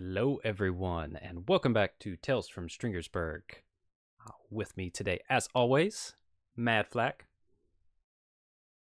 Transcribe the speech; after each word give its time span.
Hello, 0.00 0.38
everyone, 0.44 1.18
and 1.20 1.48
welcome 1.48 1.72
back 1.72 1.98
to 1.98 2.14
Tales 2.14 2.48
from 2.48 2.68
Stringersburg. 2.68 3.42
Uh, 4.24 4.30
with 4.48 4.76
me 4.76 4.90
today, 4.90 5.18
as 5.28 5.48
always, 5.56 6.14
Mad 6.56 6.86
Flack. 6.86 7.26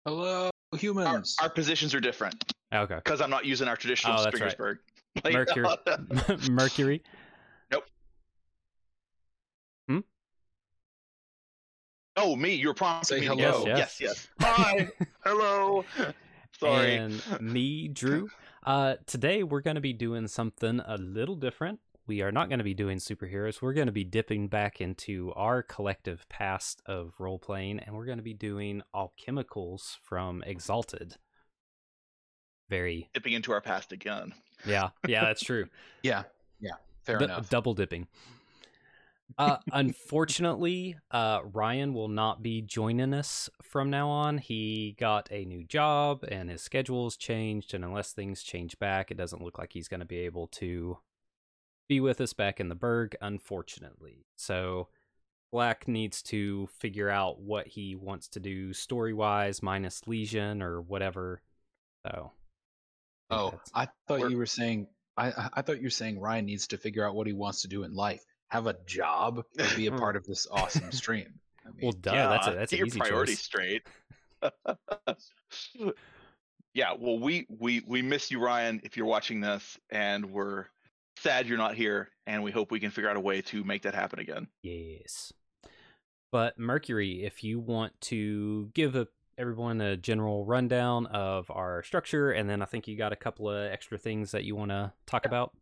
Hello, 0.05 0.51
humans. 0.77 1.37
our 1.41 1.49
positions 1.49 1.95
are 1.95 2.01
different 2.01 2.53
Okay. 2.75 2.97
because 2.97 3.23
I'm 3.23 3.31
not 3.31 3.47
using 3.47 3.67
our 3.67 3.77
traditional 3.77 4.13
Oh, 4.13 4.25
that's 4.25 4.39
right. 4.39 4.51
Stringersburg. 4.53 4.79
Like, 5.25 5.33
Mercury. 5.33 5.69
Mercury. 6.51 7.03
Nope. 7.73 7.85
Hmm? 9.89 9.99
Oh, 12.19 12.37
me, 12.37 12.53
You're 12.57 12.75
prompting 12.75 13.07
Say 13.07 13.21
me. 13.21 13.27
hello. 13.27 13.65
go. 13.65 13.67
Yes, 13.69 13.97
yes, 13.99 14.29
yes. 14.39 14.47
Hi, 14.47 14.87
hello. 15.25 15.83
Sorry. 16.59 16.97
And 16.97 17.23
me, 17.41 17.89
Drew. 17.89 18.29
Uh, 18.65 18.97
today 19.07 19.43
we're 19.43 19.61
going 19.61 19.77
to 19.77 19.81
be 19.81 19.93
doing 19.93 20.29
something 20.29 20.81
a 20.87 20.97
little 20.99 21.37
different. 21.37 21.81
We 22.07 22.23
are 22.23 22.33
not 22.33 22.49
going 22.49 22.59
to 22.59 22.65
be 22.65 22.75
doing 22.75 22.99
superheroes. 22.99 23.63
We're 23.63 23.73
going 23.73 23.87
to 23.87 23.93
be 23.93 24.05
dipping 24.05 24.49
back 24.49 24.81
into 24.81 25.33
our 25.37 25.63
collective 25.63 26.29
past 26.29 26.83
of 26.87 27.15
role 27.21 27.39
playing, 27.39 27.79
and 27.79 27.95
we're 27.95 28.05
going 28.07 28.19
to 28.19 28.25
be 28.25 28.35
doing 28.35 28.83
alchemicals 28.95 29.97
from 30.03 30.43
Exalted. 30.45 31.17
Very, 32.69 33.09
Dipping 33.15 33.33
into 33.33 33.53
our 33.53 33.61
past 33.61 33.93
again. 33.93 34.33
yeah, 34.67 34.91
yeah, 35.07 35.25
that's 35.25 35.43
true. 35.43 35.67
yeah, 36.03 36.25
yeah, 36.61 36.75
fair 37.05 37.19
D- 37.19 37.25
enough. 37.25 37.49
double 37.49 37.75
dipping. 37.75 38.07
Uh, 39.39 39.57
unfortunately, 39.73 40.97
uh, 41.11 41.41
Ryan 41.53 41.95
will 41.95 42.09
not 42.09 42.43
be 42.43 42.63
joining 42.63 43.15
us 43.15 43.49
from 43.63 43.91
now 43.91 44.09
on. 44.09 44.39
He 44.39 44.97
got 44.99 45.29
a 45.31 45.45
new 45.45 45.65
job 45.65 46.25
and 46.29 46.51
his 46.51 46.63
schedule's 46.63 47.17
changed, 47.17 47.75
and 47.75 47.85
unless 47.85 48.13
things 48.13 48.43
change 48.43 48.79
back, 48.79 49.11
it 49.11 49.17
doesn't 49.17 49.43
look 49.43 49.59
like 49.59 49.73
he's 49.73 49.89
going 49.89 50.01
to 50.01 50.07
be 50.07 50.19
able 50.19 50.47
to 50.49 50.99
be 51.89 52.01
with 52.01 52.21
us 52.21 52.33
back 52.33 52.61
in 52.61 52.69
the 52.69 52.75
Berg, 52.75 53.17
unfortunately. 53.21 54.27
So, 54.37 54.89
Black 55.53 55.89
needs 55.89 56.23
to 56.23 56.69
figure 56.79 57.11
out 57.11 57.41
what 57.41 57.67
he 57.67 57.97
wants 57.97 58.29
to 58.29 58.41
do 58.41 58.73
story 58.73 59.13
wise, 59.13 59.63
minus 59.63 60.07
Legion 60.07 60.63
or 60.63 60.81
whatever. 60.81 61.43
So, 62.07 62.33
I 63.31 63.35
oh, 63.35 63.61
I 63.75 63.89
thought 64.07 64.31
you 64.31 64.37
were 64.37 64.47
saying. 64.47 64.87
I 65.17 65.31
I- 65.33 65.51
I 65.55 65.63
thought 65.63 65.79
you 65.79 65.85
were 65.85 65.91
saying 65.91 66.21
Ryan 66.21 66.47
needs 66.47 66.69
to 66.69 66.79
figure 66.79 67.05
out 67.07 67.15
what 67.17 67.27
he 67.27 67.33
wants 67.33 67.63
to 67.63 67.69
do 67.69 67.83
in 67.83 67.95
life. 67.95 68.25
Have 68.51 68.67
a 68.67 68.77
job 68.87 69.45
and 69.59 69.77
be 69.77 69.87
a 69.87 69.91
hmm. 69.93 69.99
part 69.99 70.17
of 70.17 70.25
this 70.27 70.47
awesome 70.51 70.93
stream. 70.93 71.35
I 71.65 71.69
mean, 71.71 71.79
well, 71.83 71.93
duh, 71.93 72.29
that's 72.29 72.47
a 72.47 72.51
Yeah, 72.51 72.57
that's 72.57 72.71
get 72.71 72.77
an 72.77 72.79
your 72.79 72.87
easy 72.87 72.99
priorities 73.01 73.37
choice. 73.37 73.45
straight. 73.45 73.83
yeah, 76.75 76.95
well, 76.99 77.19
we 77.19 77.47
we 77.49 77.83
we 77.87 78.03
miss 78.03 78.31
you, 78.31 78.41
Ryan. 78.41 78.81
If 78.85 78.97
you're 78.97 79.07
watching 79.07 79.41
this, 79.41 79.79
and 79.91 80.31
we're 80.31 80.67
sad 81.19 81.47
you're 81.47 81.59
not 81.59 81.75
here, 81.75 82.09
and 82.27 82.43
we 82.43 82.51
hope 82.51 82.71
we 82.71 82.81
can 82.81 82.91
figure 82.91 83.11
out 83.11 83.17
a 83.17 83.21
way 83.21 83.43
to 83.43 83.65
make 83.65 83.83
that 83.83 83.95
happen 83.95 84.19
again. 84.19 84.49
Yes. 84.63 85.33
But 86.33 86.59
Mercury, 86.59 87.25
if 87.25 87.43
you 87.43 87.59
want 87.59 88.01
to 88.03 88.71
give 88.73 88.95
a, 88.95 89.09
everyone 89.37 89.81
a 89.81 89.97
general 89.97 90.45
rundown 90.45 91.07
of 91.07 91.51
our 91.51 91.83
structure, 91.83 92.31
and 92.31 92.49
then 92.49 92.63
I 92.63 92.67
think 92.67 92.87
you 92.87 92.97
got 92.97 93.13
a 93.13 93.17
couple 93.17 93.51
of 93.51 93.71
extra 93.71 93.99
things 93.99 94.31
that 94.31 94.45
you 94.45 94.55
want 94.55 94.71
to 94.71 94.93
talk 95.07 95.27
about. 95.27 95.53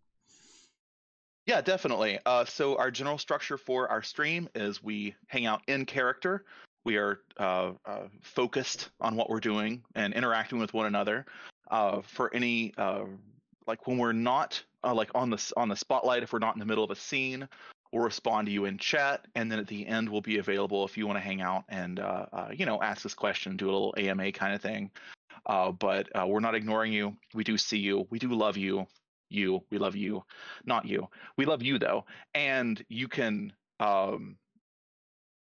Yeah, 1.49 1.63
definitely. 1.63 2.19
Uh, 2.27 2.45
so 2.45 2.77
our 2.77 2.91
general 2.91 3.17
structure 3.17 3.57
for 3.57 3.91
our 3.91 4.03
stream 4.03 4.51
is 4.55 4.83
we 4.83 5.14
hang 5.29 5.47
out 5.47 5.63
in 5.67 5.86
character. 5.86 6.45
We 6.85 6.98
are 6.98 7.20
uh, 7.39 7.73
uh, 7.86 8.09
focused 8.20 8.91
on 9.01 9.17
what 9.17 9.31
we're 9.31 9.41
doing 9.41 9.83
and 9.95 10.13
interacting 10.13 10.58
with 10.58 10.75
one 10.75 10.85
another. 10.85 11.25
Uh, 11.70 12.03
for 12.03 12.33
any 12.35 12.75
uh, 12.77 13.05
like 13.67 13.87
when 13.87 13.97
we're 13.97 14.13
not 14.13 14.63
uh, 14.85 14.92
like 14.92 15.11
on 15.14 15.31
the 15.31 15.53
on 15.57 15.70
the 15.70 15.77
spotlight, 15.77 16.23
if 16.23 16.35
we're 16.35 16.39
not 16.39 16.55
in 16.55 16.58
the 16.58 16.67
middle 16.67 16.85
of 16.85 16.91
a 16.91 16.97
scene, 16.97 17.48
we'll 17.92 18.05
respond 18.05 18.47
to 18.47 18.53
you 18.53 18.67
in 18.67 18.77
chat, 18.77 19.27
and 19.35 19.51
then 19.51 19.58
at 19.58 19.69
the 19.69 19.87
end 19.87 20.07
we'll 20.07 20.20
be 20.20 20.37
available 20.37 20.85
if 20.85 20.98
you 20.98 21.07
want 21.07 21.17
to 21.17 21.25
hang 21.25 21.41
out 21.41 21.64
and 21.70 21.98
you 22.53 22.67
know 22.67 22.79
ask 22.83 23.07
us 23.07 23.14
question, 23.14 23.57
do 23.57 23.70
a 23.70 23.73
little 23.73 23.95
AMA 23.97 24.33
kind 24.33 24.55
of 24.55 24.61
thing. 24.61 24.91
But 25.47 26.08
we're 26.29 26.41
not 26.41 26.55
ignoring 26.55 26.92
you. 26.92 27.17
We 27.33 27.42
do 27.42 27.57
see 27.57 27.79
you. 27.79 28.07
We 28.11 28.19
do 28.19 28.35
love 28.35 28.58
you. 28.58 28.87
You. 29.30 29.62
We 29.70 29.78
love 29.78 29.96
you. 29.96 30.24
Not 30.64 30.84
you 30.86 31.08
we 31.39 31.46
love 31.46 31.62
you 31.62 31.78
though 31.78 32.05
and 32.34 32.84
you 32.89 33.08
can 33.08 33.52
um 33.80 34.36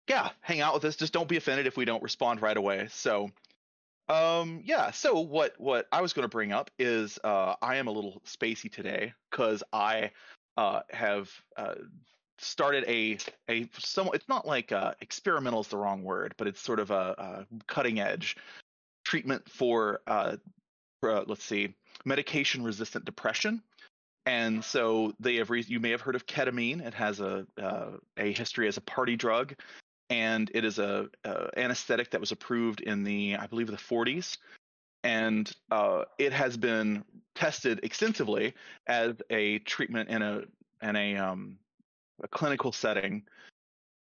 yeah 0.09 0.29
hang 0.41 0.59
out 0.59 0.73
with 0.73 0.83
us 0.83 0.97
just 0.97 1.13
don't 1.13 1.29
be 1.29 1.37
offended 1.37 1.67
if 1.67 1.77
we 1.77 1.85
don't 1.85 2.03
respond 2.03 2.41
right 2.41 2.57
away 2.57 2.87
so 2.91 3.29
um 4.09 4.61
yeah 4.65 4.91
so 4.91 5.19
what 5.21 5.53
what 5.59 5.87
i 5.93 6.01
was 6.01 6.11
going 6.11 6.23
to 6.23 6.29
bring 6.29 6.51
up 6.51 6.69
is 6.77 7.17
uh 7.23 7.55
i 7.61 7.77
am 7.77 7.87
a 7.87 7.91
little 7.91 8.21
spacey 8.25 8.69
today 8.69 9.13
because 9.31 9.63
i 9.71 10.11
uh 10.57 10.81
have 10.89 11.31
uh 11.55 11.75
started 12.39 12.83
a 12.87 13.17
a 13.49 13.69
some 13.77 14.09
it's 14.13 14.27
not 14.27 14.45
like 14.45 14.71
uh 14.73 14.93
experimental 14.99 15.61
is 15.61 15.67
the 15.67 15.77
wrong 15.77 16.03
word 16.03 16.33
but 16.37 16.47
it's 16.47 16.59
sort 16.59 16.79
of 16.79 16.91
a, 16.91 17.15
a 17.17 17.45
cutting 17.67 17.99
edge 17.99 18.35
treatment 19.05 19.47
for 19.49 20.01
uh, 20.07 20.35
uh 21.03 21.23
let's 21.27 21.45
see 21.45 21.73
medication 22.05 22.63
resistant 22.63 23.05
depression. 23.05 23.61
And 24.25 24.63
so 24.63 25.13
they 25.19 25.35
have 25.35 25.49
re- 25.49 25.65
you 25.67 25.79
may 25.79 25.91
have 25.91 26.01
heard 26.01 26.15
of 26.15 26.25
ketamine. 26.25 26.85
It 26.85 26.93
has 26.93 27.19
a 27.19 27.45
uh, 27.61 27.91
a 28.17 28.31
history 28.31 28.67
as 28.67 28.77
a 28.77 28.81
party 28.81 29.15
drug. 29.15 29.55
And 30.09 30.51
it 30.53 30.63
is 30.65 30.79
a, 30.79 31.09
uh 31.25 31.47
anesthetic 31.57 32.11
that 32.11 32.19
was 32.19 32.31
approved 32.31 32.81
in 32.81 33.03
the 33.03 33.35
i 33.37 33.47
believe 33.47 33.67
the 33.67 33.77
40s 33.77 34.37
and 35.03 35.51
uh, 35.69 36.03
it 36.17 36.31
has 36.31 36.55
been 36.55 37.03
tested 37.35 37.79
extensively 37.83 38.53
as 38.87 39.15
a 39.29 39.59
treatment 39.59 40.09
in 40.09 40.21
a 40.21 40.41
in 40.81 40.95
a 40.95 41.17
um, 41.17 41.57
a 42.21 42.27
clinical 42.27 42.71
setting. 42.71 43.23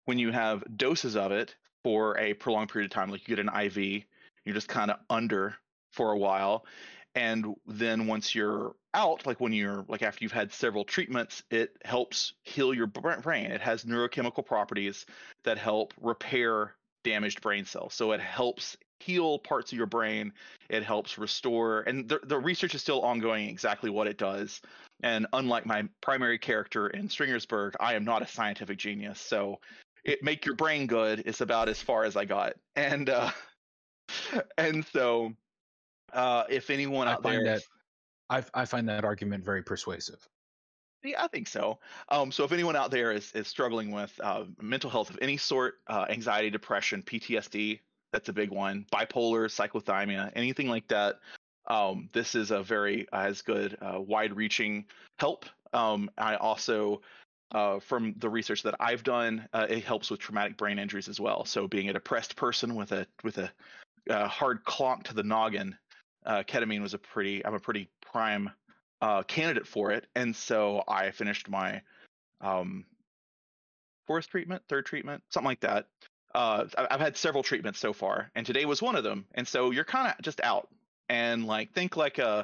When 0.05 0.19
you 0.19 0.31
have 0.31 0.63
doses 0.75 1.15
of 1.15 1.31
it 1.31 1.55
for 1.83 2.17
a 2.17 2.33
prolonged 2.33 2.69
period 2.69 2.91
of 2.91 2.95
time 2.95 3.09
like 3.09 3.27
you 3.27 3.35
get 3.35 3.45
an 3.45 3.63
iv 3.63 3.77
you're 3.77 4.55
just 4.55 4.67
kind 4.67 4.91
of 4.91 4.97
under 5.09 5.55
for 5.91 6.11
a 6.11 6.17
while 6.17 6.65
and 7.15 7.55
then 7.65 8.07
once 8.07 8.35
you're 8.35 8.75
out 8.93 9.25
like 9.25 9.39
when 9.39 9.53
you're 9.53 9.85
like 9.87 10.01
after 10.01 10.23
you've 10.23 10.31
had 10.31 10.51
several 10.51 10.83
treatments 10.83 11.43
it 11.49 11.75
helps 11.83 12.33
heal 12.43 12.73
your 12.73 12.87
brain. 12.87 13.51
It 13.51 13.61
has 13.61 13.83
neurochemical 13.83 14.45
properties 14.45 15.05
that 15.43 15.57
help 15.57 15.93
repair 16.01 16.75
damaged 17.03 17.41
brain 17.41 17.65
cells. 17.65 17.93
So 17.93 18.11
it 18.11 18.19
helps 18.19 18.77
heal 18.99 19.39
parts 19.39 19.71
of 19.71 19.77
your 19.77 19.87
brain. 19.87 20.33
It 20.69 20.83
helps 20.83 21.17
restore 21.17 21.81
and 21.81 22.07
the, 22.07 22.19
the 22.23 22.37
research 22.37 22.75
is 22.75 22.81
still 22.81 23.01
ongoing 23.01 23.47
exactly 23.47 23.89
what 23.89 24.07
it 24.07 24.17
does. 24.17 24.61
And 25.01 25.27
unlike 25.33 25.65
my 25.65 25.83
primary 26.01 26.37
character 26.37 26.87
in 26.87 27.09
stringersburg 27.09 27.75
i 27.79 27.93
am 27.95 28.03
not 28.03 28.21
a 28.21 28.27
scientific 28.27 28.77
genius. 28.77 29.19
So 29.19 29.59
it 30.03 30.23
make 30.23 30.45
your 30.45 30.55
brain 30.55 30.87
good 30.87 31.23
is 31.25 31.41
about 31.41 31.69
as 31.69 31.81
far 31.81 32.03
as 32.03 32.15
i 32.15 32.25
got. 32.25 32.53
And 32.75 33.09
uh 33.09 33.31
and 34.57 34.85
so 34.85 35.33
uh 36.13 36.43
if 36.49 36.69
anyone 36.69 37.07
I 37.07 37.13
out 37.13 37.23
find 37.23 37.45
there 37.45 37.55
that 37.55 37.63
I 38.29 38.43
I 38.53 38.65
find 38.65 38.87
that 38.89 39.03
argument 39.03 39.43
very 39.43 39.63
persuasive. 39.63 40.27
Yeah, 41.03 41.23
I 41.23 41.27
think 41.27 41.47
so. 41.47 41.79
Um, 42.09 42.31
so 42.31 42.43
if 42.43 42.51
anyone 42.51 42.75
out 42.75 42.91
there 42.91 43.11
is, 43.11 43.31
is 43.31 43.47
struggling 43.47 43.91
with 43.91 44.19
uh, 44.21 44.43
mental 44.61 44.89
health 44.89 45.09
of 45.09 45.17
any 45.21 45.37
sort, 45.37 45.75
uh, 45.87 46.05
anxiety, 46.09 46.49
depression, 46.49 47.01
PTSD, 47.03 47.79
that's 48.11 48.27
a 48.27 48.33
big 48.33 48.49
one, 48.49 48.85
bipolar, 48.91 49.45
cyclothymia, 49.47 50.29
anything 50.35 50.67
like 50.67 50.87
that, 50.89 51.19
um, 51.67 52.09
this 52.11 52.35
is 52.35 52.51
a 52.51 52.61
very 52.61 53.07
uh, 53.13 53.21
as 53.21 53.41
good, 53.41 53.77
uh, 53.81 54.01
wide-reaching 54.01 54.85
help. 55.19 55.45
Um, 55.71 56.09
I 56.17 56.35
also, 56.35 57.01
uh, 57.51 57.79
from 57.79 58.15
the 58.17 58.29
research 58.29 58.63
that 58.63 58.75
I've 58.79 59.03
done, 59.03 59.47
uh, 59.53 59.67
it 59.69 59.85
helps 59.85 60.09
with 60.11 60.19
traumatic 60.19 60.57
brain 60.57 60.79
injuries 60.79 61.07
as 61.07 61.19
well. 61.19 61.45
So 61.45 61.67
being 61.67 61.89
a 61.89 61.93
depressed 61.93 62.35
person 62.35 62.75
with 62.75 62.91
a 62.91 63.07
with 63.23 63.37
a 63.37 63.51
uh, 64.09 64.27
hard 64.27 64.63
clonk 64.65 65.03
to 65.03 65.13
the 65.13 65.23
noggin, 65.23 65.77
uh, 66.25 66.43
ketamine 66.43 66.81
was 66.81 66.93
a 66.93 66.97
pretty, 66.97 67.45
I'm 67.45 67.53
a 67.53 67.59
pretty 67.59 67.89
prime 68.01 68.49
uh, 69.01 69.23
candidate 69.23 69.67
for 69.67 69.91
it, 69.91 70.07
and 70.15 70.35
so 70.35 70.83
I 70.87 71.11
finished 71.11 71.49
my 71.49 71.81
um, 72.41 72.85
fourth 74.07 74.27
treatment, 74.27 74.63
third 74.67 74.85
treatment, 74.85 75.23
something 75.29 75.47
like 75.47 75.61
that. 75.61 75.87
Uh, 76.35 76.65
I've 76.77 76.99
had 76.99 77.17
several 77.17 77.43
treatments 77.43 77.79
so 77.79 77.93
far, 77.93 78.31
and 78.35 78.45
today 78.45 78.65
was 78.65 78.81
one 78.81 78.95
of 78.95 79.03
them. 79.03 79.25
And 79.33 79.47
so 79.47 79.71
you're 79.71 79.83
kind 79.83 80.07
of 80.07 80.21
just 80.21 80.41
out, 80.43 80.67
and 81.09 81.45
like 81.45 81.73
think 81.73 81.97
like 81.97 82.19
uh 82.19 82.43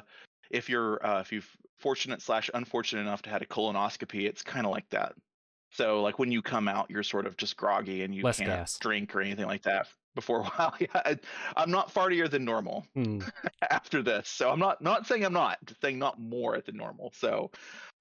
if 0.50 0.68
you're 0.68 1.04
uh, 1.06 1.20
if 1.20 1.32
you've 1.32 1.48
fortunate 1.78 2.22
slash 2.22 2.50
unfortunate 2.54 3.02
enough 3.02 3.22
to 3.22 3.30
had 3.30 3.42
a 3.42 3.46
colonoscopy, 3.46 4.24
it's 4.24 4.42
kind 4.42 4.66
of 4.66 4.72
like 4.72 4.88
that. 4.90 5.14
So 5.70 6.02
like 6.02 6.18
when 6.18 6.32
you 6.32 6.42
come 6.42 6.68
out, 6.68 6.90
you're 6.90 7.02
sort 7.02 7.26
of 7.26 7.36
just 7.36 7.56
groggy 7.56 8.02
and 8.02 8.14
you 8.14 8.22
Less 8.22 8.38
can't 8.38 8.48
gas. 8.48 8.78
drink 8.78 9.14
or 9.14 9.20
anything 9.20 9.46
like 9.46 9.62
that 9.62 9.88
before 10.16 10.40
a 10.40 10.44
while. 10.48 10.74
Yeah, 10.80 10.86
I- 10.94 11.18
I'm 11.56 11.70
not 11.70 11.94
fartier 11.94 12.28
than 12.28 12.44
normal 12.44 12.84
Hmm. 12.94 13.20
after 13.70 14.02
this. 14.02 14.28
So 14.28 14.50
I'm 14.50 14.58
not 14.58 14.82
not 14.82 15.06
saying 15.06 15.24
I'm 15.24 15.32
not, 15.32 15.58
just 15.64 15.80
saying 15.80 16.00
not 16.00 16.18
more 16.20 16.60
than 16.60 16.76
normal. 16.76 17.12
So 17.16 17.52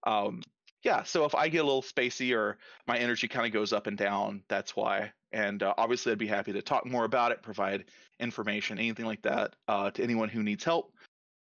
um 0.08 0.42
yeah, 0.84 1.04
so 1.04 1.26
if 1.26 1.34
I 1.34 1.50
get 1.50 1.60
a 1.60 1.64
little 1.64 1.82
spacey 1.84 2.36
or 2.36 2.58
my 2.88 2.98
energy 2.98 3.28
kind 3.28 3.46
of 3.48 3.52
goes 3.52 3.74
up 3.74 3.88
and 3.88 3.98
down, 3.98 4.44
that's 4.48 4.76
why. 4.76 5.12
And 5.32 5.64
uh, 5.64 5.74
obviously 5.80 6.12
I'd 6.12 6.20
be 6.20 6.28
happy 6.28 6.54
to 6.54 6.62
talk 6.62 6.86
more 6.86 7.06
about 7.06 7.32
it, 7.32 7.42
provide 7.42 7.86
information, 8.20 8.78
anything 8.78 9.06
like 9.08 9.24
that 9.24 9.56
uh, 9.68 9.90
to 9.92 10.04
anyone 10.04 10.30
who 10.30 10.44
needs 10.44 10.64
help. 10.64 10.94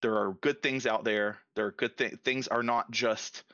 There 0.00 0.16
are 0.16 0.32
good 0.40 0.62
things 0.62 0.87
out 0.87 1.05
there. 1.05 1.37
There 1.56 1.66
are 1.66 1.72
good 1.72 1.99
thi- 1.99 2.16
things 2.25 2.49
are 2.49 2.62
not 2.62 2.90
just 2.90 3.44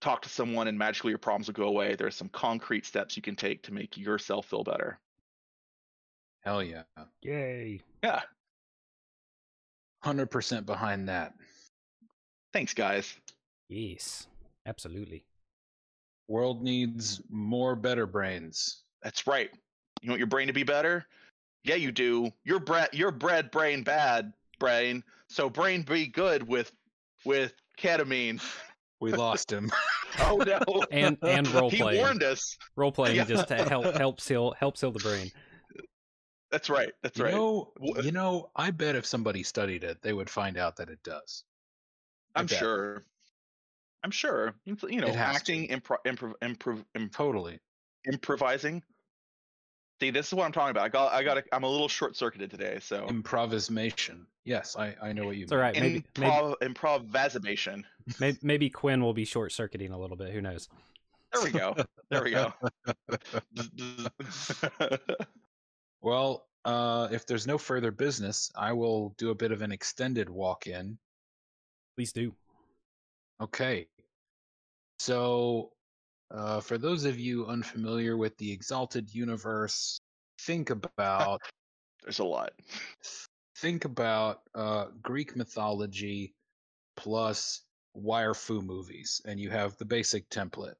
talk 0.00 0.22
to 0.22 0.30
someone 0.30 0.68
and 0.68 0.78
magically 0.78 1.10
your 1.10 1.18
problems 1.18 1.48
will 1.48 1.54
go 1.54 1.64
away. 1.68 1.96
There's 1.96 2.16
some 2.16 2.30
concrete 2.30 2.86
steps 2.86 3.14
you 3.14 3.22
can 3.22 3.36
take 3.36 3.64
to 3.64 3.74
make 3.74 3.98
yourself 3.98 4.46
feel 4.46 4.64
better. 4.64 4.98
Hell 6.42 6.62
yeah. 6.62 6.82
Yay. 7.22 7.80
Yeah. 8.02 8.20
100% 10.04 10.66
behind 10.66 11.08
that. 11.08 11.34
Thanks, 12.52 12.74
guys. 12.74 13.14
Yes. 13.68 14.26
Absolutely. 14.66 15.24
World 16.28 16.62
needs 16.62 17.20
more 17.28 17.76
better 17.76 18.06
brains. 18.06 18.82
That's 19.02 19.26
right. 19.26 19.50
You 20.02 20.08
want 20.10 20.18
your 20.18 20.26
brain 20.28 20.46
to 20.46 20.52
be 20.52 20.62
better? 20.62 21.06
Yeah, 21.64 21.74
you 21.74 21.92
do. 21.92 22.30
Your 22.44 22.58
bred, 22.60 22.88
your 22.92 23.10
bred 23.10 23.50
brain 23.50 23.82
bad 23.82 24.32
brain. 24.58 25.02
So 25.28 25.50
brain 25.50 25.82
be 25.82 26.06
good 26.06 26.46
with 26.46 26.72
with 27.24 27.52
ketamine. 27.78 28.40
We 29.00 29.12
lost 29.12 29.50
him. 29.52 29.70
Oh 30.22 30.38
no! 30.38 30.58
And 30.90 31.16
and 31.22 31.46
role 31.54 31.70
he 31.70 31.78
playing. 31.78 32.00
warned 32.00 32.24
us. 32.24 32.56
Role 32.74 32.90
playing 32.90 33.14
Yeah. 33.14 33.24
just 33.26 33.46
to 33.46 33.54
help 33.62 33.94
helps 33.94 34.26
heal 34.26 34.52
helps 34.58 34.80
heal 34.80 34.90
the 34.90 34.98
brain. 34.98 35.30
That's 36.50 36.68
right. 36.68 36.92
That's 37.02 37.18
you 37.18 37.24
right. 37.24 37.34
know, 37.34 37.72
uh 37.96 38.02
you 38.02 38.12
know, 38.12 38.50
I 38.56 38.70
bet 38.70 38.96
if 38.96 39.06
somebody 39.06 39.42
studied 39.42 39.84
it, 39.84 40.02
they 40.02 40.12
would 40.12 40.30
find 40.30 40.56
out 40.56 40.76
that 40.76 40.88
it 40.90 41.02
does. 41.02 41.44
I 42.34 42.40
I'm 42.40 42.46
bet. 42.46 42.58
sure. 42.58 43.04
I'm 44.02 44.10
sure. 44.10 44.54
You 44.64 44.76
you 44.88 45.00
know, 45.00 45.08
It 45.08 45.14
has 45.14 45.32
to. 45.32 45.36
acting, 45.36 45.68
improv, 45.68 45.98
improv, 46.06 46.34
improv, 46.42 46.84
improv, 46.96 47.12
Totally. 47.12 47.60
improvising. 48.10 48.82
See, 50.00 50.10
this 50.10 50.28
is 50.28 50.34
what 50.34 50.46
I'm 50.46 50.52
talking 50.52 50.70
about. 50.70 50.84
I 50.84 50.88
got, 50.88 51.12
I 51.12 51.22
got, 51.22 51.36
a, 51.38 51.44
I'm 51.52 51.64
a 51.64 51.68
little 51.68 51.88
short 51.88 52.16
circuited 52.16 52.50
today. 52.50 52.78
So 52.80 53.06
Improvisation. 53.06 54.26
Yes, 54.44 54.74
I, 54.76 54.94
I 55.02 55.12
know 55.12 55.26
what 55.26 55.36
you 55.36 55.42
It's 55.42 55.52
all 55.52 55.58
mean. 55.58 55.64
right. 55.64 55.74
Maybe 55.74 56.04
maybe 56.16 56.32
improv, 56.32 56.54
improvisation. 56.62 57.86
maybe, 58.18 58.38
maybe 58.42 58.70
Quinn 58.70 59.02
will 59.02 59.12
be 59.12 59.26
short 59.26 59.52
circuiting 59.52 59.92
a 59.92 59.98
little 59.98 60.16
bit. 60.16 60.32
Who 60.32 60.40
knows? 60.40 60.68
There 61.34 61.44
we 61.44 61.50
go. 61.50 61.76
There 62.08 62.24
we 62.24 62.30
go. 62.30 62.52
Well, 66.02 66.46
uh, 66.64 67.08
if 67.10 67.26
there's 67.26 67.46
no 67.46 67.58
further 67.58 67.90
business, 67.90 68.50
I 68.54 68.72
will 68.72 69.14
do 69.18 69.30
a 69.30 69.34
bit 69.34 69.52
of 69.52 69.62
an 69.62 69.72
extended 69.72 70.28
walk 70.28 70.66
in. 70.66 70.98
Please 71.96 72.12
do. 72.12 72.34
Okay. 73.40 73.86
So, 74.98 75.72
uh, 76.30 76.60
for 76.60 76.78
those 76.78 77.04
of 77.04 77.18
you 77.18 77.46
unfamiliar 77.46 78.16
with 78.16 78.36
the 78.38 78.52
Exalted 78.52 79.14
Universe, 79.14 79.98
think 80.40 80.70
about 80.98 81.40
There's 82.02 82.18
a 82.18 82.24
lot. 82.24 82.52
think 83.56 83.84
about 83.84 84.42
uh, 84.54 84.86
Greek 85.02 85.36
mythology 85.36 86.34
plus 86.96 87.62
wire 87.94 88.34
fu 88.34 88.62
movies, 88.62 89.20
and 89.24 89.40
you 89.40 89.50
have 89.50 89.76
the 89.78 89.84
basic 89.84 90.28
template. 90.28 90.74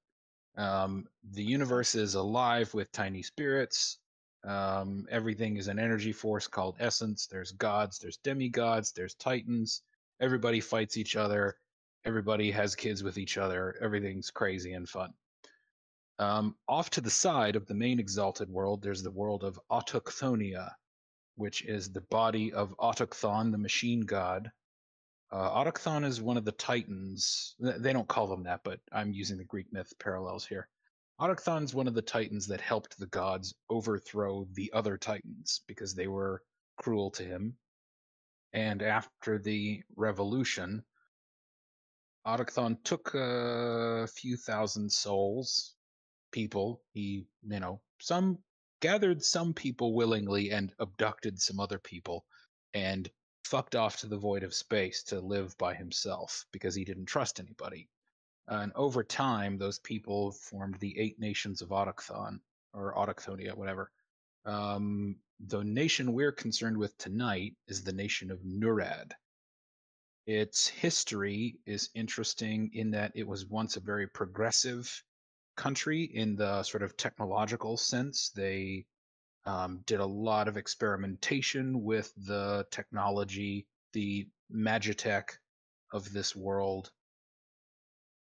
Um, 0.56 1.06
the 1.32 1.42
universe 1.42 1.94
is 1.94 2.14
alive 2.14 2.72
with 2.74 2.92
tiny 2.92 3.22
spirits. 3.22 3.98
Um, 4.44 5.06
everything 5.10 5.56
is 5.56 5.68
an 5.68 5.78
energy 5.78 6.12
force 6.12 6.46
called 6.46 6.76
essence. 6.80 7.26
There's 7.26 7.52
gods, 7.52 7.98
there's 7.98 8.16
demigods, 8.18 8.92
there's 8.92 9.14
titans. 9.14 9.82
Everybody 10.20 10.60
fights 10.60 10.96
each 10.96 11.16
other. 11.16 11.56
Everybody 12.04 12.50
has 12.50 12.74
kids 12.74 13.02
with 13.02 13.18
each 13.18 13.36
other. 13.36 13.76
Everything's 13.80 14.30
crazy 14.30 14.72
and 14.72 14.88
fun. 14.88 15.12
Um, 16.18 16.54
off 16.68 16.90
to 16.90 17.00
the 17.00 17.10
side 17.10 17.56
of 17.56 17.66
the 17.66 17.74
main 17.74 17.98
exalted 17.98 18.50
world, 18.50 18.82
there's 18.82 19.02
the 19.02 19.10
world 19.10 19.42
of 19.42 19.60
Autochthonia, 19.70 20.70
which 21.36 21.62
is 21.64 21.90
the 21.90 22.02
body 22.02 22.52
of 22.52 22.74
Autochthon, 22.78 23.52
the 23.52 23.58
machine 23.58 24.02
god. 24.02 24.50
Uh, 25.32 25.48
Autochthon 25.50 26.04
is 26.04 26.20
one 26.20 26.36
of 26.36 26.44
the 26.44 26.52
titans. 26.52 27.54
They 27.58 27.92
don't 27.92 28.08
call 28.08 28.26
them 28.26 28.42
that, 28.44 28.60
but 28.64 28.80
I'm 28.92 29.12
using 29.12 29.38
the 29.38 29.44
Greek 29.44 29.72
myth 29.72 29.92
parallels 29.98 30.46
here. 30.46 30.68
Autochthon 31.20 31.64
is 31.64 31.74
one 31.74 31.86
of 31.86 31.92
the 31.92 32.00
titans 32.00 32.46
that 32.46 32.62
helped 32.62 32.98
the 32.98 33.06
gods 33.06 33.54
overthrow 33.68 34.46
the 34.54 34.72
other 34.72 34.96
titans 34.96 35.60
because 35.66 35.94
they 35.94 36.06
were 36.06 36.42
cruel 36.78 37.10
to 37.10 37.22
him. 37.22 37.58
And 38.54 38.80
after 38.80 39.38
the 39.38 39.82
revolution, 39.96 40.82
Autochthon 42.26 42.82
took 42.84 43.14
a 43.14 44.08
few 44.14 44.38
thousand 44.38 44.90
souls, 44.90 45.74
people. 46.32 46.80
He, 46.94 47.26
you 47.46 47.60
know, 47.60 47.82
some 48.00 48.38
gathered 48.80 49.22
some 49.22 49.52
people 49.52 49.92
willingly 49.92 50.50
and 50.52 50.72
abducted 50.78 51.38
some 51.38 51.60
other 51.60 51.78
people 51.78 52.24
and 52.72 53.10
fucked 53.44 53.76
off 53.76 53.98
to 53.98 54.06
the 54.06 54.16
void 54.16 54.42
of 54.42 54.54
space 54.54 55.02
to 55.02 55.20
live 55.20 55.54
by 55.58 55.74
himself 55.74 56.46
because 56.50 56.74
he 56.74 56.84
didn't 56.86 57.06
trust 57.06 57.40
anybody. 57.40 57.90
And 58.50 58.72
over 58.74 59.04
time, 59.04 59.58
those 59.58 59.78
people 59.78 60.32
formed 60.32 60.80
the 60.80 60.98
eight 60.98 61.20
nations 61.20 61.62
of 61.62 61.68
Autochthon 61.68 62.40
or 62.74 62.94
Autochthonia, 62.94 63.54
whatever. 63.54 63.92
Um, 64.44 65.16
the 65.38 65.62
nation 65.62 66.12
we're 66.12 66.32
concerned 66.32 66.76
with 66.76 66.98
tonight 66.98 67.54
is 67.68 67.84
the 67.84 67.92
nation 67.92 68.32
of 68.32 68.40
Nurad. 68.44 69.12
Its 70.26 70.66
history 70.66 71.60
is 71.64 71.90
interesting 71.94 72.70
in 72.74 72.90
that 72.90 73.12
it 73.14 73.26
was 73.26 73.46
once 73.46 73.76
a 73.76 73.80
very 73.80 74.08
progressive 74.08 75.02
country 75.56 76.02
in 76.02 76.34
the 76.34 76.64
sort 76.64 76.82
of 76.82 76.96
technological 76.96 77.76
sense. 77.76 78.30
They 78.30 78.86
um, 79.46 79.82
did 79.86 80.00
a 80.00 80.06
lot 80.06 80.48
of 80.48 80.56
experimentation 80.56 81.84
with 81.84 82.12
the 82.16 82.66
technology, 82.70 83.68
the 83.92 84.28
magitech 84.52 85.30
of 85.92 86.12
this 86.12 86.34
world. 86.34 86.90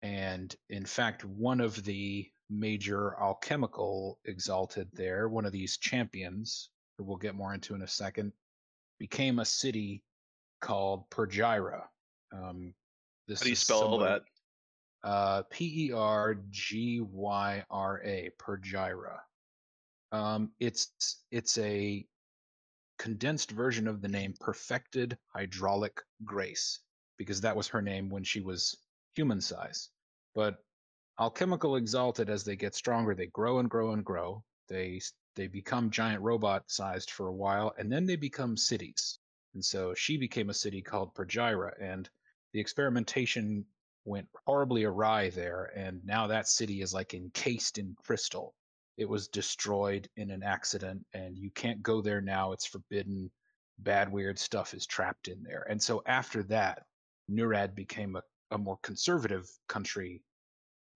And 0.04 0.56
in 0.70 0.86
fact, 0.86 1.24
one 1.26 1.62
of 1.62 1.84
the 1.84 2.28
major 2.50 3.16
alchemical 3.20 4.20
exalted 4.26 4.90
there, 4.94 5.30
one 5.30 5.46
of 5.46 5.52
these 5.52 5.78
champions, 5.78 6.70
who 6.98 7.04
we'll 7.04 7.18
get 7.18 7.36
more 7.36 7.54
into 7.54 7.76
in 7.76 7.82
a 7.82 7.88
second, 7.88 8.34
became 9.00 9.40
a 9.40 9.46
city 9.46 10.04
called 10.60 11.10
Pergyra. 11.10 11.84
Um, 12.34 12.74
this 13.28 13.40
How 13.40 13.44
do 13.44 13.50
you 13.50 13.56
spell 13.56 13.98
that? 14.00 14.24
uh, 15.04 15.44
P 15.50 15.88
E 15.88 15.92
R 15.92 16.36
G 16.50 17.02
Y 17.02 17.64
R 17.70 18.02
A, 18.04 18.30
Pergyra. 18.40 19.20
Um, 20.12 20.52
it's 20.60 20.90
it's 21.32 21.58
a 21.58 22.06
condensed 23.00 23.52
version 23.52 23.88
of 23.88 24.02
the 24.02 24.08
name 24.08 24.34
Perfected 24.40 25.18
Hydraulic 25.34 26.02
Grace 26.24 26.80
because 27.18 27.42
that 27.42 27.56
was 27.56 27.68
her 27.70 27.82
name 27.82 28.10
when 28.10 28.24
she 28.24 28.42
was 28.42 28.78
human 29.16 29.42
size. 29.42 29.90
But 30.34 30.64
alchemical 31.20 31.76
exalted 31.76 32.30
as 32.30 32.44
they 32.44 32.56
get 32.56 32.76
stronger, 32.76 33.16
they 33.16 33.28
grow 33.28 33.60
and 33.60 33.70
grow 33.70 33.92
and 33.92 34.04
grow. 34.04 34.44
They 34.68 35.02
they 35.36 35.48
become 35.48 35.92
giant 35.92 36.22
robot 36.22 36.70
sized 36.70 37.12
for 37.12 37.28
a 37.28 37.34
while, 37.34 37.74
and 37.78 37.92
then 37.92 38.06
they 38.06 38.18
become 38.18 38.58
cities. 38.58 39.20
And 39.54 39.64
so 39.64 39.94
she 39.94 40.18
became 40.18 40.50
a 40.50 40.54
city 40.54 40.82
called 40.82 41.14
Pergyra, 41.14 41.74
and 41.82 42.10
the 42.54 42.60
experimentation 42.60 43.66
went 44.06 44.28
horribly 44.46 44.84
awry 44.84 45.30
there, 45.30 45.72
and 45.76 46.04
now 46.06 46.28
that 46.28 46.48
city 46.48 46.82
is 46.82 46.94
like 46.94 47.14
encased 47.14 47.78
in 47.78 47.96
crystal. 48.04 48.56
It 48.98 49.08
was 49.08 49.28
destroyed 49.28 50.10
in 50.18 50.32
an 50.32 50.44
accident, 50.44 51.06
and 51.14 51.38
you 51.38 51.50
can't 51.52 51.82
go 51.82 52.02
there 52.02 52.22
now. 52.22 52.52
It's 52.52 52.66
forbidden. 52.66 53.32
Bad, 53.80 54.12
weird 54.12 54.38
stuff 54.38 54.74
is 54.74 54.86
trapped 54.86 55.28
in 55.28 55.42
there. 55.44 55.66
And 55.70 55.82
so 55.82 56.04
after 56.06 56.44
that, 56.44 56.86
Nurad 57.30 57.74
became 57.74 58.16
a, 58.16 58.22
a 58.52 58.58
more 58.58 58.78
conservative 58.84 59.50
country 59.68 60.22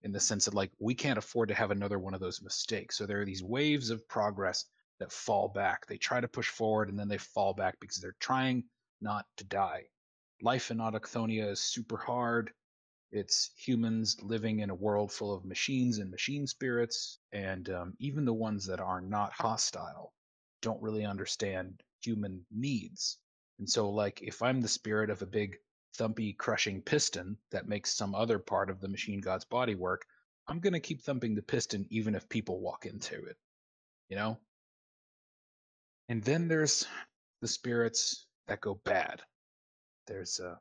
in 0.02 0.12
the 0.12 0.20
sense 0.20 0.44
that, 0.44 0.54
like, 0.54 0.70
we 0.78 0.94
can't 0.94 1.18
afford 1.18 1.48
to 1.48 1.54
have 1.54 1.70
another 1.70 1.98
one 1.98 2.14
of 2.14 2.20
those 2.20 2.42
mistakes. 2.42 2.96
So 2.96 3.06
there 3.06 3.20
are 3.20 3.24
these 3.24 3.42
waves 3.42 3.90
of 3.90 4.06
progress 4.08 4.64
that 5.00 5.12
fall 5.12 5.48
back. 5.48 5.86
They 5.86 5.96
try 5.96 6.20
to 6.20 6.28
push 6.28 6.48
forward, 6.48 6.88
and 6.88 6.98
then 6.98 7.08
they 7.08 7.18
fall 7.18 7.54
back 7.54 7.78
because 7.80 7.96
they're 7.96 8.16
trying 8.20 8.64
not 9.00 9.26
to 9.38 9.44
die. 9.44 9.84
Life 10.42 10.70
in 10.70 10.78
Autochthonia 10.78 11.50
is 11.50 11.60
super 11.60 11.96
hard. 11.96 12.52
It's 13.10 13.50
humans 13.56 14.16
living 14.22 14.60
in 14.60 14.70
a 14.70 14.74
world 14.74 15.12
full 15.12 15.34
of 15.34 15.44
machines 15.44 15.98
and 15.98 16.10
machine 16.10 16.46
spirits, 16.46 17.18
and 17.32 17.68
um, 17.70 17.94
even 17.98 18.24
the 18.24 18.34
ones 18.34 18.66
that 18.66 18.80
are 18.80 19.00
not 19.00 19.32
hostile 19.32 20.12
don't 20.60 20.82
really 20.82 21.04
understand 21.04 21.82
human 22.00 22.44
needs. 22.50 23.18
And 23.58 23.68
so, 23.68 23.90
like, 23.90 24.20
if 24.22 24.42
I'm 24.42 24.60
the 24.60 24.68
spirit 24.68 25.08
of 25.10 25.22
a 25.22 25.26
big, 25.26 25.56
thumpy, 25.96 26.36
crushing 26.36 26.82
piston 26.82 27.36
that 27.50 27.68
makes 27.68 27.94
some 27.94 28.14
other 28.14 28.38
part 28.38 28.70
of 28.70 28.80
the 28.80 28.88
machine 28.88 29.20
god's 29.20 29.44
body 29.44 29.74
work, 29.74 30.06
I'm 30.48 30.60
going 30.60 30.72
to 30.72 30.80
keep 30.80 31.02
thumping 31.02 31.34
the 31.34 31.42
piston 31.42 31.86
even 31.90 32.14
if 32.14 32.28
people 32.28 32.60
walk 32.60 32.86
into 32.86 33.14
it. 33.24 33.36
You 34.08 34.16
know? 34.16 34.38
And 36.08 36.22
then 36.22 36.48
there's 36.48 36.86
the 37.40 37.48
spirits 37.48 38.26
that 38.46 38.60
go 38.60 38.80
bad. 38.84 39.22
There's 40.06 40.38
a 40.38 40.60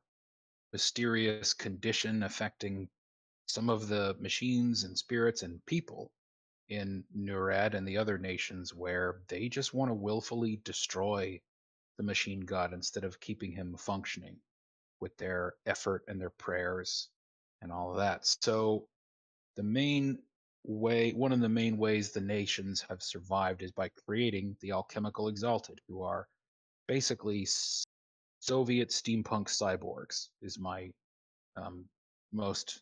mysterious 0.73 1.53
condition 1.53 2.23
affecting 2.23 2.89
some 3.45 3.69
of 3.69 3.87
the 3.87 4.15
machines 4.19 4.83
and 4.83 4.97
spirits 4.97 5.43
and 5.43 5.63
people 5.65 6.11
in 6.69 7.03
Nurad 7.15 7.75
and 7.75 7.87
the 7.87 7.97
other 7.97 8.17
nations 8.17 8.73
where 8.73 9.21
they 9.27 9.47
just 9.49 9.73
want 9.73 9.89
to 9.89 9.93
willfully 9.93 10.59
destroy 10.63 11.39
the 11.97 12.03
machine 12.03 12.41
god 12.41 12.73
instead 12.73 13.03
of 13.03 13.19
keeping 13.19 13.51
him 13.51 13.77
functioning 13.77 14.37
with 15.05 15.15
their 15.17 15.53
effort 15.67 16.03
and 16.07 16.19
their 16.19 16.31
prayers 16.31 17.09
and 17.61 17.71
all 17.71 17.91
of 17.91 17.97
that. 17.97 18.25
So 18.25 18.87
the 19.55 19.61
main 19.61 20.17
way, 20.63 21.11
one 21.11 21.31
of 21.31 21.41
the 21.41 21.47
main 21.47 21.77
ways 21.77 22.11
the 22.11 22.21
nations 22.21 22.83
have 22.89 23.03
survived 23.03 23.61
is 23.61 23.71
by 23.71 23.89
creating 24.07 24.57
the 24.61 24.71
alchemical 24.71 25.27
exalted, 25.27 25.79
who 25.87 26.01
are 26.01 26.27
basically 26.87 27.47
Soviet 28.39 28.89
steampunk 28.89 29.45
cyborgs. 29.45 30.29
Is 30.41 30.57
my 30.57 30.89
um, 31.55 31.85
most 32.33 32.81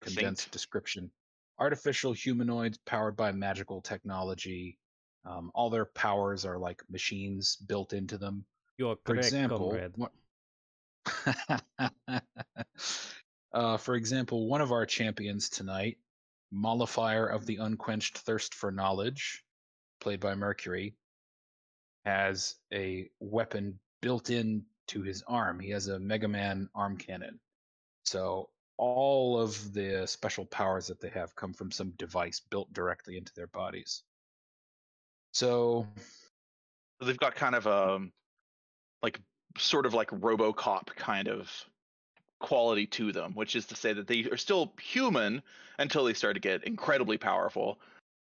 condensed 0.00 0.50
description. 0.50 1.10
Artificial 1.58 2.14
humanoids 2.14 2.78
powered 2.86 3.14
by 3.14 3.30
magical 3.30 3.82
technology. 3.82 4.78
Um, 5.26 5.50
all 5.54 5.68
their 5.68 5.84
powers 5.84 6.46
are 6.46 6.58
like 6.58 6.82
machines 6.88 7.56
built 7.56 7.92
into 7.92 8.16
them. 8.16 8.46
You 8.78 8.88
are 8.88 8.96
For 9.04 9.12
correct, 9.12 9.26
example, 9.26 9.70
comrade. 9.70 9.92
uh, 13.52 13.76
for 13.76 13.94
example, 13.94 14.48
one 14.48 14.60
of 14.60 14.72
our 14.72 14.86
champions 14.86 15.48
tonight, 15.48 15.98
Mollifier 16.52 17.26
of 17.26 17.46
the 17.46 17.56
Unquenched 17.56 18.18
Thirst 18.18 18.54
for 18.54 18.70
Knowledge, 18.70 19.44
played 20.00 20.20
by 20.20 20.34
Mercury, 20.34 20.94
has 22.04 22.54
a 22.72 23.10
weapon 23.20 23.78
built 24.00 24.30
in 24.30 24.64
to 24.88 25.02
his 25.02 25.22
arm. 25.26 25.58
He 25.58 25.70
has 25.70 25.88
a 25.88 25.98
Mega 25.98 26.28
Man 26.28 26.68
arm 26.74 26.96
cannon. 26.96 27.40
So 28.04 28.48
all 28.78 29.40
of 29.40 29.72
the 29.72 30.06
special 30.06 30.44
powers 30.46 30.86
that 30.86 31.00
they 31.00 31.08
have 31.08 31.34
come 31.34 31.52
from 31.52 31.70
some 31.70 31.90
device 31.96 32.40
built 32.40 32.72
directly 32.72 33.16
into 33.16 33.32
their 33.34 33.46
bodies. 33.48 34.02
So 35.32 35.86
So 37.00 37.06
they've 37.06 37.18
got 37.18 37.34
kind 37.34 37.54
of 37.54 37.66
a 37.66 38.00
like 39.02 39.20
sort 39.58 39.86
of 39.86 39.94
like 39.94 40.10
RoboCop 40.10 40.88
kind 40.96 41.28
of 41.28 41.50
quality 42.38 42.86
to 42.86 43.12
them, 43.12 43.32
which 43.34 43.56
is 43.56 43.66
to 43.66 43.76
say 43.76 43.92
that 43.92 44.06
they 44.06 44.24
are 44.24 44.36
still 44.36 44.72
human 44.80 45.42
until 45.78 46.04
they 46.04 46.14
start 46.14 46.34
to 46.34 46.40
get 46.40 46.64
incredibly 46.64 47.18
powerful. 47.18 47.78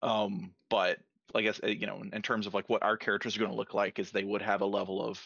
Um, 0.02 0.52
but 0.68 0.98
I 1.34 1.42
guess 1.42 1.60
uh, 1.62 1.68
you 1.68 1.86
know, 1.86 2.02
in, 2.12 2.22
terms 2.22 2.46
of 2.46 2.54
like 2.54 2.68
what 2.68 2.82
our 2.82 2.96
characters 2.96 3.36
are 3.36 3.40
going 3.40 3.50
to 3.50 3.56
look 3.56 3.74
like, 3.74 3.98
is 3.98 4.10
they 4.10 4.24
would 4.24 4.42
have 4.42 4.62
a 4.62 4.66
level 4.66 5.02
of 5.02 5.20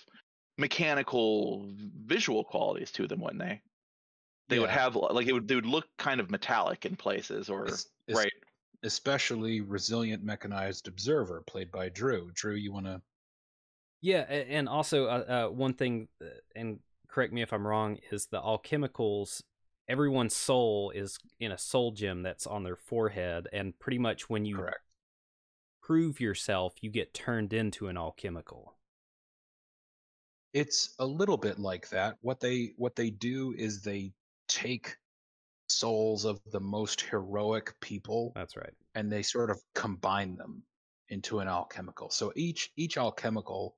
mechanical 0.59 1.67
visual 2.05 2.45
qualities 2.45 2.91
to 2.93 3.07
them, 3.07 3.21
wouldn't 3.21 3.41
they? 3.41 3.61
They 4.49 4.59
would 4.59 4.71
have 4.71 4.95
like 4.95 5.27
it 5.27 5.33
would 5.33 5.49
they 5.49 5.55
would 5.55 5.67
look 5.67 5.87
kind 5.97 6.21
of 6.21 6.31
metallic 6.31 6.85
in 6.85 6.97
places, 6.97 7.49
or 7.49 7.67
es- 7.67 7.87
es- 8.09 8.17
right. 8.17 8.33
especially 8.83 9.63
resilient 9.63 10.23
mechanized 10.23 10.87
observer 10.87 11.43
played 11.47 11.73
by 11.73 11.89
Drew. 11.89 12.31
Drew, 12.35 12.55
you 12.55 12.73
want 12.73 12.87
to? 12.87 13.01
Yeah, 14.05 14.21
and 14.21 14.69
also 14.69 15.07
uh, 15.07 15.47
uh, 15.49 15.49
one 15.51 15.73
thing, 15.73 16.09
uh, 16.21 16.27
and 16.55 16.81
correct 17.09 17.33
me 17.33 17.41
if 17.41 17.55
I'm 17.55 17.67
wrong, 17.67 17.97
is 18.11 18.27
the 18.27 18.39
alchemicals. 18.39 19.43
Everyone's 19.89 20.37
soul 20.37 20.91
is 20.91 21.19
in 21.41 21.51
a 21.53 21.57
soul 21.57 21.91
gem 21.91 22.23
that's 22.23 22.47
on 22.47 22.65
their 22.65 22.77
forehead, 22.77 23.49
and 23.51 23.79
pretty 23.79 23.97
much 23.99 24.29
when 24.29 24.45
you 24.45 24.59
Correct. 24.59 24.77
prove 25.81 26.21
yourself, 26.21 26.75
you 26.83 26.91
get 26.91 27.15
turned 27.15 27.55
into 27.55 27.89
an 27.89 27.97
alchemical. 27.97 28.75
It's 30.53 30.95
a 30.99 31.07
little 31.07 31.39
bit 31.39 31.59
like 31.59 31.89
that. 31.89 32.19
What 32.21 32.41
they 32.41 32.75
what 32.77 32.97
they 32.97 33.09
do 33.09 33.55
is 33.57 33.81
they 33.81 34.13
take 34.49 34.99
souls 35.69 36.27
of 36.27 36.41
the 36.53 36.61
most 36.61 37.01
heroic 37.01 37.75
people 37.81 38.35
That's 38.35 38.57
right. 38.57 38.75
and 38.95 39.11
they 39.11 39.23
sort 39.23 39.51
of 39.51 39.63
combine 39.75 40.37
them 40.37 40.63
into 41.09 41.41
an 41.41 41.49
alchemical. 41.49 42.11
So 42.11 42.33
each 42.37 42.71
each 42.77 42.99
alchemical 42.99 43.77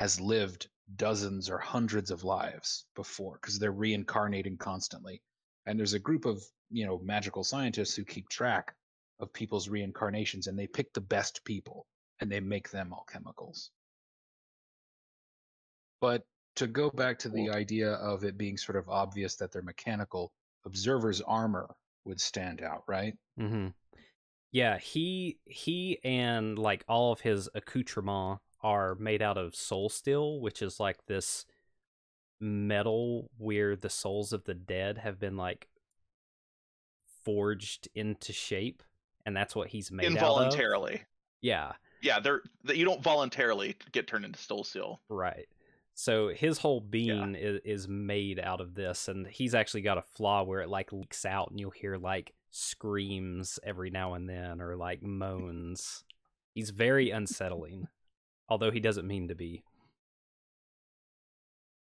has 0.00 0.18
lived 0.18 0.66
dozens 0.96 1.50
or 1.50 1.58
hundreds 1.58 2.10
of 2.10 2.24
lives 2.24 2.86
before 2.96 3.38
because 3.40 3.58
they're 3.58 3.70
reincarnating 3.70 4.56
constantly. 4.56 5.20
And 5.66 5.78
there's 5.78 5.92
a 5.92 5.98
group 5.98 6.24
of, 6.24 6.42
you 6.70 6.86
know, 6.86 6.98
magical 7.00 7.44
scientists 7.44 7.94
who 7.94 8.04
keep 8.06 8.26
track 8.30 8.74
of 9.20 9.30
people's 9.34 9.68
reincarnations 9.68 10.46
and 10.46 10.58
they 10.58 10.66
pick 10.66 10.90
the 10.94 11.02
best 11.02 11.44
people 11.44 11.86
and 12.18 12.32
they 12.32 12.40
make 12.40 12.70
them 12.70 12.94
alchemicals. 12.94 13.68
But 16.00 16.22
to 16.56 16.66
go 16.66 16.88
back 16.88 17.18
to 17.18 17.28
the 17.28 17.50
idea 17.50 17.92
of 17.92 18.24
it 18.24 18.38
being 18.38 18.56
sort 18.56 18.78
of 18.78 18.88
obvious 18.88 19.36
that 19.36 19.52
they're 19.52 19.60
mechanical, 19.60 20.32
observer's 20.64 21.20
armor 21.20 21.68
would 22.06 22.22
stand 22.22 22.62
out, 22.62 22.84
right? 22.88 23.18
Mm-hmm. 23.38 23.68
Yeah, 24.50 24.78
he 24.78 25.38
he 25.44 25.98
and 26.02 26.58
like 26.58 26.84
all 26.88 27.12
of 27.12 27.20
his 27.20 27.50
accoutrements 27.54 28.40
are 28.62 28.94
made 28.96 29.22
out 29.22 29.38
of 29.38 29.54
soul 29.54 29.88
steel, 29.88 30.40
which 30.40 30.62
is 30.62 30.80
like 30.80 31.06
this 31.06 31.46
metal 32.40 33.30
where 33.38 33.76
the 33.76 33.90
souls 33.90 34.32
of 34.32 34.44
the 34.44 34.54
dead 34.54 34.98
have 34.98 35.18
been 35.18 35.36
like 35.36 35.68
forged 37.24 37.88
into 37.94 38.32
shape, 38.32 38.82
and 39.26 39.36
that's 39.36 39.54
what 39.54 39.68
he's 39.68 39.90
made 39.90 40.04
out 40.04 40.10
of. 40.10 40.16
involuntarily. 40.16 41.02
Yeah, 41.42 41.72
Yeah, 42.02 42.20
they're 42.20 42.42
that 42.64 42.76
you 42.76 42.84
don't 42.84 43.02
voluntarily 43.02 43.76
get 43.92 44.06
turned 44.06 44.24
into 44.24 44.38
soul 44.38 44.64
steel. 44.64 45.00
right. 45.08 45.46
So 45.94 46.28
his 46.28 46.56
whole 46.56 46.80
being 46.80 47.34
is, 47.34 47.60
is 47.62 47.88
made 47.88 48.40
out 48.40 48.62
of 48.62 48.74
this, 48.74 49.08
and 49.08 49.26
he's 49.26 49.54
actually 49.54 49.82
got 49.82 49.98
a 49.98 50.02
flaw 50.02 50.44
where 50.44 50.60
it 50.60 50.70
like 50.70 50.92
leaks 50.92 51.26
out, 51.26 51.50
and 51.50 51.60
you'll 51.60 51.70
hear 51.70 51.98
like 51.98 52.32
screams 52.50 53.58
every 53.62 53.90
now 53.90 54.14
and 54.14 54.28
then, 54.28 54.62
or 54.62 54.76
like 54.76 55.02
moans. 55.02 56.04
He's 56.54 56.70
very 56.70 57.08
mm-hmm. 57.08 57.18
unsettling, 57.18 57.88
although 58.50 58.70
he 58.70 58.80
doesn't 58.80 59.06
mean 59.06 59.28
to 59.28 59.34
be. 59.34 59.62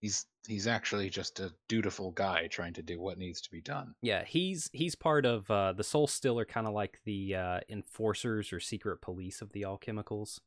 He's 0.01 0.27
he's 0.49 0.67
actually 0.67 1.09
just 1.11 1.39
a 1.39 1.53
dutiful 1.69 2.11
guy 2.11 2.49
trying 2.49 2.73
to 2.75 2.83
do 2.83 3.01
what 3.01 3.19
needs 3.19 3.41
to 3.43 3.51
be 3.51 3.61
done. 3.61 3.95
Yeah, 4.03 4.25
he's 4.25 4.69
he's 4.73 4.95
part 4.97 5.25
of 5.25 5.49
uh, 5.51 5.73
the 5.73 5.85
Soul 5.85 6.09
Steel 6.09 6.39
are 6.41 6.45
kind 6.45 6.67
of 6.67 6.73
like 6.75 6.99
the 7.05 7.37
uh, 7.37 7.61
enforcers 7.69 8.53
or 8.53 8.59
secret 8.61 9.01
police 9.01 9.41
of 9.41 9.53
the 9.53 9.63
alchemicals. 9.63 10.41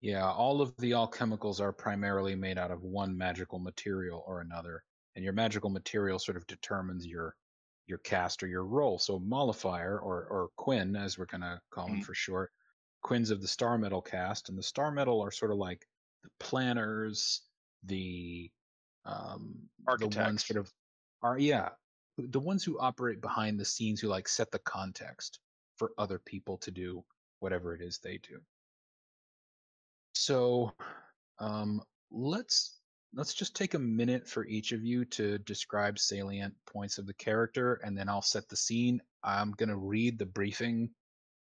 Yeah, 0.00 0.28
all 0.30 0.60
of 0.60 0.76
the 0.78 0.92
alchemicals 0.92 1.60
are 1.60 1.72
primarily 1.72 2.34
made 2.34 2.56
out 2.58 2.70
of 2.70 2.82
one 2.82 3.16
magical 3.16 3.58
material 3.58 4.24
or 4.26 4.40
another, 4.40 4.84
and 5.16 5.24
your 5.24 5.32
magical 5.32 5.70
material 5.70 6.18
sort 6.20 6.36
of 6.36 6.46
determines 6.46 7.04
your 7.04 7.34
your 7.88 7.98
cast 7.98 8.44
or 8.44 8.46
your 8.46 8.64
role. 8.64 9.00
So 9.00 9.18
Mollifier 9.18 9.98
or 10.00 10.24
or 10.30 10.48
Quinn, 10.56 10.94
as 10.94 11.18
we're 11.18 11.26
gonna 11.26 11.60
call 11.70 11.88
him 11.88 12.00
Mhm. 12.00 12.04
for 12.04 12.14
short, 12.14 12.52
Quinn's 13.02 13.30
of 13.30 13.40
the 13.42 13.48
Star 13.48 13.78
Metal 13.78 14.00
cast, 14.00 14.48
and 14.48 14.58
the 14.58 14.62
Star 14.62 14.90
Metal 14.90 15.20
are 15.20 15.30
sort 15.30 15.50
of 15.50 15.58
like 15.58 15.86
the 16.22 16.30
planners, 16.38 17.42
the 17.84 18.50
um 19.04 19.68
the 19.98 20.06
ones 20.06 20.16
Architects. 20.16 20.46
sort 20.46 20.60
of 20.60 20.72
are 21.22 21.38
yeah 21.38 21.70
the 22.18 22.40
ones 22.40 22.62
who 22.62 22.78
operate 22.78 23.20
behind 23.20 23.58
the 23.58 23.64
scenes 23.64 24.00
who 24.00 24.08
like 24.08 24.28
set 24.28 24.50
the 24.50 24.58
context 24.60 25.40
for 25.76 25.92
other 25.98 26.18
people 26.18 26.58
to 26.58 26.70
do 26.70 27.02
whatever 27.40 27.74
it 27.74 27.80
is 27.80 27.98
they 27.98 28.18
do 28.18 28.38
so 30.14 30.72
um 31.40 31.82
let's 32.10 32.78
let's 33.14 33.34
just 33.34 33.56
take 33.56 33.74
a 33.74 33.78
minute 33.78 34.28
for 34.28 34.46
each 34.46 34.72
of 34.72 34.84
you 34.84 35.04
to 35.04 35.38
describe 35.38 35.98
salient 35.98 36.54
points 36.66 36.98
of 36.98 37.06
the 37.06 37.14
character 37.14 37.80
and 37.84 37.96
then 37.96 38.08
i'll 38.08 38.22
set 38.22 38.48
the 38.48 38.56
scene 38.56 39.00
i'm 39.24 39.52
going 39.52 39.68
to 39.68 39.76
read 39.76 40.18
the 40.18 40.26
briefing 40.26 40.88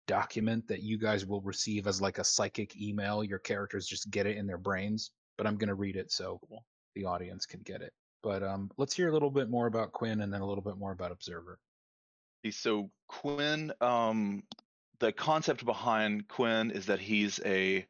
document 0.09 0.67
that 0.67 0.81
you 0.81 0.97
guys 0.97 1.25
will 1.25 1.41
receive 1.41 1.85
as 1.85 2.01
like 2.01 2.17
a 2.17 2.23
psychic 2.23 2.75
email 2.81 3.23
your 3.23 3.39
characters 3.39 3.87
just 3.87 4.09
get 4.09 4.25
it 4.25 4.37
in 4.37 4.47
their 4.47 4.57
brains 4.57 5.11
but 5.37 5.45
i'm 5.45 5.55
going 5.55 5.67
to 5.67 5.75
read 5.75 5.95
it 5.95 6.11
so 6.11 6.39
the 6.95 7.05
audience 7.05 7.45
can 7.45 7.59
get 7.61 7.81
it 7.81 7.93
but 8.23 8.41
um 8.41 8.71
let's 8.77 8.95
hear 8.95 9.09
a 9.09 9.13
little 9.13 9.29
bit 9.29 9.49
more 9.49 9.67
about 9.67 9.93
quinn 9.93 10.21
and 10.21 10.33
then 10.33 10.41
a 10.41 10.45
little 10.45 10.63
bit 10.63 10.77
more 10.77 10.91
about 10.91 11.11
observer 11.11 11.59
So 12.51 12.89
Quinn, 13.07 13.73
um, 13.81 14.43
the 14.99 15.11
concept 15.11 15.65
behind 15.65 16.27
Quinn 16.27 16.71
is 16.71 16.85
that 16.87 16.99
he's 16.99 17.39
a. 17.45 17.85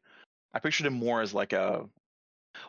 I 0.52 0.58
pictured 0.58 0.86
him 0.86 0.94
more 0.94 1.20
as 1.20 1.32
like 1.32 1.52
a. 1.52 1.86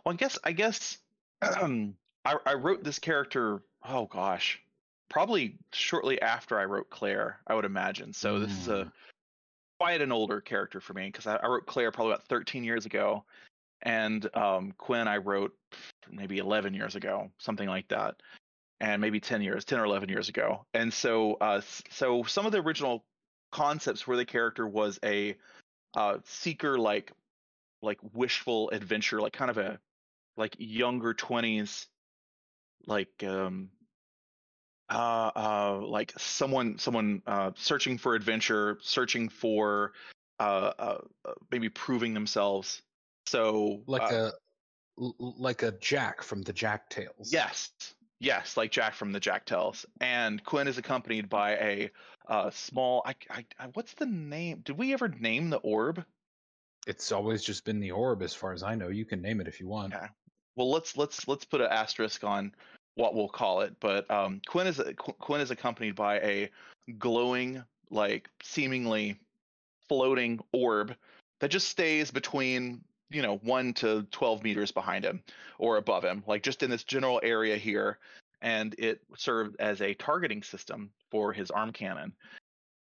Well, 0.05 0.13
I 0.13 0.15
guess 0.15 0.38
I 0.43 0.51
guess 0.51 0.98
I, 1.41 1.91
I 2.24 2.53
wrote 2.53 2.84
this 2.84 3.00
character. 3.00 3.63
Oh 3.84 4.05
gosh, 4.05 4.62
probably 5.10 5.58
shortly 5.74 6.22
after 6.22 6.60
I 6.60 6.65
wrote 6.65 6.89
Claire, 6.89 7.39
I 7.48 7.55
would 7.55 7.65
imagine. 7.65 8.13
So 8.13 8.39
this 8.39 8.51
is 8.51 8.67
a 8.67 8.91
quite 9.82 10.02
an 10.02 10.12
older 10.12 10.40
character 10.42 10.80
for 10.80 10.94
me 10.94 11.08
because 11.08 11.26
I, 11.26 11.38
I 11.38 11.48
wrote 11.48 11.66
Claire 11.66 11.92
probably 11.92 12.14
about 12.14 12.28
13 12.28 12.64
years 12.64 12.86
ago, 12.86 13.26
and 13.82 14.30
um, 14.36 14.76
Quinn 14.78 15.08
I 15.08 15.18
wrote 15.18 15.56
maybe 16.12 16.38
11 16.38 16.76
years 16.76 16.96
ago, 16.96 17.32
something 17.40 17.68
like 17.68 17.88
that, 17.88 18.22
and 18.80 19.02
maybe 19.02 19.20
10 19.20 19.42
years, 19.42 19.66
10 19.66 19.80
or 19.80 19.86
11 19.86 20.08
years 20.08 20.30
ago. 20.30 20.68
And 20.76 20.94
so, 20.94 21.34
uh, 21.42 21.62
so 21.90 22.22
some 22.22 22.46
of 22.46 22.52
the 22.52 22.60
original 22.60 23.04
concepts 23.52 24.06
where 24.06 24.18
the 24.18 24.26
character 24.26 24.68
was 24.68 25.00
a 25.04 25.36
uh, 25.96 26.20
seeker, 26.26 26.78
like 26.78 27.12
like 27.82 27.98
wishful 28.14 28.70
adventure, 28.70 29.20
like 29.20 29.34
kind 29.34 29.50
of 29.50 29.58
a 29.58 29.80
like 30.38 30.56
younger 30.60 31.16
20s, 31.16 31.88
like 32.86 33.24
um 33.24 33.72
uh, 34.91 35.31
uh, 35.36 35.79
like 35.81 36.13
someone 36.17 36.77
someone 36.77 37.21
uh, 37.25 37.51
searching 37.55 37.98
for 37.98 38.13
adventure, 38.15 38.77
searching 38.81 39.29
for 39.29 39.93
uh, 40.39 40.74
uh, 40.77 40.98
uh, 41.25 41.31
maybe 41.51 41.69
proving 41.69 42.13
themselves. 42.13 42.81
So 43.27 43.81
like 43.88 44.12
a 44.12 44.33
like 44.98 45.63
a 45.63 45.71
jack 45.71 46.21
from 46.21 46.41
the 46.41 46.53
jack 46.53 46.89
tales 46.89 47.31
yes, 47.31 47.71
Yes, 48.21 48.55
like 48.55 48.69
Jack 48.69 48.93
from 48.93 49.12
the 49.12 49.19
Jack 49.19 49.48
Tales. 49.48 49.83
And 50.00 50.43
Quinn 50.43 50.67
is 50.67 50.77
accompanied 50.77 51.27
by 51.27 51.53
a 51.53 51.91
uh, 52.29 52.51
small. 52.51 53.01
I, 53.03 53.15
I, 53.31 53.45
I, 53.57 53.65
what's 53.74 53.95
the 53.95 54.05
name? 54.05 54.62
Did 54.63 54.77
we 54.77 54.93
ever 54.93 55.07
name 55.07 55.50
the 55.50 55.57
orb? 55.57 56.05
It's 56.86 57.12
always 57.12 57.43
just 57.43 57.65
been 57.65 57.79
the 57.79 57.89
orb, 57.89 58.21
as 58.21 58.36
far 58.36 58.53
as 58.53 58.62
I 58.62 58.75
know. 58.75 58.89
You 58.89 59.05
can 59.05 59.24
name 59.24 59.41
it 59.41 59.48
if 59.48 59.60
you 59.60 59.67
want. 59.67 59.93
Yeah. 59.93 60.07
Well, 60.55 60.69
let's 60.69 60.95
let's 60.95 61.27
let's 61.27 61.45
put 61.45 61.62
an 61.62 61.71
asterisk 61.71 62.24
on 62.24 62.53
what 62.95 63.15
we'll 63.15 63.29
call 63.29 63.62
it. 63.62 63.75
But 63.79 64.10
um, 64.12 64.41
Quinn 64.48 64.67
is 64.67 64.81
Qu- 64.98 65.13
Quinn 65.13 65.41
is 65.41 65.51
accompanied 65.51 65.95
by 65.95 66.19
a 66.19 66.50
glowing, 66.98 67.63
like 67.89 68.29
seemingly 68.41 69.19
floating 69.88 70.39
orb 70.53 70.95
that 71.39 71.51
just 71.51 71.67
stays 71.67 72.12
between 72.12 72.81
you 73.10 73.21
know 73.21 73.38
one 73.38 73.74
to 73.75 74.03
twelve 74.12 74.43
meters 74.43 74.71
behind 74.71 75.03
him 75.03 75.24
or 75.57 75.77
above 75.77 76.03
him, 76.03 76.24
like 76.27 76.43
just 76.43 76.63
in 76.63 76.69
this 76.69 76.83
general 76.83 77.19
area 77.24 77.57
here. 77.57 78.00
And 78.43 78.74
it 78.79 79.01
served 79.15 79.55
as 79.60 79.81
a 79.81 79.93
targeting 79.93 80.41
system 80.41 80.89
for 81.12 81.31
his 81.31 81.51
arm 81.51 81.71
cannon, 81.71 82.13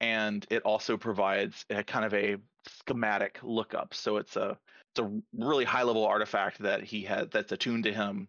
and 0.00 0.46
it 0.50 0.62
also 0.62 0.96
provides 0.96 1.64
a 1.70 1.82
kind 1.82 2.04
of 2.04 2.14
a 2.14 2.36
schematic 2.66 3.40
lookup. 3.42 3.92
So 3.92 4.18
it's 4.18 4.36
a 4.36 4.56
it's 4.90 5.00
a 5.00 5.10
really 5.36 5.64
high 5.64 5.82
level 5.82 6.06
artifact 6.06 6.60
that 6.60 6.84
he 6.84 7.02
had 7.02 7.30
that's 7.32 7.52
attuned 7.52 7.84
to 7.84 7.92
him 7.92 8.28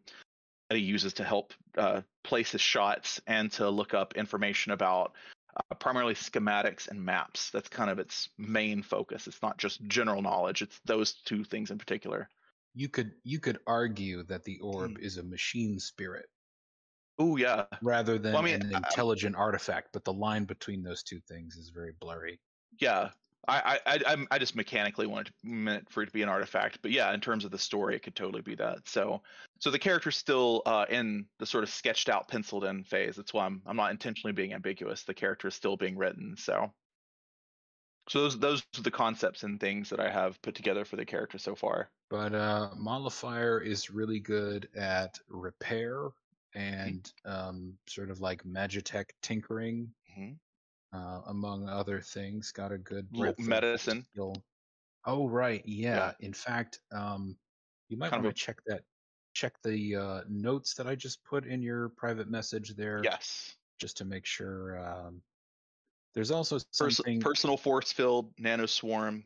that 0.69 0.77
he 0.77 0.83
uses 0.83 1.13
to 1.13 1.23
help 1.23 1.53
uh, 1.77 2.01
place 2.23 2.51
his 2.51 2.61
shots 2.61 3.19
and 3.27 3.51
to 3.53 3.69
look 3.69 3.93
up 3.93 4.15
information 4.15 4.71
about 4.71 5.13
uh, 5.71 5.75
primarily 5.75 6.13
schematics 6.13 6.87
and 6.87 7.03
maps. 7.03 7.49
That's 7.51 7.69
kind 7.69 7.89
of 7.89 7.99
its 7.99 8.29
main 8.37 8.83
focus. 8.83 9.27
It's 9.27 9.41
not 9.41 9.57
just 9.57 9.83
general 9.87 10.21
knowledge. 10.21 10.61
It's 10.61 10.79
those 10.85 11.13
two 11.25 11.43
things 11.43 11.71
in 11.71 11.77
particular. 11.77 12.29
You 12.75 12.87
could 12.87 13.13
you 13.23 13.39
could 13.39 13.59
argue 13.65 14.23
that 14.23 14.43
the 14.43 14.59
orb 14.59 14.99
is 14.99 15.17
a 15.17 15.23
machine 15.23 15.79
spirit 15.79 16.27
Oh 17.17 17.35
yeah, 17.35 17.65
rather 17.81 18.17
than 18.17 18.31
Well, 18.33 18.41
I 18.41 18.45
mean, 18.45 18.61
an 18.61 18.73
I- 18.73 18.77
intelligent 18.77 19.35
artifact, 19.35 19.89
but 19.91 20.05
the 20.05 20.13
line 20.13 20.45
between 20.45 20.83
those 20.83 21.03
two 21.03 21.19
things 21.27 21.57
is 21.57 21.69
very 21.69 21.91
blurry. 21.99 22.39
yeah. 22.79 23.09
I 23.47 23.79
I 23.85 23.93
I, 23.95 23.99
I'm- 24.09 24.27
just 24.39 24.55
mechanically 24.55 25.07
wanted 25.07 25.27
to, 25.27 25.33
meant 25.43 25.89
for 25.89 26.03
it 26.03 26.07
to 26.07 26.11
be 26.11 26.21
an 26.21 26.29
artifact, 26.29 26.79
but 26.81 26.91
yeah, 26.91 27.13
in 27.13 27.21
terms 27.21 27.45
of 27.45 27.51
the 27.51 27.57
story, 27.57 27.95
it 27.95 28.03
could 28.03 28.15
totally 28.15 28.41
be 28.41 28.55
that. 28.55 28.87
So 28.87 29.21
so 29.59 29.71
the 29.71 29.79
character's 29.79 30.17
still 30.17 30.61
uh, 30.65 30.85
in 30.89 31.27
the 31.39 31.45
sort 31.45 31.63
of 31.63 31.69
sketched 31.69 32.09
out, 32.09 32.27
penciled 32.27 32.63
in 32.65 32.83
phase. 32.83 33.15
That's 33.15 33.33
why 33.33 33.45
I'm 33.45 33.61
I'm 33.65 33.77
not 33.77 33.91
intentionally 33.91 34.33
being 34.33 34.53
ambiguous. 34.53 35.03
The 35.03 35.13
character 35.13 35.47
is 35.47 35.55
still 35.55 35.77
being 35.77 35.97
written. 35.97 36.35
So 36.37 36.73
so 38.09 38.21
those 38.21 38.39
those 38.39 38.63
are 38.77 38.81
the 38.81 38.91
concepts 38.91 39.43
and 39.43 39.59
things 39.59 39.89
that 39.89 39.99
I 39.99 40.09
have 40.11 40.41
put 40.41 40.55
together 40.55 40.83
for 40.85 40.95
the 40.95 41.05
character 41.05 41.37
so 41.37 41.55
far. 41.55 41.91
But 42.09 42.33
uh, 42.33 42.71
Mollifier 42.75 43.59
is 43.63 43.89
really 43.91 44.19
good 44.19 44.67
at 44.75 45.19
repair 45.27 46.09
and 46.55 47.11
um, 47.25 47.77
sort 47.87 48.09
of 48.09 48.19
like 48.19 48.43
Magitech 48.43 49.11
tinkering, 49.21 49.93
Mhm. 50.17 50.39
Uh, 50.93 51.21
among 51.27 51.67
other 51.69 52.01
things. 52.01 52.51
Got 52.51 52.71
a 52.71 52.77
good 52.77 53.09
breadth 53.11 53.39
medicine. 53.39 54.05
skill. 54.11 54.35
Oh 55.05 55.27
right, 55.27 55.61
yeah. 55.65 55.95
Yeah. 55.95 56.11
In 56.19 56.33
fact, 56.33 56.79
um, 56.91 57.37
you 57.87 57.97
might 57.97 58.11
want 58.11 58.23
to 58.23 58.33
check 58.33 58.59
that. 58.67 58.81
Check 59.33 59.53
the 59.63 59.95
uh, 59.95 60.21
notes 60.27 60.73
that 60.73 60.87
I 60.87 60.95
just 60.95 61.23
put 61.23 61.45
in 61.45 61.61
your 61.61 61.89
private 61.89 62.29
message 62.29 62.75
there, 62.75 63.01
Yes. 63.03 63.55
just 63.79 63.97
to 63.97 64.05
make 64.05 64.25
sure. 64.25 64.79
Um, 64.79 65.21
there's 66.15 66.31
also 66.31 66.59
Pers- 66.77 66.99
personal 67.21 67.55
force 67.55 67.91
field, 67.91 68.33
nano 68.37 68.65
swarm. 68.65 69.23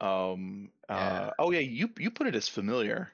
Um. 0.00 0.70
Uh, 0.88 1.30
Oh 1.38 1.50
yeah, 1.50 1.60
you 1.60 1.88
you 1.98 2.10
put 2.10 2.26
it 2.26 2.34
as 2.34 2.48
familiar 2.48 3.12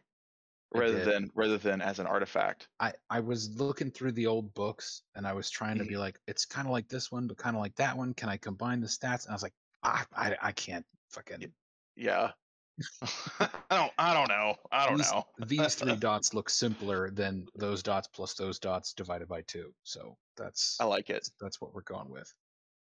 rather 0.75 1.05
than 1.05 1.31
rather 1.35 1.59
than 1.59 1.81
as 1.81 1.99
an 1.99 2.07
artifact. 2.07 2.69
I 2.81 2.93
I 3.09 3.21
was 3.21 3.59
looking 3.59 3.91
through 3.91 4.13
the 4.13 4.27
old 4.27 4.55
books 4.55 5.03
and 5.15 5.27
I 5.27 5.33
was 5.33 5.51
trying 5.51 5.79
to 5.79 5.85
be 5.85 5.91
mm-hmm. 5.91 6.01
like, 6.01 6.21
it's 6.27 6.45
kind 6.45 6.67
of 6.67 6.73
like 6.73 6.89
this 6.89 7.11
one, 7.13 7.27
but 7.27 7.37
kind 7.37 7.57
of 7.57 7.63
like 7.63 7.77
that 7.77 7.97
one. 7.97 8.15
Can 8.15 8.29
I 8.29 8.37
combine 8.37 8.81
the 8.81 8.87
stats? 8.87 9.25
And 9.25 9.31
I 9.31 9.35
was 9.35 9.43
like, 9.43 9.55
I 9.83 10.05
I, 10.15 10.37
I 10.43 10.53
can't 10.53 10.87
fucking. 11.11 11.53
Yeah. 11.97 12.31
I 13.41 13.49
don't. 13.71 13.93
I 13.99 14.15
don't 14.15 14.29
know. 14.29 14.57
I 14.73 14.89
don't 14.89 14.99
these, 14.99 15.13
know. 15.13 15.25
these 15.47 15.75
three 15.77 15.97
dots 16.09 16.35
look 16.35 16.51
simpler 16.51 17.11
than 17.11 17.47
those 17.55 17.83
dots 17.83 18.09
plus 18.09 18.35
those 18.35 18.59
dots 18.59 18.93
divided 18.93 19.29
by 19.29 19.43
two. 19.43 19.73
So 19.85 20.17
that's 20.37 20.77
I 20.81 20.85
like 20.85 21.11
it. 21.11 21.15
that's, 21.15 21.33
that's 21.41 21.61
what 21.61 21.75
we're 21.75 21.83
going 21.83 22.11
with. 22.11 22.33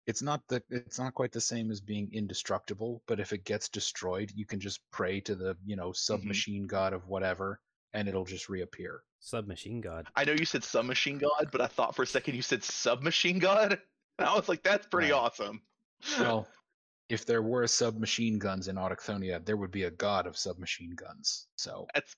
It's 0.07 0.23
not 0.23 0.43
the 0.49 0.63
it's 0.71 0.99
not 0.99 1.15
quite 1.15 1.31
the 1.31 1.41
same 1.41 1.71
as 1.71 1.81
being 1.81 2.11
indestructible, 2.13 3.03
but 3.07 3.21
if 3.21 3.33
it 3.33 3.45
gets 3.45 3.69
destroyed, 3.69 4.33
you 4.35 4.47
can 4.47 4.61
just 4.61 4.81
pray 4.91 5.21
to 5.21 5.35
the 5.35 5.57
you 5.65 5.77
know 5.77 5.89
mm-hmm. 5.89 5.95
submachine 5.95 6.67
god 6.67 6.93
of 6.93 7.07
whatever, 7.07 7.61
and 7.95 8.09
it'll 8.09 8.25
just 8.25 8.49
reappear. 8.49 9.03
Submachine 9.21 9.81
God. 9.81 10.09
I 10.17 10.25
know 10.25 10.33
you 10.33 10.45
said 10.45 10.65
submachine 10.65 11.19
god, 11.19 11.49
but 11.53 11.61
I 11.61 11.67
thought 11.67 11.95
for 11.95 12.03
a 12.03 12.07
second 12.07 12.35
you 12.35 12.43
said 12.43 12.63
submachine 12.65 13.39
god. 13.39 13.79
And 14.19 14.29
I 14.29 14.35
was 14.35 14.49
like, 14.49 14.63
that's 14.63 14.87
pretty 14.87 15.13
Right. 15.13 15.19
awesome. 15.19 15.63
Well, 16.19 16.49
if 17.09 17.25
there 17.27 17.43
were 17.43 17.67
submachine 17.67 18.39
guns 18.39 18.69
in 18.69 18.77
Autochthonia, 18.77 19.45
there 19.45 19.57
would 19.57 19.71
be 19.71 19.85
a 19.85 19.91
god 19.91 20.27
of 20.27 20.37
submachine 20.37 20.95
guns. 20.95 21.47
So 21.57 21.87
That's. 21.95 22.15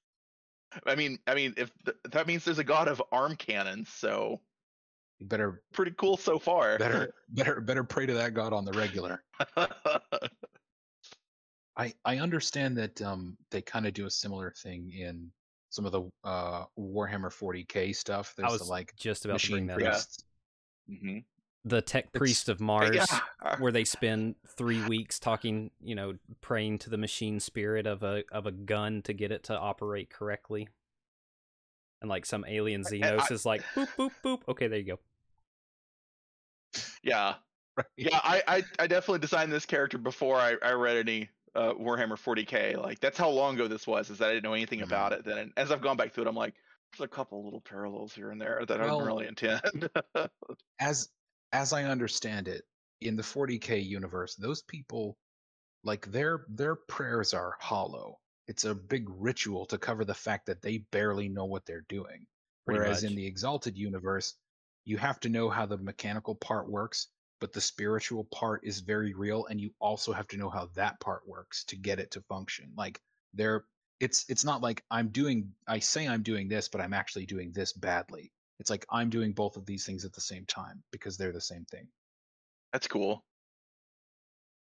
I 0.87 0.97
mean, 0.97 1.19
I 1.29 1.35
mean, 1.35 1.55
if 1.57 1.71
th- 1.85 1.97
that 2.11 2.27
means 2.27 2.45
there's 2.45 2.59
a 2.59 2.65
god 2.65 2.89
of 2.89 3.01
arm 3.13 3.37
cannons, 3.37 3.89
so 3.91 4.41
you 5.21 5.27
better 5.27 5.63
pretty 5.73 5.93
cool 5.93 6.17
so 6.17 6.37
far. 6.39 6.79
better 6.79 7.15
better 7.29 7.61
better 7.61 7.85
pray 7.85 8.07
to 8.07 8.15
that 8.15 8.35
god 8.35 8.53
on 8.53 8.65
the 8.65 8.73
regular. 8.73 9.23
I 11.77 11.93
I 12.05 12.19
understand 12.19 12.77
that 12.79 13.01
um 13.03 13.37
they 13.51 13.63
kind 13.63 13.87
of 13.87 13.95
do 13.95 14.07
a 14.07 14.11
similar 14.11 14.53
thing 14.63 14.91
in 14.91 15.31
some 15.75 15.87
of 15.87 15.93
the 15.93 16.03
uh 16.23 16.65
Warhammer 16.79 17.33
40k 17.33 17.95
stuff. 17.97 18.33
I 18.39 18.43
There's 18.43 18.53
was 18.53 18.61
the 18.63 18.71
like 18.71 18.95
just 18.97 19.25
about 19.25 19.41
to 19.41 19.51
bring 19.51 19.67
that 19.67 19.75
up. 19.75 19.79
priests. 19.81 20.25
hmm 20.89 21.19
The 21.65 21.83
Tech 21.83 22.05
It's- 22.05 22.19
Priest 22.19 22.49
of 22.49 22.61
Mars, 22.61 22.95
Yeah. 22.95 23.57
where 23.59 23.73
they 23.73 23.85
spend 23.85 24.37
three 24.57 24.87
weeks 24.87 25.19
talking, 25.19 25.71
you 25.83 25.95
know, 25.97 26.15
praying 26.41 26.79
to 26.81 26.91
the 26.91 26.97
machine 26.99 27.41
spirit 27.41 27.87
of 27.89 28.03
a 28.05 28.23
of 28.31 28.47
a 28.47 28.53
gun 28.53 29.03
to 29.03 29.13
get 29.13 29.33
it 29.33 29.43
to 29.45 29.59
operate 29.59 30.11
correctly. 30.11 30.69
And 32.01 32.09
like 32.09 32.25
some 32.27 32.45
alien 32.47 32.85
Xenos 32.85 33.33
is 33.33 33.45
like 33.45 33.63
boop 33.75 33.89
boop 33.99 34.11
boop. 34.25 34.43
Okay, 34.49 34.69
there 34.69 34.79
you 34.79 34.85
go. 34.85 34.99
Yeah. 37.03 37.35
Right. 37.77 37.87
Yeah, 37.97 38.21
I, 38.23 38.41
I 38.47 38.63
I 38.79 38.87
definitely 38.87 39.19
designed 39.19 39.51
this 39.51 39.67
character 39.67 39.99
before 39.99 40.37
I, 40.37 40.55
I 40.63 40.75
read 40.75 40.97
any 40.97 41.29
uh, 41.55 41.75
Warhammer 41.75 42.17
40k. 42.19 42.77
Like 42.77 43.01
that's 43.01 43.19
how 43.19 43.29
long 43.31 43.55
ago 43.55 43.69
this 43.69 43.87
was. 43.87 44.11
Is 44.11 44.19
that 44.19 44.31
I 44.31 44.33
didn't 44.35 44.45
know 44.45 44.55
anything 44.55 44.81
Mhm. 44.81 44.85
about 44.85 45.13
it. 45.13 45.25
Then 45.25 45.53
as 45.57 45.71
I've 45.71 45.81
gone 45.83 45.97
back 45.97 46.13
through 46.13 46.25
it, 46.25 46.29
I'm 46.29 46.35
like, 46.37 46.55
there's 46.93 47.05
a 47.05 47.09
couple 47.09 47.45
little 47.45 47.61
parallels 47.61 48.15
here 48.15 48.31
and 48.31 48.41
there 48.41 48.65
that 48.67 48.81
I 48.81 48.85
Well- 48.87 48.99
didn't 48.99 49.07
really 49.07 49.27
intend. 49.27 49.89
as 50.81 51.09
as 51.53 51.73
I 51.73 51.85
understand 51.85 52.49
it, 52.49 52.65
in 53.01 53.17
the 53.17 53.23
40k 53.23 53.85
universe, 53.85 54.35
those 54.37 54.63
people 54.63 55.17
like 55.85 56.07
their 56.11 56.45
their 56.49 56.77
prayers 56.77 57.35
are 57.35 57.57
hollow. 57.61 58.19
It's 58.47 58.65
a 58.65 58.75
big 58.75 59.07
ritual 59.09 59.65
to 59.67 59.79
cover 59.79 60.05
the 60.05 60.15
fact 60.15 60.47
that 60.47 60.61
they 60.61 60.79
barely 60.91 61.29
know 61.29 61.45
what 61.47 61.65
they're 61.67 61.87
doing. 61.89 62.27
Pretty 62.67 62.79
Whereas 62.81 63.03
much. 63.03 63.11
in 63.11 63.17
the 63.17 63.27
exalted 63.27 63.77
universe, 63.77 64.35
you 64.85 64.97
have 64.99 65.21
to 65.21 65.29
know 65.29 65.49
how 65.51 65.65
the 65.67 65.79
mechanical 65.79 66.35
part 66.35 66.69
works, 66.69 67.09
but 67.45 67.53
the 67.53 67.61
spiritual 67.61 68.25
part 68.33 68.63
is 68.65 68.81
very 68.81 69.13
real 69.13 69.45
and 69.51 69.61
you 69.61 69.69
also 69.79 70.15
have 70.15 70.27
to 70.27 70.39
know 70.39 70.49
how 70.49 70.71
that 70.75 70.99
part 70.99 71.21
works 71.29 71.63
to 71.65 71.77
get 71.77 71.99
it 71.99 72.11
to 72.11 72.23
function. 72.23 72.73
Like 72.75 73.03
they're 73.35 73.67
it's 74.01 74.25
it's 74.31 74.47
not 74.47 74.63
like 74.63 74.83
I'm 74.91 75.09
doing 75.09 75.53
I 75.69 75.81
say 75.81 76.09
I'm 76.09 76.23
doing 76.23 76.49
this, 76.49 76.71
but 76.71 76.81
I'm 76.81 76.95
actually 76.95 77.27
doing 77.27 77.53
this 77.53 77.75
badly. 77.75 78.33
It's 78.61 78.71
like 78.71 78.87
I'm 78.89 79.11
doing 79.11 79.35
both 79.35 79.59
of 79.59 79.67
these 79.67 79.85
things 79.85 80.07
at 80.07 80.15
the 80.15 80.23
same 80.23 80.47
time 80.47 80.83
because 80.91 81.19
they're 81.19 81.35
the 81.35 81.41
same 81.43 81.67
thing. 81.71 81.87
That's 82.73 82.89
cool. 82.89 83.23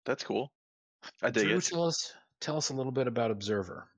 That's 0.04 0.24
cool. 0.24 0.52
I 1.22 1.31
dig 1.31 1.46
Drew, 1.46 1.57
it. 1.57 1.64
tell 1.64 1.85
us 1.85 2.12
tell 2.38 2.59
us 2.59 2.68
a 2.68 2.74
little 2.74 2.92
bit 2.92 3.07
about 3.07 3.31
Observer. 3.31 3.88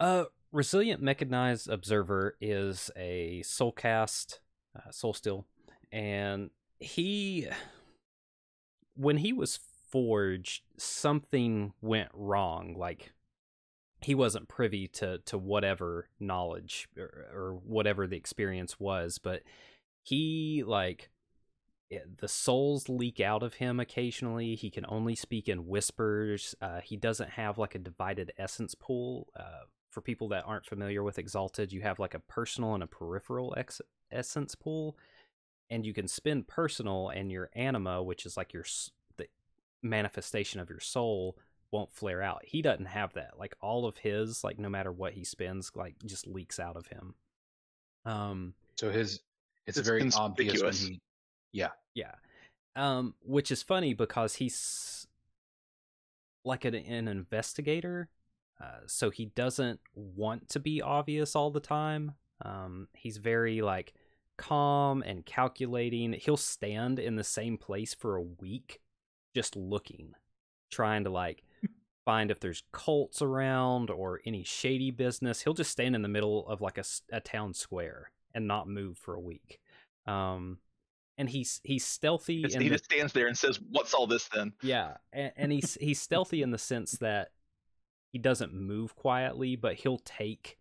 Uh, 0.00 0.24
Resilient 0.50 1.00
Mechanized 1.00 1.68
Observer 1.68 2.36
is 2.40 2.90
a 2.96 3.42
soulcast, 3.44 4.40
uh, 4.76 4.90
soul 4.90 5.14
steel, 5.14 5.46
and 5.92 6.50
he, 6.82 7.46
when 8.94 9.18
he 9.18 9.32
was 9.32 9.58
forged, 9.90 10.62
something 10.76 11.72
went 11.80 12.10
wrong. 12.14 12.74
Like 12.76 13.12
he 14.02 14.14
wasn't 14.14 14.48
privy 14.48 14.88
to 14.88 15.18
to 15.18 15.38
whatever 15.38 16.08
knowledge 16.18 16.88
or, 16.96 17.28
or 17.34 17.60
whatever 17.64 18.06
the 18.06 18.16
experience 18.16 18.80
was, 18.80 19.18
but 19.18 19.42
he 20.02 20.64
like 20.66 21.10
the 22.20 22.28
souls 22.28 22.88
leak 22.88 23.20
out 23.20 23.42
of 23.42 23.54
him 23.54 23.78
occasionally. 23.78 24.54
He 24.54 24.70
can 24.70 24.86
only 24.88 25.14
speak 25.14 25.48
in 25.48 25.66
whispers. 25.66 26.54
Uh, 26.60 26.80
he 26.80 26.96
doesn't 26.96 27.30
have 27.30 27.58
like 27.58 27.74
a 27.74 27.78
divided 27.78 28.32
essence 28.38 28.74
pool. 28.74 29.28
Uh, 29.38 29.66
for 29.90 30.00
people 30.00 30.28
that 30.28 30.44
aren't 30.46 30.64
familiar 30.64 31.02
with 31.02 31.18
Exalted, 31.18 31.70
you 31.70 31.82
have 31.82 31.98
like 31.98 32.14
a 32.14 32.18
personal 32.18 32.72
and 32.72 32.82
a 32.82 32.86
peripheral 32.86 33.52
ex- 33.58 33.82
essence 34.10 34.54
pool, 34.54 34.96
and 35.72 35.86
you 35.86 35.94
can 35.94 36.06
spend 36.06 36.46
personal, 36.46 37.08
and 37.08 37.32
your 37.32 37.48
anima, 37.54 38.02
which 38.02 38.26
is 38.26 38.36
like 38.36 38.52
your 38.52 38.64
the 39.16 39.26
manifestation 39.82 40.60
of 40.60 40.68
your 40.68 40.80
soul, 40.80 41.38
won't 41.70 41.90
flare 41.90 42.22
out. 42.22 42.42
He 42.44 42.60
doesn't 42.60 42.86
have 42.86 43.14
that. 43.14 43.38
Like 43.38 43.54
all 43.60 43.86
of 43.86 43.96
his, 43.96 44.44
like 44.44 44.58
no 44.58 44.68
matter 44.68 44.92
what 44.92 45.14
he 45.14 45.24
spends, 45.24 45.72
like 45.74 45.94
just 46.04 46.26
leaks 46.26 46.60
out 46.60 46.76
of 46.76 46.86
him. 46.88 47.14
Um, 48.04 48.54
So 48.78 48.90
his 48.90 49.20
It's, 49.66 49.78
It's 49.78 49.88
very 49.88 50.08
obvious 50.14 50.62
when 50.62 50.74
he. 50.74 51.00
Yeah. 51.52 51.70
Yeah. 51.94 52.14
Um, 52.76 53.14
which 53.22 53.50
is 53.50 53.62
funny 53.62 53.94
because 53.94 54.34
he's 54.34 55.06
like 56.44 56.64
an, 56.64 56.74
an 56.74 57.08
investigator, 57.08 58.08
uh, 58.60 58.80
so 58.86 59.10
he 59.10 59.26
doesn't 59.26 59.80
want 59.94 60.48
to 60.50 60.60
be 60.60 60.82
obvious 60.82 61.34
all 61.34 61.50
the 61.50 61.60
time. 61.60 62.12
Um, 62.44 62.88
he's 62.92 63.18
very 63.18 63.62
like 63.62 63.94
calm 64.42 65.02
and 65.06 65.24
calculating. 65.24 66.12
He'll 66.14 66.36
stand 66.36 66.98
in 66.98 67.14
the 67.14 67.24
same 67.24 67.56
place 67.56 67.94
for 67.94 68.16
a 68.16 68.22
week 68.22 68.80
just 69.34 69.54
looking, 69.54 70.14
trying 70.70 71.04
to 71.04 71.10
like 71.10 71.44
find 72.04 72.30
if 72.30 72.40
there's 72.40 72.64
cults 72.72 73.22
around 73.22 73.88
or 73.88 74.20
any 74.26 74.42
shady 74.42 74.90
business. 74.90 75.42
He'll 75.42 75.54
just 75.54 75.70
stand 75.70 75.94
in 75.94 76.02
the 76.02 76.08
middle 76.08 76.46
of 76.48 76.60
like 76.60 76.78
a 77.12 77.20
town 77.20 77.54
square 77.54 78.10
and 78.34 78.48
not 78.48 78.68
move 78.68 78.98
for 78.98 79.14
a 79.14 79.20
week. 79.20 79.60
Um, 80.06 80.58
and 81.16 81.30
he's 81.30 81.60
he's 81.62 81.86
stealthy 81.86 82.42
he 82.62 82.68
the, 82.68 82.74
just 82.74 82.86
stands 82.86 83.12
there 83.12 83.28
and 83.28 83.38
says, 83.38 83.60
"What's 83.70 83.94
all 83.94 84.08
this 84.08 84.28
then?" 84.28 84.54
yeah, 84.62 84.96
and, 85.12 85.32
and 85.36 85.52
he's 85.52 85.78
he's 85.80 86.00
stealthy 86.00 86.42
in 86.42 86.50
the 86.50 86.58
sense 86.58 86.92
that 86.92 87.28
he 88.12 88.18
doesn't 88.18 88.52
move 88.52 88.96
quietly, 88.96 89.54
but 89.54 89.74
he'll 89.74 90.00
take 90.04 90.58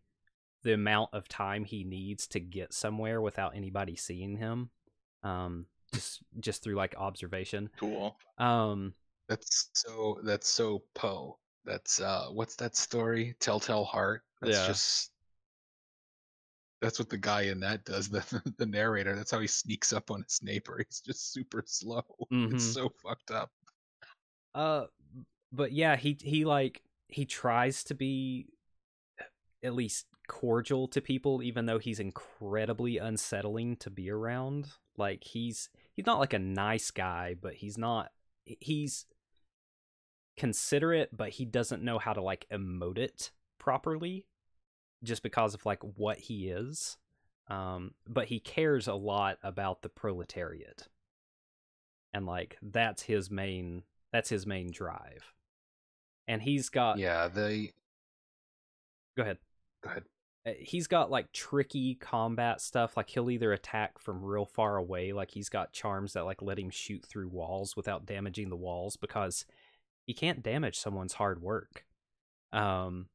the 0.64 0.74
amount 0.74 1.10
of 1.14 1.28
time 1.28 1.64
he 1.66 1.84
needs 1.84 2.28
to 2.28 2.40
get 2.40 2.74
somewhere 2.74 3.22
without 3.22 3.56
anybody 3.56 3.96
seeing 3.96 4.38
him. 4.38 4.70
Um, 5.24 5.66
just 5.94 6.22
just 6.40 6.64
through 6.64 6.76
like 6.76 6.96
observation. 6.98 7.70
Cool. 7.80 8.16
Um, 8.38 8.94
That's 9.28 9.70
so. 9.74 10.20
That's 10.24 10.48
so 10.50 10.84
Poe. 10.96 11.38
That's 11.66 12.00
uh. 12.02 12.28
What's 12.32 12.56
that 12.58 12.76
story? 12.76 13.36
Telltale 13.40 13.84
Heart. 13.86 14.24
That's 14.42 14.58
Yeah. 14.58 14.68
just. 14.68 15.12
That's 16.82 16.98
what 16.98 17.10
the 17.10 17.18
guy 17.18 17.44
in 17.44 17.60
that 17.60 17.86
does. 17.86 18.10
The 18.12 18.54
the 18.58 18.66
narrator. 18.66 19.16
That's 19.16 19.32
how 19.32 19.40
he 19.40 19.48
sneaks 19.48 19.94
up 19.94 20.10
on 20.12 20.24
his 20.24 20.40
neighbor. 20.42 20.82
He's 20.88 21.02
just 21.02 21.32
super 21.34 21.64
slow. 21.68 22.04
Mhm. 22.32 22.54
It's 22.56 22.74
so 22.74 22.92
fucked 23.04 23.32
up. 23.32 23.52
Uh, 24.56 24.86
but 25.52 25.72
yeah, 25.72 25.96
he 25.96 26.18
he 26.22 26.46
like 26.46 26.82
he 27.08 27.26
tries 27.26 27.84
to 27.86 27.94
be 27.94 28.48
at 29.64 29.76
least 29.76 30.08
cordial 30.32 30.88
to 30.88 31.02
people, 31.02 31.44
even 31.44 31.66
though 31.66 31.78
he's 31.78 32.00
incredibly 32.00 32.98
unsettling 32.98 33.76
to 33.76 33.90
be 33.90 34.10
around. 34.10 34.70
Like 34.96 35.26
he's 35.26 35.70
he's 35.94 36.06
not 36.06 36.20
like 36.20 36.32
a 36.32 36.40
nice 36.40 36.90
guy, 36.90 37.36
but 37.40 37.56
he's 37.56 37.78
not 37.78 38.12
he's 38.46 39.08
considerate, 40.38 41.10
but 41.16 41.30
he 41.30 41.44
doesn't 41.44 41.84
know 41.84 42.00
how 42.00 42.14
to 42.14 42.22
like 42.22 42.48
emote 42.50 42.98
it 42.98 43.32
properly, 43.60 44.26
just 45.04 45.22
because 45.22 45.54
of 45.54 45.66
like 45.66 45.84
what 45.98 46.18
he 46.18 46.48
is. 46.48 46.98
Um, 47.50 47.94
but 48.08 48.28
he 48.28 48.40
cares 48.40 48.88
a 48.88 48.94
lot 48.94 49.38
about 49.44 49.82
the 49.82 49.90
proletariat, 49.90 50.88
and 52.14 52.26
like 52.26 52.58
that's 52.62 53.04
his 53.04 53.30
main 53.30 53.84
that's 54.14 54.30
his 54.30 54.48
main 54.48 54.72
drive. 54.72 55.34
And 56.26 56.42
he's 56.42 56.70
got 56.70 57.00
yeah. 57.00 57.28
They. 57.28 57.74
go 59.18 59.24
ahead. 59.24 59.38
Go 59.84 59.90
ahead. 59.90 60.04
Uh, 60.46 60.52
He's 60.60 60.88
got 60.88 61.12
like 61.12 61.32
tricky 61.32 61.96
combat 61.96 62.62
stuff. 62.62 62.98
Like 62.98 63.10
he'll 63.10 63.30
either 63.30 63.54
attack 63.54 64.00
from 64.00 64.24
real 64.24 64.46
far 64.46 64.78
away, 64.78 65.14
like 65.14 65.32
he's 65.32 65.50
got 65.50 65.74
charms 65.74 66.14
that 66.14 66.26
like 66.26 66.42
let 66.42 66.60
him 66.60 66.70
shoot 66.70 67.06
through 67.06 67.30
walls 67.30 67.76
without 67.76 68.06
damaging 68.06 68.50
the 68.50 68.56
walls 68.56 68.98
because 68.98 69.46
he 70.08 70.14
can't 70.14 70.42
damage 70.44 70.78
someone's 70.80 71.14
hard 71.14 71.42
work. 71.42 71.86
Um, 72.52 73.08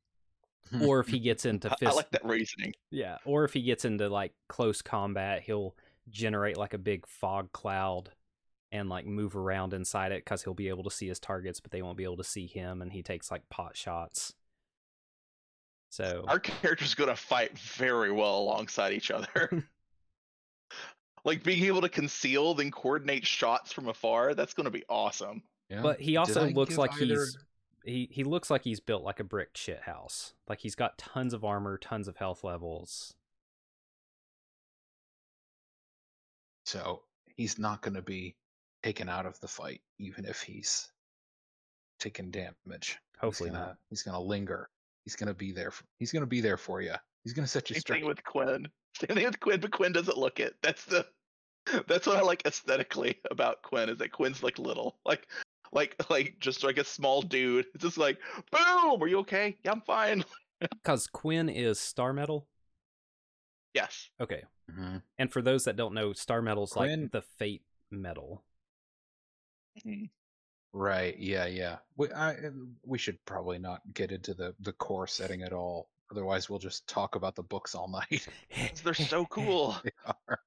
or 0.80 1.00
if 1.00 1.08
he 1.08 1.18
gets 1.18 1.44
into 1.46 1.70
I, 1.70 1.90
I 1.90 1.92
like 1.92 2.10
that 2.10 2.24
reasoning. 2.24 2.74
yeah, 2.90 3.18
or 3.24 3.44
if 3.44 3.52
he 3.52 3.62
gets 3.62 3.84
into 3.84 4.08
like 4.08 4.32
close 4.48 4.80
combat, 4.82 5.42
he'll 5.42 5.74
generate 6.08 6.56
like 6.56 6.74
a 6.74 6.78
big 6.78 7.06
fog 7.06 7.50
cloud 7.52 8.10
and 8.72 8.88
like 8.88 9.06
move 9.06 9.34
around 9.36 9.74
inside 9.74 10.12
it 10.12 10.24
because 10.24 10.44
he'll 10.44 10.54
be 10.54 10.68
able 10.68 10.84
to 10.84 10.90
see 10.90 11.08
his 11.08 11.18
targets, 11.18 11.58
but 11.60 11.72
they 11.72 11.82
won't 11.82 11.98
be 11.98 12.04
able 12.04 12.16
to 12.18 12.24
see 12.24 12.46
him, 12.46 12.80
and 12.82 12.92
he 12.92 13.02
takes 13.02 13.30
like 13.32 13.48
pot 13.48 13.76
shots. 13.76 14.34
So 15.96 16.26
Our 16.28 16.38
character's 16.38 16.94
gonna 16.94 17.16
fight 17.16 17.58
very 17.58 18.12
well 18.12 18.40
alongside 18.40 18.92
each 18.92 19.10
other. 19.10 19.64
like 21.24 21.42
being 21.42 21.64
able 21.64 21.80
to 21.80 21.88
conceal 21.88 22.52
then 22.52 22.70
coordinate 22.70 23.26
shots 23.26 23.72
from 23.72 23.88
afar. 23.88 24.34
That's 24.34 24.52
gonna 24.52 24.70
be 24.70 24.84
awesome. 24.90 25.42
Yeah. 25.70 25.80
But 25.80 25.98
he 25.98 26.18
also 26.18 26.50
looks 26.50 26.76
like 26.76 26.92
either- 27.00 27.14
he's 27.14 27.38
he 27.82 28.08
he 28.12 28.24
looks 28.24 28.50
like 28.50 28.62
he's 28.62 28.78
built 28.78 29.04
like 29.04 29.20
a 29.20 29.24
brick 29.24 29.56
shit 29.56 29.80
house. 29.80 30.34
Like 30.46 30.60
he's 30.60 30.74
got 30.74 30.98
tons 30.98 31.32
of 31.32 31.46
armor, 31.46 31.78
tons 31.78 32.08
of 32.08 32.18
health 32.18 32.44
levels. 32.44 33.14
So 36.66 37.04
he's 37.36 37.58
not 37.58 37.80
going 37.80 37.94
to 37.94 38.02
be 38.02 38.34
taken 38.82 39.08
out 39.08 39.24
of 39.24 39.38
the 39.40 39.46
fight, 39.46 39.80
even 40.00 40.24
if 40.24 40.42
he's 40.42 40.88
taking 42.00 42.32
damage. 42.32 42.98
Hopefully 43.20 43.50
he's 43.50 43.54
gonna, 43.54 43.66
not. 43.66 43.76
He's 43.88 44.02
going 44.02 44.16
to 44.16 44.20
linger. 44.20 44.68
He's 45.06 45.16
going 45.16 45.28
to 45.28 45.34
be 45.34 45.52
there. 45.52 45.70
For, 45.70 45.84
he's 45.98 46.12
going 46.12 46.20
to 46.22 46.26
be 46.26 46.42
there 46.42 46.58
for 46.58 46.82
you. 46.82 46.92
He's 47.24 47.32
going 47.32 47.44
to 47.46 47.50
set 47.50 47.70
you 47.70 47.74
Same 47.74 47.80
straight. 47.80 47.98
thing 48.00 48.06
with 48.08 48.22
Quinn. 48.24 48.68
Same 49.00 49.16
thing 49.16 49.24
with 49.24 49.40
Quinn, 49.40 49.60
but 49.60 49.70
Quinn 49.70 49.92
doesn't 49.92 50.18
look 50.18 50.38
it. 50.40 50.54
That's 50.62 50.84
the 50.84 51.06
that's 51.88 52.06
what 52.06 52.16
I 52.16 52.20
like 52.22 52.42
aesthetically 52.46 53.18
about 53.30 53.62
Quinn 53.62 53.88
is 53.88 53.98
that 53.98 54.12
Quinn's 54.12 54.42
like 54.42 54.58
little. 54.58 54.98
Like 55.06 55.26
like 55.72 55.96
like 56.10 56.36
just 56.40 56.62
like 56.64 56.78
a 56.78 56.84
small 56.84 57.22
dude. 57.22 57.66
It's 57.74 57.82
just 57.84 57.98
like, 57.98 58.18
boom, 58.52 59.02
are 59.02 59.08
you 59.08 59.18
okay? 59.20 59.56
Yeah, 59.64 59.72
I'm 59.72 59.80
fine. 59.80 60.24
Because 60.82 61.06
Quinn 61.06 61.50
is 61.50 61.78
star 61.78 62.12
metal. 62.14 62.46
Yes. 63.74 64.08
Okay. 64.18 64.42
Mhm. 64.72 65.02
And 65.18 65.30
for 65.30 65.42
those 65.42 65.64
that 65.64 65.76
don't 65.76 65.92
know, 65.92 66.14
star 66.14 66.40
metal's 66.40 66.72
Quinn- 66.72 67.02
like 67.02 67.12
the 67.12 67.20
fate 67.20 67.62
metal. 67.90 68.42
Right. 70.78 71.16
Yeah. 71.18 71.46
Yeah. 71.46 71.76
We, 71.96 72.12
I, 72.12 72.36
we 72.84 72.98
should 72.98 73.16
probably 73.24 73.58
not 73.58 73.80
get 73.94 74.12
into 74.12 74.34
the, 74.34 74.54
the 74.60 74.74
core 74.74 75.06
setting 75.06 75.42
at 75.42 75.54
all. 75.54 75.88
Otherwise, 76.10 76.50
we'll 76.50 76.58
just 76.58 76.86
talk 76.86 77.14
about 77.14 77.34
the 77.34 77.42
books 77.42 77.74
all 77.74 77.88
night. 78.10 78.28
They're 78.84 78.92
so 78.92 79.24
cool. 79.30 79.74
they 79.82 79.90
are. 80.06 80.38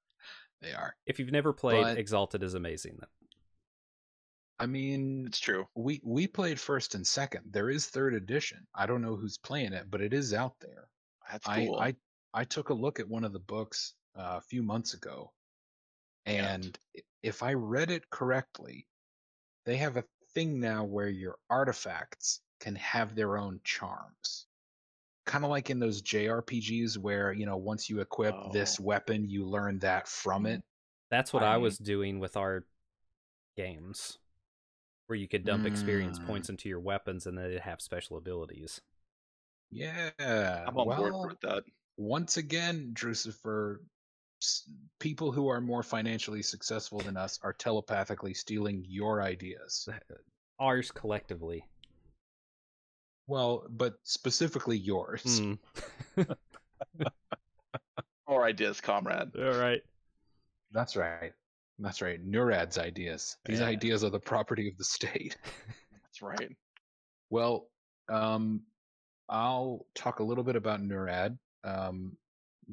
They 0.61 0.71
are. 0.73 0.95
If 1.07 1.17
you've 1.19 1.31
never 1.31 1.51
played, 1.51 1.81
But- 1.83 1.97
Exalted 1.97 2.43
is 2.43 2.53
amazing. 2.53 2.99
I 4.59 4.65
mean, 4.67 5.25
It's 5.25 5.39
true. 5.39 5.65
we 5.73 6.01
we 6.03 6.27
played 6.27 6.59
first 6.59 6.93
and 6.93 7.07
second. 7.07 7.43
There 7.49 7.69
is 7.69 7.87
third 7.87 8.13
edition. 8.13 8.67
I 8.75 8.85
don't 8.87 9.01
know 9.01 9.15
who's 9.15 9.37
playing 9.37 9.71
it, 9.71 9.85
but 9.89 10.01
it 10.01 10.13
is 10.13 10.33
out 10.33 10.53
there. 10.59 10.89
That's 11.31 11.47
I, 11.47 11.65
cool. 11.65 11.79
I 11.79 11.95
I 12.33 12.43
took 12.43 12.67
a 12.69 12.73
look 12.73 12.99
at 12.99 13.07
one 13.07 13.23
of 13.23 13.31
the 13.31 13.39
books 13.39 13.93
uh, 14.17 14.35
a 14.37 14.41
few 14.41 14.61
months 14.61 14.93
ago, 14.93 15.31
and 16.25 16.77
i- 16.95 17.01
if 17.23 17.41
I 17.41 17.53
read 17.53 17.89
it 17.89 18.09
correctly, 18.09 18.85
they 19.65 19.77
have 19.77 19.95
a 19.95 20.03
thing 20.33 20.59
now 20.59 20.83
where 20.83 21.09
your 21.09 21.37
artifacts 21.49 22.41
can 22.59 22.75
have 22.75 23.15
their 23.15 23.37
own 23.37 23.59
charms. 23.63 24.45
Kind 25.25 25.43
of 25.43 25.49
like 25.51 25.69
in 25.69 25.79
those 25.79 26.01
JRPGs 26.01 26.97
where, 26.97 27.31
you 27.33 27.45
know, 27.45 27.57
once 27.57 27.89
you 27.89 27.99
equip 27.99 28.35
this 28.51 28.79
Oh. 28.79 28.83
weapon, 28.83 29.27
you 29.29 29.45
learn 29.45 29.79
that 29.79 30.07
from 30.07 30.45
it. 30.45 30.61
That's 31.11 31.31
what 31.33 31.43
I, 31.43 31.53
I- 31.53 31.57
was 31.57 31.77
doing 31.77 32.19
with 32.19 32.35
our 32.37 32.65
games, 33.55 34.17
where 35.07 35.17
you 35.17 35.27
could 35.27 35.45
dump 35.45 35.65
experience 35.65 36.19
Mm. 36.19 36.25
points 36.27 36.49
into 36.49 36.69
your 36.69 36.79
weapons 36.79 37.25
and 37.27 37.37
then 37.37 37.45
it'd 37.45 37.61
have 37.61 37.81
special 37.81 38.17
abilities. 38.17 38.81
Yeah. 39.71 40.11
I'm 40.19 40.77
on 40.77 40.87
well, 40.87 40.97
board 40.97 41.29
with 41.31 41.41
that. 41.41 41.63
once 41.97 42.37
again, 42.37 42.91
Drucifer, 42.93 43.75
s- 43.75 43.81
people 44.99 45.31
who 45.31 45.47
are 45.49 45.59
more 45.61 45.83
financially 45.83 46.41
successful 46.41 46.99
than 46.99 47.17
us 47.17 47.39
are 47.43 47.53
telepathically 47.53 48.33
stealing 48.33 48.85
your 48.87 49.21
ideas. 49.21 49.87
Ours 50.59 50.91
collectively. 50.91 51.63
Well, 53.27 53.65
but 53.69 53.95
specifically 54.03 54.77
yours. 54.77 55.41
Mm. 55.41 55.59
More 58.27 58.43
ideas, 58.45 58.79
comrade. 58.81 59.29
All 59.37 59.59
right. 59.59 59.81
That's 60.71 60.95
right. 60.95 61.33
That's 61.79 62.01
right. 62.01 62.23
Nurad's 62.25 62.77
ideas. 62.77 63.37
These 63.45 63.59
Yeah. 63.59 63.67
ideas 63.67 64.03
are 64.03 64.09
the 64.09 64.19
property 64.19 64.67
of 64.67 64.77
the 64.77 64.83
state. 64.83 65.37
That's 65.91 66.21
right. 66.21 66.55
Well, 67.29 67.69
um, 68.07 68.61
I'll 69.29 69.85
talk 69.95 70.19
a 70.19 70.23
little 70.23 70.43
bit 70.43 70.55
about 70.55 70.81
Nurad. 70.81 71.37
Um, 71.63 72.17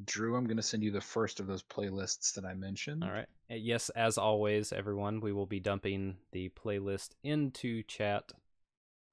Drew, 0.05 0.35
I'm 0.35 0.45
going 0.45 0.57
to 0.57 0.63
send 0.63 0.83
you 0.83 0.91
the 0.91 1.01
first 1.01 1.39
of 1.39 1.47
those 1.47 1.63
playlists 1.63 2.33
that 2.33 2.45
I 2.45 2.53
mentioned. 2.53 3.03
All 3.03 3.11
right. 3.11 3.27
Uh, 3.49 3.55
Yes, 3.55 3.89
as 3.89 4.17
always, 4.17 4.71
everyone, 4.71 5.21
we 5.21 5.33
will 5.33 5.45
be 5.45 5.59
dumping 5.59 6.17
the 6.31 6.49
playlist 6.49 7.09
into 7.23 7.81
chat 7.83 8.31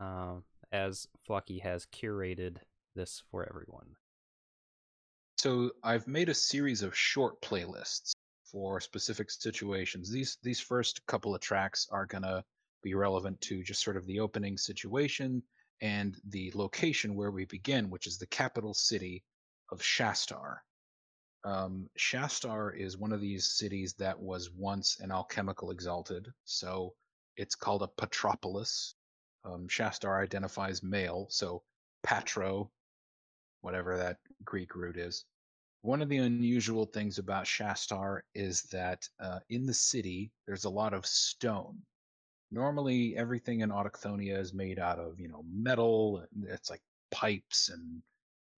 uh, 0.00 0.34
as 0.72 1.08
Flocky 1.28 1.62
has 1.62 1.86
curated 1.86 2.56
this 2.94 3.22
for 3.30 3.48
everyone. 3.48 3.96
So 5.38 5.70
I've 5.82 6.06
made 6.06 6.28
a 6.28 6.34
series 6.34 6.82
of 6.82 6.96
short 6.96 7.40
playlists 7.42 8.12
for 8.50 8.80
specific 8.80 9.30
situations. 9.30 10.10
These 10.10 10.38
these 10.42 10.60
first 10.60 11.04
couple 11.06 11.34
of 11.34 11.40
tracks 11.40 11.86
are 11.90 12.06
gonna 12.06 12.44
be 12.82 12.94
relevant 12.94 13.40
to 13.42 13.62
just 13.62 13.82
sort 13.82 13.96
of 13.96 14.06
the 14.06 14.20
opening 14.20 14.56
situation 14.56 15.42
and 15.80 16.16
the 16.28 16.52
location 16.54 17.14
where 17.14 17.30
we 17.30 17.44
begin, 17.46 17.90
which 17.90 18.06
is 18.06 18.18
the 18.18 18.26
capital 18.26 18.74
city 18.74 19.22
of 19.70 19.80
Shastar. 19.82 20.58
Um, 21.44 21.90
Shastar 21.98 22.74
is 22.74 22.96
one 22.96 23.12
of 23.12 23.20
these 23.20 23.52
cities 23.52 23.94
that 23.98 24.18
was 24.18 24.50
once 24.50 24.98
an 25.00 25.12
alchemical 25.12 25.70
exalted, 25.70 26.32
so 26.44 26.94
it's 27.36 27.54
called 27.54 27.82
a 27.82 27.88
patropolis. 27.88 28.94
Um, 29.44 29.68
Shastar 29.68 30.22
identifies 30.22 30.82
male, 30.82 31.26
so 31.28 31.62
patro, 32.02 32.70
whatever 33.60 33.98
that 33.98 34.18
Greek 34.44 34.74
root 34.74 34.96
is. 34.96 35.26
One 35.82 36.00
of 36.00 36.08
the 36.08 36.16
unusual 36.16 36.86
things 36.86 37.18
about 37.18 37.44
Shastar 37.44 38.22
is 38.34 38.62
that 38.72 39.06
uh, 39.20 39.40
in 39.50 39.66
the 39.66 39.74
city 39.74 40.32
there's 40.46 40.64
a 40.64 40.70
lot 40.70 40.94
of 40.94 41.04
stone. 41.04 41.78
Normally, 42.50 43.16
everything 43.18 43.60
in 43.60 43.70
Autochthonia 43.70 44.38
is 44.38 44.54
made 44.54 44.78
out 44.78 44.98
of 44.98 45.20
you 45.20 45.28
know 45.28 45.44
metal. 45.52 46.24
It's 46.44 46.70
like 46.70 46.82
pipes 47.10 47.68
and 47.68 48.02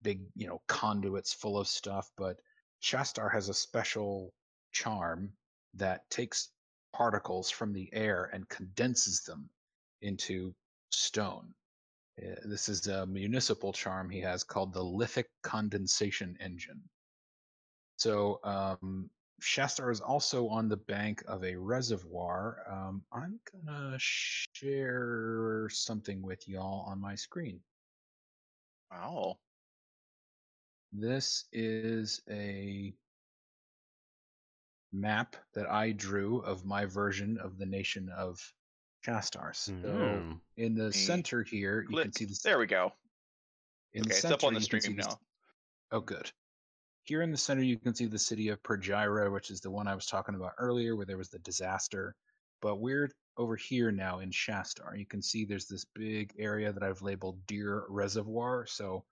big 0.02 0.20
you 0.36 0.46
know 0.46 0.62
conduits 0.68 1.32
full 1.32 1.58
of 1.58 1.66
stuff, 1.66 2.08
but 2.16 2.38
Shastar 2.80 3.28
has 3.32 3.48
a 3.48 3.54
special 3.54 4.32
charm 4.72 5.32
that 5.74 6.08
takes 6.10 6.50
particles 6.92 7.50
from 7.50 7.72
the 7.72 7.88
air 7.92 8.30
and 8.32 8.48
condenses 8.48 9.22
them 9.22 9.48
into 10.02 10.54
stone. 10.90 11.54
Uh, 12.22 12.34
This 12.44 12.68
is 12.68 12.86
a 12.86 13.06
municipal 13.06 13.72
charm 13.72 14.08
he 14.08 14.20
has 14.20 14.44
called 14.44 14.72
the 14.72 14.82
lithic 14.82 15.28
condensation 15.42 16.36
engine. 16.40 16.82
So 17.98 18.40
um, 18.44 19.10
Shastar 19.42 19.90
is 19.90 20.00
also 20.00 20.48
on 20.48 20.68
the 20.68 20.76
bank 20.76 21.22
of 21.26 21.44
a 21.44 21.56
reservoir. 21.56 22.62
Um, 22.70 23.02
I'm 23.12 23.40
gonna 23.52 23.96
share 23.98 25.68
something 25.70 26.22
with 26.22 26.46
y'all 26.48 26.86
on 26.88 27.00
my 27.00 27.14
screen. 27.14 27.60
Wow. 28.90 29.38
This 30.92 31.44
is 31.52 32.22
a 32.30 32.94
map 34.92 35.36
that 35.52 35.68
I 35.70 35.92
drew 35.92 36.40
of 36.40 36.64
my 36.64 36.86
version 36.86 37.38
of 37.38 37.58
the 37.58 37.66
nation 37.66 38.08
of 38.08 38.54
Shastar. 39.04 39.54
So 39.54 39.72
Mhm. 39.74 40.40
in 40.56 40.74
the 40.74 40.92
center 40.92 41.42
here, 41.42 41.82
you 41.82 41.96
can 41.96 42.12
see 42.12 42.24
the 42.24 42.38
There 42.42 42.58
we 42.58 42.66
go. 42.66 42.92
in 43.92 44.02
Okay, 44.02 44.10
the 44.10 44.16
it's 44.16 44.24
up 44.24 44.44
on 44.44 44.54
the 44.54 44.60
you 44.60 44.66
can 44.66 44.80
see 44.80 44.88
stream 44.88 44.96
the 44.96 45.02
now. 45.02 45.20
Oh, 45.90 46.00
good. 46.00 46.32
Here 47.04 47.22
in 47.22 47.30
the 47.30 47.36
center, 47.36 47.62
you 47.62 47.78
can 47.78 47.94
see 47.94 48.06
the 48.06 48.18
city 48.18 48.48
of 48.48 48.62
Pergyra, 48.62 49.30
which 49.32 49.50
is 49.50 49.60
the 49.60 49.70
one 49.70 49.86
I 49.86 49.94
was 49.94 50.06
talking 50.06 50.34
about 50.34 50.54
earlier, 50.58 50.96
where 50.96 51.06
there 51.06 51.18
was 51.18 51.30
the 51.30 51.38
disaster. 51.38 52.16
But 52.60 52.76
we're 52.76 53.10
over 53.36 53.54
here 53.54 53.92
now 53.92 54.20
in 54.20 54.30
Shastar. 54.30 54.96
You 54.98 55.06
can 55.06 55.22
see 55.22 55.44
there's 55.44 55.68
this 55.68 55.84
big 55.84 56.34
area 56.38 56.72
that 56.72 56.82
I've 56.82 57.02
labeled 57.02 57.46
Deer 57.46 57.84
Reservoir. 57.88 58.66
So 58.66 59.06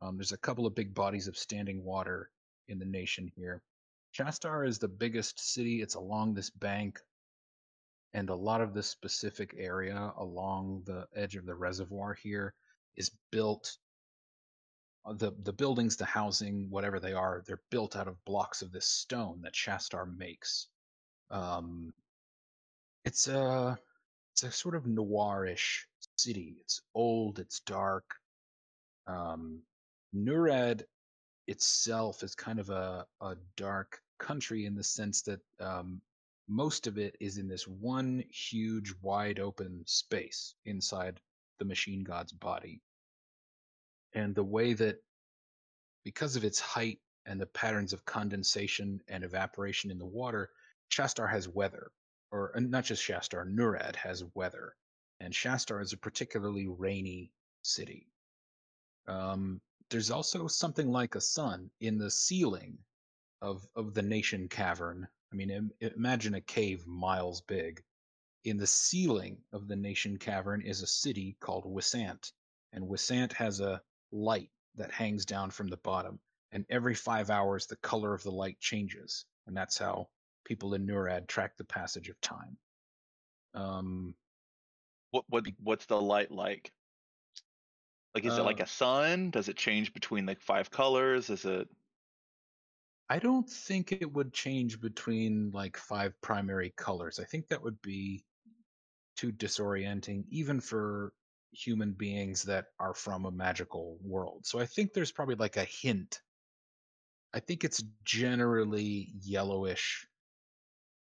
um, 0.00 0.16
there's 0.16 0.32
a 0.32 0.38
couple 0.38 0.66
of 0.66 0.74
big 0.74 0.94
bodies 0.94 1.28
of 1.28 1.36
standing 1.36 1.82
water 1.84 2.30
in 2.68 2.78
the 2.78 2.84
nation 2.84 3.30
here. 3.36 3.62
Shastar 4.12 4.66
is 4.66 4.78
the 4.78 4.88
biggest 4.88 5.52
city. 5.52 5.82
It's 5.82 5.94
along 5.94 6.34
this 6.34 6.50
bank, 6.50 7.00
and 8.14 8.30
a 8.30 8.34
lot 8.34 8.60
of 8.60 8.74
this 8.74 8.88
specific 8.88 9.54
area 9.58 10.12
along 10.16 10.82
the 10.86 11.06
edge 11.14 11.36
of 11.36 11.46
the 11.46 11.54
reservoir 11.54 12.14
here 12.14 12.54
is 12.96 13.10
built 13.30 13.76
uh, 15.04 15.12
the 15.12 15.32
the 15.42 15.52
buildings, 15.52 15.96
the 15.96 16.04
housing, 16.04 16.68
whatever 16.70 17.00
they 17.00 17.12
are, 17.12 17.42
they're 17.46 17.60
built 17.70 17.96
out 17.96 18.08
of 18.08 18.24
blocks 18.24 18.62
of 18.62 18.72
this 18.72 18.86
stone 18.86 19.40
that 19.42 19.54
Shastar 19.54 20.06
makes. 20.16 20.68
Um, 21.30 21.92
it's 23.04 23.28
a 23.28 23.78
it's 24.32 24.42
a 24.44 24.52
sort 24.52 24.74
of 24.74 24.84
noirish 24.84 25.84
city. 26.16 26.56
It's 26.60 26.80
old, 26.94 27.38
it's 27.38 27.60
dark. 27.60 28.04
Um, 29.06 29.62
Nurad 30.12 30.84
itself 31.46 32.22
is 32.22 32.34
kind 32.34 32.58
of 32.58 32.70
a, 32.70 33.06
a 33.20 33.36
dark 33.56 34.00
country 34.18 34.66
in 34.66 34.74
the 34.74 34.84
sense 34.84 35.22
that 35.22 35.40
um, 35.60 36.00
most 36.48 36.86
of 36.86 36.98
it 36.98 37.16
is 37.20 37.38
in 37.38 37.48
this 37.48 37.66
one 37.68 38.24
huge, 38.30 38.94
wide 39.02 39.38
open 39.38 39.82
space 39.86 40.54
inside 40.64 41.20
the 41.58 41.64
machine 41.64 42.04
god's 42.04 42.32
body. 42.32 42.80
And 44.14 44.34
the 44.34 44.44
way 44.44 44.72
that, 44.74 44.96
because 46.04 46.36
of 46.36 46.44
its 46.44 46.58
height 46.58 46.98
and 47.26 47.40
the 47.40 47.46
patterns 47.46 47.92
of 47.92 48.04
condensation 48.06 49.00
and 49.08 49.22
evaporation 49.22 49.90
in 49.90 49.98
the 49.98 50.06
water, 50.06 50.50
Shastar 50.90 51.28
has 51.28 51.48
weather. 51.48 51.90
Or 52.30 52.52
not 52.56 52.84
just 52.84 53.02
Shastar, 53.02 53.46
Nurad 53.46 53.96
has 53.96 54.24
weather. 54.34 54.74
And 55.20 55.34
Shastar 55.34 55.82
is 55.82 55.92
a 55.92 55.98
particularly 55.98 56.66
rainy 56.66 57.32
city. 57.62 58.06
Um, 59.06 59.60
there's 59.90 60.10
also 60.10 60.46
something 60.48 60.90
like 60.90 61.14
a 61.14 61.20
sun 61.20 61.70
in 61.80 61.98
the 61.98 62.10
ceiling 62.10 62.78
of 63.42 63.66
of 63.76 63.94
the 63.94 64.02
nation 64.02 64.48
cavern. 64.48 65.08
I 65.32 65.36
mean, 65.36 65.50
im- 65.50 65.72
imagine 65.80 66.34
a 66.34 66.40
cave 66.40 66.86
miles 66.86 67.40
big. 67.42 67.82
In 68.44 68.56
the 68.56 68.66
ceiling 68.66 69.44
of 69.52 69.68
the 69.68 69.76
nation 69.76 70.18
cavern 70.18 70.62
is 70.62 70.82
a 70.82 70.86
city 70.86 71.36
called 71.40 71.64
Wisant, 71.66 72.32
and 72.72 72.88
Wisant 72.88 73.32
has 73.34 73.60
a 73.60 73.82
light 74.12 74.50
that 74.76 74.92
hangs 74.92 75.24
down 75.26 75.50
from 75.50 75.68
the 75.68 75.76
bottom. 75.78 76.20
And 76.52 76.66
every 76.70 76.94
five 76.94 77.30
hours, 77.30 77.66
the 77.66 77.76
color 77.76 78.14
of 78.14 78.22
the 78.22 78.32
light 78.32 78.58
changes, 78.60 79.26
and 79.46 79.56
that's 79.56 79.78
how 79.78 80.08
people 80.44 80.74
in 80.74 80.86
Nurad 80.86 81.28
track 81.28 81.56
the 81.56 81.64
passage 81.64 82.08
of 82.08 82.20
time. 82.20 82.58
Um, 83.54 84.14
What 85.10 85.24
what 85.28 85.46
what's 85.62 85.86
the 85.86 86.00
light 86.00 86.30
like? 86.30 86.72
Like 88.18 88.26
is 88.26 88.38
it 88.38 88.42
like 88.42 88.60
Uh, 88.60 88.64
a 88.64 88.66
sun? 88.66 89.30
Does 89.30 89.48
it 89.48 89.56
change 89.56 89.92
between 89.94 90.26
like 90.26 90.40
five 90.40 90.70
colors? 90.70 91.30
Is 91.30 91.44
it 91.44 91.68
I 93.10 93.18
don't 93.18 93.48
think 93.48 93.92
it 93.92 94.12
would 94.12 94.32
change 94.32 94.80
between 94.80 95.50
like 95.50 95.76
five 95.76 96.18
primary 96.20 96.70
colors. 96.76 97.18
I 97.18 97.24
think 97.24 97.48
that 97.48 97.62
would 97.62 97.80
be 97.82 98.24
too 99.16 99.32
disorienting, 99.32 100.24
even 100.30 100.60
for 100.60 101.12
human 101.52 101.92
beings 101.92 102.42
that 102.44 102.66
are 102.78 102.94
from 102.94 103.24
a 103.26 103.30
magical 103.30 103.98
world. 104.02 104.46
So 104.46 104.58
I 104.58 104.66
think 104.66 104.92
there's 104.92 105.12
probably 105.12 105.36
like 105.36 105.56
a 105.56 105.64
hint. 105.64 106.22
I 107.32 107.40
think 107.40 107.64
it's 107.64 107.82
generally 108.04 109.12
yellowish 109.22 110.06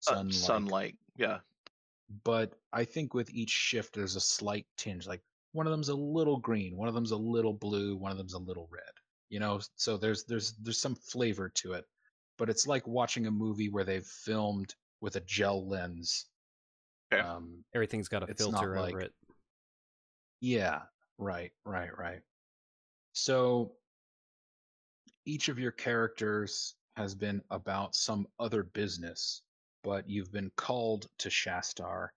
uh, 0.08 0.24
sunlight, 0.24 0.34
sunlight? 0.34 1.00
Yeah. 1.16 1.40
but 2.24 2.54
I 2.74 2.86
think 2.86 3.14
with 3.14 3.30
each 3.32 3.50
shift 3.50 3.94
there's 3.94 4.16
a 4.16 4.22
slight 4.22 4.68
tinge. 4.78 5.08
Like 5.08 5.22
one 5.54 5.66
of 5.68 5.72
them's 5.72 5.90
a 5.90 5.96
little 5.96 6.38
green, 6.38 6.76
one 6.78 6.88
of 6.88 6.94
them's 6.94 7.12
a 7.12 7.18
little 7.18 7.54
blue, 7.54 7.96
one 7.96 8.12
of 8.12 8.18
them's 8.18 8.34
a 8.34 8.40
little 8.40 8.68
red. 8.72 8.82
You 9.30 9.40
know, 9.40 9.60
so 9.76 9.98
there's 9.98 10.24
there's 10.26 10.54
there's 10.62 10.80
some 10.80 10.96
flavor 10.96 11.50
to 11.56 11.74
it. 11.74 11.86
But 12.38 12.50
it's 12.50 12.68
like 12.68 12.86
watching 12.88 13.26
a 13.26 13.32
movie 13.32 13.70
where 13.70 13.84
they've 13.84 14.06
filmed 14.06 14.74
with 15.02 15.16
a 15.16 15.22
gel 15.22 15.68
lens. 15.68 16.26
Okay. 17.12 17.22
Um, 17.22 17.64
Everything's 17.74 18.08
got 18.10 18.24
a 18.24 18.28
It's 18.28 18.42
not 18.42 18.52
filter 18.52 18.78
over 18.78 18.92
like- 18.92 19.06
it. 19.06 19.14
Yeah, 20.40 20.82
right, 21.18 21.52
right, 21.66 21.90
right. 21.98 22.22
So 23.14 23.74
each 25.26 25.50
of 25.50 25.58
your 25.58 25.72
characters 25.72 26.76
has 26.96 27.16
been 27.16 27.42
about 27.50 27.96
some 27.96 28.28
other 28.40 28.64
business, 28.64 29.42
but 29.84 30.08
you've 30.10 30.32
been 30.32 30.52
called 30.56 31.08
to 31.20 31.30
Shastar 31.30 32.10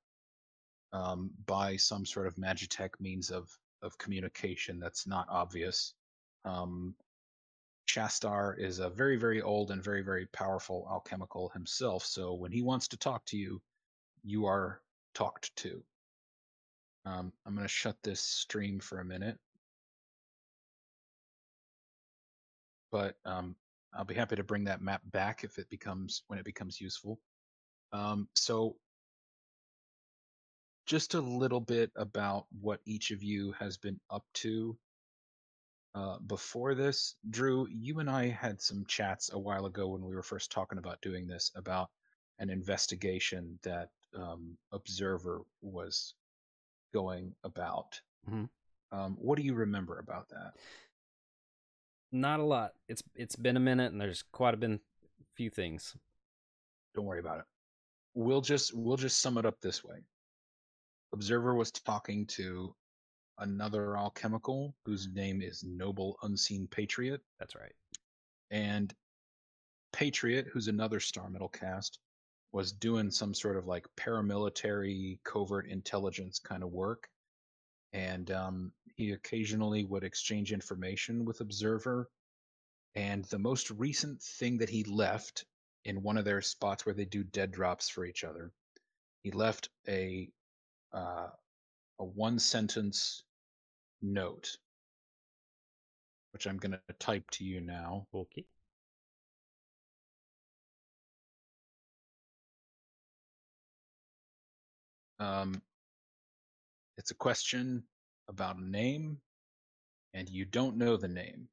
um, 0.92 1.30
by 1.46 1.76
some 1.76 2.04
sort 2.04 2.26
of 2.26 2.36
magitech 2.36 2.90
means 3.00 3.30
of 3.30 3.50
of 3.82 3.96
communication 3.98 4.78
that's 4.78 5.06
not 5.06 5.26
obvious. 5.30 5.94
Um, 6.44 6.94
Shastar 7.86 8.54
is 8.58 8.78
a 8.78 8.90
very, 8.90 9.16
very 9.16 9.42
old 9.42 9.70
and 9.70 9.82
very, 9.82 10.02
very 10.02 10.26
powerful 10.26 10.86
alchemical 10.90 11.48
himself. 11.48 12.04
So 12.04 12.34
when 12.34 12.52
he 12.52 12.62
wants 12.62 12.88
to 12.88 12.96
talk 12.96 13.24
to 13.26 13.36
you, 13.36 13.60
you 14.22 14.46
are 14.46 14.80
talked 15.14 15.54
to. 15.56 15.82
Um, 17.04 17.32
I'm 17.44 17.54
going 17.54 17.64
to 17.64 17.68
shut 17.68 17.96
this 18.02 18.20
stream 18.20 18.80
for 18.80 19.00
a 19.00 19.04
minute. 19.04 19.38
But 22.92 23.16
um, 23.24 23.56
I'll 23.94 24.04
be 24.04 24.14
happy 24.14 24.36
to 24.36 24.44
bring 24.44 24.64
that 24.64 24.82
map 24.82 25.00
back 25.06 25.42
if 25.42 25.58
it 25.58 25.68
becomes 25.70 26.22
when 26.28 26.38
it 26.38 26.44
becomes 26.44 26.80
useful. 26.80 27.18
Um, 27.92 28.28
so 28.34 28.76
just 30.86 31.14
a 31.14 31.20
little 31.20 31.60
bit 31.60 31.90
about 31.96 32.46
what 32.60 32.80
each 32.84 33.10
of 33.10 33.22
you 33.22 33.52
has 33.58 33.76
been 33.76 34.00
up 34.10 34.24
to 34.34 34.76
uh, 35.94 36.18
before 36.26 36.74
this. 36.74 37.16
Drew, 37.28 37.66
you 37.70 37.98
and 38.00 38.08
I 38.10 38.28
had 38.28 38.60
some 38.60 38.84
chats 38.86 39.32
a 39.32 39.38
while 39.38 39.66
ago 39.66 39.88
when 39.88 40.04
we 40.04 40.14
were 40.14 40.22
first 40.22 40.50
talking 40.52 40.78
about 40.78 41.00
doing 41.02 41.26
this 41.26 41.50
about 41.54 41.90
an 42.38 42.50
investigation 42.50 43.58
that 43.62 43.90
um, 44.16 44.56
Observer 44.72 45.42
was 45.60 46.14
going 46.92 47.34
about. 47.44 48.00
Mhm. 48.28 48.48
Um, 48.92 49.16
what 49.20 49.36
do 49.36 49.42
you 49.44 49.54
remember 49.54 49.98
about 49.98 50.28
that? 50.30 50.54
Not 52.12 52.40
a 52.40 52.44
lot. 52.44 52.72
It's 52.88 53.02
it's 53.14 53.36
been 53.36 53.56
a 53.56 53.60
minute, 53.60 53.92
and 53.92 54.00
there's 54.00 54.22
quite 54.22 54.54
a 54.54 54.56
been 54.56 54.80
few 55.34 55.50
things. 55.50 55.96
Don't 56.94 57.04
worry 57.04 57.20
about 57.20 57.40
it. 57.40 57.44
We'll 58.14 58.40
just 58.40 58.74
we'll 58.74 58.96
just 58.96 59.18
sum 59.20 59.38
it 59.38 59.46
up 59.46 59.60
this 59.60 59.84
way. 59.84 59.98
Observer 61.12 61.54
was 61.54 61.70
talking 61.70 62.26
to 62.26 62.74
another 63.38 63.96
alchemical 63.96 64.74
whose 64.84 65.08
name 65.12 65.42
is 65.42 65.64
Noble 65.64 66.16
Unseen 66.22 66.68
Patriot, 66.68 67.20
That's 67.38 67.56
right. 67.56 67.72
and 68.50 68.94
Patriot, 69.92 70.46
who's 70.52 70.68
another 70.68 71.00
Star 71.00 71.28
Metal 71.28 71.48
caste, 71.48 71.98
was 72.52 72.72
doing 72.72 73.10
some 73.10 73.34
sort 73.34 73.56
of 73.56 73.66
like 73.66 73.86
paramilitary 73.96 75.18
covert 75.24 75.66
intelligence 75.66 76.38
kind 76.38 76.62
of 76.62 76.70
work. 76.70 77.08
And 77.92 78.30
um, 78.30 78.72
he 78.96 79.12
occasionally 79.12 79.84
would 79.84 80.04
exchange 80.04 80.52
information 80.52 81.24
with 81.24 81.40
Observer. 81.40 82.08
And 82.94 83.24
the 83.26 83.38
most 83.38 83.70
recent 83.70 84.22
thing 84.22 84.58
that 84.58 84.68
he 84.68 84.84
left 84.84 85.44
in 85.84 86.02
one 86.02 86.16
of 86.16 86.24
their 86.24 86.40
spots 86.40 86.84
where 86.84 86.94
they 86.94 87.04
do 87.04 87.24
dead 87.24 87.50
drops 87.50 87.88
for 87.88 88.04
each 88.04 88.24
other, 88.24 88.52
he 89.22 89.30
left 89.30 89.68
a 89.88 90.30
uh, 90.92 91.28
a 91.98 92.04
one 92.04 92.38
sentence 92.38 93.22
note, 94.02 94.56
which 96.32 96.46
I'm 96.46 96.58
going 96.58 96.72
to 96.72 96.94
type 96.98 97.30
to 97.32 97.44
you 97.44 97.60
now. 97.60 98.06
Okay. 98.14 98.44
Um, 105.18 105.60
it's 106.96 107.10
a 107.10 107.14
question 107.14 107.84
about 108.28 108.56
a 108.56 108.64
name, 108.64 109.18
and 110.14 110.28
you 110.28 110.44
don't 110.44 110.76
know 110.76 110.96
the 110.96 111.08
name. 111.08 111.48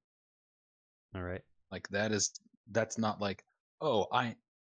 All 1.16 1.22
right. 1.22 1.44
Like 1.72 1.88
that 1.90 2.12
is 2.12 2.32
that's 2.72 2.98
not 2.98 3.20
like, 3.20 3.44
oh, 3.82 4.08
I 4.12 4.36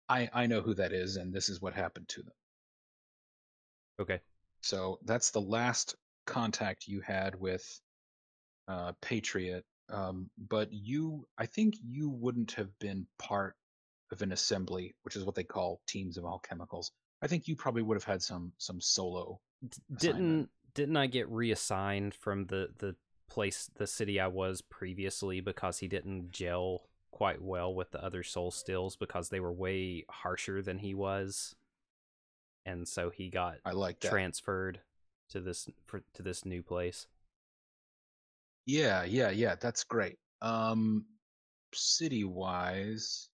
I 0.09 0.29
I 0.33 0.47
know 0.47 0.61
who 0.61 0.75
that 0.75 0.93
is, 0.93 1.17
and 1.17 1.33
this 1.33 1.49
is 1.49 1.61
what 1.61 1.75
happened 1.75 2.09
to 2.09 2.23
them. 2.23 2.35
Okay. 4.01 4.21
So 4.61 4.99
that's 5.05 5.31
the 5.31 5.41
last 5.41 5.97
contact 6.27 6.87
you 6.87 7.01
had 7.01 7.35
with 7.35 7.81
uh, 8.69 8.93
Patriot. 9.01 9.65
Um, 9.89 10.31
but 10.39 10.73
you, 10.73 11.27
I 11.39 11.47
think 11.47 11.75
you 11.83 12.09
wouldn't 12.09 12.53
have 12.53 12.79
been 12.79 13.07
part 13.19 13.57
of 14.13 14.23
an 14.23 14.33
assembly, 14.33 14.95
which 15.03 15.17
is 15.17 15.25
what 15.25 15.35
they 15.35 15.45
call 15.45 15.81
teams 15.87 16.17
of 16.17 16.25
alchemicals. 16.25 16.91
I 17.23 17.27
think 17.27 17.49
you 17.49 17.57
probably 17.57 17.83
would 17.83 17.97
have 17.97 18.05
had 18.05 18.23
some 18.23 18.53
some 18.59 18.81
solo. 18.81 19.41
D- 19.69 19.79
didn't 19.99 20.49
didn't 20.75 20.97
I 20.97 21.07
get 21.07 21.29
reassigned 21.29 22.15
from 22.15 22.47
the 22.47 22.71
the 22.79 22.97
place 23.29 23.71
the 23.77 23.87
city 23.87 24.19
I 24.19 24.27
was 24.27 24.63
previously 24.63 25.41
because 25.41 25.79
he 25.79 25.89
didn't 25.89 26.33
gel 26.33 26.89
quite 27.11 27.43
well 27.43 27.75
with 27.75 27.91
the 27.91 28.03
other 28.03 28.23
soul 28.23 28.51
steels 28.51 28.97
because 28.97 29.29
they 29.29 29.41
were 29.41 29.53
way 29.53 30.05
harsher 30.09 30.63
than 30.63 30.79
he 30.79 30.95
was. 30.95 31.55
And 32.67 32.87
so 32.87 33.11
he 33.11 33.31
got 33.31 33.57
I 33.65 33.73
like 33.73 34.01
that. 34.01 34.11
transferred 34.11 34.81
to 35.31 35.41
this 35.41 35.69
for, 35.87 36.03
to 36.15 36.23
this 36.23 36.45
new 36.45 36.63
place. 36.63 37.07
Yeah, 38.67 39.05
yeah, 39.05 39.31
yeah. 39.31 39.57
That's 39.57 39.85
great. 39.85 40.19
Um, 40.43 41.05
city 41.75 42.25
wise, 42.25 43.29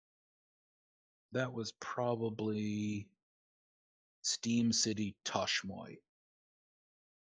that 1.31 1.51
was 1.51 1.71
probably 1.79 3.07
Steam 4.21 4.71
City 4.71 5.15
Toshmoy, 5.25 5.97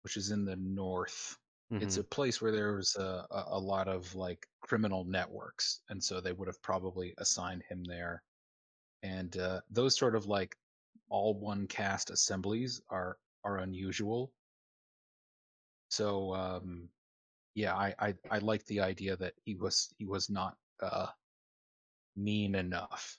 which 0.03 0.17
is 0.17 0.31
in 0.31 0.45
the 0.45 0.55
north. 0.55 1.37
It's 1.71 1.97
Mhm. 1.97 2.01
a 2.01 2.03
place 2.03 2.41
where 2.41 2.51
there 2.51 2.73
was 2.73 2.95
a, 2.95 3.27
a, 3.29 3.43
a 3.49 3.59
lot 3.59 3.87
of 3.87 4.15
like 4.15 4.47
criminal 4.61 5.03
networks, 5.03 5.81
and 5.89 6.03
so 6.03 6.19
they 6.19 6.31
would 6.33 6.47
have 6.47 6.61
probably 6.63 7.13
assigned 7.19 7.63
him 7.63 7.83
there. 7.83 8.23
And 9.03 9.37
uh, 9.37 9.61
those 9.69 9.95
sort 9.97 10.15
of 10.15 10.25
like 10.25 10.57
all 11.09 11.33
one 11.33 11.67
caste 11.67 12.09
assemblies 12.09 12.81
are 12.89 13.17
are 13.43 13.57
unusual. 13.57 14.31
So 15.89 16.33
um, 16.33 16.89
yeah, 17.55 17.75
I, 17.75 17.93
I 17.99 18.13
I 18.29 18.37
like 18.39 18.65
the 18.65 18.81
idea 18.81 19.15
that 19.17 19.33
he 19.43 19.55
was 19.55 19.93
he 19.97 20.05
was 20.05 20.29
not 20.29 20.55
uh, 20.81 21.07
mean 22.15 22.55
enough 22.55 23.17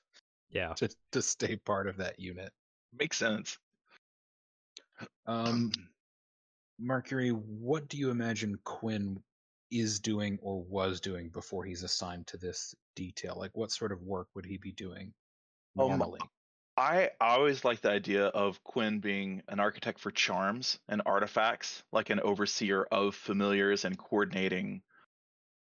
yeah. 0.50 0.72
to 0.74 0.88
to 1.12 1.22
stay 1.22 1.56
part 1.56 1.86
of 1.86 1.96
that 1.98 2.18
unit. 2.18 2.52
Makes 2.98 3.18
sense. 3.18 3.58
Um, 5.26 5.72
Mercury, 6.78 7.30
what 7.30 7.88
do 7.88 7.98
you 7.98 8.10
imagine 8.10 8.58
Quinn 8.64 9.22
is 9.70 10.00
doing 10.00 10.38
or 10.42 10.62
was 10.62 11.00
doing 11.00 11.28
before 11.28 11.64
he's 11.64 11.82
assigned 11.82 12.26
to 12.28 12.36
this 12.36 12.74
detail? 12.96 13.36
Like, 13.38 13.56
what 13.56 13.70
sort 13.70 13.92
of 13.92 14.02
work 14.02 14.28
would 14.34 14.46
he 14.46 14.56
be 14.56 14.72
doing 14.72 15.12
Um, 15.78 15.88
normally? 15.88 16.20
I 16.22 16.26
I 16.76 17.10
always 17.20 17.64
like 17.64 17.80
the 17.82 17.90
idea 17.90 18.26
of 18.26 18.62
Quinn 18.64 19.00
being 19.00 19.42
an 19.48 19.60
architect 19.60 19.98
for 20.00 20.10
charms 20.10 20.78
and 20.88 21.02
artifacts, 21.04 21.82
like 21.92 22.10
an 22.10 22.20
overseer 22.20 22.84
of 22.84 23.14
familiars 23.14 23.84
and 23.84 23.98
coordinating. 23.98 24.82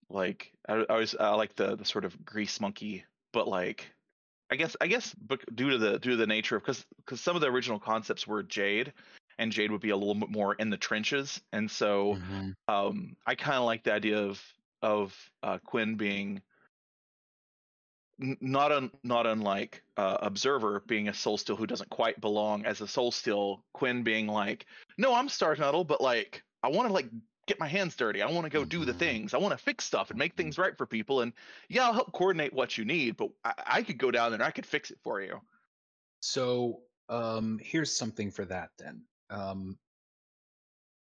Like 0.09 0.53
I, 0.67 0.75
I 0.75 0.85
always 0.85 1.15
I 1.15 1.29
like 1.35 1.55
the 1.55 1.75
the 1.75 1.85
sort 1.85 2.05
of 2.05 2.23
grease 2.25 2.59
monkey, 2.59 3.05
but 3.33 3.47
like 3.47 3.91
I 4.51 4.55
guess 4.55 4.75
I 4.81 4.87
guess 4.87 5.15
due 5.55 5.71
to 5.71 5.77
the 5.77 5.99
due 5.99 6.11
to 6.11 6.17
the 6.17 6.27
nature 6.27 6.57
of 6.57 6.63
because 6.63 6.85
because 6.97 7.21
some 7.21 7.35
of 7.35 7.41
the 7.41 7.49
original 7.51 7.79
concepts 7.79 8.27
were 8.27 8.43
Jade, 8.43 8.93
and 9.37 9.51
Jade 9.51 9.71
would 9.71 9.81
be 9.81 9.91
a 9.91 9.97
little 9.97 10.15
bit 10.15 10.29
more 10.29 10.55
in 10.55 10.69
the 10.69 10.77
trenches, 10.77 11.41
and 11.51 11.69
so 11.71 12.19
Mhm. 12.19 12.55
um, 12.67 13.15
I 13.25 13.35
kind 13.35 13.57
of 13.57 13.65
like 13.65 13.83
the 13.83 13.93
idea 13.93 14.19
of 14.19 14.43
of 14.81 15.31
uh, 15.43 15.59
Quinn 15.59 15.95
being 15.95 16.41
not 18.19 18.71
un, 18.71 18.91
not 19.03 19.25
unlike 19.27 19.83
uh, 19.97 20.17
Observer 20.21 20.81
being 20.81 21.07
a 21.07 21.13
soul 21.13 21.37
steel 21.37 21.55
who 21.55 21.67
doesn't 21.67 21.89
quite 21.89 22.21
belong 22.21 22.65
as 22.65 22.81
a 22.81 22.87
soul 22.87 23.11
steel. 23.11 23.65
Quinn 23.73 24.03
being 24.03 24.27
like, 24.27 24.65
no, 24.97 25.13
I'm 25.15 25.29
Star 25.29 25.55
Metal, 25.55 25.83
but 25.83 26.01
like 26.01 26.43
I 26.63 26.69
want 26.69 26.87
to 26.87 26.93
like 26.93 27.09
get 27.47 27.59
my 27.59 27.67
hands 27.67 27.95
dirty. 27.95 28.21
I 28.21 28.31
want 28.31 28.45
to 28.45 28.49
go 28.49 28.63
do 28.63 28.85
the 28.85 28.93
Mhm. 28.93 28.99
things. 28.99 29.33
I 29.33 29.37
want 29.37 29.51
to 29.57 29.63
fix 29.63 29.85
stuff 29.85 30.09
and 30.11 30.19
make 30.19 30.35
things 30.35 30.57
right 30.57 30.77
for 30.77 30.85
people. 30.85 31.21
And 31.21 31.33
yeah, 31.69 31.85
I'll 31.85 31.93
help 31.93 32.11
coordinate 32.13 32.53
what 32.53 32.77
you 32.77 32.85
need, 32.85 33.17
but 33.17 33.31
I, 33.43 33.53
I 33.65 33.83
could 33.83 33.97
go 33.97 34.11
down 34.11 34.31
there 34.31 34.35
and 34.39 34.43
I 34.43 34.51
could 34.51 34.65
fix 34.65 34.91
it 34.91 34.99
for 35.03 35.21
you. 35.21 35.41
So, 36.21 36.83
um, 37.09 37.59
here's 37.59 37.95
something 37.95 38.31
for 38.31 38.45
that 38.45 38.69
then. 38.77 39.07
Um, 39.29 39.79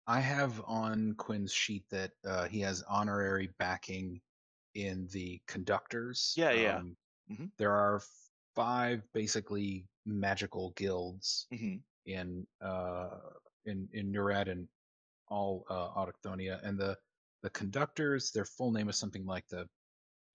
I 0.07 0.19
have 0.19 0.61
on 0.65 1.13
Quinn's 1.13 1.53
sheet 1.53 1.89
that 1.89 2.11
uh, 2.25 2.47
he 2.47 2.59
has 2.61 2.83
honorary 2.83 3.47
backing 3.57 4.21
in 4.75 5.07
the 5.11 5.41
conductors. 5.47 6.33
Yeah, 6.37 6.51
yeah. 6.51 6.77
Um, 6.77 6.97
Mhm. 7.31 7.49
There 7.57 7.71
are 7.71 8.03
five 8.53 9.01
basically 9.13 9.87
magical 10.05 10.71
guilds 10.71 11.47
hmm 11.49 11.77
in 12.05 12.45
uh, 12.61 13.17
in 13.65 13.89
in 13.93 14.11
Nurad 14.13 14.47
and 14.47 14.67
all 15.27 15.65
uh, 15.69 15.89
Autochthonia, 15.95 16.59
and 16.63 16.77
the 16.77 16.95
the 17.41 17.49
conductors. 17.49 18.31
Their 18.31 18.45
full 18.45 18.71
name 18.71 18.89
is 18.89 18.97
something 18.97 19.25
like 19.25 19.47
the 19.47 19.67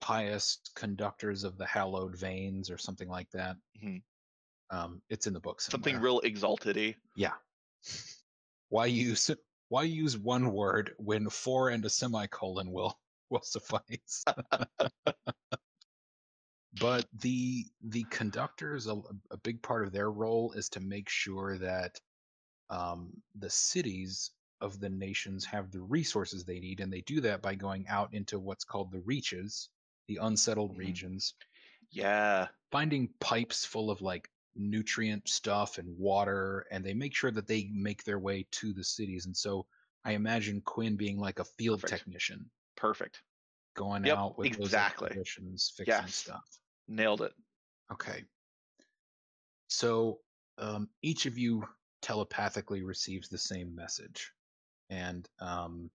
pious 0.01 0.59
conductors 0.75 1.45
of 1.45 1.57
the 1.59 1.67
hallowed 1.67 2.17
veins, 2.17 2.71
or 2.71 2.79
something 2.79 3.09
like 3.09 3.31
that. 3.31 3.57
Mhm. 3.81 4.03
Um, 4.71 5.03
it's 5.09 5.29
in 5.29 5.33
the 5.33 5.41
books. 5.41 5.67
Something 5.67 6.01
real 6.01 6.19
exalted-y. 6.21 6.97
Yeah. 7.15 7.35
Why 8.69 8.87
use 8.87 9.31
why 9.69 9.85
use 9.85 10.19
one 10.19 10.53
word 10.53 10.95
when 10.99 11.29
four 11.31 11.69
and 11.71 11.85
a 11.85 11.91
semicolon 11.91 12.73
will 12.73 12.99
will 13.31 13.43
suffice? 13.43 14.25
but 16.81 17.09
the 17.13 17.67
the 17.81 18.05
conductors 18.05 18.87
a, 18.87 18.95
a 19.31 19.37
big 19.39 19.63
part 19.63 19.85
of 19.85 19.93
their 19.93 20.11
role 20.11 20.53
is 20.53 20.69
to 20.69 20.81
make 20.81 21.09
sure 21.09 21.59
that 21.59 22.01
um, 22.71 23.23
the 23.37 23.51
cities 23.51 24.33
of 24.61 24.81
the 24.81 24.91
nations 24.91 25.45
have 25.47 25.71
the 25.73 25.81
resources 25.83 26.45
they 26.45 26.61
need 26.61 26.81
and 26.81 26.93
they 26.93 27.03
do 27.03 27.21
that 27.23 27.43
by 27.43 27.55
going 27.55 27.87
out 27.89 28.15
into 28.15 28.41
what's 28.41 28.65
called 28.65 28.93
the 28.93 29.01
reaches 29.03 29.71
the 30.09 30.19
unsettled 30.19 30.77
Mhm. 30.77 30.77
regions 30.77 31.35
Yeah. 31.91 32.51
finding 32.73 33.09
pipes 33.21 33.65
full 33.65 33.91
of 33.91 34.01
like 34.01 34.31
nutrient 34.55 35.29
stuff 35.29 35.79
and 35.79 35.97
water 35.97 36.67
and 36.71 36.85
they 36.85 36.95
make 36.95 37.15
sure 37.15 37.31
that 37.31 37.47
they 37.47 37.69
make 37.73 38.03
their 38.05 38.19
way 38.19 38.43
to 38.51 38.73
the 38.73 38.83
cities 38.85 39.27
and 39.27 39.37
so 39.37 39.67
i 40.05 40.13
imagine 40.13 40.61
quinn 40.61 40.97
being 40.97 41.19
like 41.19 41.39
a 41.39 41.45
field 41.45 41.81
Perfect. 41.83 41.87
technician 41.87 42.51
Perfect. 42.81 43.23
going 43.77 44.07
Yep, 44.07 44.17
out 44.19 44.39
with 44.39 44.47
exactly. 44.47 45.09
those 45.09 45.17
expeditions 45.17 45.73
fixing 45.77 45.95
Yes. 46.07 46.15
stuff 46.15 46.45
Nailed 46.89 47.21
it. 47.23 47.33
okay 47.93 48.25
so 49.69 50.19
um, 50.59 50.89
each 51.03 51.27
of 51.27 51.39
you 51.39 51.63
telepathically 52.03 52.83
receives 52.83 53.29
the 53.29 53.39
same 53.39 53.75
message 53.75 54.33
and 54.89 55.29
um, 55.41 55.91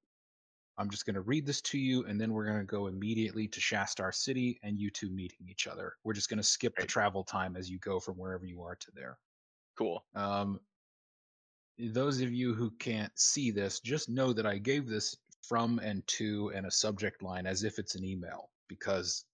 i'm 0.77 0.89
just 0.89 1.05
going 1.07 1.15
to 1.15 1.21
read 1.21 1.45
this 1.45 1.59
to 1.61 1.77
you 1.79 2.05
and 2.05 2.21
then 2.21 2.31
we're 2.31 2.45
going 2.45 2.59
to 2.59 2.63
go 2.63 2.85
immediately 2.87 3.47
to 3.47 3.59
shastar 3.59 4.13
city 4.13 4.59
and 4.63 4.79
you 4.79 4.89
two 4.91 5.09
meeting 5.09 5.45
each 5.49 5.65
other 5.67 5.93
we're 6.03 6.13
just 6.13 6.29
going 6.29 6.37
to 6.37 6.43
skip 6.43 6.75
the 6.77 6.85
travel 6.85 7.23
time 7.23 7.55
as 7.57 7.69
you 7.69 7.79
go 7.79 7.99
from 7.99 8.13
wherever 8.15 8.45
you 8.45 8.61
are 8.61 8.75
to 8.75 8.91
there 8.93 9.17
Cool. 9.77 10.05
um, 10.15 10.59
those 11.77 12.21
of 12.21 12.31
you 12.31 12.53
who 12.53 12.71
can't 12.79 13.11
see 13.19 13.51
this, 13.51 13.81
just 13.81 14.07
know 14.07 14.31
that 14.31 14.45
I 14.45 14.57
gave 14.57 14.87
this 14.87 15.17
from 15.47 15.79
and 15.79 16.05
to 16.07 16.51
and 16.55 16.65
a 16.65 16.71
subject 16.71 17.21
line 17.23 17.45
as 17.45 17.63
if 17.63 17.79
it's 17.79 17.95
an 17.95 18.03
email 18.03 18.49
because, 18.67 19.25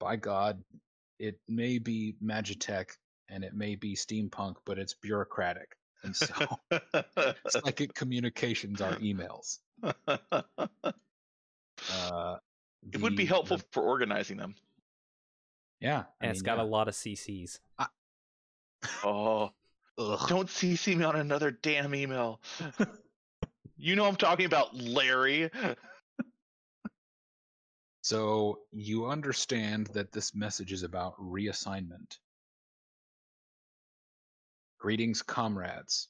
by 0.00 0.16
God, 0.16 0.62
it 1.18 1.38
may 1.48 1.78
be 1.78 2.16
Magitech 2.22 2.90
and 3.28 3.44
it 3.44 3.54
may 3.54 3.74
be 3.74 3.94
steampunk, 3.94 4.56
but 4.64 4.78
it's 4.78 4.94
bureaucratic. 4.94 5.76
And 6.02 6.14
so 6.14 6.34
it's 6.70 7.52
psychic 7.64 7.94
communications 7.94 8.80
are 8.80 8.94
emails. 8.96 9.58
Uh, 11.92 12.36
it 12.92 13.00
would 13.00 13.16
be 13.16 13.26
helpful 13.26 13.58
the- 13.58 13.64
for 13.70 13.82
organizing 13.82 14.36
them. 14.36 14.54
Yeah. 15.80 16.00
I 16.00 16.04
and 16.22 16.30
it's 16.30 16.40
mean, 16.40 16.46
got 16.46 16.58
yeah. 16.58 16.64
a 16.64 16.66
lot 16.66 16.88
of 16.88 16.94
CCs. 16.94 17.58
Oh, 19.04 19.50
Ugh. 19.98 20.28
don't 20.28 20.48
CC 20.48 20.96
me 20.96 21.04
on 21.04 21.16
another 21.16 21.50
damn 21.50 21.94
email. 21.94 22.40
you 23.76 23.96
know 23.96 24.06
I'm 24.06 24.16
talking 24.16 24.46
about, 24.46 24.74
Larry. 24.74 25.50
So 28.02 28.60
you 28.70 29.06
understand 29.06 29.88
that 29.88 30.12
this 30.12 30.32
message 30.32 30.72
is 30.72 30.84
about 30.84 31.18
reassignment. 31.18 32.18
Greetings, 34.78 35.22
comrades. 35.22 36.08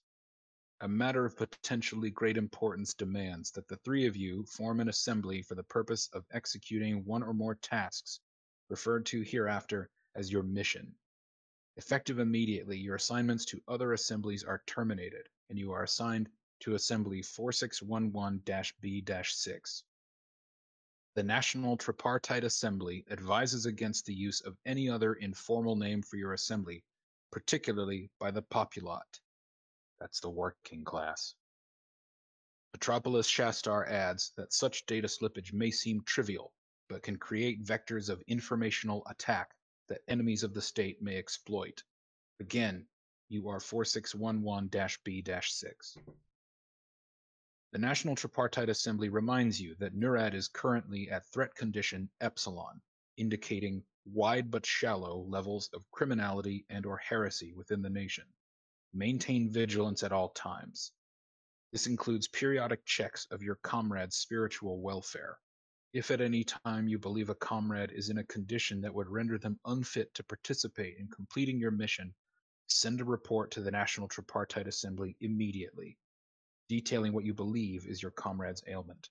A 0.82 0.88
matter 0.88 1.24
of 1.24 1.38
potentially 1.38 2.10
great 2.10 2.36
importance 2.36 2.92
demands 2.92 3.50
that 3.52 3.66
the 3.66 3.78
three 3.78 4.06
of 4.06 4.14
you 4.14 4.44
form 4.44 4.80
an 4.80 4.90
assembly 4.90 5.40
for 5.40 5.54
the 5.54 5.62
purpose 5.62 6.10
of 6.12 6.26
executing 6.30 7.02
one 7.06 7.22
or 7.22 7.32
more 7.32 7.54
tasks 7.54 8.20
referred 8.68 9.06
to 9.06 9.22
hereafter 9.22 9.88
as 10.14 10.30
your 10.30 10.42
mission. 10.42 10.94
Effective 11.78 12.18
immediately, 12.18 12.76
your 12.76 12.96
assignments 12.96 13.46
to 13.46 13.62
other 13.68 13.94
assemblies 13.94 14.44
are 14.44 14.62
terminated, 14.66 15.26
and 15.48 15.58
you 15.58 15.72
are 15.72 15.84
assigned 15.84 16.28
to 16.60 16.74
Assembly 16.74 17.22
4611 17.22 18.42
B 18.80 19.04
6. 19.24 19.84
The 21.14 21.22
National 21.22 21.76
Tripartite 21.76 22.44
Assembly 22.44 23.04
advises 23.10 23.64
against 23.64 24.04
the 24.04 24.14
use 24.14 24.42
of 24.42 24.58
any 24.66 24.88
other 24.88 25.14
informal 25.14 25.74
name 25.74 26.02
for 26.02 26.16
your 26.16 26.34
assembly, 26.34 26.84
particularly 27.32 28.10
by 28.18 28.30
the 28.30 28.42
populot. 28.42 29.20
That's 29.98 30.20
the 30.20 30.28
working 30.28 30.84
class. 30.84 31.34
Metropolis 32.74 33.26
Shastar 33.26 33.88
adds 33.88 34.32
that 34.36 34.52
such 34.52 34.84
data 34.84 35.08
slippage 35.08 35.54
may 35.54 35.70
seem 35.70 36.02
trivial, 36.02 36.52
but 36.88 37.02
can 37.02 37.16
create 37.16 37.64
vectors 37.64 38.10
of 38.10 38.22
informational 38.28 39.02
attack 39.08 39.54
that 39.88 40.02
enemies 40.08 40.42
of 40.42 40.52
the 40.52 40.60
state 40.60 41.00
may 41.00 41.16
exploit. 41.16 41.82
Again, 42.40 42.86
you 43.28 43.48
are 43.48 43.60
4611 43.60 44.98
B 45.02 45.24
6. 45.24 45.96
The 47.76 47.82
National 47.82 48.16
Tripartite 48.16 48.70
Assembly 48.70 49.10
reminds 49.10 49.60
you 49.60 49.74
that 49.80 49.94
NURAD 49.94 50.32
is 50.32 50.48
currently 50.48 51.10
at 51.10 51.26
threat 51.26 51.54
condition 51.54 52.08
Epsilon, 52.22 52.80
indicating 53.18 53.84
wide 54.06 54.50
but 54.50 54.64
shallow 54.64 55.26
levels 55.28 55.68
of 55.74 55.84
criminality 55.90 56.64
and 56.70 56.86
or 56.86 56.96
heresy 56.96 57.52
within 57.52 57.82
the 57.82 57.90
nation. 57.90 58.24
Maintain 58.94 59.50
vigilance 59.50 60.02
at 60.02 60.10
all 60.10 60.30
times. 60.30 60.92
This 61.70 61.86
includes 61.86 62.28
periodic 62.28 62.82
checks 62.86 63.26
of 63.30 63.42
your 63.42 63.56
comrade's 63.56 64.16
spiritual 64.16 64.80
welfare. 64.80 65.38
If 65.92 66.10
at 66.10 66.22
any 66.22 66.44
time 66.44 66.88
you 66.88 66.98
believe 66.98 67.28
a 67.28 67.34
comrade 67.34 67.92
is 67.92 68.08
in 68.08 68.16
a 68.16 68.24
condition 68.24 68.80
that 68.80 68.94
would 68.94 69.10
render 69.10 69.36
them 69.36 69.60
unfit 69.66 70.14
to 70.14 70.24
participate 70.24 70.96
in 70.96 71.08
completing 71.08 71.60
your 71.60 71.72
mission, 71.72 72.14
send 72.68 73.02
a 73.02 73.04
report 73.04 73.50
to 73.50 73.60
the 73.60 73.70
National 73.70 74.08
Tripartite 74.08 74.66
Assembly 74.66 75.14
immediately 75.20 75.98
detailing 76.68 77.12
what 77.12 77.24
you 77.24 77.34
believe 77.34 77.86
is 77.86 78.02
your 78.02 78.10
comrade's 78.10 78.62
ailment. 78.66 79.08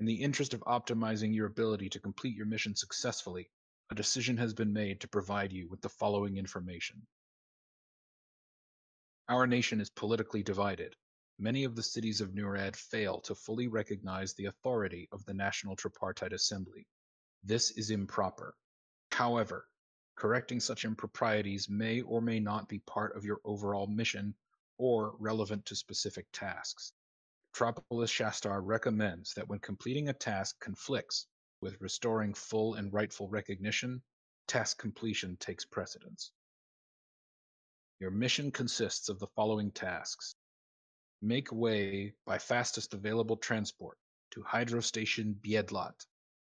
In 0.00 0.06
the 0.06 0.22
interest 0.22 0.54
of 0.54 0.60
optimizing 0.62 1.34
your 1.34 1.46
ability 1.46 1.88
to 1.90 2.00
complete 2.00 2.34
your 2.34 2.46
mission 2.46 2.74
successfully, 2.74 3.50
a 3.90 3.94
decision 3.94 4.36
has 4.38 4.54
been 4.54 4.72
made 4.72 5.00
to 5.00 5.08
provide 5.08 5.52
you 5.52 5.68
with 5.68 5.80
the 5.80 5.88
following 5.88 6.38
information. 6.38 7.06
Our 9.28 9.46
nation 9.46 9.80
is 9.80 9.90
politically 9.90 10.42
divided. 10.42 10.96
Many 11.38 11.64
of 11.64 11.76
the 11.76 11.82
cities 11.82 12.20
of 12.20 12.34
Nurad 12.34 12.74
fail 12.74 13.20
to 13.20 13.34
fully 13.34 13.68
recognize 13.68 14.34
the 14.34 14.46
authority 14.46 15.08
of 15.12 15.24
the 15.24 15.34
National 15.34 15.76
Tripartite 15.76 16.32
Assembly. 16.32 16.86
This 17.44 17.70
is 17.72 17.90
improper. 17.90 18.54
However, 19.10 19.68
correcting 20.16 20.60
such 20.60 20.84
improprieties 20.84 21.68
may 21.68 22.00
or 22.02 22.20
may 22.20 22.40
not 22.40 22.68
be 22.68 22.78
part 22.80 23.16
of 23.16 23.24
your 23.24 23.40
overall 23.44 23.86
mission 23.86 24.34
or 24.82 25.14
relevant 25.20 25.64
to 25.64 25.76
specific 25.76 26.26
tasks. 26.32 26.92
Metropolis 27.52 28.10
Shastar 28.10 28.60
recommends 28.60 29.32
that 29.34 29.46
when 29.46 29.60
completing 29.60 30.08
a 30.08 30.12
task 30.12 30.58
conflicts 30.58 31.28
with 31.60 31.80
restoring 31.80 32.34
full 32.34 32.74
and 32.74 32.92
rightful 32.92 33.28
recognition, 33.28 34.02
task 34.48 34.80
completion 34.80 35.36
takes 35.36 35.64
precedence. 35.64 36.32
Your 38.00 38.10
mission 38.10 38.50
consists 38.50 39.08
of 39.08 39.20
the 39.20 39.28
following 39.36 39.70
tasks. 39.70 40.34
Make 41.20 41.52
way 41.52 42.14
by 42.26 42.38
fastest 42.38 42.92
available 42.92 43.36
transport 43.36 43.96
to 44.32 44.42
Hydro 44.42 44.80
Station 44.80 45.38
Biedlat, 45.40 46.04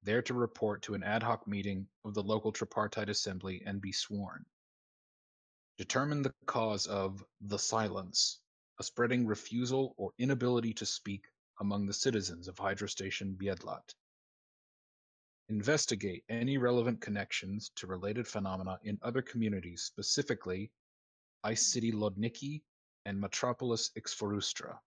there 0.03 0.21
to 0.21 0.33
report 0.33 0.83
to 0.83 0.93
an 0.93 1.03
ad 1.03 1.21
hoc 1.21 1.45
meeting 1.49 1.85
of 2.05 2.13
the 2.13 2.23
local 2.23 2.53
tripartite 2.53 3.09
assembly 3.09 3.61
and 3.65 3.81
be 3.81 3.91
sworn. 3.91 4.45
Determine 5.77 6.21
the 6.21 6.33
cause 6.45 6.85
of 6.85 7.23
the 7.41 7.57
silence, 7.57 8.39
a 8.79 8.83
spreading 8.83 9.25
refusal 9.25 9.93
or 9.97 10.11
inability 10.17 10.73
to 10.73 10.85
speak 10.85 11.25
among 11.59 11.85
the 11.85 11.93
citizens 11.93 12.47
of 12.47 12.57
Hydro 12.57 12.87
Station 12.87 13.35
Biedlat. 13.39 13.93
Investigate 15.49 16.23
any 16.29 16.57
relevant 16.57 17.01
connections 17.01 17.71
to 17.75 17.87
related 17.87 18.27
phenomena 18.27 18.79
in 18.83 18.97
other 19.01 19.21
communities, 19.21 19.83
specifically 19.83 20.71
Ice 21.43 21.71
City 21.71 21.91
Lodniki 21.91 22.61
and 23.05 23.19
Metropolis 23.19 23.91
Ixforustra. 23.97 24.77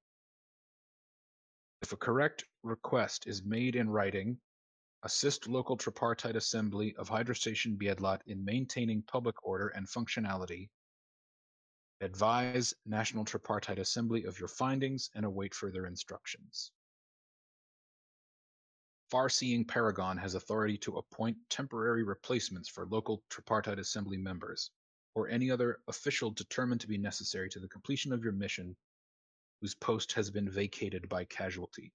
If 1.83 1.93
a 1.93 1.97
correct 1.97 2.45
request 2.63 3.27
is 3.27 3.45
made 3.45 3.77
in 3.77 3.91
writing, 3.91 4.39
assist 5.05 5.47
local 5.47 5.77
tripartite 5.77 6.35
assembly 6.35 6.95
of 6.97 7.09
Hydro 7.09 7.35
Station 7.35 7.77
Biedlat 7.77 8.21
in 8.27 8.45
maintaining 8.45 9.03
public 9.03 9.37
order 9.45 9.69
and 9.69 9.87
functionality, 9.87 10.71
advise 12.01 12.75
National 12.87 13.25
Tripartite 13.25 13.79
Assembly 13.79 14.25
of 14.25 14.39
your 14.39 14.49
findings, 14.49 15.11
and 15.15 15.27
await 15.27 15.55
further 15.55 15.87
instructions. 15.87 16.73
Far-seeing 19.11 19.67
Paragon 19.67 20.17
has 20.17 20.35
authority 20.35 20.79
to 20.79 20.97
appoint 20.97 21.37
temporary 21.51 22.03
replacements 22.03 22.69
for 22.69 22.87
local 22.87 23.23
tripartite 23.29 23.79
assembly 23.79 24.17
members, 24.17 24.71
or 25.15 25.29
any 25.29 25.51
other 25.51 25.81
official 25.87 26.31
determined 26.31 26.81
to 26.81 26.89
be 26.89 26.99
necessary 26.99 27.51
to 27.51 27.61
the 27.61 27.69
completion 27.69 28.13
of 28.13 28.25
your 28.25 28.33
mission 28.33 28.75
whose 29.61 29.75
post 29.75 30.13
has 30.13 30.31
been 30.31 30.51
vacated 30.51 31.09
by 31.09 31.25
casualty. 31.27 31.93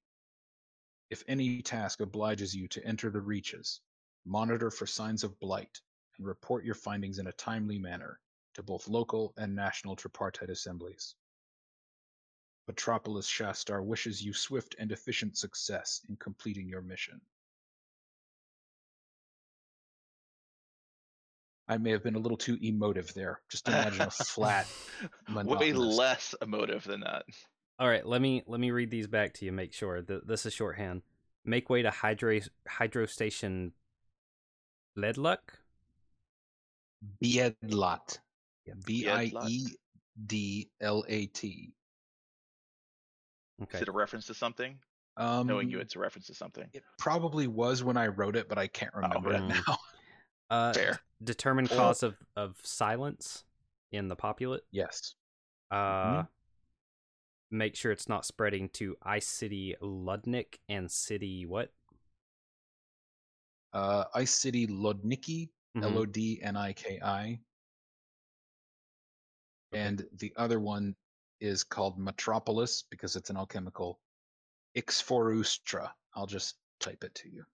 If 1.10 1.24
any 1.28 1.62
task 1.62 2.01
obliges 2.01 2.55
you 2.55 2.68
to 2.70 2.86
enter 2.86 3.10
the 3.10 3.22
reaches, 3.22 3.82
monitor 4.26 4.70
for 4.70 4.86
signs 4.86 5.24
of 5.24 5.39
blight 5.39 5.82
and 6.18 6.28
report 6.28 6.64
your 6.64 6.76
findings 6.76 7.18
in 7.18 7.28
a 7.28 7.32
timely 7.34 7.80
manner 7.80 8.20
to 8.53 8.64
both 8.64 8.88
local 8.88 9.34
and 9.38 9.55
national 9.55 9.95
tripartite 9.95 10.49
assemblies. 10.49 11.16
Metropolis 12.68 13.28
Shastar 13.28 13.84
wishes 13.84 14.24
you 14.24 14.34
swift 14.34 14.76
and 14.78 14.91
efficient 14.91 15.36
success 15.36 16.01
in 16.07 16.16
completing 16.18 16.68
your 16.70 16.82
mission. 16.82 17.20
I 21.68 21.78
may 21.78 21.91
have 21.91 22.03
been 22.03 22.16
a 22.16 22.20
little 22.20 22.38
too 22.38 22.57
emotive 22.62 23.14
there. 23.16 23.39
Just 23.49 23.68
imagine 23.68 24.01
a 24.01 24.12
flat, 24.12 24.68
Way 25.34 25.74
less 25.74 26.36
emotive 26.41 26.84
than 26.84 27.01
that. 27.01 27.26
All 27.80 27.88
right, 27.88 28.06
let 28.06 28.22
me 28.22 28.44
let 28.46 28.60
me 28.60 28.72
read 28.72 28.92
these 28.92 29.08
back 29.08 29.34
to 29.36 29.46
you. 29.46 29.52
Make 29.54 29.74
sure 29.74 30.02
that 30.02 30.28
this 30.28 30.46
is 30.46 30.54
shorthand. 30.54 31.02
Make 31.46 31.70
way 31.70 31.82
to 31.82 31.90
hydro 31.90 32.40
hydro 32.68 33.06
station. 33.06 33.72
Ledluck. 34.98 35.40
Biedlat. 37.24 38.20
B 38.86 39.08
I 39.08 39.32
E 39.48 39.68
D 40.26 40.70
L 40.82 41.06
A 41.08 41.26
T. 41.28 41.72
Okay. 43.64 43.78
Is 43.78 43.82
it 43.84 43.88
a 43.88 43.92
reference 43.94 44.26
to 44.28 44.34
something? 44.34 44.78
Um, 45.18 45.48
Knowing 45.48 45.70
you, 45.70 45.80
it's 45.80 45.96
a 45.96 46.00
reference 46.00 46.28
to 46.28 46.34
something. 46.34 46.66
It 46.74 46.84
probably 46.98 47.48
was 47.48 47.84
when 47.84 47.98
I 47.98 48.08
wrote 48.08 48.36
it, 48.36 48.48
but 48.48 48.58
I 48.58 48.68
can't 48.68 48.94
remember 48.94 49.34
it 49.34 49.42
Mm. 49.42 49.50
now. 49.68 49.78
Uh, 50.52 50.74
Fair. 50.74 51.00
determine 51.24 51.66
Or- 51.66 51.76
cause 51.76 52.02
of 52.02 52.16
of 52.36 52.58
silence 52.64 53.44
in 53.92 54.08
the 54.08 54.16
populate. 54.16 54.62
yes. 54.72 55.14
Uh, 55.70 56.24
make 57.52 57.76
sure 57.76 57.91
it's 57.91 58.10
not 58.10 58.26
spreading 58.26 58.70
to 58.70 58.95
Ice 59.04 59.28
City, 59.28 59.76
Ludnik, 59.82 60.60
and 60.68 60.89
City 60.89 61.45
what? 61.45 61.72
Uh, 63.74 64.06
Ice 64.16 64.32
City 64.32 64.68
Lodniki, 64.68 65.50
Mhm. 65.76 65.84
L 65.84 65.97
O 66.00 66.06
D 66.06 66.41
N 66.41 66.56
I 66.56 66.74
K 66.74 67.00
I. 67.02 67.39
And 69.72 70.08
the 70.14 70.34
other 70.36 70.60
one 70.60 70.95
is 71.39 71.64
called 71.64 72.00
Metropolis 72.00 72.84
because 72.89 73.16
it's 73.16 73.30
an 73.30 73.38
alchemical. 73.38 74.00
Ixforustra. 74.76 75.91
I'll 76.16 76.26
just 76.26 76.58
type 76.80 77.04
it 77.04 77.14
to 77.16 77.30
you. 77.30 77.45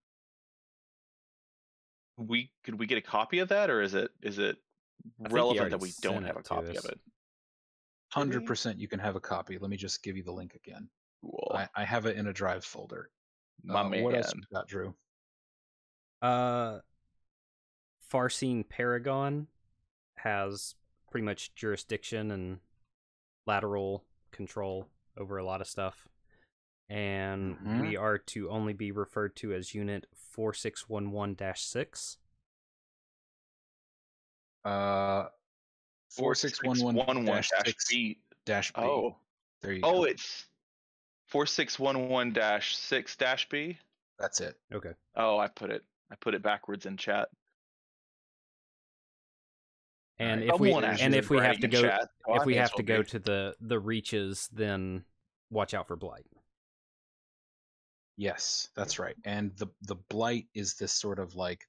We 2.17 2.51
could 2.63 2.79
we 2.79 2.85
get 2.87 2.97
a 2.97 3.01
copy 3.01 3.39
of 3.39 3.49
that, 3.49 3.69
or 3.69 3.81
is 3.81 3.93
it 3.93 4.11
is 4.21 4.39
it 4.39 4.57
I 5.19 5.23
think 5.23 5.29
he 5.29 5.35
relevant 5.35 5.71
that 5.71 5.81
we 5.81 5.91
don't 6.01 6.23
have 6.23 6.37
a 6.37 6.43
copy 6.43 6.77
of 6.77 6.85
it? 6.85 6.99
Hundred 8.15 8.45
percent, 8.45 8.79
you 8.79 8.87
can 8.87 8.99
have 8.99 9.17
a 9.17 9.19
copy. 9.19 9.57
Let 9.57 9.69
me 9.69 9.75
just 9.75 10.01
give 10.01 10.15
you 10.15 10.23
the 10.23 10.31
link 10.31 10.53
again. 10.55 10.87
Cool. 11.21 11.51
I, 11.53 11.67
I 11.75 11.83
have 11.83 12.05
it 12.05 12.15
in 12.15 12.27
a 12.27 12.33
drive 12.33 12.63
folder. 12.63 13.09
My 13.63 13.81
Uh, 13.81 13.89
man. 13.89 14.03
What 14.03 14.15
else 14.15 14.33
you 14.33 14.41
got, 14.53 14.67
Drew? 14.69 14.95
Uh, 16.21 16.79
Farseeing 18.11 18.69
Paragon 18.69 19.47
has 20.17 20.75
pretty 21.11 21.25
much 21.25 21.53
jurisdiction 21.55 22.31
and 22.31 22.59
lateral 23.45 24.05
control 24.31 24.87
over 25.17 25.37
a 25.37 25.43
lot 25.45 25.59
of 25.59 25.67
stuff. 25.67 26.07
And 26.87 27.57
Mhm. 27.57 27.81
we 27.81 27.97
are 27.97 28.17
to 28.17 28.49
only 28.49 28.73
be 28.73 28.91
referred 28.91 29.35
to 29.37 29.53
as 29.53 29.73
Unit 29.73 30.05
4611 30.13 31.55
6. 31.55 32.17
Uh, 34.63 35.29
four 36.09 36.35
six 36.35 36.63
one 36.63 36.79
one 36.95 37.25
dash 37.25 37.49
dash 37.49 37.65
six 37.65 37.89
B. 37.89 38.17
dash 38.45 38.71
B. 38.73 38.81
Oh, 38.81 39.15
there 39.61 39.73
you 39.73 39.81
oh, 39.83 39.99
go. 39.99 40.03
it's 40.05 40.45
four 41.27 41.45
six 41.45 41.79
one 41.79 42.09
one 42.09 42.33
dash 42.33 42.75
six 42.75 43.15
dash 43.15 43.47
B. 43.49 43.77
That's 44.19 44.41
it. 44.41 44.55
Okay. 44.73 44.91
Oh, 45.15 45.37
I 45.37 45.47
put 45.47 45.71
it. 45.71 45.83
I 46.11 46.15
put 46.15 46.33
it 46.33 46.43
backwards 46.43 46.85
in 46.85 46.97
chat. 46.97 47.29
And 50.17 50.43
if 50.43 50.59
we 50.59 50.71
Someone 50.71 50.85
and 50.85 51.13
if 51.13 51.29
we 51.29 51.37
have 51.39 51.59
to 51.59 51.67
go 51.67 51.81
chat, 51.81 52.09
so 52.25 52.33
I 52.33 52.37
if 52.37 52.45
we 52.45 52.55
have 52.55 52.73
to 52.73 52.83
go 52.83 52.99
be. 52.99 53.09
to 53.09 53.19
the 53.19 53.55
the 53.59 53.79
reaches, 53.79 54.49
then 54.53 55.03
watch 55.49 55.73
out 55.73 55.87
for 55.87 55.97
blight. 55.97 56.25
Yes, 58.15 58.69
that's 58.75 58.97
right. 58.97 59.15
And 59.25 59.51
the 59.57 59.67
the 59.81 59.95
blight 60.09 60.47
is 60.53 60.75
this 60.75 60.93
sort 60.93 61.19
of 61.19 61.35
like 61.35 61.67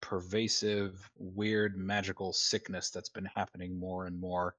pervasive, 0.00 1.08
weird, 1.16 1.76
magical 1.76 2.32
sickness 2.32 2.90
that's 2.90 3.08
been 3.08 3.28
happening 3.34 3.78
more 3.78 4.06
and 4.06 4.18
more. 4.18 4.54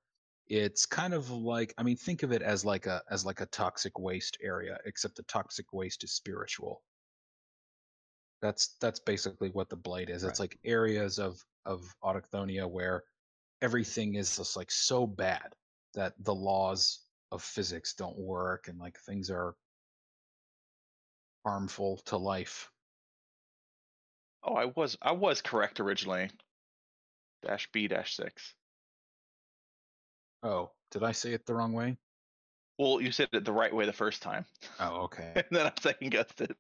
It's 0.48 0.86
kind 0.86 1.14
of 1.14 1.30
like 1.30 1.74
I 1.78 1.84
mean, 1.84 1.96
think 1.98 2.24
of 2.24 2.32
it 2.32 2.42
as 2.42 2.66
like 2.66 2.88
a 2.88 3.04
as 3.10 3.26
like 3.26 3.42
a 3.42 3.46
toxic 3.48 4.00
waste 4.00 4.38
area, 4.42 4.80
except 4.86 5.16
the 5.16 5.24
toxic 5.24 5.72
waste 5.74 6.04
is 6.04 6.14
spiritual. 6.14 6.84
That's 8.42 8.76
that's 8.82 9.00
basically 9.00 9.50
what 9.50 9.70
the 9.70 9.76
blight 9.76 10.10
is. 10.10 10.24
It's 10.24 10.40
like 10.40 10.58
areas 10.64 11.20
of 11.20 11.44
of 11.66 11.94
Autochthonia 12.04 12.70
where 12.70 13.04
everything 13.62 14.16
is 14.16 14.38
just 14.38 14.56
like 14.56 14.72
so 14.72 15.06
bad 15.06 15.54
that 15.94 16.14
the 16.20 16.34
laws 16.34 17.02
of 17.32 17.44
physics 17.44 17.94
don't 17.94 18.18
work 18.18 18.68
and 18.68 18.80
like 18.80 18.98
things 19.00 19.30
are 19.30 19.56
harmful 21.46 21.98
to 22.06 22.18
life. 22.18 22.72
Oh, 24.44 24.54
I 24.56 24.66
was 24.66 24.98
I 25.02 25.12
was 25.12 25.42
correct 25.42 25.80
originally. 25.80 26.30
Dash 27.44 27.70
B 27.72 27.88
dash 27.88 28.16
six. 28.16 28.54
Oh, 30.44 30.72
did 30.92 31.04
I 31.04 31.12
say 31.12 31.34
it 31.34 31.46
the 31.46 31.54
wrong 31.54 31.74
way? 31.74 31.98
Well, 32.78 33.02
you 33.02 33.12
said 33.12 33.28
it 33.34 33.44
the 33.44 33.52
right 33.52 33.74
way 33.76 33.86
the 33.86 33.92
first 33.94 34.22
time, 34.22 34.46
Oh, 34.80 35.02
okay. 35.04 35.34
and 35.36 35.46
then 35.52 35.66
I 35.68 35.74
second 35.82 36.12
guessed 36.12 36.40
it. 36.40 36.56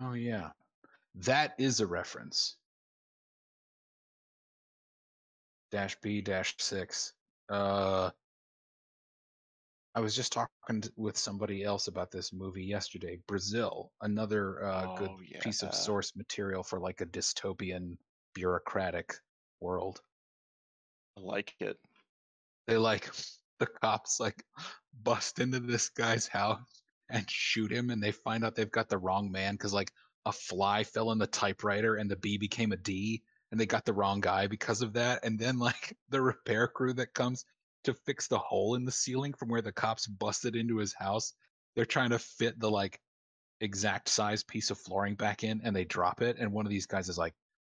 oh, 0.00 0.12
yeah. 0.12 0.50
That 1.16 1.54
is 1.58 1.80
a 1.80 1.86
reference. 1.86 2.56
Dash 5.70 5.96
B 6.02 6.20
dash 6.20 6.54
six. 6.58 7.14
Uh, 7.48 8.10
I 9.94 10.00
was 10.00 10.16
just 10.16 10.32
talking 10.32 10.80
to, 10.82 10.92
with 10.96 11.16
somebody 11.16 11.62
else 11.62 11.86
about 11.86 12.10
this 12.10 12.32
movie 12.32 12.64
yesterday. 12.64 13.18
Brazil, 13.28 13.92
another 14.00 14.64
uh, 14.64 14.86
good 14.96 15.10
Oh, 15.10 15.20
piece 15.40 15.62
of 15.62 15.74
source 15.74 16.16
material 16.16 16.62
for 16.64 16.80
like 16.80 17.00
a 17.00 17.06
dystopian, 17.06 17.96
bureaucratic 18.34 19.14
world. 19.60 20.00
I 21.16 21.20
like 21.20 21.54
it. 21.60 21.78
they 22.66 22.76
like 22.76 23.10
the 23.60 23.66
cops 23.66 24.18
like 24.18 24.42
bust 25.02 25.38
into 25.38 25.60
this 25.60 25.88
guy's 25.90 26.26
house 26.26 26.82
and 27.10 27.28
shoot 27.30 27.70
him 27.70 27.90
and 27.90 28.02
they 28.02 28.12
find 28.12 28.44
out 28.44 28.56
they've 28.56 28.70
got 28.70 28.88
the 28.88 28.98
wrong 28.98 29.30
man 29.30 29.54
because 29.54 29.72
like 29.72 29.92
a 30.26 30.32
fly 30.32 30.82
fell 30.84 31.12
in 31.12 31.18
the 31.18 31.26
typewriter 31.26 31.96
and 31.96 32.10
the 32.10 32.16
b 32.16 32.36
became 32.38 32.72
a 32.72 32.76
d 32.76 33.22
and 33.52 33.60
they 33.60 33.66
got 33.66 33.84
the 33.84 33.92
wrong 33.92 34.20
guy 34.20 34.46
because 34.48 34.82
of 34.82 34.94
that 34.94 35.24
and 35.24 35.38
then 35.38 35.58
like 35.68 35.96
the 36.08 36.20
repair 36.20 36.66
crew 36.66 36.92
that 36.94 37.14
comes 37.14 37.44
to 37.84 37.94
fix 37.94 38.26
the 38.26 38.38
hole 38.38 38.74
in 38.74 38.84
the 38.84 38.92
ceiling 38.92 39.32
from 39.32 39.48
where 39.48 39.62
the 39.62 39.72
cops 39.72 40.06
busted 40.06 40.56
into 40.56 40.78
his 40.78 40.94
house 40.94 41.32
they're 41.76 41.84
trying 41.84 42.10
to 42.10 42.18
fit 42.18 42.58
the 42.58 42.70
like 42.70 42.98
exact 43.60 44.08
size 44.08 44.42
piece 44.42 44.70
of 44.70 44.78
flooring 44.78 45.14
back 45.14 45.44
in 45.44 45.60
and 45.64 45.74
they 45.74 45.84
drop 45.84 46.20
it 46.22 46.36
and 46.38 46.52
one 46.52 46.66
of 46.66 46.70
these 46.70 46.86
guys 46.86 47.08
is 47.08 47.18
like 47.18 47.34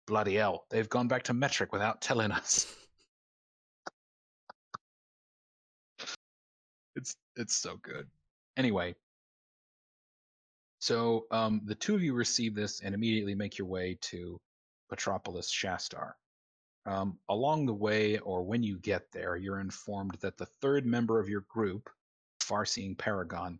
bloody 0.06 0.34
hell 0.34 0.66
they've 0.70 0.88
gone 0.88 1.08
back 1.08 1.22
to 1.22 1.34
metric 1.34 1.72
without 1.72 2.00
telling 2.00 2.30
us 2.30 2.72
it's 6.96 7.16
it's 7.36 7.54
so 7.54 7.76
good. 7.82 8.06
Anyway, 8.56 8.94
so 10.78 11.26
um, 11.30 11.60
the 11.64 11.74
two 11.74 11.94
of 11.94 12.02
you 12.02 12.14
receive 12.14 12.54
this 12.54 12.80
and 12.82 12.94
immediately 12.94 13.34
make 13.34 13.58
your 13.58 13.66
way 13.66 13.98
to 14.02 14.40
Metropolis 14.90 15.50
Shastar. 15.50 16.12
Um, 16.86 17.18
along 17.30 17.66
the 17.66 17.74
way, 17.74 18.18
or 18.18 18.42
when 18.42 18.62
you 18.62 18.78
get 18.78 19.10
there, 19.10 19.36
you're 19.36 19.60
informed 19.60 20.16
that 20.20 20.36
the 20.36 20.46
third 20.46 20.84
member 20.84 21.18
of 21.18 21.28
your 21.28 21.42
group, 21.42 21.88
Farseeing 22.40 22.98
Paragon, 22.98 23.58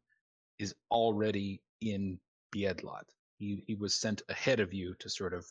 is 0.59 0.75
already 0.91 1.63
in 1.81 2.21
Biedlat. 2.55 3.05
He 3.39 3.65
he 3.67 3.75
was 3.75 3.95
sent 3.95 4.23
ahead 4.29 4.61
of 4.61 4.75
you 4.75 4.95
to 4.99 5.09
sort 5.09 5.33
of 5.33 5.51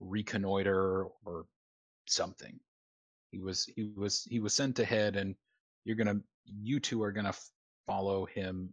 reconnoiter 0.00 1.04
or 1.24 1.46
something. 2.06 2.58
He 3.30 3.38
was 3.38 3.66
he 3.76 3.92
was 3.96 4.24
he 4.24 4.40
was 4.40 4.54
sent 4.54 4.78
ahead, 4.78 5.16
and 5.16 5.36
you're 5.84 5.96
gonna 5.96 6.20
you 6.44 6.80
two 6.80 7.02
are 7.02 7.12
gonna 7.12 7.34
follow 7.86 8.26
him 8.26 8.72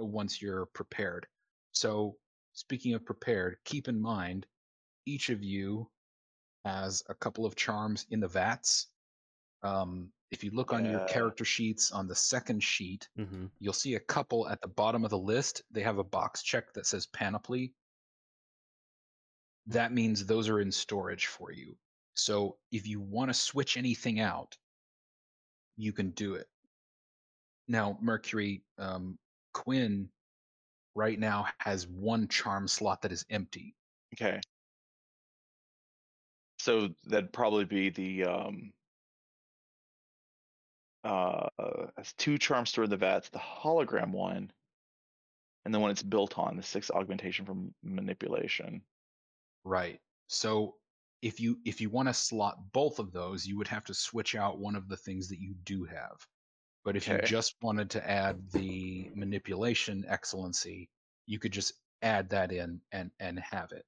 uh, 0.00 0.04
once 0.04 0.40
you're 0.40 0.66
prepared. 0.66 1.26
So 1.72 2.16
speaking 2.52 2.94
of 2.94 3.04
prepared, 3.04 3.58
keep 3.64 3.88
in 3.88 4.00
mind 4.00 4.46
each 5.06 5.28
of 5.28 5.42
you 5.42 5.90
has 6.68 7.02
a 7.08 7.14
couple 7.14 7.46
of 7.46 7.56
charms 7.56 8.06
in 8.10 8.20
the 8.20 8.28
vats. 8.28 8.88
Um, 9.62 10.12
if 10.30 10.44
you 10.44 10.50
look 10.52 10.72
on 10.72 10.84
your 10.84 11.00
character 11.06 11.44
sheets 11.44 11.90
on 11.90 12.06
the 12.06 12.14
second 12.14 12.62
sheet, 12.62 13.08
hmm 13.16 13.46
you'll 13.60 13.72
see 13.72 13.94
a 13.94 14.00
couple 14.00 14.48
at 14.48 14.60
the 14.60 14.68
bottom 14.68 15.04
of 15.04 15.10
the 15.10 15.18
list. 15.18 15.62
They 15.70 15.82
have 15.82 15.98
a 15.98 16.04
box 16.04 16.42
check 16.42 16.72
that 16.74 16.86
says 16.86 17.06
panoply. 17.06 17.72
That 19.66 19.92
means 19.92 20.24
those 20.24 20.48
are 20.48 20.60
in 20.60 20.70
storage 20.72 21.26
for 21.26 21.50
you. 21.52 21.76
So 22.14 22.56
if 22.72 22.86
you 22.86 23.00
want 23.00 23.30
to 23.30 23.34
switch 23.34 23.76
anything 23.76 24.20
out, 24.20 24.56
you 25.76 25.92
can 25.92 26.10
do 26.10 26.34
it. 26.34 26.46
Now, 27.68 27.98
Mercury, 28.00 28.62
um, 28.78 29.18
Quinn 29.52 30.08
right 30.94 31.18
now 31.18 31.46
has 31.58 31.86
one 31.86 32.28
charm 32.28 32.66
slot 32.68 33.02
that 33.02 33.12
is 33.12 33.24
empty. 33.30 33.74
Okay. 34.14 34.40
So 36.58 36.88
that'd 37.04 37.32
probably 37.32 37.64
be 37.64 37.90
the 37.90 38.24
um 38.24 38.72
uh 41.04 41.48
two 42.16 42.38
charms 42.38 42.76
in 42.76 42.90
the 42.90 42.96
vats, 42.96 43.28
the 43.30 43.38
hologram 43.38 44.10
one, 44.12 44.52
and 45.64 45.74
then 45.74 45.80
when 45.82 45.90
it's 45.90 46.02
built 46.02 46.38
on, 46.38 46.56
the 46.56 46.62
sixth 46.62 46.90
augmentation 46.90 47.44
from 47.46 47.74
manipulation. 47.82 48.82
Right. 49.64 50.00
So 50.28 50.76
if 51.22 51.40
you 51.40 51.58
if 51.64 51.80
you 51.80 51.90
want 51.90 52.08
to 52.08 52.14
slot 52.14 52.72
both 52.72 52.98
of 52.98 53.12
those, 53.12 53.46
you 53.46 53.56
would 53.58 53.68
have 53.68 53.84
to 53.84 53.94
switch 53.94 54.34
out 54.34 54.58
one 54.58 54.76
of 54.76 54.88
the 54.88 54.96
things 54.96 55.28
that 55.28 55.40
you 55.40 55.54
do 55.64 55.84
have. 55.84 56.26
But 56.84 56.96
if 56.96 57.06
you 57.06 57.18
just 57.18 57.56
wanted 57.62 57.90
to 57.90 58.10
add 58.10 58.50
the 58.50 59.10
manipulation 59.14 60.04
excellency, 60.08 60.90
you 61.26 61.38
could 61.38 61.52
just 61.52 61.74
add 62.02 62.30
that 62.30 62.52
in 62.52 62.80
and 62.92 63.10
and 63.20 63.38
have 63.40 63.72
it. 63.72 63.84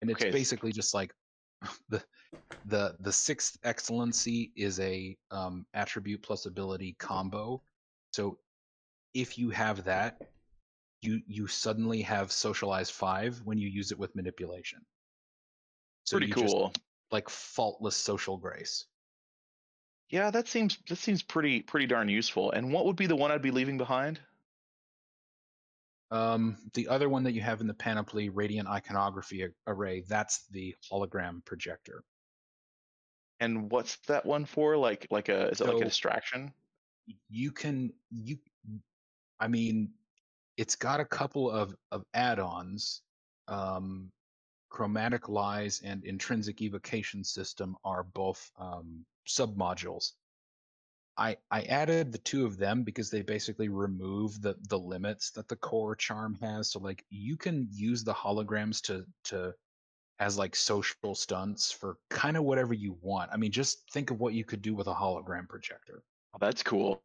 And 0.00 0.10
it's 0.10 0.22
Okay, 0.22 0.30
basically 0.30 0.72
just 0.72 0.94
like 0.94 1.12
the 1.88 2.02
the 2.66 2.96
the 3.00 3.12
sixth 3.12 3.58
excellency 3.64 4.52
is 4.56 4.80
a 4.80 5.16
um, 5.30 5.66
attribute 5.74 6.22
plus 6.22 6.46
ability 6.46 6.96
combo. 6.98 7.62
So 8.12 8.38
if 9.14 9.38
you 9.38 9.50
have 9.50 9.84
that, 9.84 10.20
you 11.02 11.20
you 11.26 11.46
suddenly 11.46 12.02
have 12.02 12.32
socialize 12.32 12.90
five 12.90 13.40
when 13.44 13.58
you 13.58 13.68
use 13.68 13.92
it 13.92 13.98
with 13.98 14.14
manipulation. 14.14 14.80
So 16.04 16.16
Pretty 16.16 16.28
you 16.28 16.34
just, 16.34 16.54
cool. 16.54 16.72
like 17.10 17.28
faultless 17.28 17.96
social 17.96 18.36
grace. 18.36 18.86
Yeah, 20.10 20.30
that 20.30 20.48
seems 20.48 20.78
that 20.88 20.96
seems 20.96 21.22
pretty 21.22 21.62
pretty 21.62 21.86
darn 21.86 22.08
useful. 22.08 22.50
And 22.50 22.72
what 22.72 22.84
would 22.86 22.96
be 22.96 23.06
the 23.06 23.16
one 23.16 23.30
I'd 23.30 23.42
be 23.42 23.52
leaving 23.52 23.78
behind? 23.78 24.20
Um, 26.10 26.56
the 26.74 26.88
other 26.88 27.08
one 27.08 27.22
that 27.24 27.32
you 27.32 27.40
have 27.40 27.60
in 27.60 27.66
the 27.66 27.74
panoply, 27.74 28.28
radiant 28.28 28.68
iconography 28.68 29.46
array, 29.66 30.02
that's 30.08 30.46
the 30.50 30.74
hologram 30.90 31.44
projector. 31.44 32.02
And 33.38 33.70
what's 33.70 33.96
that 34.08 34.26
one 34.26 34.44
for? 34.44 34.76
Like 34.76 35.06
like 35.10 35.28
a 35.28 35.48
is 35.48 35.60
it 35.60 35.66
like 35.66 35.80
a 35.80 35.84
distraction? 35.84 36.52
You 37.28 37.52
can 37.52 37.92
you, 38.10 38.38
I 39.38 39.48
mean, 39.48 39.90
it's 40.56 40.76
got 40.76 41.00
a 41.00 41.04
couple 41.04 41.50
of 41.50 41.74
of 41.90 42.04
add-ons. 42.12 43.02
Um, 43.48 44.10
chromatic 44.68 45.28
lies 45.28 45.80
and 45.84 46.04
intrinsic 46.04 46.62
evocation 46.62 47.24
system 47.24 47.76
are 47.84 48.04
both 48.04 48.50
um, 48.58 49.04
submodules. 49.26 50.12
I 51.16 51.36
I 51.50 51.62
added 51.62 52.12
the 52.12 52.18
two 52.18 52.46
of 52.46 52.56
them 52.56 52.82
because 52.82 53.10
they 53.10 53.22
basically 53.22 53.68
remove 53.68 54.40
the 54.40 54.56
the 54.68 54.78
limits 54.78 55.30
that 55.32 55.48
the 55.48 55.56
core 55.56 55.94
charm 55.94 56.38
has. 56.40 56.70
So 56.70 56.78
like 56.80 57.04
you 57.10 57.36
can 57.36 57.68
use 57.70 58.04
the 58.04 58.14
holograms 58.14 58.80
to 58.82 59.04
to 59.24 59.54
as 60.18 60.36
like 60.36 60.54
social 60.54 61.14
stunts 61.14 61.72
for 61.72 61.96
kind 62.10 62.36
of 62.36 62.44
whatever 62.44 62.74
you 62.74 62.96
want. 63.00 63.30
I 63.32 63.36
mean, 63.38 63.50
just 63.50 63.90
think 63.90 64.10
of 64.10 64.20
what 64.20 64.34
you 64.34 64.44
could 64.44 64.62
do 64.62 64.74
with 64.74 64.86
a 64.86 64.94
hologram 64.94 65.48
projector. 65.48 66.02
Oh, 66.34 66.38
that's 66.40 66.62
cool. 66.62 67.00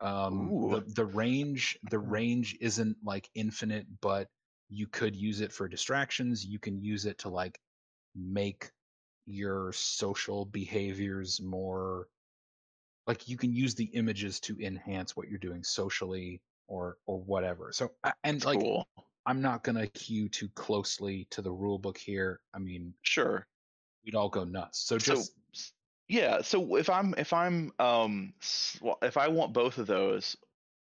Um, 0.00 0.48
the 0.70 0.84
the 0.94 1.06
range 1.06 1.78
the 1.90 1.98
range 1.98 2.56
isn't 2.60 2.96
like 3.04 3.30
infinite, 3.34 3.86
but 4.00 4.28
you 4.68 4.86
could 4.86 5.14
use 5.14 5.40
it 5.40 5.52
for 5.52 5.68
distractions. 5.68 6.44
You 6.44 6.58
can 6.58 6.80
use 6.82 7.06
it 7.06 7.18
to 7.18 7.28
like 7.28 7.58
make 8.14 8.70
your 9.26 9.72
social 9.72 10.44
behaviors 10.44 11.40
more 11.40 12.08
like 13.06 13.28
you 13.28 13.36
can 13.36 13.52
use 13.52 13.74
the 13.74 13.86
images 13.86 14.40
to 14.40 14.58
enhance 14.60 15.16
what 15.16 15.28
you're 15.28 15.38
doing 15.38 15.64
socially 15.64 16.42
or 16.68 16.98
or 17.06 17.20
whatever. 17.20 17.72
So 17.72 17.94
and 18.24 18.44
like 18.44 18.60
cool. 18.60 18.86
I'm 19.26 19.40
not 19.42 19.64
gonna 19.64 19.88
hew 19.94 20.28
too 20.28 20.48
closely 20.50 21.26
to 21.26 21.42
the 21.42 21.52
rule 21.52 21.78
book 21.78 21.98
here. 21.98 22.40
I 22.54 22.58
mean, 22.58 22.94
Sure. 23.02 23.46
we'd 24.04 24.14
all 24.14 24.28
go 24.28 24.44
nuts. 24.44 24.80
So 24.80 24.98
So 24.98 25.12
just 25.14 25.32
s- 25.54 25.72
yeah, 26.08 26.42
so 26.42 26.76
if 26.76 26.90
I'm 26.90 27.14
if 27.16 27.32
I'm 27.32 27.72
um 27.78 28.34
if 29.02 29.16
I 29.16 29.28
want 29.28 29.52
both 29.52 29.78
of 29.78 29.86
those, 29.86 30.36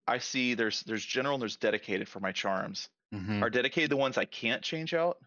I 0.07 0.19
see 0.19 0.55
there's 0.55 0.83
there's 0.83 1.05
general 1.07 1.37
and 1.37 1.43
there's 1.43 1.57
dedicated 1.57 2.09
for 2.09 2.21
my 2.21 2.33
charms. 2.33 2.91
Mhm. 3.13 3.43
Are 3.43 3.51
dedicated 3.51 3.91
the 3.91 3.97
ones 3.99 4.19
I 4.19 4.27
can't 4.27 4.63
change 4.65 4.95
out? 4.95 5.19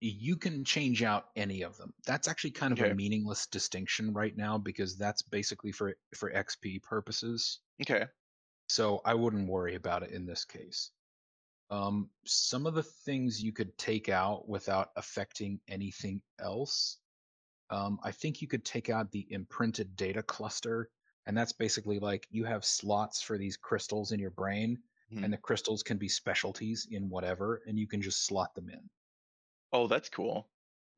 You 0.00 0.36
can 0.36 0.64
change 0.64 1.02
out 1.02 1.30
any 1.36 1.62
of 1.62 1.76
them. 1.76 1.94
That's 2.06 2.28
actually 2.28 2.52
kind 2.52 2.72
of 2.72 2.80
Okay. 2.80 2.82
a 2.82 2.90
meaningless 2.90 3.46
distinction 3.46 4.12
right 4.12 4.36
now 4.36 4.58
because 4.58 4.96
that's 4.96 5.22
basically 5.22 5.72
for 5.72 5.96
for 6.14 6.30
XP 6.32 6.78
purposes. 6.80 7.60
Okay. 7.80 8.06
So 8.70 9.02
I 9.04 9.12
wouldn't 9.14 9.48
worry 9.50 9.74
about 9.74 10.02
it 10.02 10.12
in 10.12 10.24
this 10.24 10.44
case. 10.46 10.92
Um, 11.70 12.10
some 12.26 12.66
of 12.66 12.74
the 12.74 12.82
things 12.84 13.42
you 13.42 13.52
could 13.52 13.78
take 13.78 14.08
out 14.08 14.48
without 14.48 14.92
affecting 14.96 15.60
anything 15.68 16.22
else. 16.38 16.98
Um, 17.70 18.00
I 18.04 18.12
think 18.12 18.42
you 18.42 18.48
could 18.48 18.64
take 18.64 18.90
out 18.90 19.12
the 19.12 19.30
imprinted 19.32 19.96
data 19.96 20.22
cluster, 20.22 20.90
and 21.26 21.36
that's 21.36 21.52
basically 21.52 21.98
like 22.00 22.26
you 22.30 22.44
have 22.44 22.64
slots 22.64 23.22
for 23.22 23.38
these 23.38 23.56
crystals 23.58 24.12
in 24.12 24.20
your 24.20 24.30
brain, 24.32 24.82
Mhm. 25.10 25.24
and 25.24 25.32
the 25.32 25.38
crystals 25.38 25.82
can 25.82 25.98
be 25.98 26.08
specialties 26.08 26.86
in 26.90 27.08
whatever, 27.10 27.62
and 27.66 27.78
you 27.78 27.88
can 27.88 28.02
just 28.02 28.24
slot 28.26 28.54
them 28.54 28.70
in. 28.70 28.90
Oh, 29.72 29.88
that's 29.88 30.08
cool. 30.08 30.48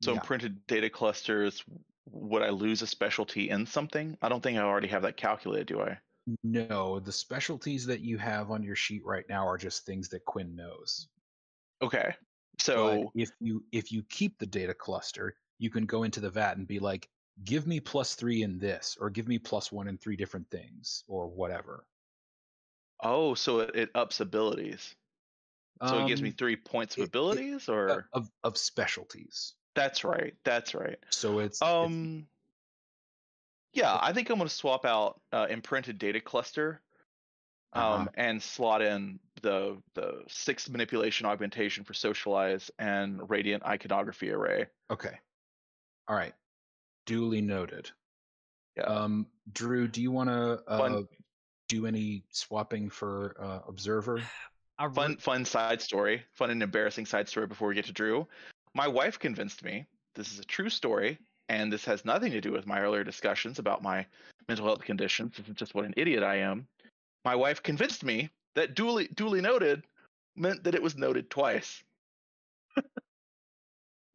So 0.01 0.13
Yeah. 0.13 0.17
imprinted 0.17 0.67
data 0.67 0.89
clusters, 0.89 1.63
would 2.05 2.43
I 2.43 2.49
lose 2.49 2.81
a 2.83 2.87
specialty 2.87 3.49
in 3.49 3.65
something? 3.65 4.17
I 4.21 4.29
don't 4.29 4.41
think 4.41 4.57
I 4.57 4.61
already 4.61 4.89
have 4.89 5.03
that 5.03 5.17
calculated, 5.17 5.67
do 5.67 5.81
I? 5.81 5.99
No, 6.43 6.99
the 6.99 7.13
specialties 7.13 7.85
that 7.85 8.01
you 8.01 8.17
have 8.17 8.51
on 8.51 8.61
your 8.61 8.75
sheet 8.75 9.05
right 9.05 9.27
now 9.29 9.47
are 9.47 9.57
just 9.57 9.85
things 9.85 10.09
that 10.09 10.25
Quinn 10.25 10.55
knows. 10.55 11.07
Okay. 11.81 12.15
But 12.73 12.99
So 12.99 13.11
if 13.15 13.31
you 13.39 13.65
if 13.71 13.91
you 13.91 14.03
keep 14.03 14.37
the 14.39 14.45
data 14.47 14.73
cluster, 14.73 15.37
you 15.59 15.69
can 15.71 15.85
go 15.85 16.03
into 16.03 16.19
the 16.21 16.29
vat 16.31 16.57
and 16.57 16.67
be 16.67 16.79
like, 16.79 17.09
give 17.43 17.67
me 17.67 17.79
plus 17.79 18.15
three 18.15 18.43
in 18.43 18.59
this, 18.59 18.97
or 18.99 19.09
give 19.09 19.27
me 19.27 19.39
plus 19.39 19.71
one 19.71 19.87
in 19.87 19.97
three 19.97 20.15
different 20.17 20.49
things, 20.51 21.03
or 21.07 21.27
whatever. 21.27 21.87
oh, 23.01 23.35
so 23.35 23.59
it, 23.59 23.75
it 23.75 23.89
ups 23.93 24.19
abilities. 24.19 24.95
So 25.87 26.03
it 26.05 26.07
gives 26.07 26.21
me 26.21 26.29
Um, 26.29 26.35
three 26.35 26.55
points 26.55 26.95
of 26.95 26.99
it- 26.99 27.03
it- 27.03 27.07
abilities, 27.09 27.67
uh, 27.69 27.73
or 27.73 28.09
of 28.13 28.29
of 28.43 28.57
specialties. 28.57 29.55
that's 29.75 30.03
right. 30.03 30.35
That's 30.43 30.73
right. 30.75 30.97
So 31.09 31.39
it's 31.39 31.61
it's- 31.61 31.61
Um. 31.61 32.27
Yeah, 33.73 33.97
I 33.99 34.13
think 34.13 34.29
I'm 34.29 34.37
going 34.37 34.47
to 34.47 34.53
swap 34.53 34.85
out 34.85 35.19
uh, 35.31 35.47
imprinted 35.49 35.97
data 35.97 36.21
cluster, 36.21 36.79
um, 37.73 37.83
Uh-huh. 37.83 38.07
and 38.15 38.41
slot 38.43 38.81
in 38.83 39.19
the 39.41 39.81
the 39.95 40.23
sixth 40.27 40.69
manipulation 40.69 41.25
augmentation 41.25 41.83
for 41.83 41.93
socialize 41.93 42.69
and 42.77 43.27
radiant 43.29 43.63
iconography 43.63 44.29
array. 44.31 44.67
okay. 44.91 45.19
All 46.07 46.15
right. 46.15 46.35
Duly 47.05 47.41
noted. 47.41 47.89
Yeah. 48.77 48.83
Um, 48.83 49.27
Drew, 49.51 49.87
do 49.87 50.01
you 50.01 50.11
want 50.11 50.29
to 50.29 50.63
uh, 50.67 51.03
do 51.67 51.85
any 51.87 52.23
swapping 52.29 52.89
for 52.89 53.35
uh, 53.39 53.61
observer? 53.67 54.21
I 54.77 54.85
re- 54.85 54.93
fun 54.93 55.17
fun 55.17 55.45
side 55.45 55.81
story 55.81 56.23
fun 56.33 56.49
and 56.49 56.63
embarrassing 56.63 57.05
side 57.05 57.29
story 57.29 57.47
before 57.47 57.67
we 57.67 57.75
get 57.75 57.85
to 57.85 57.93
drew. 57.93 58.27
My 58.73 58.87
wife 58.87 59.19
convinced 59.19 59.63
me 59.63 59.85
this 60.15 60.31
is 60.31 60.39
a 60.39 60.45
true 60.45 60.69
story 60.69 61.17
and 61.49 61.71
this 61.71 61.85
has 61.85 62.05
nothing 62.05 62.31
to 62.31 62.41
do 62.41 62.51
with 62.51 62.65
my 62.65 62.79
earlier 62.79 63.03
discussions 63.03 63.59
about 63.59 63.83
my 63.83 64.05
mental 64.47 64.65
health 64.65 64.83
conditions. 64.83 65.37
This 65.37 65.47
is 65.47 65.55
just 65.55 65.75
what 65.75 65.85
an 65.85 65.93
idiot 65.97 66.23
i 66.23 66.37
am. 66.37 66.67
My 67.25 67.35
wife 67.35 67.61
convinced 67.61 68.03
me 68.03 68.29
that 68.55 68.75
duly 68.75 69.07
duly 69.13 69.41
noted 69.41 69.83
meant 70.35 70.63
that 70.63 70.75
it 70.75 70.83
was 70.83 70.97
noted 70.97 71.29
twice. 71.29 71.83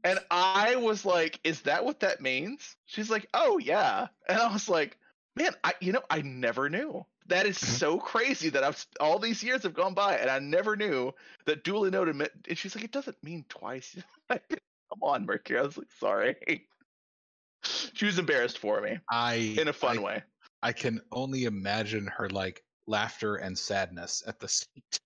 And 0.05 0.21
i 0.31 0.77
was 0.77 1.05
like 1.05 1.41
is 1.45 1.63
that 1.63 1.85
what 1.85 2.01
that 2.01 2.21
means? 2.21 2.77
She's 2.87 3.11
like 3.11 3.29
oh 3.35 3.59
yeah. 3.59 4.09
And 4.29 4.39
i 4.39 4.53
was 4.53 4.69
like 4.69 4.97
man 5.37 5.53
i 5.63 5.75
you 5.81 5.93
know 5.93 6.03
i 6.11 6.23
never 6.23 6.69
knew 6.69 7.05
that 7.29 7.47
is 7.47 7.59
mm-hmm. 7.59 7.75
so 7.75 7.99
crazy 7.99 8.49
that 8.49 8.65
i've 8.65 8.85
all 9.01 9.19
these 9.19 9.43
years 9.43 9.63
have 9.63 9.75
gone 9.75 9.95
by 9.95 10.17
and 10.17 10.31
i 10.31 10.39
never 10.39 10.77
knew 10.77 11.13
that 11.47 11.65
duly 11.65 11.91
noted 11.91 12.17
meant 12.17 12.31
and 12.49 12.59
she's 12.59 12.75
like 12.75 12.85
it 12.85 12.93
doesn't 12.93 13.17
mean 13.23 13.45
twice 13.49 13.97
come 14.31 15.03
on 15.03 15.25
mercury 15.25 15.59
i 15.59 15.63
was 15.63 15.77
like 15.77 15.91
sorry 15.99 16.37
she 17.95 18.07
was 18.07 18.19
embarrassed 18.19 18.59
for 18.59 18.81
me 18.81 18.99
I 19.11 19.57
in 19.59 19.69
a 19.69 19.73
fun 19.73 19.99
I, 19.99 20.03
way 20.03 20.23
I 20.63 20.73
can 20.73 21.01
only 21.13 21.45
imagine 21.45 22.07
her 22.17 22.29
like 22.31 22.63
laughter 22.87 23.37
and 23.37 23.57
sadness 23.57 24.23
at 24.27 24.39
the 24.41 24.49
same 24.49 24.83
time. 24.91 25.01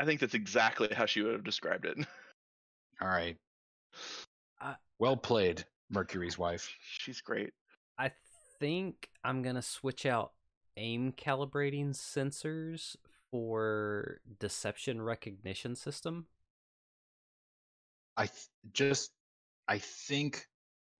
i 0.00 0.04
think 0.04 0.20
that's 0.20 0.34
exactly 0.34 0.88
how 0.92 1.06
she 1.06 1.22
would 1.22 1.32
have 1.32 1.44
described 1.44 1.84
it 1.86 1.98
All 3.00 3.08
right. 3.08 3.36
I- 4.60 4.76
well 4.98 5.16
played, 5.16 5.64
Mercury's 5.90 6.38
wife. 6.38 6.68
she's 6.98 7.20
great 7.20 7.52
I 7.98 8.10
think 8.60 9.08
I'm 9.22 9.42
gonna 9.42 9.62
switch 9.62 10.04
out 10.06 10.32
aim 10.76 11.12
calibrating 11.12 11.90
sensors 11.90 12.96
for 13.30 14.20
deception 14.38 15.02
recognition 15.02 15.74
system. 15.76 16.26
I 18.16 18.26
th- 18.26 18.48
just 18.72 19.12
I 19.68 19.78
think 19.78 20.48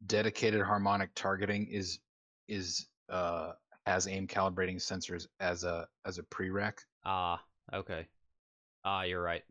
dedicated 0.07 0.63
harmonic 0.63 1.11
targeting 1.15 1.67
is 1.69 2.01
is 2.49 2.89
uh 3.09 3.53
has 3.87 4.07
aim 4.07 4.27
calibrating 4.27 4.77
sensors 4.77 5.27
as 5.41 5.65
a 5.65 5.89
as 6.05 6.19
a 6.19 6.23
prereq. 6.25 6.75
Ah, 7.05 7.43
okay. 7.73 8.07
Ah, 8.85 9.03
you're 9.03 9.23
right. 9.23 9.45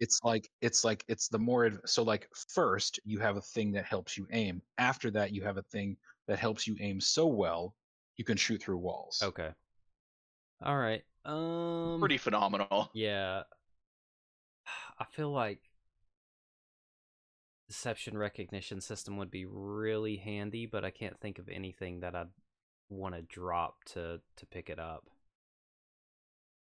It's 0.00 0.20
like 0.24 0.50
it's 0.60 0.84
like 0.84 1.04
it's 1.08 1.28
the 1.28 1.38
more 1.38 1.66
adv- 1.66 1.80
so 1.86 2.02
like 2.02 2.28
first 2.34 2.98
you 3.04 3.18
have 3.20 3.36
a 3.36 3.40
thing 3.40 3.72
that 3.72 3.84
helps 3.84 4.18
you 4.18 4.26
aim. 4.32 4.62
After 4.78 5.10
that 5.12 5.32
you 5.32 5.42
have 5.44 5.58
a 5.58 5.62
thing 5.62 5.96
that 6.26 6.38
helps 6.38 6.66
you 6.66 6.76
aim 6.80 7.00
so 7.00 7.26
well 7.26 7.74
you 8.16 8.24
can 8.24 8.36
shoot 8.36 8.62
through 8.62 8.78
walls. 8.78 9.20
Okay. 9.22 9.50
All 10.62 10.76
right. 10.76 11.02
Um. 11.24 12.00
pretty 12.00 12.18
phenomenal 12.18 12.90
Yeah. 12.94 13.42
I 14.98 15.04
feel 15.04 15.30
like 15.30 15.60
deception 17.68 18.18
recognition 18.18 18.80
system 18.80 19.16
would 19.16 19.30
be 19.30 19.46
really 19.46 20.16
handy, 20.16 20.66
but 20.66 20.84
I 20.84 20.90
can't 20.90 21.18
think 21.20 21.38
of 21.38 21.48
anything 21.48 22.00
that 22.00 22.14
I'd 22.14 22.28
want 22.88 23.14
to 23.14 23.22
drop 23.22 23.82
to 23.84 24.20
to 24.36 24.46
pick 24.46 24.68
it 24.68 24.78
up. 24.78 25.08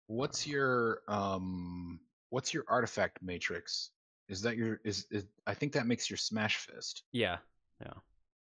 What's 0.06 0.46
your 0.46 1.00
um 1.08 2.00
what's 2.28 2.52
your 2.52 2.64
artifact 2.68 3.22
matrix? 3.22 3.90
Is 4.28 4.42
that 4.42 4.56
your 4.56 4.80
is, 4.84 5.06
is 5.10 5.24
I 5.46 5.54
think 5.54 5.72
that 5.72 5.86
makes 5.86 6.10
your 6.10 6.16
smash 6.16 6.56
fist. 6.56 7.02
Yeah, 7.12 7.38
yeah. 7.80 7.94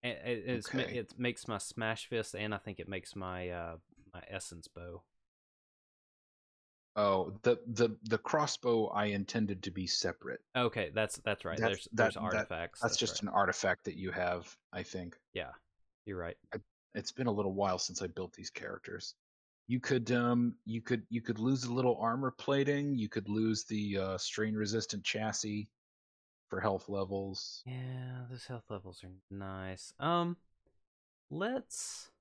It, 0.03 0.43
it, 0.49 0.65
Okay. 0.67 0.97
it 0.97 1.13
makes 1.17 1.47
my 1.47 1.57
smash 1.57 2.07
fist, 2.07 2.35
and 2.35 2.53
I 2.53 2.57
think 2.57 2.79
it 2.79 2.89
makes 2.89 3.15
my 3.15 3.49
uh 3.49 3.75
my 4.13 4.21
essence 4.29 4.67
bow. 4.67 5.01
Oh, 6.95 7.33
the 7.41 7.57
the 7.65 7.95
the 8.03 8.17
crossbow 8.19 8.87
I 8.89 9.05
intended 9.05 9.63
to 9.63 9.71
be 9.71 9.87
separate. 9.87 10.41
Okay, 10.55 10.91
that's 10.93 11.17
that's 11.25 11.43
right. 11.45 11.57
That's- 11.57 11.77
there's 11.77 11.83
that- 11.85 11.95
there's 11.95 12.13
that- 12.15 12.19
artifacts. 12.19 12.81
That's, 12.81 12.97
just 12.97 13.15
right. 13.15 13.23
an 13.23 13.29
artifact 13.29 13.85
that 13.85 13.95
you 13.95 14.11
have, 14.11 14.55
I 14.71 14.83
think. 14.83 15.17
yeah. 15.33 15.51
You're 16.05 16.17
right. 16.17 16.35
It's 16.95 17.13
been 17.13 17.27
a 17.27 17.31
little 17.31 17.53
while 17.53 17.79
since 17.79 18.01
I 18.01 18.07
built 18.07 18.33
these 18.33 18.49
characters. 18.49 19.15
You 19.67 19.79
could 19.79 20.11
um 20.11 20.53
you 20.65 20.81
could 20.81 21.03
you 21.09 21.21
could 21.21 21.39
lose 21.39 21.63
a 21.63 21.73
little 21.73 21.97
armor 22.01 22.29
plating, 22.31 22.93
you 22.95 23.07
could 23.07 23.29
lose 23.29 23.63
the 23.63 23.97
uh 23.97 24.17
strain 24.17 24.53
resistant 24.53 25.05
chassis 25.05 25.69
for 26.53 26.61
health 26.61 26.87
levels. 26.87 27.63
Yeah, 27.65 28.25
those 28.29 28.45
health 28.45 28.65
levels 28.69 29.03
are 29.03 29.09
nice. 29.31 29.91
Um, 29.99 30.37
let's. 31.31 32.11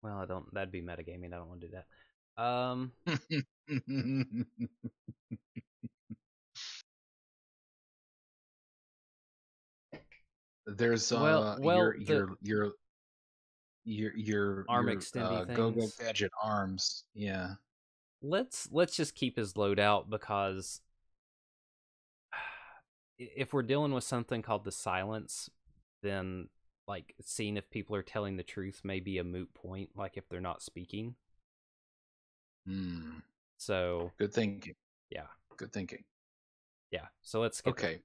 Well, 0.00 0.18
I 0.18 0.26
don't. 0.26 0.52
That'd 0.54 0.70
be 0.70 0.80
metagaming. 0.80 1.34
I 1.34 1.38
don't 1.38 1.48
want 1.48 1.60
to 1.62 1.66
do 1.66 1.72
that. 1.74 2.42
Um, 2.42 2.92
There's 10.66 11.12
uh 11.12 11.16
Well- 11.20 11.56
well, 11.60 11.76
your 11.76 11.98
the- 11.98 12.04
your 12.04 12.36
your 12.42 12.72
your 13.84 14.16
your 14.16 14.64
Arm 14.68 14.88
your, 14.88 14.96
extendy 14.96 15.40
uh, 15.50 15.54
Go 15.54 15.70
Go. 15.70 15.86
Gadget 15.98 16.32
arms. 16.42 17.04
Yeah. 17.14 17.54
let's 18.22 18.68
let's 18.72 18.96
just 18.96 19.14
keep 19.14 19.36
his 19.36 19.56
load 19.56 19.78
out 19.78 20.10
because 20.10 20.80
if 23.18 23.52
we're 23.52 23.62
dealing 23.62 23.92
with 23.92 24.04
something 24.04 24.42
called 24.42 24.64
the 24.64 24.72
silence, 24.72 25.50
then 26.02 26.48
like 26.86 27.14
seeing 27.20 27.56
if 27.56 27.68
people 27.70 27.96
are 27.96 28.02
telling 28.02 28.36
the 28.36 28.42
truth 28.42 28.80
may 28.84 29.00
be 29.00 29.18
a 29.18 29.24
moot 29.24 29.52
point, 29.54 29.90
like 29.96 30.16
if 30.16 30.28
they're 30.28 30.40
not 30.40 30.62
speaking. 30.62 31.14
Hmm. 32.66 33.18
So 33.58 34.12
Good 34.18 34.32
thinking. 34.32 34.74
yeah, 35.10 35.26
Good 35.56 35.72
thinking. 35.72 36.04
yeah. 36.90 37.06
So 37.22 37.40
let's 37.40 37.58
skip 37.58 37.78
it. 37.78 37.84
Okay. 37.84 37.98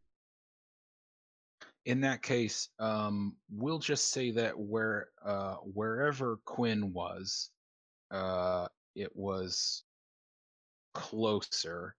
In 1.85 2.01
that 2.01 2.21
case, 2.21 2.69
um, 2.79 3.35
we'll 3.49 3.79
just 3.79 4.11
say 4.11 4.31
that 4.31 4.57
where 4.57 5.09
uh, 5.25 5.55
wherever 5.55 6.37
Quinn 6.45 6.93
was, 6.93 7.49
uh, 8.11 8.67
it 8.95 9.15
was 9.15 9.83
closer, 10.93 11.95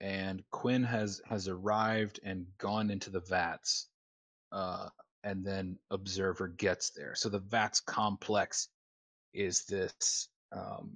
and 0.00 0.42
Quinn 0.50 0.82
has 0.84 1.20
has 1.26 1.48
arrived 1.48 2.20
and 2.22 2.46
gone 2.58 2.90
into 2.90 3.10
the 3.10 3.20
vats, 3.20 3.88
uh, 4.52 4.88
and 5.24 5.44
then 5.44 5.78
Observer 5.90 6.48
gets 6.48 6.90
there. 6.90 7.14
So 7.14 7.28
the 7.28 7.38
vats 7.38 7.80
complex 7.80 8.68
is 9.32 9.64
this. 9.64 10.28
Um, 10.52 10.92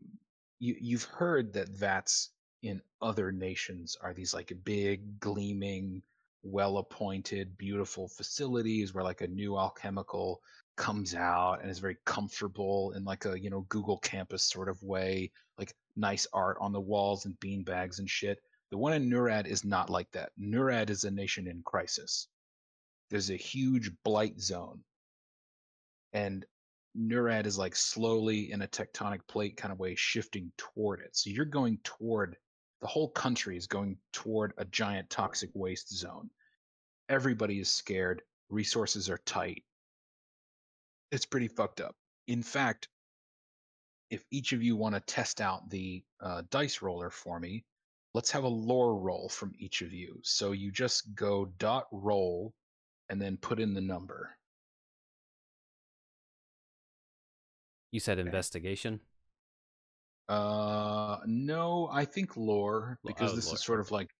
you 0.58 0.76
you've 0.80 1.04
heard 1.04 1.52
that 1.54 1.68
vats 1.70 2.30
in 2.62 2.82
other 3.00 3.32
nations 3.32 3.96
are 4.00 4.12
these 4.12 4.34
like 4.34 4.52
big 4.64 5.18
gleaming 5.18 6.02
well 6.42 6.78
appointed 6.78 7.56
beautiful 7.58 8.08
facilities 8.08 8.94
where 8.94 9.04
like 9.04 9.20
a 9.20 9.26
new 9.26 9.58
alchemical 9.58 10.40
comes 10.76 11.14
out 11.14 11.60
and 11.60 11.70
is 11.70 11.78
very 11.78 11.96
comfortable 12.06 12.92
in 12.92 13.04
like 13.04 13.24
a 13.26 13.38
you 13.38 13.50
know 13.50 13.66
google 13.68 13.98
campus 13.98 14.42
sort 14.42 14.68
of 14.68 14.82
way 14.82 15.30
like 15.58 15.74
nice 15.96 16.26
art 16.32 16.56
on 16.60 16.72
the 16.72 16.80
walls 16.80 17.26
and 17.26 17.38
bean 17.40 17.62
bags 17.62 17.98
and 17.98 18.08
shit 18.08 18.38
the 18.70 18.78
one 18.78 18.92
in 18.92 19.10
nurad 19.10 19.46
is 19.46 19.64
not 19.64 19.90
like 19.90 20.10
that 20.12 20.30
nurad 20.38 20.90
is 20.90 21.04
a 21.04 21.10
nation 21.10 21.46
in 21.46 21.62
crisis 21.62 22.28
there's 23.10 23.30
a 23.30 23.36
huge 23.36 23.90
blight 24.04 24.40
zone 24.40 24.82
and 26.12 26.44
Nurad 26.96 27.46
is 27.46 27.56
like 27.56 27.76
slowly 27.76 28.50
in 28.50 28.62
a 28.62 28.68
tectonic 28.68 29.20
plate 29.28 29.56
kind 29.56 29.72
of 29.72 29.78
way 29.78 29.94
shifting 29.94 30.50
toward 30.56 31.00
it. 31.00 31.16
So 31.16 31.30
you're 31.30 31.44
going 31.44 31.78
toward 31.84 32.36
the 32.80 32.86
whole 32.86 33.10
country 33.10 33.56
is 33.56 33.66
going 33.66 33.98
toward 34.12 34.54
a 34.56 34.64
giant 34.64 35.10
toxic 35.10 35.50
waste 35.54 35.90
zone. 35.94 36.30
Everybody 37.08 37.60
is 37.60 37.70
scared. 37.70 38.22
Resources 38.48 39.08
are 39.08 39.18
tight. 39.18 39.64
It's 41.12 41.26
pretty 41.26 41.48
fucked 41.48 41.80
up. 41.80 41.94
In 42.26 42.42
fact, 42.42 42.88
if 44.10 44.24
each 44.30 44.52
of 44.52 44.62
you 44.62 44.76
want 44.76 44.94
to 44.94 45.00
test 45.00 45.40
out 45.40 45.68
the 45.70 46.02
uh, 46.20 46.42
dice 46.50 46.82
roller 46.82 47.10
for 47.10 47.38
me, 47.38 47.64
let's 48.14 48.30
have 48.30 48.44
a 48.44 48.48
lore 48.48 48.96
roll 48.98 49.28
from 49.28 49.52
each 49.58 49.82
of 49.82 49.92
you. 49.92 50.20
So 50.22 50.52
you 50.52 50.70
just 50.72 51.14
go 51.14 51.46
dot 51.58 51.86
roll 51.92 52.54
and 53.08 53.20
then 53.22 53.36
put 53.38 53.60
in 53.60 53.74
the 53.74 53.80
number. 53.80 54.36
You 57.92 58.00
said 58.00 58.18
Okay. 58.26 58.40
investigation. 58.42 59.00
Uh, 60.28 61.18
no, 61.26 61.88
I 61.92 62.04
think 62.04 62.36
lore 62.36 62.98
because 63.04 63.32
oh, 63.32 63.34
this 63.34 63.52
lore, 63.52 63.52
is 63.52 63.62
sort 63.62 63.80
of 63.80 63.90
like 63.90 64.14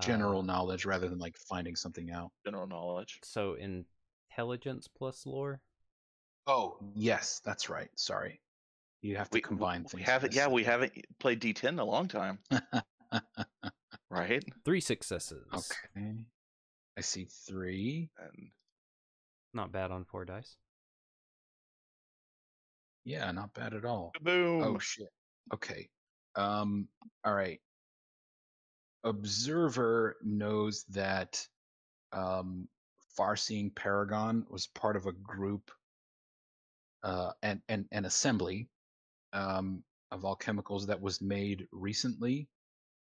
general 0.00 0.42
Uh, 0.42 0.44
knowledge 0.44 0.84
rather 0.84 1.08
than 1.08 1.18
like 1.18 1.36
finding 1.38 1.76
something 1.76 2.10
out. 2.10 2.32
General 2.44 2.66
knowledge. 2.66 3.22
So 3.22 3.54
intelligence 3.54 4.88
plus 4.88 5.24
lore. 5.24 5.60
Oh, 6.46 6.76
yes, 6.94 7.40
that's 7.46 7.70
right. 7.70 7.88
Sorry, 7.98 8.40
you 9.02 9.16
have 9.16 9.30
to 9.30 9.38
We, 9.38 9.42
combine 9.42 9.84
we 9.92 10.02
things. 10.02 10.02
haven't. 10.02 10.32
Yeah, 10.32 10.48
we 10.48 10.64
haven't 10.64 10.92
played 11.18 11.40
D10 11.40 11.74
in 11.74 11.78
a 11.80 11.84
long 11.84 12.08
time, 12.08 12.38
right? 14.10 14.44
Three 14.64 14.80
successes. 14.80 15.46
okay, 15.52 16.24
I 16.96 17.00
see 17.00 17.26
three. 17.48 18.10
And 18.18 18.50
Not 19.54 19.72
bad 19.72 19.90
on 19.90 20.04
four 20.04 20.24
dice. 20.24 20.56
Yeah, 23.04 23.30
not 23.32 23.54
bad 23.54 23.74
at 23.74 23.84
all. 23.84 24.12
boom. 24.22 24.62
Oh 24.62 24.78
shit. 24.78 25.08
Okay. 25.54 25.88
Um. 26.36 26.88
All 27.24 27.34
right. 27.34 27.60
Observer 29.02 30.16
knows 30.22 30.84
that 30.90 31.46
um, 32.12 32.68
Farseeing 33.18 33.74
Paragon 33.74 34.44
was 34.50 34.66
part 34.66 34.96
of 34.96 35.06
a 35.06 35.12
group 35.12 35.70
uh, 37.02 37.30
and 37.42 37.60
and 37.68 37.86
an 37.92 38.04
assembly 38.04 38.68
um, 39.32 39.82
of 40.10 40.22
alchemicals 40.22 40.86
that 40.88 41.00
was 41.00 41.22
made 41.22 41.66
recently, 41.72 42.46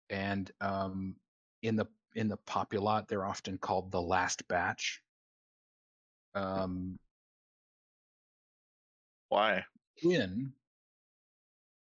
and 0.09 0.51
um, 0.61 1.15
in 1.61 1.75
the 1.75 1.85
in 2.15 2.27
the 2.27 2.37
populot 2.37 3.07
they're 3.07 3.25
often 3.25 3.57
called 3.57 3.91
the 3.91 4.01
last 4.01 4.47
batch. 4.47 5.01
Um, 6.35 6.97
Why? 9.29 9.65
Quinn, 10.01 10.53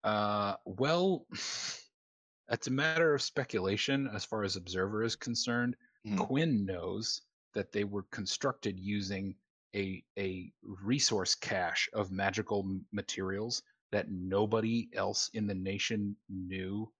uh, 0.04 0.54
well, 0.64 1.26
that's 2.48 2.66
a 2.66 2.72
matter 2.72 3.14
of 3.14 3.22
speculation 3.22 4.08
as 4.14 4.24
far 4.24 4.44
as 4.44 4.56
Observer 4.56 5.02
is 5.02 5.16
concerned. 5.16 5.76
Hmm. 6.06 6.16
Quinn 6.16 6.64
knows 6.64 7.22
that 7.54 7.72
they 7.72 7.84
were 7.84 8.04
constructed 8.10 8.78
using 8.78 9.34
a 9.74 10.02
a 10.18 10.52
resource 10.62 11.34
cache 11.34 11.88
of 11.92 12.10
magical 12.10 12.80
materials 12.92 13.62
that 13.90 14.10
nobody 14.10 14.88
else 14.94 15.30
in 15.34 15.46
the 15.46 15.54
nation 15.54 16.16
knew 16.28 16.90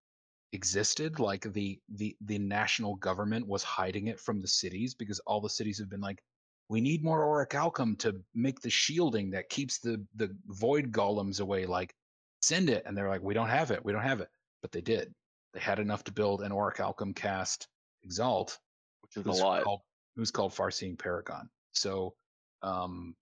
existed 0.52 1.20
like 1.20 1.52
the 1.52 1.78
the 1.90 2.16
the 2.22 2.38
national 2.38 2.96
government 2.96 3.46
was 3.46 3.62
hiding 3.62 4.06
it 4.06 4.18
from 4.18 4.40
the 4.40 4.48
cities 4.48 4.94
because 4.94 5.18
all 5.20 5.40
the 5.40 5.50
cities 5.50 5.78
have 5.78 5.90
been 5.90 6.00
like 6.00 6.22
we 6.70 6.80
need 6.80 7.04
more 7.04 7.20
orichalcum 7.20 7.98
to 7.98 8.14
make 8.34 8.60
the 8.60 8.70
shielding 8.70 9.30
that 9.30 9.50
keeps 9.50 9.78
the 9.78 10.02
the 10.16 10.34
void 10.46 10.90
golems 10.90 11.40
away 11.40 11.66
like 11.66 11.94
send 12.40 12.70
it 12.70 12.82
and 12.86 12.96
they're 12.96 13.10
like 13.10 13.22
we 13.22 13.34
don't 13.34 13.48
have 13.48 13.70
it 13.70 13.84
we 13.84 13.92
don't 13.92 14.02
have 14.02 14.20
it 14.20 14.28
but 14.62 14.72
they 14.72 14.80
did 14.80 15.12
they 15.52 15.60
had 15.60 15.78
enough 15.78 16.02
to 16.02 16.12
build 16.12 16.40
an 16.40 16.50
orichalcum 16.50 17.14
caste 17.14 17.68
exalt 18.02 18.58
Which 19.02 19.26
is 19.26 19.40
a 19.40 19.44
lot. 19.44 19.64
called 19.64 19.80
who's 20.18 20.32
called 20.32 20.52
Farseeing 20.52 20.98
Paragon. 20.98 21.48
So 21.72 22.14
um, 22.62 23.14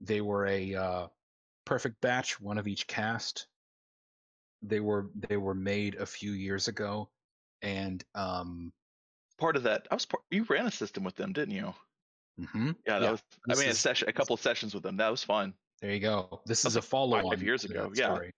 they 0.00 0.20
were 0.20 0.46
a 0.46 0.74
uh, 0.74 1.06
perfect 1.64 2.00
batch, 2.00 2.40
one 2.40 2.58
of 2.58 2.66
each 2.66 2.88
caste. 2.88 3.46
They 4.62 4.80
were 4.80 5.10
they 5.28 5.36
were 5.36 5.54
made 5.54 5.94
a 5.96 6.06
few 6.06 6.32
years 6.32 6.68
ago, 6.68 7.10
and 7.62 8.04
um, 8.14 8.72
Part 9.38 9.56
of 9.56 9.62
that. 9.62 9.88
I 9.90 9.94
was. 9.94 10.04
Part, 10.04 10.22
you 10.30 10.44
ran 10.44 10.66
a 10.66 10.70
system 10.70 11.02
with 11.02 11.16
them, 11.16 11.32
didn't 11.32 11.54
you? 11.54 11.74
mhm, 12.38 12.76
Yeah, 12.86 12.98
that 12.98 13.02
Yeah, 13.02 13.10
was. 13.12 13.22
I 13.48 13.54
this 13.54 13.60
mean, 13.60 13.68
a 13.70 13.74
session, 13.74 14.08
a 14.08 14.12
couple 14.12 14.36
sessions 14.36 14.74
with 14.74 14.82
them. 14.82 14.96
That 14.98 15.08
was 15.08 15.24
fun. 15.24 15.54
there 15.80 15.92
you 15.92 16.00
go. 16.00 16.42
This 16.44 16.60
is 16.66 16.76
a 16.76 16.82
Something 16.82 16.88
follow 16.90 17.30
on 17.30 17.40
years 17.40 17.64
ago, 17.64 17.90
yeah. 17.94 18.12
Story. 18.12 18.32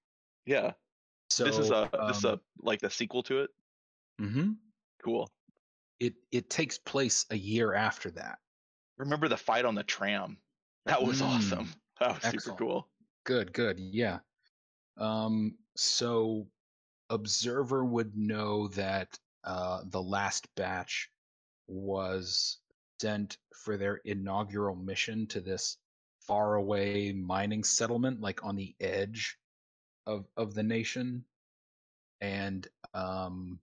Yeah. 0.47 0.73
So 1.31 1.45
this 1.45 1.59
is 1.59 1.71
a. 1.71 1.91
this 2.07 2.19
is 2.19 2.25
um, 2.25 2.35
a 2.35 2.65
like 2.65 2.83
a 2.85 2.91
sequel 2.91 3.23
to 3.25 3.41
it. 3.41 3.51
Mm-hmm. 4.21 4.53
Cool. 5.03 5.29
It 5.99 6.15
it 6.31 6.51
takes 6.51 6.79
place 6.79 7.27
a 7.31 7.37
year 7.37 7.75
after 7.75 8.11
that. 8.13 8.39
Remember 8.99 9.27
the 9.29 9.37
fight 9.37 9.65
on 9.65 9.75
the 9.75 9.83
tram? 9.83 10.39
That 10.85 11.03
was 11.03 11.21
Mm, 11.21 11.27
awesome. 11.27 11.69
That 11.99 12.09
was 12.15 12.25
excellent. 12.25 12.43
super 12.43 12.57
cool. 12.57 12.89
Good, 13.25 13.53
good. 13.53 13.79
Yeah. 13.81 14.21
Um, 14.99 15.57
so 15.77 16.47
Observer 17.11 17.85
would 17.85 18.17
know 18.17 18.69
that 18.69 19.19
uh, 19.45 19.83
the 19.87 20.03
last 20.03 20.47
batch 20.55 21.11
was 21.67 22.59
sent 23.01 23.37
for 23.55 23.77
their 23.77 23.97
inaugural 24.05 24.77
mission 24.77 25.27
to 25.27 25.41
this 25.41 25.77
faraway 26.27 27.13
mining 27.13 27.65
settlement, 27.65 28.21
like 28.21 28.45
on 28.45 28.57
the 28.57 28.75
edge 28.81 29.37
of 30.07 30.27
of 30.37 30.55
the 30.55 30.63
nation. 30.63 31.25
And 32.21 32.67
um, 32.95 33.59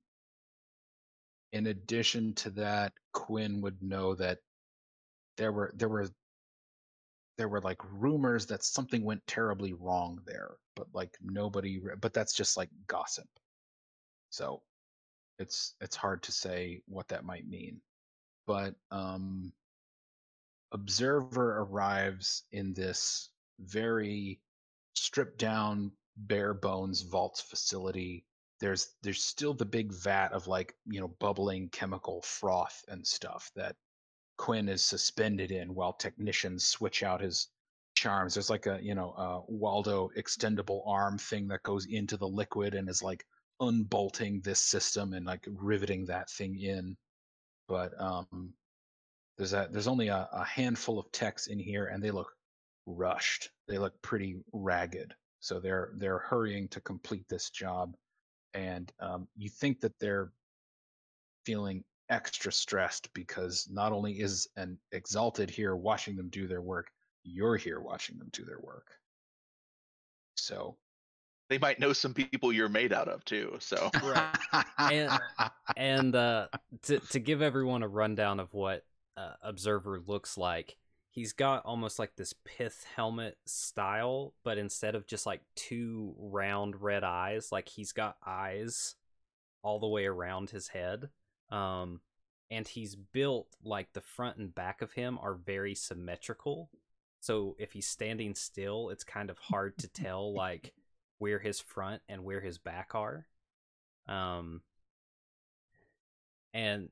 in 1.53 1.67
addition 1.67 2.33
to 2.35 2.49
that, 2.51 2.93
Quinn 3.13 3.61
would 3.61 3.81
know 3.81 4.15
that 4.15 4.39
there 5.37 5.51
were 5.51 5.71
there 5.75 5.89
were 5.89 6.09
there 7.37 7.47
were 7.47 7.61
like 7.61 7.81
rumors 7.93 8.45
that 8.47 8.63
something 8.63 9.03
went 9.03 9.25
terribly 9.25 9.73
wrong 9.73 10.19
there, 10.25 10.51
but 10.79 10.87
like 10.93 11.17
nobody. 11.21 11.81
But 11.99 12.13
that's 12.13 12.33
just 12.33 12.55
like 12.57 12.69
gossip. 12.87 13.27
So 14.29 14.61
it's 15.37 15.75
it's 15.81 15.95
hard 15.95 16.23
to 16.23 16.31
say 16.31 16.81
what 16.87 17.09
that 17.09 17.25
might 17.25 17.47
mean. 17.47 17.81
But 18.47 18.75
um, 18.91 19.51
Observer 20.71 21.59
arrives 21.59 22.43
in 22.51 22.73
this 22.73 23.29
very 23.59 24.39
stripped 24.95 25.37
down, 25.37 25.91
bare 26.15 26.53
bones 26.53 27.01
vaults 27.01 27.41
facility. 27.41 28.25
There's 28.61 28.95
there's 29.03 29.23
still 29.23 29.53
the 29.53 29.65
big 29.65 29.91
vat 29.91 30.31
of 30.31 30.47
like 30.47 30.75
you 30.85 31.01
know 31.01 31.09
bubbling 31.19 31.69
chemical 31.69 32.21
froth 32.21 32.85
and 32.87 33.05
stuff 33.05 33.51
that 33.55 33.75
Quinn 34.37 34.69
is 34.69 34.83
suspended 34.83 35.51
in 35.51 35.75
while 35.75 35.93
technicians 35.93 36.65
switch 36.65 37.03
out 37.03 37.19
his 37.21 37.49
charms. 37.99 38.33
There's 38.33 38.49
like 38.49 38.65
a 38.65 38.79
you 38.81 38.95
know 38.95 39.11
uh, 39.11 39.41
Waldo 39.47 40.09
extendable 40.17 40.81
arm 40.87 41.17
thing 41.17 41.47
that 41.49 41.63
goes 41.63 41.85
into 41.85 42.17
the 42.17 42.27
liquid 42.27 42.73
and 42.73 42.89
is 42.89 43.03
like 43.03 43.25
unbolting 43.61 44.41
this 44.41 44.61
system 44.61 45.13
and 45.13 45.25
like 45.25 45.45
riveting 45.47 46.05
that 46.05 46.29
thing 46.29 46.59
in. 46.59 46.95
But 47.67 47.91
um, 47.99 48.53
there's 49.37 49.53
a 49.53 49.67
there's 49.71 49.87
only 49.87 50.07
a, 50.07 50.29
a 50.31 50.43
handful 50.43 50.97
of 50.97 51.11
techs 51.11 51.47
in 51.47 51.59
here, 51.59 51.87
and 51.87 52.01
they 52.01 52.11
look 52.11 52.31
rushed. 52.85 53.49
They 53.67 53.77
look 53.77 54.01
pretty 54.01 54.37
ragged. 54.53 55.13
So 55.41 55.59
they're 55.59 55.91
they're 55.97 56.19
hurrying 56.19 56.67
to 56.69 56.81
complete 56.81 57.25
this 57.29 57.49
job, 57.49 57.95
and 58.53 58.91
um, 58.99 59.27
you 59.37 59.49
think 59.49 59.81
that 59.81 59.97
they're 59.99 60.31
feeling 61.45 61.83
extra 62.09 62.51
stressed 62.51 63.13
because 63.13 63.67
not 63.71 63.91
only 63.91 64.19
is 64.19 64.47
an 64.57 64.77
exalted 64.91 65.49
here 65.49 65.75
watching 65.75 66.15
them 66.15 66.29
do 66.29 66.47
their 66.47 66.61
work, 66.61 66.87
you're 67.23 67.57
here 67.57 67.79
watching 67.79 68.17
them 68.17 68.29
do 68.31 68.45
their 68.45 68.59
work. 68.61 68.87
So 70.35 70.77
They 71.49 71.57
might 71.57 71.79
know 71.79 71.93
some 71.93 72.13
people 72.13 72.53
you're 72.53 72.69
made 72.69 72.93
out 72.93 73.07
of 73.07 73.25
too. 73.25 73.55
So 73.59 73.89
And- 74.77 75.19
and 75.75 76.15
uh, 76.15 76.47
to 76.83 76.99
to 76.99 77.19
give 77.19 77.41
everyone 77.41 77.83
a 77.83 77.87
rundown 77.87 78.39
of 78.39 78.53
what 78.53 78.85
uh, 79.17 79.33
Observer 79.41 79.99
looks 80.05 80.37
like, 80.37 80.77
he's 81.11 81.33
got 81.33 81.65
almost 81.65 81.99
like 81.99 82.15
this 82.15 82.33
pith 82.45 82.85
helmet 82.95 83.37
style, 83.45 84.33
but 84.43 84.57
instead 84.57 84.95
of 84.95 85.07
just 85.07 85.25
like 85.25 85.41
two 85.55 86.15
round 86.17 86.81
red 86.81 87.03
eyes, 87.03 87.51
like 87.51 87.67
he's 87.67 87.91
got 87.91 88.17
eyes 88.25 88.95
all 89.61 89.79
the 89.79 89.87
way 89.87 90.05
around 90.05 90.49
his 90.51 90.67
head. 90.69 91.09
Um, 91.51 92.01
and 92.51 92.67
he's 92.67 92.95
built 92.95 93.47
like 93.63 93.91
the 93.93 94.01
front 94.01 94.37
and 94.37 94.53
back 94.55 94.81
of 94.81 94.93
him 94.93 95.19
are 95.21 95.33
very 95.33 95.75
symmetrical. 95.75 96.69
So 97.19 97.55
if 97.59 97.73
he's 97.73 97.87
standing 97.87 98.35
still, 98.35 98.89
it's 98.89 99.03
kind 99.03 99.29
of 99.29 99.37
hard 99.37 99.77
to 99.79 99.87
tell 99.87 100.33
like 100.33 100.73
where 101.17 101.39
his 101.39 101.59
front 101.59 102.01
and 102.07 102.23
where 102.23 102.41
his 102.41 102.57
back 102.57 102.91
are. 102.95 103.27
Um, 104.07 104.61
and 106.53 106.89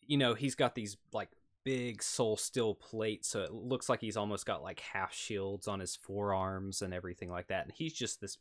you 0.00 0.16
know 0.18 0.34
he's 0.34 0.54
got 0.54 0.74
these 0.74 0.96
like 1.12 1.30
big 1.64 2.02
soul 2.02 2.36
steel 2.36 2.74
plates 2.74 3.28
so 3.28 3.40
it 3.40 3.52
looks 3.52 3.88
like 3.88 4.00
he's 4.00 4.16
almost 4.16 4.46
got 4.46 4.62
like 4.62 4.80
half 4.80 5.12
shields 5.12 5.68
on 5.68 5.80
his 5.80 5.96
forearms 5.96 6.82
and 6.82 6.94
everything 6.94 7.30
like 7.30 7.48
that 7.48 7.64
and 7.64 7.72
he's 7.74 7.92
just 7.92 8.20
this 8.20 8.38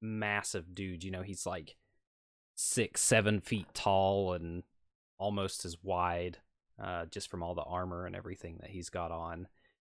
massive 0.00 0.74
dude 0.74 1.04
you 1.04 1.10
know 1.10 1.22
he's 1.22 1.46
like 1.46 1.76
six 2.54 3.00
seven 3.00 3.40
feet 3.40 3.66
tall 3.72 4.34
and 4.34 4.62
almost 5.18 5.64
as 5.64 5.76
wide 5.82 6.38
uh 6.82 7.06
just 7.06 7.30
from 7.30 7.42
all 7.42 7.54
the 7.54 7.62
armor 7.62 8.04
and 8.04 8.16
everything 8.16 8.58
that 8.60 8.70
he's 8.70 8.90
got 8.90 9.10
on 9.10 9.46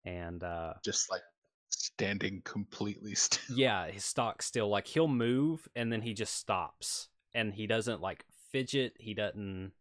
and 0.07 0.43
uh 0.43 0.73
just 0.83 1.11
like 1.11 1.21
standing 1.69 2.41
completely 2.45 3.13
still. 3.13 3.57
yeah, 3.57 3.87
his 3.87 4.05
stock 4.05 4.41
still 4.41 4.69
like 4.69 4.87
he'll 4.87 5.07
move 5.07 5.67
and 5.75 5.91
then 5.91 6.01
he 6.01 6.13
just 6.13 6.35
stops 6.35 7.09
and 7.33 7.53
he 7.53 7.67
doesn't 7.67 8.01
like 8.01 8.23
fidget, 8.51 8.93
he 8.99 9.13
doesn't 9.13 9.73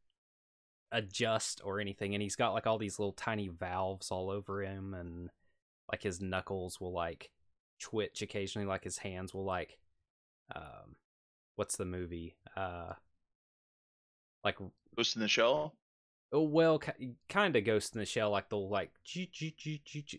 adjust 0.92 1.60
or 1.64 1.80
anything 1.80 2.14
and 2.14 2.22
he's 2.22 2.36
got 2.36 2.52
like 2.52 2.66
all 2.66 2.78
these 2.78 2.98
little 2.98 3.12
tiny 3.12 3.48
valves 3.48 4.10
all 4.10 4.30
over 4.30 4.62
him 4.62 4.94
and 4.94 5.30
like 5.90 6.02
his 6.02 6.20
knuckles 6.20 6.80
will 6.80 6.92
like 6.92 7.30
twitch 7.80 8.22
occasionally 8.22 8.66
like 8.66 8.84
his 8.84 8.98
hands 8.98 9.34
will 9.34 9.44
like 9.44 9.78
um 10.54 10.96
what's 11.56 11.76
the 11.76 11.84
movie? 11.84 12.36
Uh 12.56 12.92
like 14.44 14.56
Ghost 14.96 15.16
in 15.16 15.22
the 15.22 15.28
Shell. 15.28 15.74
Oh 16.32 16.42
well 16.42 16.80
kind 17.28 17.54
of 17.56 17.64
ghost 17.64 17.94
in 17.94 18.00
the 18.00 18.04
shell 18.06 18.30
like 18.30 18.48
they'll 18.50 18.68
like 18.68 18.90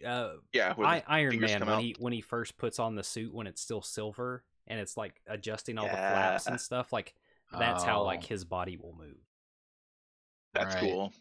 uh 0.05 0.29
Yeah, 0.53 0.73
I, 0.77 1.03
Iron 1.07 1.39
Man 1.39 1.59
when 1.61 1.69
out. 1.69 1.81
he 1.81 1.95
when 1.99 2.13
he 2.13 2.21
first 2.21 2.57
puts 2.57 2.79
on 2.79 2.95
the 2.95 3.03
suit 3.03 3.33
when 3.33 3.45
it's 3.47 3.61
still 3.61 3.81
silver 3.81 4.43
and 4.67 4.79
it's 4.79 4.95
like 4.97 5.21
adjusting 5.27 5.77
all 5.77 5.85
the 5.85 5.91
flaps 5.91 6.47
and 6.47 6.59
stuff 6.59 6.91
like 6.93 7.13
that's 7.57 7.83
how 7.83 8.03
like 8.03 8.21
Oh. 8.23 8.27
his 8.27 8.43
body 8.45 8.77
will 8.77 8.95
move. 8.97 9.17
that's 10.53 10.75
Right. 10.75 10.83
cool. 10.83 11.13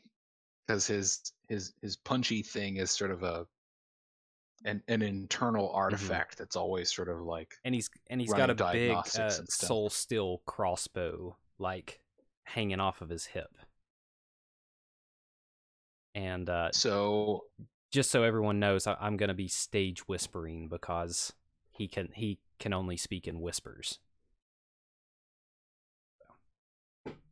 because 0.66 0.86
his 0.86 1.32
his 1.48 1.72
his 1.82 1.96
punchy 1.96 2.42
thing 2.42 2.76
is 2.76 2.90
sort 2.90 3.10
of 3.10 3.22
a 3.22 3.46
an 4.64 4.82
an 4.88 5.02
internal 5.02 5.66
Mm-hmm. 5.68 5.76
artifact 5.76 6.38
that's 6.38 6.56
always 6.56 6.92
sort 6.94 7.08
of 7.08 7.20
like 7.22 7.54
And 7.64 7.74
he's 7.74 7.90
and 8.08 8.20
he's 8.20 8.32
got 8.32 8.50
a 8.50 8.54
big 8.54 8.62
uh, 8.62 8.72
diagnostics 8.72 9.38
and 9.38 9.48
stuff. 9.48 9.68
soul 9.68 9.90
steel 9.90 10.42
crossbow 10.46 11.36
like 11.58 12.00
hanging 12.44 12.80
off 12.80 13.00
of 13.00 13.08
his 13.08 13.26
hip. 13.26 13.50
And 16.16 16.48
uh, 16.48 16.72
so 16.72 17.44
just 17.92 18.10
so 18.10 18.22
everyone 18.22 18.58
knows, 18.58 18.86
I- 18.86 18.96
I'm 18.98 19.18
gonna 19.18 19.34
be 19.34 19.48
stage 19.48 20.08
whispering 20.08 20.66
because 20.66 21.34
he 21.70 21.86
can 21.86 22.08
he 22.14 22.38
can 22.58 22.72
only 22.72 22.96
speak 22.96 23.28
in 23.28 23.40
whispers. 23.40 23.98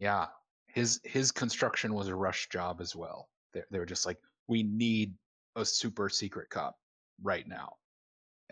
yeah 0.01 0.27
his 0.67 1.01
his 1.05 1.31
construction 1.33 1.95
was 1.95 2.09
a 2.09 2.15
rush 2.15 2.49
job 2.49 2.81
as 2.81 2.95
well 2.97 3.29
they, 3.53 3.63
they 3.71 3.79
were 3.79 3.87
just 3.87 4.05
like 4.07 4.19
we 4.49 4.63
need 4.63 5.15
a 5.57 5.65
super 5.65 6.09
secret 6.09 6.51
cop 6.51 6.77
right 7.23 7.47
now 7.49 7.73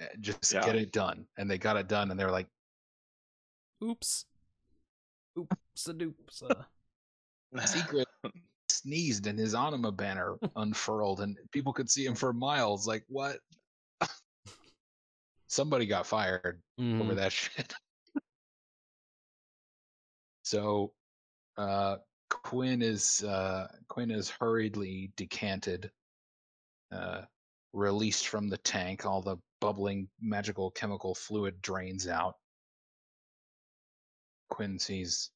Uh, 0.00 0.04
just 0.20 0.52
Yeah. 0.52 0.64
get 0.64 0.76
it 0.76 0.92
done 0.92 1.26
and 1.36 1.50
they 1.50 1.58
got 1.58 1.76
it 1.76 1.88
done 1.88 2.10
and 2.10 2.18
they 2.18 2.24
were 2.24 2.30
like 2.30 2.46
Oops. 3.82 4.24
Oops 5.36 5.88
a 5.88 5.92
doops. 5.94 6.42
Uh. 6.42 6.62
secret 7.66 8.06
sneezed 8.72 9.26
and 9.26 9.38
his 9.38 9.54
anima 9.54 9.92
banner 9.92 10.36
unfurled 10.56 11.20
and 11.20 11.36
people 11.50 11.72
could 11.72 11.90
see 11.90 12.04
him 12.06 12.14
for 12.14 12.32
miles 12.32 12.86
like 12.86 13.04
what? 13.08 13.38
Somebody 15.48 15.86
got 15.86 16.06
fired 16.06 16.62
over 16.78 17.12
Mhm. 17.12 17.16
that 17.16 17.32
shit. 17.32 17.74
So 20.44 20.92
uh 21.56 21.98
quinn 22.30 22.80
is 22.80 23.22
uh 23.24 23.68
quinn 23.88 24.10
is 24.10 24.30
hurriedly 24.30 25.12
decanted 25.16 25.90
uh 26.90 27.22
released 27.74 28.28
from 28.28 28.48
the 28.48 28.56
tank 28.58 29.04
all 29.04 29.20
the 29.20 29.36
bubbling 29.60 30.08
magical 30.20 30.70
chemical 30.70 31.14
fluid 31.14 31.60
drains 31.62 32.08
out. 32.08 32.34
Quinn 34.48 34.78
sees 34.78 35.30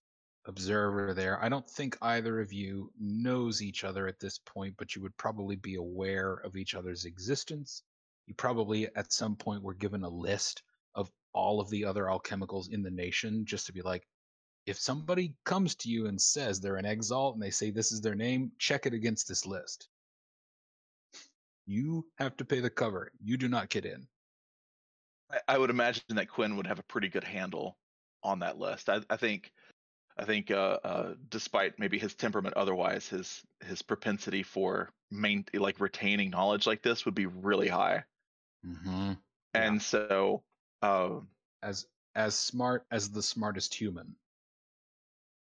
observer 0.47 1.12
there. 1.14 1.42
I 1.42 1.49
don't 1.49 1.68
think 1.68 1.97
either 2.01 2.40
of 2.40 2.53
you 2.53 2.90
knows 2.99 3.62
each 3.62 3.84
other 3.84 4.07
at 4.07 4.20
this 4.20 4.38
point 4.38 4.74
but 4.78 4.94
you 4.94 5.03
would 5.03 5.16
probably 5.16 5.57
be 5.57 5.74
aware 5.74 6.34
of 6.44 6.57
each 6.57 6.74
other's 6.74 7.05
existence. 7.05 7.82
You 8.26 8.34
probably 8.34 8.88
at 8.97 9.12
some 9.12 9.36
point 9.36 9.62
were 9.62 9.74
given 9.74 10.05
a 10.05 10.09
list 10.09 10.62
of 10.94 11.11
all 11.32 11.61
of 11.61 11.70
the 11.70 11.84
other 11.84 12.05
alchemicals 12.05 12.72
in 12.72 12.82
the 12.82 12.90
nation 12.90 13.44
just 13.44 13.66
to 13.66 13.72
be 13.72 13.82
like 13.82 14.07
if 14.66 14.78
somebody 14.78 15.34
comes 15.44 15.74
to 15.76 15.88
you 15.88 16.07
and 16.07 16.20
says 16.20 16.61
they're 16.61 16.76
an 16.76 16.84
exalt 16.84 17.34
and 17.34 17.42
they 17.42 17.51
say 17.51 17.70
this 17.70 17.92
is 17.92 18.01
their 18.01 18.14
name 18.14 18.51
check 18.59 18.86
it 18.86 18.94
against 18.94 19.28
this 19.28 19.47
list. 19.47 19.88
You 21.66 22.07
have 22.18 22.36
to 22.36 22.44
pay 22.44 22.61
the 22.61 22.70
cover. 22.70 23.11
You 23.22 23.36
do 23.36 23.49
not 23.49 23.68
get 23.68 23.84
in. 23.84 24.07
I, 25.30 25.38
I 25.49 25.59
would 25.59 25.70
imagine 25.70 26.03
that 26.11 26.28
Quinn 26.28 26.57
would 26.57 26.66
have 26.66 26.78
a 26.78 26.84
pretty 26.84 27.09
good 27.09 27.24
handle 27.24 27.76
on 28.22 28.40
that 28.40 28.59
list. 28.59 28.88
I, 28.88 29.01
I 29.09 29.16
think, 29.16 29.53
I 30.18 30.24
think, 30.24 30.50
uh, 30.50 30.78
uh, 30.82 31.14
despite 31.28 31.78
maybe 31.78 31.98
his 31.98 32.14
temperament, 32.14 32.56
otherwise 32.56 33.08
his 33.08 33.42
his 33.64 33.82
propensity 33.82 34.42
for 34.42 34.90
main 35.10 35.44
like 35.52 35.80
retaining 35.80 36.30
knowledge 36.30 36.66
like 36.66 36.82
this 36.82 37.04
would 37.04 37.14
be 37.14 37.26
really 37.26 37.68
high. 37.68 38.04
mm-hmm. 38.66 39.12
Yeah. 39.54 39.62
And 39.62 39.80
so, 39.80 40.42
uh, 40.82 41.20
as 41.62 41.86
as 42.14 42.34
smart 42.34 42.84
as 42.90 43.10
the 43.10 43.22
smartest 43.22 43.74
human 43.74 44.16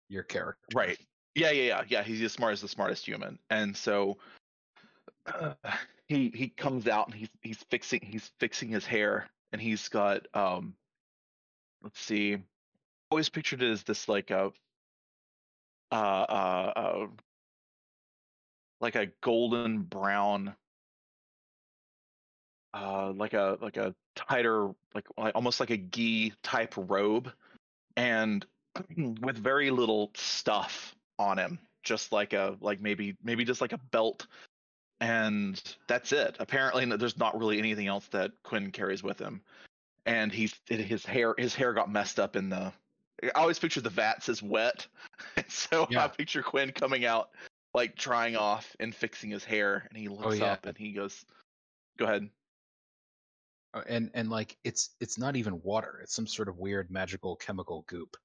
your 0.09 0.23
character 0.23 0.67
right, 0.75 0.99
yeah, 1.35 1.51
yeah, 1.51 1.63
yeah, 1.63 1.83
yeah. 1.89 2.03
He's 2.03 2.23
as 2.23 2.33
smart 2.33 2.53
as 2.53 2.61
the 2.61 2.69
smartest 2.69 3.07
human, 3.07 3.39
and 3.51 3.77
so 3.77 4.19
uh, 5.27 5.55
he 6.07 6.31
he 6.35 6.49
comes 6.49 6.89
out 6.89 7.07
and 7.07 7.15
he's 7.15 7.29
he's 7.43 7.63
fixing 7.71 8.01
he's 8.03 8.31
fixing 8.39 8.69
his 8.69 8.87
hair, 8.87 9.29
and 9.53 9.61
he's 9.61 9.89
got 9.89 10.27
um, 10.35 10.75
let's 11.83 12.01
see, 12.01 12.39
always 13.11 13.29
pictured 13.29 13.63
it 13.63 13.71
as 13.71 13.83
this 13.83 14.09
like 14.09 14.31
a 14.31 14.53
uh 15.93 15.95
uh, 15.95 16.73
uh 16.77 17.07
like 18.81 18.95
a 18.95 19.09
golden 19.21 19.79
brown 19.83 20.55
uh 22.73 23.13
like 23.17 23.35
a 23.35 23.59
like 23.61 23.77
a 23.77 23.95
tighter 24.15 24.69
like, 24.95 25.07
like 25.19 25.35
almost 25.35 25.59
like 25.59 25.71
a 25.71 25.77
gi 25.77 26.33
type 26.43 26.75
robe 26.77 27.33
and 27.97 28.47
with 29.21 29.37
very 29.37 29.71
little 29.71 30.13
stuff 30.15 30.95
on 31.19 31.37
him 31.37 31.59
just 31.83 32.13
like 32.13 32.33
a 32.33 32.57
like 32.61 32.81
maybe 32.81 33.17
maybe 33.25 33.45
just 33.45 33.61
like 33.61 33.73
a 33.73 33.81
belt 33.91 34.27
and 35.01 35.77
that's 35.89 36.13
it. 36.13 36.37
Apparently 36.41 36.85
there's 36.85 37.19
not 37.19 37.39
really 37.39 37.59
anything 37.59 37.87
else 37.87 38.07
that 38.09 38.33
quinn 38.45 38.71
carries 38.71 39.03
with 39.03 39.19
him 39.19 39.41
and 40.07 40.31
he's 40.31 40.55
his 40.67 41.05
hair 41.05 41.35
his 41.39 41.55
hair 41.55 41.73
got 41.73 41.91
messed 41.91 42.21
up 42.21 42.37
in 42.37 42.49
the 42.49 42.73
i 43.23 43.29
always 43.35 43.59
picture 43.59 43.81
the 43.81 43.91
vats 43.91 44.29
as 44.29 44.43
wet 44.43 44.87
so 45.49 45.87
i 45.97 46.09
picture 46.09 46.43
quinn 46.43 46.71
coming 46.73 47.05
out 47.05 47.31
like 47.75 47.95
drying 47.97 48.37
off 48.37 48.75
and 48.81 48.95
fixing 48.95 49.31
his 49.31 49.45
hair 49.45 49.87
and 49.89 49.99
he 49.99 50.09
looks 50.09 50.39
yeah. 50.39 50.53
up 50.53 50.67
and 50.67 50.77
he 50.77 50.93
goes 50.93 51.25
go 51.99 52.05
ahead 52.05 52.29
Uh, 53.73 53.83
and 53.89 54.11
and 54.15 54.31
like 54.31 54.57
it's 54.65 54.91
it's 55.01 55.17
not 55.19 55.37
even 55.37 55.61
water. 55.63 56.01
It's 56.03 56.15
some 56.15 56.27
sort 56.27 56.49
of 56.49 56.59
weird 56.59 56.91
magical 56.91 57.37
chemical 57.37 57.85
goop. 57.89 58.17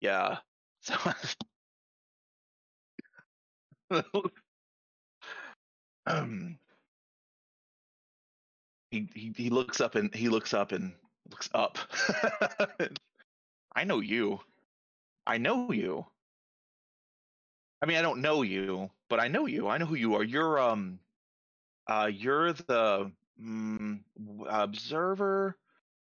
Yeah. 0.00 0.38
So 0.84 0.96
um 6.06 6.58
he, 8.90 9.08
he 9.14 9.32
he 9.36 9.50
looks 9.50 9.80
up 9.80 9.94
and 9.94 10.14
he 10.14 10.28
looks 10.30 10.54
up 10.54 10.72
and 10.72 10.94
looks 11.30 11.50
up. 11.54 11.78
I 13.74 13.84
know 13.84 14.00
you. 14.00 14.40
I 15.26 15.38
know 15.38 15.72
you. 15.72 16.06
I 17.82 17.86
mean, 17.86 17.96
I 17.98 18.02
don't 18.02 18.20
know 18.22 18.42
you, 18.42 18.90
but 19.08 19.20
I 19.20 19.28
know 19.28 19.46
you. 19.46 19.68
I 19.68 19.76
know 19.78 19.86
who 19.86 19.94
you 19.96 20.14
are. 20.14 20.22
You're 20.24 20.58
um 20.58 21.00
uh 21.88 22.10
you're 22.12 22.52
the 22.52 23.12
mm, 23.40 24.00
observer. 24.48 25.56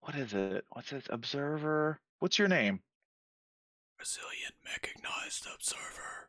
What 0.03 0.17
is 0.17 0.35
it? 0.35 0.65
What's 0.71 0.93
it? 0.93 1.07
Observer. 1.11 2.01
What's 2.21 2.39
your 2.39 2.49
name? 2.49 2.83
Resilient 3.99 4.55
mechanized 4.63 5.47
observer. 5.53 6.29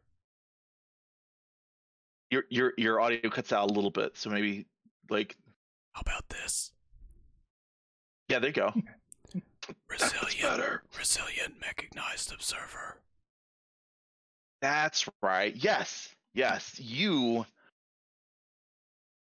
Your 2.32 2.44
your 2.50 2.74
your 2.78 3.00
audio 3.02 3.30
cuts 3.30 3.52
out 3.54 3.70
a 3.70 3.74
little 3.74 3.92
bit, 3.92 4.18
so 4.18 4.30
maybe 4.30 4.66
like 5.10 5.36
How 5.94 6.02
about 6.02 6.28
this? 6.30 6.72
yeah, 8.30 8.40
there 8.40 8.50
you 8.50 8.54
go. 8.54 8.74
Resilient, 9.90 10.42
better. 10.42 10.84
resilient 10.98 11.54
mechanized 11.62 12.32
observer. 12.34 12.98
That's 14.62 15.08
right. 15.22 15.56
Yes. 15.56 16.10
Yes. 16.34 16.80
You 16.80 17.46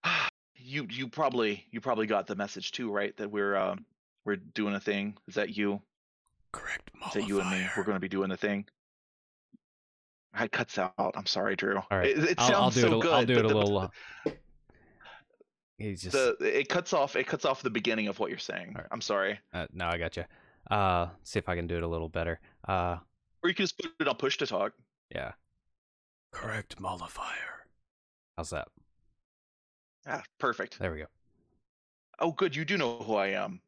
you 0.56 0.86
you 0.90 1.08
probably 1.08 1.64
you 1.70 1.80
probably 1.80 2.06
got 2.06 2.26
the 2.26 2.34
message 2.36 2.72
too, 2.72 2.90
right? 2.90 3.16
That 3.16 3.30
we're 3.30 3.56
um 3.56 3.84
we're 4.24 4.36
doing 4.36 4.74
a 4.74 4.80
thing. 4.80 5.16
Is 5.28 5.34
that 5.34 5.56
you? 5.56 5.80
Correct 6.52 6.90
Is 7.06 7.12
that 7.14 7.28
you 7.28 7.40
and 7.40 7.50
me? 7.50 7.64
We're 7.76 7.84
going 7.84 7.94
to 7.96 8.00
be 8.00 8.08
doing 8.08 8.30
a 8.32 8.36
thing. 8.36 8.66
It 10.38 10.50
cuts 10.52 10.78
out. 10.78 10.92
I'm 10.98 11.26
sorry, 11.26 11.54
Drew. 11.56 11.76
All 11.76 11.84
right. 11.90 12.08
It, 12.08 12.18
it 12.18 12.34
I'll, 12.38 12.48
sounds 12.48 12.54
I'll 12.54 12.70
do 12.70 12.80
so 12.80 12.86
it. 12.86 12.98
A, 12.98 13.00
good. 13.00 13.12
I'll 13.12 13.26
do 13.26 13.38
it 13.38 13.44
a 13.44 13.48
the- 13.48 13.54
little. 13.54 13.92
He's 15.80 16.02
just. 16.02 16.12
the 16.12 16.36
it 16.40 16.68
cuts 16.68 16.92
off 16.92 17.16
it 17.16 17.26
cuts 17.26 17.44
off 17.46 17.62
the 17.62 17.70
beginning 17.70 18.08
of 18.08 18.18
what 18.18 18.28
you're 18.30 18.38
saying. 18.38 18.74
All 18.76 18.82
right. 18.82 18.86
I'm 18.92 19.00
sorry. 19.00 19.40
Uh, 19.52 19.66
no, 19.72 19.86
I 19.88 19.96
got 19.98 20.16
you. 20.16 20.24
Uh, 20.70 21.08
see 21.22 21.38
if 21.38 21.48
I 21.48 21.56
can 21.56 21.66
do 21.66 21.76
it 21.76 21.82
a 21.82 21.88
little 21.88 22.08
better. 22.10 22.38
Uh, 22.68 22.98
Or 23.42 23.48
you 23.48 23.54
can 23.54 23.64
just 23.64 23.78
put 23.78 23.90
it 23.98 24.06
on 24.06 24.16
push 24.16 24.36
to 24.38 24.46
talk. 24.46 24.72
yeah. 25.14 25.32
Correct 26.32 26.78
mollifier. 26.80 27.64
How's 28.36 28.50
that? 28.50 28.68
Ah, 30.06 30.22
perfect. 30.38 30.78
There 30.78 30.92
we 30.92 30.98
go. 30.98 31.06
Oh, 32.20 32.32
good. 32.32 32.54
You 32.54 32.64
do 32.64 32.76
know 32.76 32.98
who 32.98 33.14
I 33.16 33.28
am. 33.28 33.60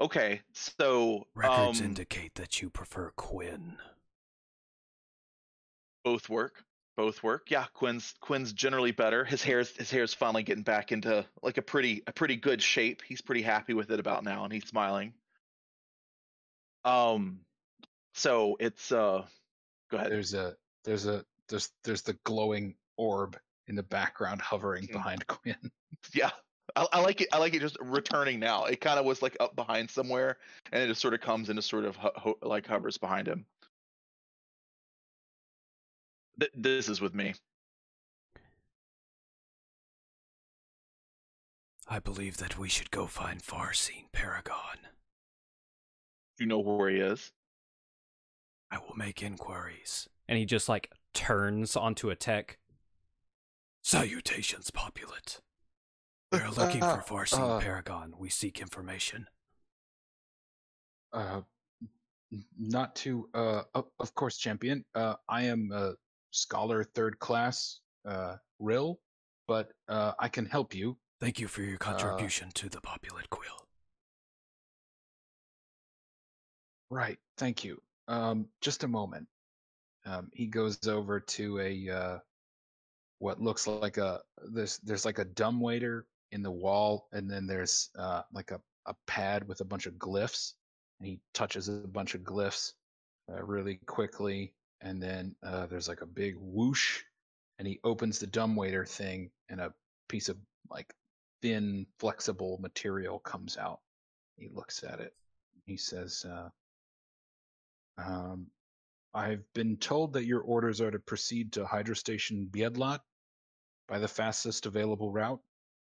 Okay, 0.00 0.40
so 0.52 1.26
Records 1.34 1.80
um, 1.80 1.86
indicate 1.86 2.36
that 2.36 2.62
you 2.62 2.70
prefer 2.70 3.10
Quinn. 3.16 3.76
both 6.04 6.28
work. 6.28 6.62
Both 6.98 7.22
work. 7.22 7.48
Yeah, 7.48 7.64
Quinn's 7.74 8.12
Quinn's 8.20 8.52
generally 8.52 8.90
better. 8.90 9.24
His 9.24 9.40
hair's 9.40 9.70
his 9.76 9.88
hair's 9.88 10.12
finally 10.12 10.42
getting 10.42 10.64
back 10.64 10.90
into 10.90 11.24
like 11.44 11.56
a 11.56 11.62
pretty 11.62 12.02
a 12.08 12.12
pretty 12.12 12.34
good 12.34 12.60
shape. 12.60 13.02
He's 13.06 13.20
pretty 13.20 13.40
happy 13.42 13.72
with 13.72 13.92
it 13.92 14.00
about 14.00 14.24
now, 14.24 14.42
and 14.42 14.52
he's 14.52 14.66
smiling. 14.66 15.14
Um, 16.84 17.38
so 18.14 18.56
it's 18.58 18.90
uh, 18.90 19.24
go 19.92 19.96
ahead. 19.96 20.10
There's 20.10 20.34
a 20.34 20.56
there's 20.84 21.06
a 21.06 21.24
there's 21.48 21.70
there's 21.84 22.02
the 22.02 22.14
glowing 22.24 22.74
orb 22.96 23.38
in 23.68 23.76
the 23.76 23.82
background 23.84 24.40
hovering 24.42 24.88
Mhm. 24.88 24.92
behind 24.92 25.26
Quinn. 25.28 25.56
Yeah, 26.14 26.30
I, 26.74 26.86
I 26.94 27.00
like 27.00 27.20
it. 27.20 27.28
I 27.32 27.38
like 27.38 27.54
it 27.54 27.60
just 27.60 27.76
returning 27.80 28.40
now. 28.40 28.64
It 28.64 28.80
kind 28.80 28.98
of 28.98 29.04
was 29.06 29.22
like 29.22 29.36
up 29.38 29.54
behind 29.54 29.88
somewhere, 29.90 30.38
and 30.72 30.82
it 30.82 30.88
just 30.88 31.00
sort 31.00 31.14
of 31.14 31.20
comes 31.20 31.48
and 31.48 31.56
just 31.58 31.70
sort 31.70 31.84
of 31.84 31.94
ho- 31.96 32.12
ho- 32.16 32.38
like 32.42 32.66
hovers 32.66 32.98
behind 32.98 33.28
him. 33.28 33.46
Th- 36.40 36.52
this 36.54 36.88
is 36.88 37.00
with 37.00 37.14
me. 37.14 37.34
I 41.88 41.98
believe 41.98 42.36
that 42.36 42.58
we 42.58 42.68
should 42.68 42.90
go 42.90 43.06
find 43.06 43.42
Farseen 43.42 44.12
Paragon. 44.12 44.78
You 46.38 46.46
know 46.46 46.58
where 46.58 46.90
he 46.90 46.98
is. 46.98 47.32
I 48.70 48.78
will 48.78 48.94
make 48.94 49.22
inquiries. 49.22 50.08
And 50.28 50.38
he 50.38 50.44
just 50.44 50.68
like 50.68 50.92
turns 51.14 51.76
onto 51.76 52.10
a 52.10 52.14
tech. 52.14 52.58
Salutations, 53.82 54.70
populate. 54.70 55.40
We 56.30 56.40
are 56.40 56.50
looking 56.50 56.82
for 56.82 57.02
Farseen 57.08 57.56
uh, 57.56 57.60
Paragon. 57.60 58.12
We 58.18 58.28
seek 58.28 58.60
information. 58.60 59.26
Uh, 61.10 61.40
not 62.58 62.94
to 62.96 63.28
uh, 63.32 63.62
of, 63.74 64.14
course, 64.14 64.36
champion. 64.36 64.84
Uh, 64.94 65.14
I 65.26 65.44
am 65.44 65.70
a 65.72 65.94
scholar 66.30 66.84
third 66.84 67.18
class, 67.18 67.80
uh, 68.06 68.36
Rill, 68.58 69.00
but 69.46 69.70
uh, 69.88 70.12
I 70.18 70.28
can 70.28 70.46
help 70.46 70.74
you. 70.74 70.96
Thank 71.20 71.40
you 71.40 71.48
for 71.48 71.62
your 71.62 71.78
contribution 71.78 72.50
to 72.54 72.68
the 72.68 72.80
populate 72.80 73.30
quill. 73.30 73.66
Right. 76.90 77.18
Thank 77.36 77.64
you. 77.64 77.82
Um, 78.06 78.46
just 78.60 78.84
a 78.84 78.88
moment. 78.88 79.26
Um, 80.06 80.30
he 80.32 80.46
goes 80.46 80.86
over 80.86 81.20
to 81.20 81.60
a 81.60 81.90
uh, 81.90 82.18
what 83.18 83.40
looks 83.40 83.66
like 83.66 83.98
a 83.98 84.20
there's 84.52 84.78
there's 84.78 85.04
like 85.04 85.18
a 85.18 85.24
dumb 85.24 85.60
waiter 85.60 86.06
in 86.32 86.42
the 86.42 86.50
wall, 86.50 87.08
and 87.12 87.30
then 87.30 87.46
there's 87.46 87.90
uh, 87.98 88.22
like 88.32 88.50
a, 88.50 88.60
a 88.86 88.94
pad 89.06 89.46
with 89.46 89.60
a 89.60 89.64
bunch 89.64 89.86
of 89.86 89.94
glyphs, 89.94 90.54
and 90.98 91.08
he 91.08 91.20
touches 91.34 91.68
a 91.68 91.72
bunch 91.72 92.14
of 92.14 92.22
glyphs 92.22 92.72
uh, 93.30 93.42
really 93.42 93.80
quickly, 93.86 94.54
and 94.80 95.02
then 95.02 95.34
uh, 95.42 95.66
there's 95.66 95.88
like 95.88 96.02
a 96.02 96.06
big 96.06 96.36
whoosh, 96.38 97.02
and 97.58 97.66
he 97.66 97.80
opens 97.84 98.18
the 98.18 98.26
dumbwaiter 98.26 98.84
thing, 98.84 99.30
and 99.48 99.60
a 99.60 99.72
piece 100.08 100.28
of 100.28 100.36
like 100.70 100.92
thin 101.42 101.86
flexible 101.98 102.58
material 102.60 103.18
comes 103.18 103.56
out. 103.56 103.80
He 104.36 104.48
looks 104.52 104.84
at 104.84 105.00
it. 105.00 105.14
He 105.66 105.76
says. 105.76 106.24
Uh, 106.28 106.48
um, 107.98 108.46
I've 109.14 109.42
been 109.54 109.76
told 109.78 110.12
that 110.12 110.26
your 110.26 110.42
orders 110.42 110.80
are 110.80 110.90
to 110.90 110.98
proceed 110.98 111.52
to 111.52 111.66
Hydro 111.66 111.94
Station 111.94 112.48
Biedlat 112.50 113.00
by 113.88 113.98
the 113.98 114.08
fastest 114.08 114.66
available 114.66 115.10
route. 115.10 115.40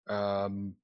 Um, 0.08 0.76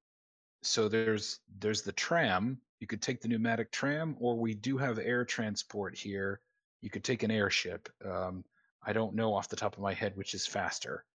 so 0.64 0.88
there's 0.88 1.40
there's 1.60 1.82
the 1.82 1.92
tram. 1.92 2.60
You 2.80 2.88
could 2.88 3.02
take 3.02 3.22
the 3.22 3.28
pneumatic 3.28 3.72
tram, 3.72 4.16
or 4.20 4.38
we 4.38 4.56
do 4.56 4.78
have 4.78 4.98
air 4.98 5.26
transport 5.26 5.96
here. 5.96 6.42
You 6.82 6.90
could 6.90 7.04
take 7.04 7.24
an 7.24 7.32
airship. 7.32 7.90
Um, 8.04 8.44
I 8.86 8.94
don't 8.94 9.16
know 9.16 9.34
off 9.34 9.50
the 9.50 9.56
top 9.56 9.76
of 9.76 9.84
my 9.84 9.94
head 9.94 10.14
which 10.16 10.34
is 10.34 10.48
faster. 10.48 11.06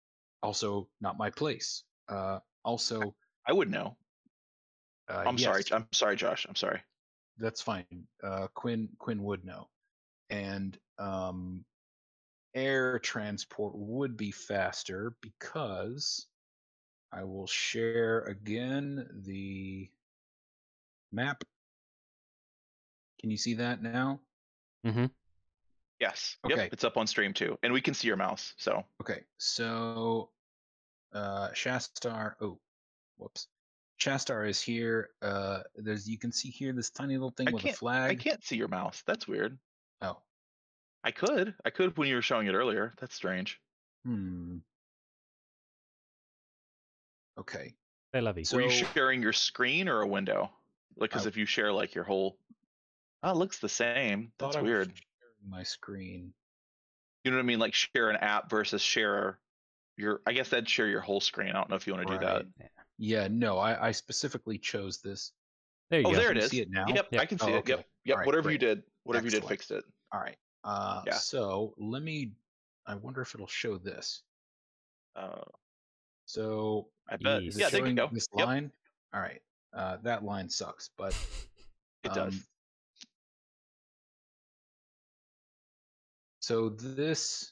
Also, 0.42 0.88
not 1.00 1.18
my 1.18 1.30
place. 1.30 1.82
Uh, 2.08 2.38
also, 2.64 3.14
I 3.46 3.52
would 3.52 3.70
know. 3.70 3.96
uh, 5.08 5.24
I'm 5.26 5.38
sorry. 5.38 5.62
I'm 5.72 5.86
sorry, 5.92 6.16
Josh. 6.16 6.46
I'm 6.48 6.54
sorry. 6.56 6.80
that's 7.38 7.60
fine. 7.62 8.06
Uh, 8.22 8.46
Quinn 8.54 8.88
Quinn 8.98 9.22
would 9.24 9.44
know, 9.44 9.68
and 10.30 10.78
um, 10.98 11.64
air 12.54 12.98
transport 12.98 13.72
would 13.76 14.16
be 14.16 14.30
faster 14.30 15.14
because 15.20 16.26
I 17.12 17.24
will 17.24 17.46
share 17.46 18.20
again 18.22 19.06
the 19.24 19.90
map. 21.12 21.42
Can 23.20 23.30
you 23.30 23.36
see 23.36 23.54
that 23.54 23.82
now? 23.82 24.20
Yes. 26.00 26.36
Okay. 26.44 26.56
Yep. 26.56 26.72
It's 26.72 26.84
up 26.84 26.96
on 26.96 27.06
stream 27.06 27.32
too, 27.32 27.58
and 27.62 27.72
we 27.72 27.80
can 27.80 27.94
see 27.94 28.06
your 28.08 28.16
mouse. 28.18 28.54
So 28.58 28.84
Okay, 29.00 29.20
so 29.38 30.30
uh, 31.12 31.48
Shastar. 31.50 32.34
Oh, 32.40 32.58
whoops. 33.16 33.48
Shastar 33.98 34.46
is 34.46 34.60
here. 34.60 35.08
Uh, 35.22 35.60
there's 35.74 36.06
you 36.08 36.18
can 36.18 36.32
see 36.32 36.50
here 36.50 36.72
this 36.74 36.90
tiny 36.90 37.14
little 37.14 37.30
thing 37.30 37.48
I 37.48 37.52
with 37.52 37.64
a 37.64 37.72
flag. 37.72 38.10
I 38.10 38.14
can't 38.14 38.44
see 38.44 38.56
your 38.56 38.68
mouse. 38.68 39.02
That's 39.06 39.26
weird. 39.26 39.56
Oh, 40.02 40.18
I 41.02 41.12
could. 41.12 41.54
I 41.64 41.70
could 41.70 41.96
when 41.96 42.08
you 42.08 42.16
were 42.16 42.22
showing 42.22 42.46
it 42.46 42.52
earlier. 42.54 42.92
That's 43.00 43.14
strange. 43.14 43.58
hmm. 44.04 44.58
Okay. 47.38 47.74
I 48.14 48.20
love 48.20 48.38
you. 48.38 48.44
So 48.44 48.56
Were 48.56 48.62
you 48.64 48.70
sharing 48.70 49.22
your 49.22 49.32
screen 49.32 49.88
or 49.88 50.00
a 50.00 50.06
window? 50.06 50.50
Like, 50.96 51.10
because 51.10 51.26
I- 51.26 51.28
if 51.28 51.36
you 51.36 51.44
share 51.46 51.72
like 51.72 51.94
your 51.94 52.04
whole, 52.04 52.38
oh, 53.22 53.30
it 53.30 53.36
looks 53.36 53.58
the 53.58 53.68
same. 53.68 54.32
That's 54.38 54.56
I 54.56 54.62
was 54.62 54.68
weird. 54.68 54.92
Sharing 55.46 55.58
my 55.58 55.62
screen. 55.62 56.32
You 57.24 57.30
know 57.30 57.38
what 57.38 57.42
I 57.42 57.46
mean? 57.46 57.58
Like 57.58 57.74
share 57.74 58.10
an 58.10 58.16
app 58.16 58.50
versus 58.50 58.82
share 58.82 59.38
your. 59.96 60.20
I 60.26 60.32
guess 60.32 60.50
that'd 60.50 60.68
share 60.68 60.88
your 60.88 61.00
whole 61.00 61.20
screen. 61.20 61.50
I 61.50 61.52
don't 61.54 61.70
know 61.70 61.76
if 61.76 61.86
you 61.86 61.94
want 61.94 62.08
to 62.08 62.18
do 62.18 62.24
that. 62.24 62.44
Yeah, 62.98 63.28
no, 63.30 63.58
I, 63.58 63.88
I 63.88 63.92
specifically 63.92 64.58
chose 64.58 64.98
this. 65.02 65.32
There 65.90 66.00
you 66.00 66.06
Oh, 66.06 66.10
go. 66.12 66.16
there 66.18 66.28
Can 66.28 66.38
it 66.38 66.50
see 66.50 66.60
it 66.60 66.70
now? 66.70 66.86
Yep, 66.88 67.08
Yep. 67.12 67.22
I 67.22 67.26
can 67.26 67.38
see 67.38 67.44
Oh, 67.46 67.56
it. 67.56 67.68
Yep, 67.68 67.78
okay. 67.78 67.86
yep. 68.04 68.14
Alright, 68.14 68.26
whatever 68.26 68.50
you 68.50 68.58
did, 68.58 68.82
whatever 69.04 69.26
you 69.26 69.30
did, 69.30 69.44
fixed 69.44 69.70
it. 69.70 69.84
All 70.12 70.20
right. 70.20 70.36
Uh, 70.64 71.02
Yeah. 71.06 71.14
So 71.18 71.74
let 71.78 72.02
me. 72.02 72.32
I 72.86 72.94
wonder 72.94 73.20
if 73.20 73.34
it'll 73.34 73.46
show 73.48 73.76
this. 73.78 74.22
Uh, 75.16 75.42
So 76.26 76.88
I 77.08 77.16
bet. 77.16 77.42
Is 77.42 77.58
Yeah, 77.58 77.68
there 77.70 77.86
you 77.86 77.94
go. 77.94 78.08
This 78.12 78.28
Yep. 78.36 78.46
line. 78.46 78.72
All 79.12 79.20
right. 79.20 79.42
uh, 79.72 79.98
that 80.02 80.24
line 80.24 80.48
sucks. 80.48 80.90
But 80.96 81.14
It 82.04 82.14
does. 82.14 82.46
So 86.46 86.68
this 86.68 87.50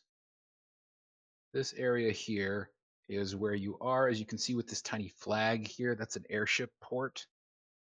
this 1.53 1.75
area 1.77 2.13
here 2.13 2.71
is 3.09 3.35
where 3.35 3.55
you 3.55 3.77
are. 3.81 4.07
As 4.07 4.21
you 4.21 4.25
can 4.25 4.39
see 4.39 4.55
with 4.55 4.69
this 4.69 4.83
tiny 4.83 5.09
flag 5.09 5.67
here, 5.67 5.97
that's 5.97 6.15
an 6.15 6.25
airship 6.31 6.71
port, 6.81 7.27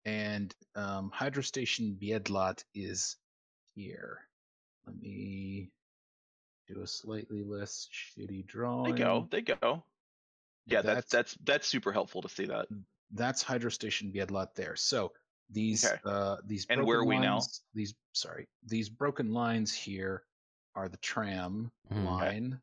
and 0.05 0.55
um, 0.77 1.11
Hydro 1.13 1.43
Station 1.43 1.99
Biedlat 2.01 2.63
is 2.77 3.17
here. 3.75 4.19
Let 4.87 5.01
me 5.03 5.73
do 6.69 6.81
a 6.81 6.87
slightly 6.87 7.43
less 7.43 7.89
shitty 7.93 8.47
drawing. 8.47 8.95
They 8.95 9.03
go. 9.03 9.27
They 9.33 9.41
go. 9.41 9.83
Yeah, 10.67 10.83
that's 10.83 11.11
that's 11.11 11.37
that's 11.43 11.67
super 11.67 11.91
helpful 11.91 12.23
to 12.23 12.29
see 12.29 12.45
that. 12.45 12.67
that's 13.15 13.43
Hydrostation 13.43 14.15
Biedlat 14.15 14.55
there. 14.55 14.77
So 14.77 15.11
these 15.51 15.85
Okay. 15.85 15.97
uh 16.05 16.37
these 16.47 16.67
And 16.71 16.87
where 16.87 17.01
are 17.01 17.05
we 17.05 17.19
now? 17.19 17.41
These 17.75 17.97
sorry, 18.13 18.47
these 18.65 18.89
broken 18.89 19.33
lines 19.33 19.75
here 19.75 20.23
are 20.75 20.89
the 20.89 20.97
tram 20.99 21.71
Mhm. 21.91 22.05
line, 22.05 22.63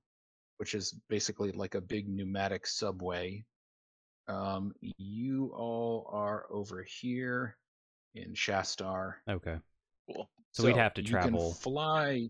which 0.57 0.73
is 0.75 0.93
basically 1.09 1.51
like 1.51 1.75
a 1.75 1.81
big 1.81 2.07
pneumatic 2.07 2.65
subway. 2.67 3.45
Um, 4.27 4.73
you 4.81 5.53
all 5.53 6.07
are 6.11 6.45
over 6.51 6.83
here 6.83 7.57
in 8.13 8.33
Shastar. 8.33 9.15
Okay. 9.27 9.59
Cool. 10.07 10.29
So, 10.51 10.63
we'd 10.65 10.75
have 10.75 10.93
to 10.95 11.01
you 11.01 11.07
travel. 11.09 11.53
Can 11.53 11.61
fly. 11.61 12.29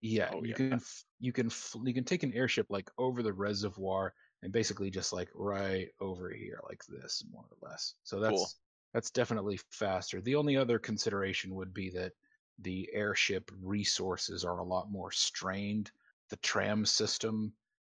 Yeah, 0.00 0.30
Oh, 0.32 0.42
you 0.42 0.50
yeah. 0.50 0.54
can 0.54 0.80
you 1.18 1.32
can 1.32 1.46
f- 1.46 1.74
you 1.82 1.92
can 1.92 2.04
take 2.04 2.22
an 2.22 2.32
airship 2.32 2.66
like 2.70 2.88
over 2.98 3.20
the 3.22 3.32
reservoir 3.32 4.14
and 4.42 4.52
basically 4.52 4.90
just 4.90 5.12
like 5.12 5.28
right 5.34 5.92
over 6.00 6.30
here 6.30 6.60
like 6.68 6.84
this 6.86 7.24
more 7.30 7.44
or 7.50 7.68
less. 7.68 7.94
So 8.04 8.20
that's 8.20 8.36
Cool. 8.36 8.46
that's 8.94 9.10
definitely 9.10 9.58
faster. 9.70 10.20
The 10.20 10.36
only 10.36 10.56
other 10.56 10.78
consideration 10.78 11.54
would 11.56 11.74
be 11.74 11.90
that 11.90 12.12
the 12.60 12.88
airship 12.92 13.50
resources 13.62 14.44
are 14.44 14.58
a 14.58 14.64
lot 14.64 14.90
more 14.90 15.12
strained. 15.12 15.90
The 16.30 16.36
tram 16.36 16.84
system 16.86 17.52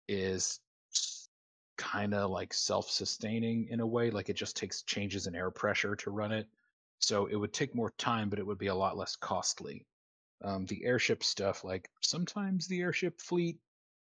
is 0.08 0.60
kind 1.78 2.14
of 2.14 2.30
like 2.30 2.54
self-sustaining 2.54 3.68
in 3.70 3.80
a 3.80 3.88
way 3.88 4.12
like 4.12 4.30
it 4.30 4.36
just 4.36 4.56
takes 4.56 4.84
changes 4.84 5.26
in 5.26 5.36
air 5.36 5.50
pressure 5.50 5.96
to 5.96 6.12
run 6.12 6.32
it 6.32 6.48
so 7.00 7.26
it 7.26 7.36
would 7.36 7.54
take 7.54 7.74
more 7.74 7.92
time 7.98 8.30
but 8.30 8.38
it 8.38 8.46
would 8.46 8.60
be 8.60 8.68
a 8.68 8.76
lot 8.76 8.98
less 8.98 9.16
costly 9.16 9.84
um, 10.44 10.66
the 10.68 10.84
airship 10.86 11.24
stuff 11.24 11.64
like 11.64 11.90
sometimes 12.02 12.68
the 12.68 12.82
airship 12.82 13.20
fleet 13.20 13.58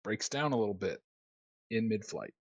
breaks 0.03 0.28
down 0.28 0.53
a 0.53 0.59
little 0.59 0.74
bit 0.74 1.01
in 1.70 1.88
mid-flight 1.88 2.34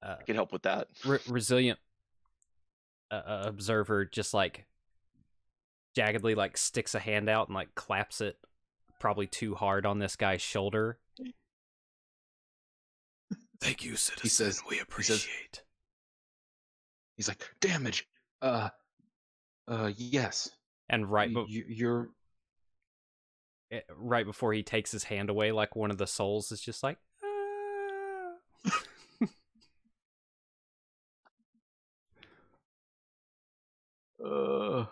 Uh, 0.00 0.14
I 0.20 0.22
could 0.22 0.36
help 0.36 0.52
with 0.52 0.62
that. 0.62 0.86
re- 1.04 1.18
resilient 1.26 1.78
uh, 3.10 3.14
uh, 3.14 3.42
observer 3.46 4.04
just 4.04 4.32
like 4.32 4.64
jaggedly 5.96 6.36
like 6.36 6.56
sticks 6.56 6.94
a 6.94 6.98
hand 6.98 7.28
out 7.28 7.48
and 7.48 7.54
like 7.54 7.74
claps 7.74 8.20
it 8.20 8.36
probably 9.00 9.26
too 9.26 9.54
hard 9.54 9.86
on 9.86 9.98
this 9.98 10.16
guy's 10.16 10.42
shoulder. 10.42 10.98
Thank 13.60 13.84
you, 13.84 13.96
citizen. 13.96 14.22
He 14.22 14.28
says- 14.28 14.62
we 14.68 14.76
says- 14.76 14.82
appreciate. 14.82 15.62
he's 17.16 17.28
like 17.28 17.42
damage 17.60 18.06
uh 18.42 18.68
uh 19.66 19.90
yes 19.96 20.50
and 20.88 21.10
right, 21.10 21.28
y- 21.34 21.44
be- 21.44 21.52
you, 21.52 21.64
you're 21.68 22.10
eh, 23.72 23.80
right 23.96 24.24
before 24.24 24.52
he 24.52 24.62
takes 24.62 24.90
his 24.92 25.04
hand 25.04 25.28
away, 25.28 25.52
like 25.52 25.74
one 25.76 25.90
of 25.90 25.98
the 25.98 26.06
souls 26.06 26.50
is 26.52 26.60
just 26.60 26.82
like, 26.82 26.98
"Ah." 27.22 28.34
uh 34.24 34.84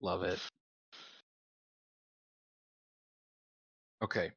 love 0.00 0.22
it 0.22 0.38
okay 4.02 4.30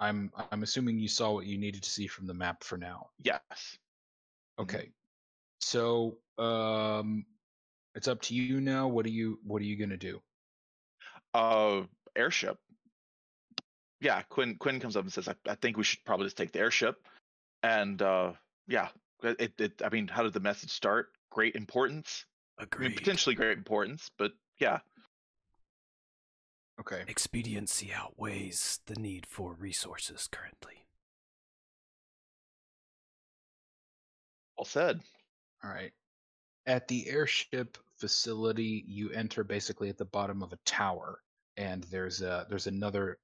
i'm 0.00 0.30
i'm 0.50 0.62
assuming 0.62 0.98
you 0.98 1.08
saw 1.08 1.32
what 1.32 1.46
you 1.46 1.56
needed 1.58 1.82
to 1.82 1.90
see 1.90 2.06
from 2.06 2.26
the 2.26 2.34
map 2.34 2.62
for 2.62 2.76
now 2.76 3.08
Yes. 3.22 3.78
Okay. 4.58 4.90
So 5.60 6.18
um 6.38 7.24
it's 7.94 8.08
up 8.08 8.20
to 8.22 8.34
you 8.34 8.60
now. 8.60 8.88
What 8.88 9.06
are 9.06 9.10
you 9.10 9.38
what 9.42 9.62
are 9.62 9.64
you 9.64 9.76
gonna 9.76 9.96
do? 9.96 10.20
Uh, 11.32 11.82
airship. 12.14 12.58
Yeah, 14.00 14.20
Quinn. 14.22 14.56
Quinn 14.58 14.80
comes 14.80 14.96
up 14.96 15.04
and 15.04 15.12
says, 15.12 15.28
"I, 15.28 15.34
I 15.48 15.54
think 15.54 15.78
we 15.78 15.84
should 15.84 16.04
probably 16.04 16.26
just 16.26 16.36
take 16.36 16.52
the 16.52 16.58
airship." 16.60 16.96
And 17.62 18.00
uh, 18.02 18.32
yeah, 18.68 18.88
it, 19.22 19.58
it. 19.58 19.82
I 19.82 19.88
mean, 19.88 20.08
how 20.08 20.22
did 20.22 20.34
the 20.34 20.40
message 20.40 20.70
start? 20.70 21.08
Great 21.36 21.54
importance. 21.54 22.24
I 22.58 22.64
mean, 22.78 22.94
potentially 22.94 23.34
great 23.34 23.58
importance, 23.58 24.10
but 24.18 24.32
yeah, 24.58 24.78
Okay. 26.80 27.04
Expediency 27.08 27.92
outweighs 27.94 28.80
the 28.86 28.96
need 28.96 29.26
for 29.26 29.54
resources 29.54 30.28
currently. 30.30 30.86
all 34.58 34.64
said. 34.64 35.00
All 35.62 35.70
right. 35.70 35.92
At 36.66 36.88
the 36.88 37.08
airship 37.08 37.76
facility, 37.98 38.84
you 38.86 39.10
enter 39.10 39.44
basically 39.44 39.90
at 39.90 39.98
the 39.98 40.06
bottom 40.06 40.42
of 40.42 40.52
a 40.52 40.58
tower 40.64 41.20
and 41.58 41.84
there's 41.84 42.22
a 42.22 42.46
there's 42.48 42.66
another 42.66 43.18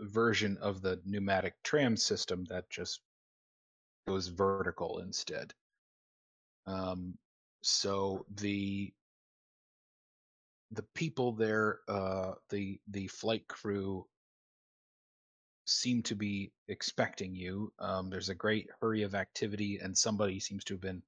version 0.00 0.56
of 0.60 0.80
the 0.82 1.00
pneumatic 1.04 1.54
tram 1.62 1.96
system 1.96 2.44
that 2.48 2.68
just 2.70 3.00
goes 4.06 4.28
vertical 4.28 5.00
instead. 5.00 5.52
Um 6.66 7.18
so 7.66 8.26
the 8.36 8.92
the 10.72 10.82
people 10.94 11.32
there 11.32 11.80
uh 11.88 12.32
the 12.50 12.78
the 12.88 13.06
flight 13.06 13.48
crew 13.48 14.06
seem 15.64 16.02
to 16.02 16.14
be 16.14 16.52
expecting 16.68 17.34
you. 17.34 17.72
Um, 17.78 18.10
there's 18.10 18.28
a 18.28 18.34
great 18.34 18.68
hurry 18.82 19.02
of 19.02 19.14
activity, 19.14 19.78
and 19.82 19.96
somebody 19.96 20.38
seems 20.40 20.62
to 20.64 20.74
have 20.74 20.82
been 20.82 21.02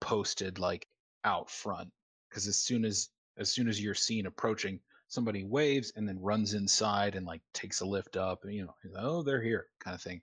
posted 0.00 0.58
like 0.58 0.88
out 1.22 1.48
front 1.48 1.90
because 2.28 2.48
as 2.48 2.58
soon 2.58 2.84
as 2.84 3.10
as 3.36 3.48
soon 3.48 3.68
as 3.68 3.80
you're 3.80 3.94
seen 3.94 4.26
approaching, 4.26 4.80
somebody 5.06 5.44
waves 5.44 5.92
and 5.94 6.08
then 6.08 6.20
runs 6.20 6.54
inside 6.54 7.14
and 7.14 7.24
like 7.24 7.42
takes 7.52 7.82
a 7.82 7.86
lift 7.86 8.16
up, 8.16 8.42
and 8.42 8.52
you 8.52 8.64
know, 8.64 8.74
oh, 8.98 9.22
they're 9.22 9.40
here, 9.42 9.68
kind 9.78 9.94
of 9.94 10.02
thing. 10.02 10.22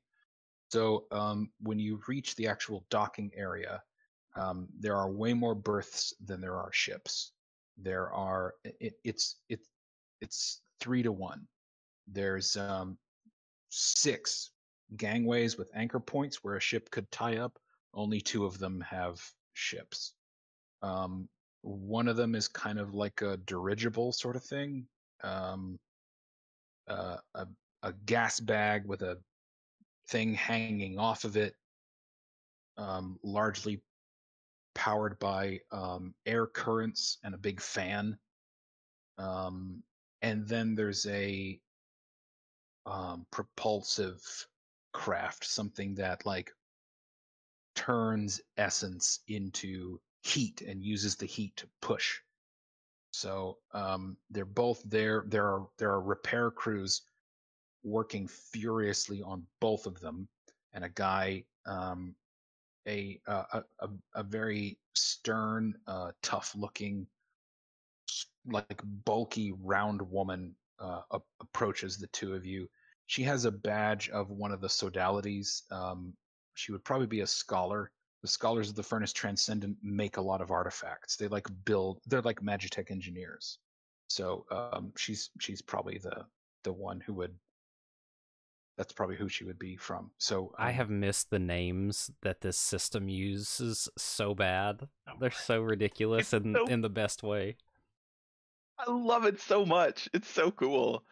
So 0.70 1.06
um, 1.12 1.50
when 1.62 1.80
you 1.80 2.02
reach 2.10 2.36
the 2.36 2.48
actual 2.48 2.86
docking 2.90 3.32
area, 3.34 3.82
um, 4.36 4.68
there 4.80 4.95
are 4.95 5.12
way 5.12 5.34
more 5.34 5.56
berths 5.56 6.14
than 6.24 6.41
there 6.41 6.56
are 6.56 6.72
ships. 6.72 7.32
There 7.78 8.12
are 8.12 8.53
it, 8.64 8.94
it's 9.03 9.38
it's 9.49 9.68
it's 10.22 10.62
three 10.80 11.03
to 11.03 11.12
one. 11.12 11.48
There's 12.08 12.56
um, 12.58 12.98
six 13.70 14.52
gangways 14.98 15.58
with 15.58 15.72
anchor 15.76 15.99
points 15.99 16.44
where 16.44 16.56
a 16.56 16.62
ship 16.62 16.90
could 16.91 17.10
tie 17.12 17.38
up. 17.38 17.58
Only 17.94 18.22
two 18.22 18.45
of 18.45 18.58
them 18.58 18.82
have 18.82 19.22
ships. 19.53 20.14
Um, 20.82 21.28
one 21.62 22.08
of 22.08 22.16
them 22.16 22.36
is 22.36 22.48
kind 22.48 22.80
of 22.80 22.94
like 22.94 23.22
a 23.22 23.38
dirigible 23.38 24.12
sort 24.12 24.36
of 24.36 24.44
thing. 24.44 24.88
Um, 25.24 25.78
uh, 26.88 27.18
a, 27.36 27.48
a 27.84 27.94
gas 28.06 28.40
bag 28.40 28.86
with 28.86 29.02
a 29.02 29.18
thing 30.10 30.34
hanging 30.34 30.98
off 30.98 31.24
of 31.24 31.38
it, 31.38 31.56
um, 32.78 33.20
largely 33.24 33.82
powered 34.73 35.18
by 35.19 35.60
um, 35.72 36.14
air 36.26 36.48
currents 36.48 37.18
and 37.23 37.34
a 37.34 37.39
big 37.39 37.61
fan. 37.61 38.18
Um, 39.18 39.84
and 40.22 40.48
then 40.48 40.76
there's 40.76 41.06
a 41.07 41.60
um, 42.85 43.26
propulsive 43.31 44.22
craft, 44.93 45.45
something 45.45 45.95
that 45.95 46.26
like 46.26 46.52
turns 47.76 48.41
essence 48.57 49.19
into 49.27 49.99
heat 50.23 50.61
and 50.61 50.84
uses 50.84 51.15
the 51.15 51.26
heat 51.26 51.56
to 51.57 51.68
push. 51.81 52.19
So 53.11 53.57
um, 53.73 54.18
they're 54.30 54.45
both 54.45 54.81
there. 54.85 55.26
There 55.27 55.45
are 55.45 55.68
there 55.77 55.91
are 55.91 56.02
repair 56.02 56.52
crews 56.52 57.02
working 57.84 58.27
furiously 58.27 59.22
on 59.22 59.45
both 59.60 59.85
of 59.85 59.99
them, 59.99 60.27
and 60.73 60.84
a 60.84 60.89
guy, 60.89 61.43
um, 61.65 62.15
a, 62.88 63.20
uh, 63.28 63.44
a 63.53 63.64
a 63.80 63.90
a 64.16 64.24
very 64.24 64.78
stern, 64.94 65.76
uh, 65.88 66.12
tough-looking, 66.22 67.08
like 68.45 68.82
bulky, 69.06 69.53
round 69.62 70.02
woman 70.02 70.56
uh, 70.80 71.02
a- 71.12 71.22
approaches 71.40 71.98
the 71.98 72.08
two 72.08 72.34
of 72.34 72.45
you. 72.45 72.68
She 73.08 73.24
has 73.24 73.45
a 73.45 73.52
badge 73.52 74.10
of 74.10 74.30
one 74.30 74.52
of 74.52 74.62
the 74.62 74.68
sodalities. 74.68 75.72
Um, 75.72 76.14
she 76.56 76.72
would 76.72 76.84
probably 76.84 77.08
be 77.08 77.22
a 77.22 77.28
scholar. 77.28 77.91
The 78.22 78.28
scholars 78.28 78.70
of 78.70 78.76
the 78.76 78.84
Furnace 78.84 79.14
Transcendent 79.14 79.78
make 79.82 80.18
a 80.18 80.22
lot 80.22 80.41
of 80.41 80.52
artifacts. 80.52 81.16
They 81.16 81.28
like 81.28 81.48
build. 81.66 81.99
They're 82.06 82.22
like 82.22 82.41
Magitech 82.41 82.91
engineers. 82.91 83.60
So 84.10 84.45
um, 84.52 84.91
she's 84.98 85.30
she's 85.40 85.62
probably 85.62 85.98
the 85.98 86.26
the 86.64 86.74
one 86.74 86.99
who 86.99 87.14
would 87.14 87.34
that's 88.77 88.93
probably 88.93 89.15
who 89.15 89.27
she 89.30 89.43
would 89.43 89.60
be 89.60 89.76
from. 89.76 90.11
So 90.18 90.53
I 90.57 90.69
um, 90.69 90.76
have 90.76 90.89
missed 90.89 91.30
the 91.30 91.39
names 91.39 92.10
that 92.22 92.41
this 92.41 92.57
system 92.57 93.10
uses 93.10 93.89
so 93.98 94.34
bad. 94.34 94.88
They're 95.19 95.31
so 95.31 95.61
ridiculous 95.61 96.34
It's 96.34 96.45
in 96.45 96.53
so- 96.53 96.65
in 96.68 96.81
the 96.81 96.89
best 96.89 97.23
way. 97.23 97.57
I 98.80 98.89
love 98.91 99.26
it 99.26 99.39
so 99.39 99.64
much. 99.65 100.10
It's 100.14 100.30
so 100.30 100.49
cool. 100.49 101.03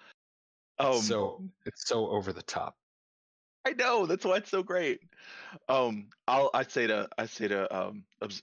Um, 0.80 0.98
so 0.98 1.44
it's 1.65 1.88
so 1.88 2.07
over 2.10 2.34
the 2.34 2.41
top. 2.41 2.76
I 3.65 3.72
know 3.73 4.06
that's 4.07 4.26
why 4.26 4.38
it's 4.38 4.49
so 4.49 4.64
great. 4.64 5.02
Um, 5.68 6.07
I'll 6.27 6.49
I'd 6.53 6.72
say 6.72 6.88
to 6.88 7.07
I 7.18 7.26
say 7.27 7.48
to 7.49 7.77
um 7.77 8.03
obs- 8.22 8.41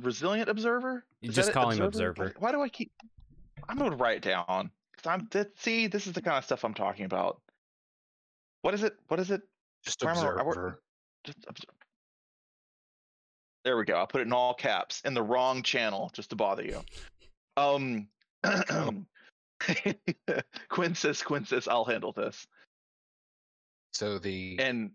resilient 0.00 0.48
observer. 0.48 1.04
Is 1.22 1.34
just 1.34 1.52
call 1.52 1.70
him 1.70 1.78
Why- 1.80 1.84
observer. 1.86 2.34
Why, 2.38 2.50
do 2.50 2.62
I 2.62 2.68
keep? 2.68 2.90
I'm 3.68 3.76
gonna 3.78 3.94
write 3.96 4.16
it 4.16 4.22
down 4.22 4.70
because 4.96 5.06
I'm 5.06 5.28
that, 5.32 5.56
see 5.60 5.86
this 5.86 6.06
is 6.06 6.14
the 6.14 6.22
kind 6.22 6.38
of 6.38 6.44
stuff 6.44 6.64
I'm 6.64 6.74
talking 6.74 7.04
about. 7.04 7.40
What 8.68 8.74
is 8.74 8.82
it? 8.82 8.98
What 9.08 9.18
is 9.18 9.30
it? 9.30 9.40
Just 9.82 10.04
Why 10.04 10.10
am 10.10 10.18
I- 10.18 10.20
I 10.20 10.42
observer. 10.42 10.82
Just. 11.24 11.38
There 13.64 13.78
we 13.78 13.86
go. 13.86 13.98
I 13.98 14.04
put 14.04 14.20
it 14.20 14.26
in 14.26 14.34
all 14.34 14.52
caps 14.52 15.00
in 15.06 15.14
the 15.14 15.22
wrong 15.22 15.62
channel 15.62 16.10
just 16.12 16.28
to 16.30 16.36
bother 16.36 16.62
you. 16.62 16.84
Um, 17.56 18.08
Quincis, 18.44 19.06
Quincis, 20.70 21.66
I'll 21.66 21.86
handle 21.86 22.12
this. 22.12 22.46
So 23.94 24.18
the 24.18 24.58
And 24.60 24.90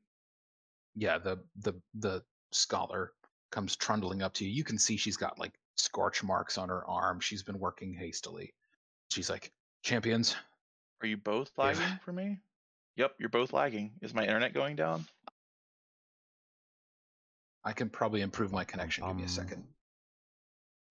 yeah, 0.93 1.17
the 1.17 1.39
the 1.55 1.73
the 1.95 2.23
scholar 2.51 3.13
comes 3.51 3.75
trundling 3.75 4.21
up 4.21 4.35
to 4.35 4.45
you. 4.45 4.51
You 4.51 4.63
can 4.63 4.77
see 4.77 4.97
she's 4.97 5.17
got 5.17 5.39
like 5.39 5.53
scorch 5.77 6.21
marks 6.21 6.59
on 6.59 6.69
her 6.69 6.85
arm. 6.87 7.19
She's 7.19 7.41
been 7.41 7.57
working 7.57 7.91
hastily. 7.91 8.53
She's 9.09 9.31
like, 9.31 9.51
"Champions, 9.81 10.35
are 11.01 11.07
you 11.07 11.17
both 11.17 11.49
lagging 11.57 11.97
for 12.05 12.13
me? 12.13 12.39
Yep, 12.95 13.15
you're 13.19 13.29
both 13.29 13.53
lagging. 13.53 13.91
Is 14.01 14.13
my 14.13 14.23
internet 14.23 14.53
going 14.53 14.75
down? 14.75 15.05
I 17.63 17.71
can 17.73 17.89
probably 17.89 18.21
improve 18.21 18.51
my 18.51 18.63
connection. 18.63 19.05
Give 19.07 19.15
me 19.15 19.23
a 19.23 19.25
Um, 19.25 19.29
second. 19.29 19.63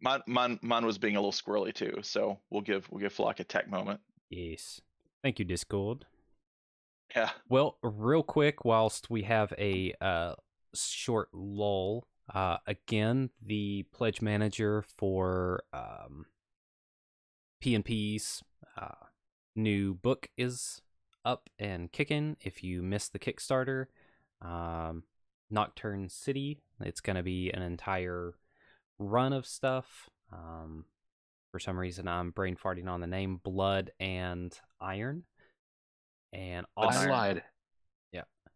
Mine, 0.00 0.20
mine, 0.26 0.58
mine 0.62 0.84
was 0.84 0.98
being 0.98 1.16
a 1.16 1.20
little 1.20 1.32
squirrely 1.32 1.72
too. 1.72 1.98
So 2.02 2.40
we'll 2.50 2.62
give 2.62 2.90
we'll 2.90 3.00
give 3.00 3.12
Flock 3.12 3.38
a 3.40 3.44
tech 3.44 3.68
moment. 3.68 4.00
Yes. 4.30 4.80
Thank 5.22 5.38
you, 5.38 5.44
Discord. 5.44 6.06
Yeah. 7.14 7.30
Well, 7.48 7.78
real 7.82 8.22
quick, 8.22 8.64
whilst 8.64 9.10
we 9.10 9.22
have 9.22 9.52
a 9.58 9.92
uh, 10.00 10.34
short 10.74 11.28
lull, 11.32 12.08
uh, 12.34 12.56
again, 12.66 13.30
the 13.40 13.84
pledge 13.92 14.22
manager 14.22 14.82
for 14.96 15.62
um, 15.72 16.24
PNP's 17.62 18.42
uh, 18.76 19.06
new 19.54 19.94
book 19.94 20.28
is 20.36 20.80
up 21.24 21.48
and 21.58 21.90
kicking. 21.92 22.36
If 22.40 22.62
you 22.62 22.82
missed 22.82 23.12
the 23.12 23.18
Kickstarter, 23.18 23.86
um, 24.40 25.04
Nocturne 25.50 26.08
City, 26.08 26.60
it's 26.80 27.00
going 27.00 27.16
to 27.16 27.22
be 27.22 27.50
an 27.50 27.62
entire 27.62 28.34
run 28.98 29.32
of 29.32 29.46
stuff. 29.46 30.08
Um, 30.32 30.84
for 31.50 31.58
some 31.58 31.78
reason, 31.78 32.08
I'm 32.08 32.30
brain 32.30 32.56
farting 32.56 32.88
on 32.88 33.00
the 33.00 33.06
name 33.06 33.40
Blood 33.42 33.90
and 34.00 34.58
Iron. 34.80 35.24
And 36.32 36.66
I 36.76 36.84
also, 36.84 37.08
lied. 37.08 37.42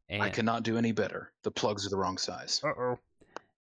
and, 0.09 0.23
I 0.23 0.31
cannot 0.31 0.63
do 0.63 0.79
any 0.79 0.93
better. 0.93 1.33
The 1.43 1.51
plugs 1.51 1.87
are 1.87 1.91
the 1.91 1.97
wrong 1.97 2.17
size. 2.17 2.61
Uh-oh. 2.65 2.99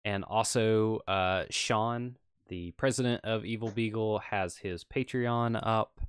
And 0.05 0.25
also, 0.25 1.01
uh, 1.07 1.45
Sean, 1.51 2.17
the 2.49 2.73
president 2.73 3.25
of 3.25 3.45
Evil 3.45 3.71
Beagle, 3.71 4.19
has 4.19 4.57
his 4.57 4.83
Patreon 4.83 5.61
up. 5.63 6.01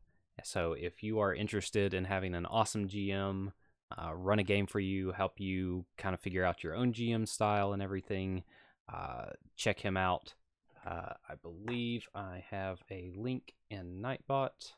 So 0.44 0.74
if 0.74 1.04
you 1.04 1.20
are 1.20 1.34
interested 1.34 1.94
in 1.94 2.06
having 2.06 2.36
an 2.36 2.46
awesome 2.46 2.88
GM 2.88 3.52
uh, 3.98 4.14
run 4.14 4.40
a 4.40 4.44
game 4.44 4.68
for 4.68 4.80
you, 4.80 5.12
help 5.12 5.40
you 5.40 5.86
kind 5.98 6.14
of 6.14 6.22
figure 6.22 6.46
out 6.46 6.64
your 6.64 6.76
own 6.76 6.94
GM 6.94 7.28
style 7.28 7.74
and 7.74 7.82
everything, 7.82 8.44
uh, 8.92 9.26
check 9.58 9.80
him 9.80 9.98
out. 9.98 10.34
Uh, 10.86 11.14
I 11.30 11.36
believe 11.42 12.08
I 12.16 12.44
have 12.50 12.82
a 12.90 13.12
link 13.16 13.54
in 13.70 14.02
Nightbot. 14.02 14.74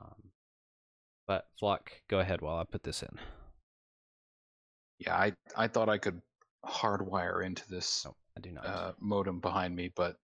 Um, 0.00 0.30
but 1.26 1.46
Flock, 1.58 1.92
go 2.08 2.20
ahead 2.20 2.40
while 2.40 2.58
I 2.58 2.64
put 2.64 2.82
this 2.84 3.02
in. 3.02 3.18
Yeah, 4.98 5.14
I 5.14 5.32
I 5.56 5.68
thought 5.68 5.88
I 5.88 5.98
could 5.98 6.20
hardwire 6.64 7.44
into 7.44 7.68
this 7.68 8.04
No, 8.04 8.16
I 8.36 8.40
do 8.40 8.50
not. 8.52 8.66
uh, 8.66 8.92
modem 9.00 9.40
behind 9.40 9.74
me, 9.76 9.92
but 9.94 10.16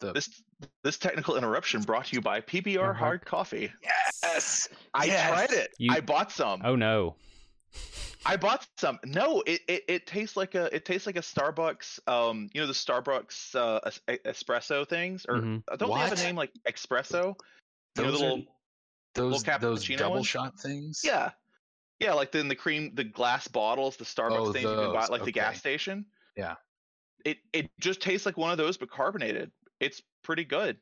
the 0.00 0.12
This 0.12 0.42
this 0.82 0.98
technical 0.98 1.36
interruption 1.36 1.82
brought 1.82 2.06
to 2.06 2.14
you 2.16 2.20
by 2.20 2.40
PBR 2.40 2.90
Uh-huh. 2.90 2.92
Hard 2.94 3.24
Coffee. 3.24 3.72
yes, 3.82 4.68
I 4.94 5.06
tried 5.08 5.50
it. 5.52 5.74
You- 5.78 5.92
I 5.92 6.00
bought 6.00 6.32
some. 6.32 6.62
oh 6.64 6.76
no. 6.76 7.16
I 8.26 8.36
bought 8.36 8.66
some. 8.78 8.98
No, 9.04 9.42
it, 9.46 9.60
it 9.68 9.84
it 9.88 10.06
tastes 10.06 10.36
like 10.36 10.54
a 10.54 10.74
it 10.74 10.84
tastes 10.84 11.06
like 11.06 11.16
a 11.16 11.20
Starbucks. 11.20 12.00
Um, 12.08 12.48
you 12.52 12.60
know 12.60 12.66
the 12.66 12.72
Starbucks 12.72 13.54
uh, 13.54 13.80
es- 13.86 14.00
espresso 14.24 14.86
things, 14.88 15.24
or 15.28 15.36
Mhm. 15.36 15.62
uh, 15.70 15.76
don't 15.76 15.90
they 15.90 15.98
have 16.00 16.12
a 16.12 16.16
name 16.16 16.34
like 16.36 16.50
espresso? 16.66 17.34
You 17.96 18.04
know, 18.04 18.10
those 18.10 18.20
the 18.20 18.26
are 18.26 18.28
little 18.30 18.44
those 19.14 19.46
little 19.46 19.58
those 19.60 19.88
double 19.88 20.14
ones? 20.16 20.26
shot 20.26 20.58
things. 20.58 21.02
yeah, 21.04 21.30
yeah, 22.00 22.12
like 22.12 22.32
then 22.32 22.48
the 22.48 22.54
cream, 22.56 22.94
the 22.94 23.04
glass 23.04 23.46
bottles, 23.48 23.96
the 23.96 24.04
Starbucks 24.04 24.36
Oh, 24.38 24.52
things 24.52 24.64
you 24.64 24.70
can 24.74 24.92
buy 24.92 24.92
those, 25.00 25.04
at 25.04 25.10
like 25.10 25.24
the 25.24 25.32
gas 25.32 25.58
station. 25.58 26.04
Yeah. 26.36 26.54
It 27.24 27.38
it 27.52 27.70
just 27.80 28.00
tastes 28.00 28.26
like 28.26 28.36
one 28.36 28.50
of 28.50 28.58
those, 28.58 28.76
but 28.76 28.90
carbonated. 28.90 29.50
It's 29.80 30.02
pretty 30.22 30.44
good. 30.44 30.76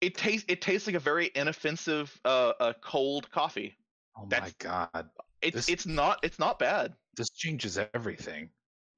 It 0.00 0.16
tastes 0.16 0.44
it 0.48 0.60
tastes 0.60 0.86
like 0.86 0.96
a 0.96 1.00
very 1.00 1.30
inoffensive 1.34 2.18
uh, 2.24 2.52
a 2.60 2.74
cold 2.74 3.30
coffee. 3.30 3.76
Oh 4.16 4.26
my 4.30 4.52
god, 4.58 5.08
It's 5.42 5.54
This- 5.56 5.68
it's 5.68 5.86
not 5.86 6.18
it's 6.22 6.38
not 6.38 6.58
bad. 6.58 6.94
this 7.16 7.30
changes 7.30 7.78
everything. 7.94 8.50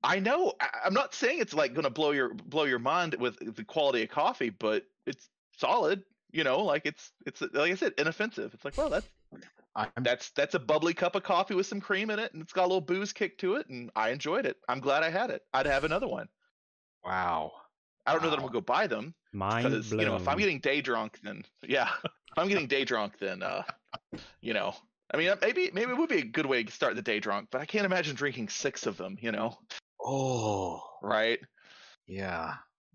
I 0.03 0.19
know. 0.21 0.53
I- 0.61 0.81
I'm 0.85 0.95
not 0.95 1.15
saying 1.15 1.39
it's 1.41 1.55
like 1.55 1.75
gonna 1.75 1.91
blow 1.91 2.11
your 2.13 2.35
blow 2.35 2.65
your 2.65 2.79
mind 2.79 3.15
with 3.15 3.39
the 3.57 3.65
quality 3.65 4.03
of 4.03 4.09
coffee, 4.11 4.51
but 4.51 4.85
it's 5.07 5.29
solid. 5.57 6.03
You 6.33 6.45
know, 6.45 6.61
like 6.65 6.87
it's 6.87 7.13
it's 7.25 7.41
like 7.41 7.73
I 7.73 7.75
said, 7.77 7.95
inoffensive. 7.99 8.53
It's 8.53 8.65
like, 8.65 8.77
well, 8.77 8.91
that's 8.91 9.09
I'm 9.75 9.91
that's 10.03 10.31
that's 10.31 10.55
a 10.55 10.59
bubbly 10.59 10.93
cup 10.95 11.15
of 11.15 11.23
coffee 11.23 11.55
with 11.55 11.67
some 11.67 11.81
cream 11.81 12.11
in 12.11 12.19
it, 12.19 12.33
and 12.33 12.43
it's 12.43 12.53
got 12.53 12.63
a 12.65 12.69
little 12.69 12.81
booze 12.81 13.13
kick 13.13 13.39
to 13.39 13.57
it, 13.57 13.69
and 13.69 13.91
I 13.95 14.11
enjoyed 14.11 14.45
it. 14.47 14.57
I'm 14.69 14.81
glad 14.81 15.03
I 15.03 15.11
had 15.11 15.31
it. 15.31 15.43
I'd 15.55 15.67
have 15.67 15.85
another 15.85 16.09
one. 16.09 16.29
wow. 17.05 17.53
I 18.07 18.13
don't 18.13 18.23
know 18.23 18.31
that 18.31 18.37
I'm 18.37 18.43
gonna 18.43 18.53
go 18.53 18.61
buy 18.61 18.87
them 18.87 19.15
Mind 19.33 19.65
because 19.65 19.89
blown. 19.91 20.01
you 20.01 20.07
know 20.07 20.17
if 20.17 20.29
I'm 20.29 20.39
getting 20.39 20.61
day 20.61 20.81
drunk, 20.81 21.19
then 21.23 21.45
yeah, 21.63 21.91
if 22.05 22.39
I'm 22.39 22.49
getting 22.49 22.67
day 22.67 22.85
drunk, 22.85 23.19
then 23.19 23.43
uh, 23.43 23.63
you 24.41 24.55
know, 24.55 24.75
I 25.13 25.17
mean, 25.17 25.33
maybe 25.41 25.71
maybe 25.73 25.93
it 25.93 25.97
would 25.99 26.09
be 26.09 26.19
a 26.19 26.25
good 26.25 26.47
way 26.47 26.63
to 26.65 26.73
start 26.73 26.95
the 26.97 27.03
day 27.03 27.21
drunk, 27.21 27.49
but 27.51 27.61
I 27.61 27.67
can't 27.67 27.87
imagine 27.87 28.15
drinking 28.15 28.49
six 28.49 28.87
of 28.87 28.97
them. 28.97 29.17
You 29.21 29.33
know, 29.33 29.59
Oh 30.01 30.83
right? 31.03 31.41
yeah. 32.07 32.55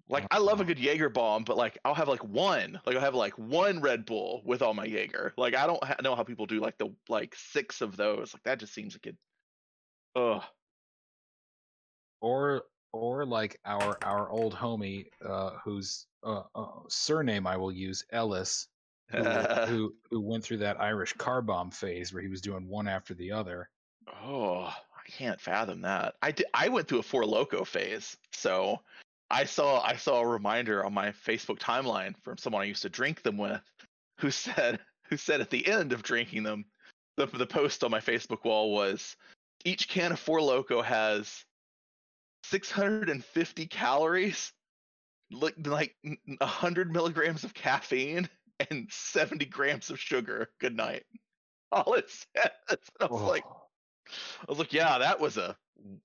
Like 0.10 0.28
I 0.30 0.40
love 0.40 0.60
a 0.60 0.66
good 0.66 0.78
Jaeger 0.80 1.10
bomb, 1.10 1.44
but 1.46 1.56
like 1.56 1.78
I'll 1.86 1.94
have 1.94 2.10
like 2.10 2.24
one, 2.24 2.82
like 2.86 2.96
I'll 2.96 3.02
have 3.02 3.16
like 3.16 3.38
one 3.38 3.80
Red 3.80 4.06
Bull 4.06 4.42
with 4.46 4.62
all 4.62 4.74
my 4.74 4.86
Jaeger. 4.86 5.34
Like 5.38 5.56
I 5.56 5.68
don't 5.68 5.82
ha- 5.84 5.96
know 6.04 6.16
how 6.16 6.24
people 6.24 6.46
do 6.46 6.60
like 6.60 6.78
the 6.78 6.94
like 7.08 7.34
six 7.36 7.80
of 7.82 7.96
those. 7.96 8.34
Like 8.34 8.44
that 8.44 8.60
just 8.60 8.74
seems 8.74 8.94
like 8.96 9.08
it. 9.08 9.18
Ugh. 10.16 10.44
Or 12.22 12.64
or 12.94 13.26
like 13.26 13.60
our 13.66 13.98
our 14.04 14.30
old 14.30 14.56
homie, 14.56 15.06
uh, 15.28 15.52
whose 15.64 16.08
uh, 16.24 16.44
uh, 16.56 16.68
surname 16.88 17.48
I 17.48 17.58
will 17.58 17.72
use, 17.72 18.04
Ellis, 18.12 18.68
who, 19.12 19.24
who 19.68 19.96
who 20.10 20.22
went 20.22 20.44
through 20.44 20.58
that 20.58 20.80
Irish 20.82 21.14
car 21.14 21.42
bomb 21.42 21.72
phase 21.72 22.14
where 22.14 22.22
he 22.22 22.30
was 22.30 22.42
doing 22.42 22.68
one 22.68 22.88
after 22.88 23.14
the 23.14 23.32
other. 23.32 23.70
oh, 24.24 24.64
I 24.64 25.10
can't 25.10 25.40
fathom 25.40 25.82
that. 25.82 26.16
I 26.22 26.32
did. 26.32 26.48
I 26.54 26.70
went 26.70 26.88
through 26.88 27.00
a 27.00 27.04
Four 27.04 27.24
Loko 27.24 27.66
phase, 27.66 28.18
so 28.32 28.80
I 29.30 29.46
saw 29.46 29.82
I 29.82 29.96
saw 29.96 30.22
a 30.22 30.28
reminder 30.28 30.86
on 30.86 30.94
my 30.94 31.12
Facebook 31.12 31.60
timeline 31.60 32.16
from 32.24 32.38
someone 32.38 32.62
I 32.62 32.66
used 32.66 32.84
to 32.84 32.90
drink 32.90 33.24
them 33.24 33.38
with, 33.38 33.62
who 34.20 34.32
said 34.32 34.80
who 35.04 35.18
said 35.18 35.42
at 35.42 35.50
the 35.50 35.66
end 35.68 35.94
of 35.94 36.04
drinking 36.04 36.44
them, 36.44 36.66
the 37.18 37.26
the 37.28 37.48
post 37.48 37.84
on 37.84 37.92
my 37.92 38.00
Facebook 38.00 38.44
wall 38.44 38.74
was, 38.74 39.16
each 39.66 39.88
can 39.88 40.12
of 40.12 40.20
Four 40.20 40.40
Loko 40.40 40.84
has 40.84 41.46
650 42.44 43.68
calories, 43.68 44.52
like 45.32 45.56
like 45.66 45.96
100 46.04 46.92
milligrams 46.92 47.44
of 47.44 47.54
caffeine 47.54 48.30
and 48.70 48.88
70 48.92 49.46
grams 49.46 49.90
of 49.90 50.00
sugar. 50.00 50.50
Good 50.60 50.76
night. 50.76 51.04
All 51.72 51.94
it 51.94 52.10
says. 52.10 52.52
I 53.02 53.06
was 53.06 53.22
like, 53.22 53.44
Oh, 53.48 53.62
I 54.42 54.46
was 54.50 54.60
like, 54.60 54.74
yeah, 54.74 54.98
that 54.98 55.20
was 55.20 55.38
a 55.38 55.56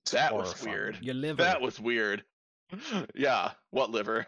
it's 0.01 0.11
that 0.11 0.33
was 0.33 0.47
horrifying. 0.53 0.71
weird. 0.73 0.97
Your 1.01 1.15
liver. 1.15 1.43
That 1.43 1.61
was 1.61 1.79
weird. 1.79 2.23
Yeah, 3.15 3.51
what 3.71 3.91
liver? 3.91 4.27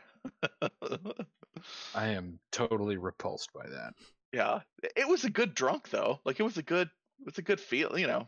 I 1.93 2.07
am 2.09 2.39
totally 2.51 2.97
repulsed 2.97 3.51
by 3.53 3.67
that. 3.67 3.93
yeah, 4.31 4.61
it 4.95 5.07
was 5.07 5.23
a 5.25 5.29
good 5.29 5.53
drunk 5.53 5.89
though. 5.89 6.19
Like 6.25 6.39
it 6.39 6.43
was 6.43 6.57
a 6.57 6.63
good, 6.63 6.87
it 7.19 7.25
was 7.25 7.37
a 7.37 7.41
good 7.41 7.59
feel. 7.59 7.97
You 7.97 8.07
know, 8.07 8.27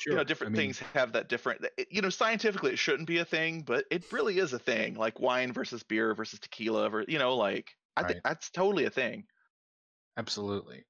Sure. 0.00 0.14
you 0.14 0.16
know, 0.16 0.24
different 0.24 0.54
I 0.54 0.56
mean, 0.56 0.68
things 0.68 0.78
have 0.94 1.12
that 1.12 1.28
different. 1.28 1.66
You 1.90 2.00
know, 2.00 2.08
scientifically 2.08 2.72
it 2.72 2.78
shouldn't 2.78 3.06
be 3.06 3.18
a 3.18 3.24
thing, 3.24 3.60
but 3.60 3.84
it 3.90 4.10
really 4.10 4.38
is 4.38 4.54
a 4.54 4.58
thing. 4.58 4.94
Like 4.94 5.20
wine 5.20 5.52
versus 5.52 5.82
beer 5.82 6.14
versus 6.14 6.38
tequila, 6.38 6.90
or 6.90 7.04
you 7.06 7.18
know, 7.18 7.36
like 7.36 7.76
I 7.96 8.02
think 8.04 8.14
Right. 8.14 8.22
that's 8.24 8.48
totally 8.50 8.86
a 8.86 8.90
thing. 8.90 9.24
Absolutely. 10.16 10.84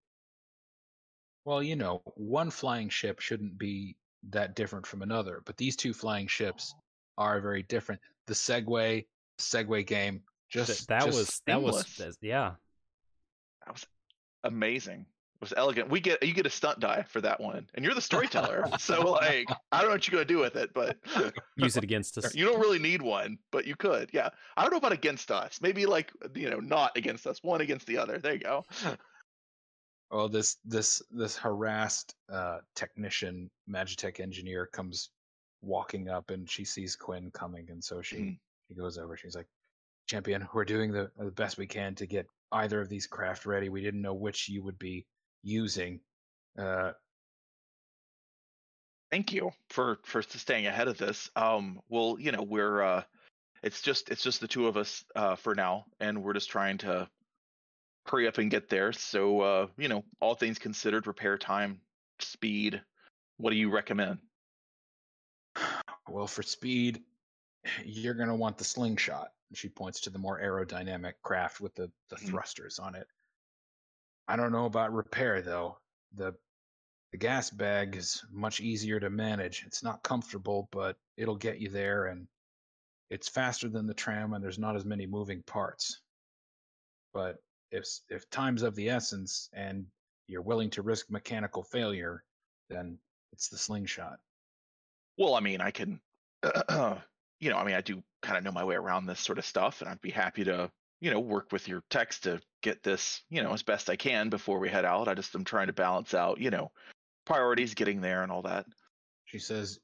Well, 1.44 1.60
you 1.60 1.74
know, 1.74 2.02
one 2.14 2.50
flying 2.50 2.88
ship 2.88 3.18
shouldn't 3.18 3.58
be 3.58 3.96
that 4.28 4.54
different 4.54 4.86
from 4.86 5.02
another, 5.02 5.42
but 5.44 5.56
these 5.56 5.74
two 5.74 5.92
flying 5.92 6.28
ships 6.28 6.72
are 7.18 7.40
very 7.40 7.64
different. 7.64 8.00
The 8.28 8.34
segue, 8.34 9.06
segue 9.40 9.86
game, 9.88 10.22
just 10.50 10.86
that 10.86 11.06
just 11.06 11.18
was 11.18 11.42
that 11.46 11.60
was 11.60 12.16
yeah. 12.20 12.52
That 13.66 13.72
was 13.72 13.86
amazing. 14.44 15.06
It 15.40 15.44
was 15.44 15.54
elegant. 15.56 15.88
We 15.88 16.00
get 16.00 16.22
you 16.22 16.34
get 16.34 16.44
a 16.44 16.50
stunt 16.50 16.80
die 16.80 17.02
for 17.08 17.22
that 17.22 17.40
one, 17.40 17.66
and 17.72 17.82
you're 17.82 17.94
the 17.94 18.00
storyteller. 18.02 18.66
so 18.78 19.12
like, 19.12 19.48
I 19.72 19.78
don't 19.80 19.88
know 19.88 19.94
what 19.94 20.06
you're 20.06 20.12
gonna 20.18 20.26
do 20.26 20.38
with 20.38 20.54
it, 20.56 20.74
but 20.74 20.98
Use 21.56 21.78
it 21.78 21.82
against 21.84 22.18
us. 22.18 22.34
you 22.34 22.44
don't 22.44 22.60
really 22.60 22.78
need 22.78 23.00
one, 23.00 23.38
but 23.50 23.66
you 23.66 23.74
could. 23.74 24.10
Yeah, 24.12 24.28
I 24.58 24.62
don't 24.62 24.70
know 24.72 24.76
about 24.76 24.92
against 24.92 25.30
us. 25.30 25.58
Maybe 25.62 25.86
like 25.86 26.12
you 26.34 26.50
know, 26.50 26.58
not 26.60 26.94
against 26.94 27.26
us. 27.26 27.42
One 27.42 27.62
against 27.62 27.86
the 27.86 27.96
other. 27.96 28.18
There 28.18 28.34
you 28.34 28.40
go. 28.40 28.66
oh 30.10 30.28
this 30.28 30.56
this 30.64 31.00
this 31.10 31.36
harassed 31.36 32.14
uh 32.32 32.58
technician 32.74 33.48
Magitech 33.68 34.20
engineer 34.20 34.66
comes 34.66 35.10
walking 35.62 36.08
up 36.08 36.30
and 36.30 36.50
she 36.50 36.64
sees 36.64 36.96
Quinn 36.96 37.30
coming 37.32 37.66
and 37.70 37.82
so 37.82 38.02
she 38.02 38.16
Mhm. 38.16 38.38
she 38.68 38.74
goes 38.74 38.98
over 38.98 39.16
she's 39.16 39.36
like 39.36 39.46
champion 40.08 40.48
we're 40.52 40.64
doing 40.64 40.90
the 40.90 41.10
the 41.16 41.30
best 41.30 41.58
we 41.58 41.66
can 41.66 41.94
to 41.94 42.06
get 42.06 42.26
either 42.52 42.80
of 42.80 42.88
these 42.88 43.06
craft 43.06 43.46
ready 43.46 43.68
we 43.68 43.80
didn't 43.80 44.02
know 44.02 44.14
which 44.14 44.48
you 44.48 44.64
would 44.64 44.78
be 44.78 45.06
using 45.42 46.00
uh 46.58 46.92
Thank 49.10 49.32
you 49.32 49.50
for 49.70 49.98
for 50.04 50.22
staying 50.22 50.66
ahead 50.68 50.86
of 50.86 50.96
this. 50.96 51.30
Um, 51.34 51.80
well, 51.88 52.16
you 52.20 52.30
know, 52.30 52.42
we're 52.44 52.80
uh, 52.80 53.02
it's 53.60 53.82
just 53.82 54.08
it's 54.08 54.22
just 54.22 54.40
the 54.40 54.46
two 54.46 54.68
of 54.68 54.76
us 54.76 55.04
uh 55.16 55.34
for 55.34 55.56
now, 55.56 55.86
and 55.98 56.22
we're 56.22 56.32
just 56.32 56.48
trying 56.48 56.78
to 56.78 57.10
hurry 58.06 58.28
up 58.28 58.38
and 58.38 58.52
get 58.52 58.68
there. 58.68 58.92
So 58.92 59.40
uh, 59.40 59.66
you 59.76 59.88
know, 59.88 60.04
all 60.20 60.36
things 60.36 60.60
considered, 60.60 61.08
repair 61.08 61.38
time, 61.38 61.80
speed. 62.20 62.80
What 63.38 63.50
do 63.50 63.56
you 63.56 63.68
recommend? 63.70 64.18
well 66.08 66.26
for 66.28 66.42
speed 66.42 67.02
you're 67.84 68.14
going 68.14 68.28
to 68.28 68.34
want 68.34 68.56
the 68.58 68.64
slingshot 68.64 69.32
she 69.52 69.68
points 69.68 70.00
to 70.00 70.10
the 70.10 70.18
more 70.18 70.40
aerodynamic 70.40 71.14
craft 71.22 71.60
with 71.60 71.74
the 71.74 71.90
the 72.08 72.16
Mhm. 72.16 72.28
thrusters 72.28 72.78
on 72.78 72.94
it 72.94 73.08
i 74.30 74.36
don't 74.36 74.52
know 74.52 74.66
about 74.66 74.92
repair 74.92 75.42
though. 75.42 75.78
The 76.14 76.34
the 77.12 77.18
gas 77.18 77.50
bag 77.50 77.96
is 77.96 78.24
much 78.30 78.60
easier 78.60 79.00
to 79.00 79.10
manage. 79.10 79.64
It's 79.66 79.82
not 79.82 80.02
comfortable 80.02 80.68
but 80.72 80.96
it'll 81.16 81.36
get 81.36 81.60
you 81.60 81.68
there 81.68 82.06
and 82.06 82.26
it's 83.10 83.28
faster 83.28 83.68
than 83.68 83.86
the 83.86 83.94
tram 83.94 84.32
and 84.32 84.42
there's 84.42 84.58
not 84.58 84.76
as 84.76 84.84
many 84.84 85.06
moving 85.06 85.42
parts. 85.42 86.00
But 87.12 87.36
if 87.72 87.86
if 88.08 88.28
time's 88.30 88.62
of 88.62 88.74
the 88.76 88.88
essence 88.88 89.50
and 89.52 89.86
you're 90.28 90.42
willing 90.42 90.70
to 90.70 90.82
risk 90.82 91.10
mechanical 91.10 91.64
failure 91.64 92.24
then 92.68 92.98
it's 93.32 93.48
the 93.48 93.58
slingshot. 93.58 94.18
Well, 95.18 95.34
I 95.34 95.40
mean, 95.40 95.60
I 95.60 95.70
can, 95.70 96.00
you 96.44 97.50
know, 97.50 97.58
I 97.58 97.64
mean, 97.64 97.74
I 97.74 97.80
do 97.82 98.02
kind 98.22 98.38
of 98.38 98.44
know 98.44 98.52
my 98.52 98.64
way 98.64 98.76
around 98.76 99.06
this 99.06 99.20
sort 99.20 99.38
of 99.38 99.44
stuff, 99.44 99.80
and 99.80 99.90
I'd 99.90 100.00
be 100.00 100.10
happy 100.10 100.44
to, 100.44 100.70
you 101.00 101.10
know, 101.10 101.20
work 101.20 101.52
with 101.52 101.66
your 101.68 101.82
techs 101.90 102.20
to 102.20 102.40
get 102.62 102.82
this, 102.82 103.22
you 103.30 103.42
know, 103.42 103.52
as 103.52 103.62
best 103.62 103.88
I 103.90 103.96
can 103.96 104.28
before 104.28 104.58
we 104.58 104.68
head 104.68 104.84
out. 104.84 105.08
I 105.08 105.14
just 105.14 105.34
am 105.34 105.44
trying 105.44 105.68
to 105.68 105.72
balance 105.72 106.14
out, 106.14 106.38
you 106.40 106.50
know, 106.50 106.70
priorities, 107.24 107.74
getting 107.74 108.00
there, 108.00 108.22
and 108.22 108.30
all 108.30 108.42
that. 108.42 108.66
She 109.24 109.38
says, 109.38 109.78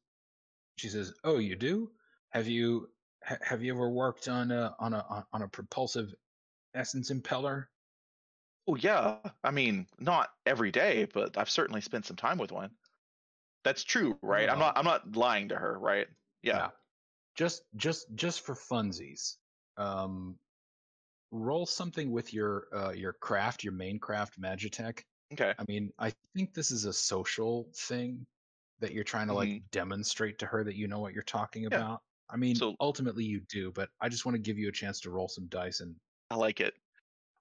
she 0.76 0.88
says, 0.88 1.12
"Oh, 1.24 1.38
you 1.38 1.56
do? 1.56 1.90
Have 2.30 2.48
you 2.48 2.90
ha- 3.24 3.38
have 3.43 3.62
you 3.62 3.72
ever 3.72 3.88
worked 3.90 4.28
on 4.28 4.51
a 4.51 4.74
on 4.78 4.93
a 4.93 5.26
on- 5.32 5.43
a 5.43 5.48
propulsive 5.48 6.14
essence 6.74 7.10
impeller?" 7.10 7.66
Oh 8.68 8.74
yeah, 8.74 9.18
I 9.44 9.52
mean, 9.52 9.86
not 9.98 10.30
every 10.44 10.72
day, 10.72 11.06
but 11.12 11.38
I've 11.38 11.48
certainly 11.51 11.80
spent 11.80 12.05
some 12.05 12.16
time 12.16 12.36
with 12.36 12.52
one. 12.52 12.70
That's 13.64 13.84
true, 13.84 14.18
right? 14.22 14.51
I'm 14.51 14.59
not. 14.59 14.76
I'm 14.76 14.84
not 14.84 15.16
lying 15.16 15.48
to 15.48 15.56
her, 15.56 15.78
right? 15.78 16.09
Yeah. 16.43 16.70
Just 17.36 17.62
just 17.76 18.06
just 18.14 18.40
for 18.44 18.55
funsies. 18.55 19.36
Um, 19.76 20.38
roll 21.31 21.66
something 21.66 22.11
with 22.11 22.32
your 22.32 22.66
uh 22.74 22.90
your 22.90 23.12
craft, 23.15 23.65
your 23.65 23.73
main 23.73 23.98
craft, 23.98 24.40
Magitech. 24.40 25.01
Okay. 25.32 25.53
I 25.59 25.65
mean, 25.69 25.93
I 25.98 26.12
think 26.35 26.55
this 26.55 26.70
is 26.70 26.85
a 26.85 26.93
social 26.93 27.69
thing 27.74 28.24
that 28.81 28.93
you're 28.93 29.05
trying 29.05 29.27
to 29.28 29.35
like 29.35 29.62
demonstrate 29.73 30.39
to 30.39 30.47
her 30.47 30.62
that 30.65 30.77
you 30.77 30.86
know 30.86 31.01
what 31.01 31.12
you're 31.15 31.23
talking 31.24 31.65
Mm-hmm. 31.65 31.73
Yeah. 31.73 31.78
about. 31.81 32.03
I 32.31 32.36
mean, 32.36 32.55
So- 32.57 32.77
ultimately 32.81 33.24
you 33.24 33.40
do, 33.48 33.73
but 33.73 33.89
I 34.01 34.09
just 34.09 34.24
want 34.27 34.35
to 34.36 34.40
give 34.40 34.59
you 34.59 34.69
a 34.69 34.73
chance 34.73 35.01
to 35.01 35.11
roll 35.11 35.28
some 35.28 35.47
dice 35.47 35.81
and 35.81 35.94
I 36.31 36.35
like 36.36 36.61
it. 36.61 36.74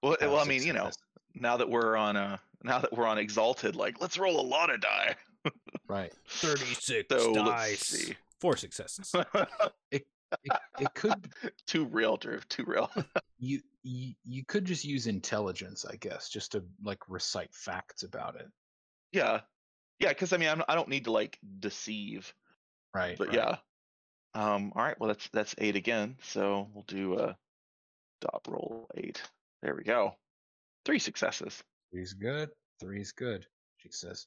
Well, 0.02 0.16
well, 0.20 0.38
I 0.38 0.44
mean, 0.44 0.62
you 0.62 0.72
know, 0.72 0.90
now 1.34 1.56
that 1.56 1.68
we're 1.68 1.96
on 1.96 2.16
uh 2.16 2.38
now 2.62 2.78
that 2.78 2.92
we're 2.92 3.06
on 3.06 3.18
exalted, 3.18 3.76
like 3.76 4.00
let's 4.00 4.18
roll 4.18 4.40
a 4.40 4.46
lot 4.46 4.70
of 4.70 4.80
die. 4.80 5.14
right. 5.88 6.12
36 6.28 7.06
So, 7.10 7.32
let's 7.32 7.48
dice. 7.48 7.80
see. 7.80 8.14
Four 8.40 8.56
successes. 8.56 9.12
It, 9.90 10.06
it 10.78 10.94
could 10.94 11.28
too 11.66 11.84
real, 11.86 12.16
Drew. 12.16 12.40
Too 12.48 12.64
real. 12.66 12.90
you, 13.38 13.60
you 13.82 14.14
you 14.24 14.44
could 14.44 14.64
just 14.64 14.84
use 14.84 15.06
intelligence, 15.06 15.84
I 15.84 15.96
guess, 15.96 16.28
just 16.28 16.52
to 16.52 16.64
like 16.82 16.98
recite 17.08 17.54
facts 17.54 18.02
about 18.02 18.36
it. 18.36 18.46
yeah, 19.12 19.40
yeah. 19.98 20.08
Because 20.08 20.32
I 20.32 20.36
mean, 20.38 20.48
I'm, 20.48 20.62
I 20.68 20.74
don't 20.74 20.88
need 20.88 21.04
to 21.04 21.12
like 21.12 21.38
deceive, 21.60 22.32
Right. 22.94 23.16
but 23.18 23.28
right. 23.28 23.36
yeah. 23.36 23.56
Um. 24.34 24.72
All 24.74 24.82
right. 24.82 24.98
Well, 24.98 25.08
that's 25.08 25.28
that's 25.32 25.54
eight 25.58 25.76
again. 25.76 26.16
So 26.22 26.68
we'll 26.74 26.84
do 26.86 27.18
a 27.18 27.36
dot 28.20 28.42
roll 28.48 28.88
eight. 28.96 29.22
There 29.62 29.74
we 29.74 29.84
go. 29.84 30.14
Three 30.84 30.98
successes. 30.98 31.62
Three's 31.92 32.12
good. 32.12 32.50
Three's 32.80 33.12
good. 33.12 33.46
She 33.78 33.90
says, 33.90 34.26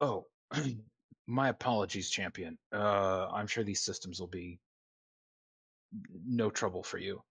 "Oh, 0.00 0.26
my 1.26 1.48
apologies, 1.50 2.10
champion. 2.10 2.58
Uh, 2.72 3.28
I'm 3.32 3.46
sure 3.46 3.62
these 3.64 3.80
systems 3.82 4.18
will 4.20 4.26
be 4.28 4.58
no 6.26 6.50
trouble 6.50 6.82
for 6.82 6.98
you. 6.98 7.22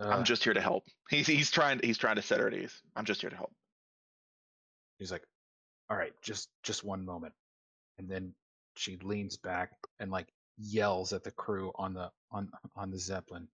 Uh, 0.00 0.08
I'm 0.08 0.24
just 0.24 0.44
here 0.44 0.54
to 0.54 0.60
help. 0.60 0.84
He's 1.10 1.26
he's 1.26 1.50
trying 1.50 1.80
he's 1.82 1.98
trying 1.98 2.16
to 2.16 2.22
set 2.22 2.38
her 2.40 2.46
at 2.46 2.54
ease. 2.54 2.80
I'm 2.94 3.04
just 3.04 3.20
here 3.20 3.30
to 3.30 3.36
help. 3.36 3.52
He's 4.98 5.10
like, 5.10 5.24
"All 5.88 5.96
right, 5.96 6.12
just 6.22 6.48
just 6.62 6.84
one 6.84 7.04
moment," 7.04 7.34
and 7.98 8.08
then 8.08 8.32
she 8.76 8.98
leans 9.02 9.36
back 9.36 9.72
and 9.98 10.10
like 10.10 10.28
yells 10.58 11.12
at 11.12 11.24
the 11.24 11.32
crew 11.32 11.72
on 11.74 11.94
the 11.94 12.10
on 12.30 12.50
on 12.76 12.90
the 12.90 12.98
zeppelin. 12.98 13.48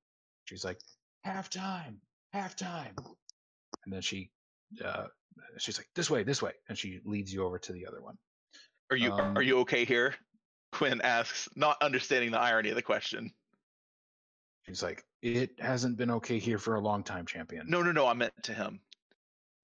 She's 0.45 0.65
like, 0.65 0.79
"Halftime, 1.27 1.97
halftime," 2.35 2.97
and 3.85 3.93
then 3.93 4.03
she 4.03 4.31
uh, 4.85 5.07
she's 5.59 5.79
like, 5.79 5.89
"This 5.95 6.11
way, 6.11 6.23
this 6.23 6.43
way," 6.43 6.53
and 6.69 6.77
she 6.77 7.01
leads 7.05 7.33
you 7.33 7.45
over 7.45 7.59
to 7.59 7.73
the 7.73 7.87
other 7.87 8.03
one. 8.03 8.19
Are 8.91 8.97
you 8.97 9.13
Um, 9.13 9.37
are 9.37 9.43
you 9.43 9.61
okay 9.61 9.85
here? 9.85 10.15
Quinn 10.73 11.01
asks, 11.01 11.49
not 11.57 11.81
understanding 11.81 12.31
the 12.33 12.41
irony 12.41 12.69
of 12.69 12.77
the 12.77 12.83
question. 12.83 13.33
She's 14.67 14.83
like, 14.83 15.05
"It 15.23 15.59
hasn't 15.61 15.97
been 15.97 16.11
okay 16.13 16.39
here 16.39 16.59
for 16.59 16.75
a 16.75 16.81
long 16.81 17.03
time, 17.03 17.27
champion." 17.27 17.69
No, 17.69 17.83
no, 17.83 17.93
no. 17.93 18.07
I 18.07 18.15
meant 18.15 18.33
to 18.45 18.55
him. 18.55 18.81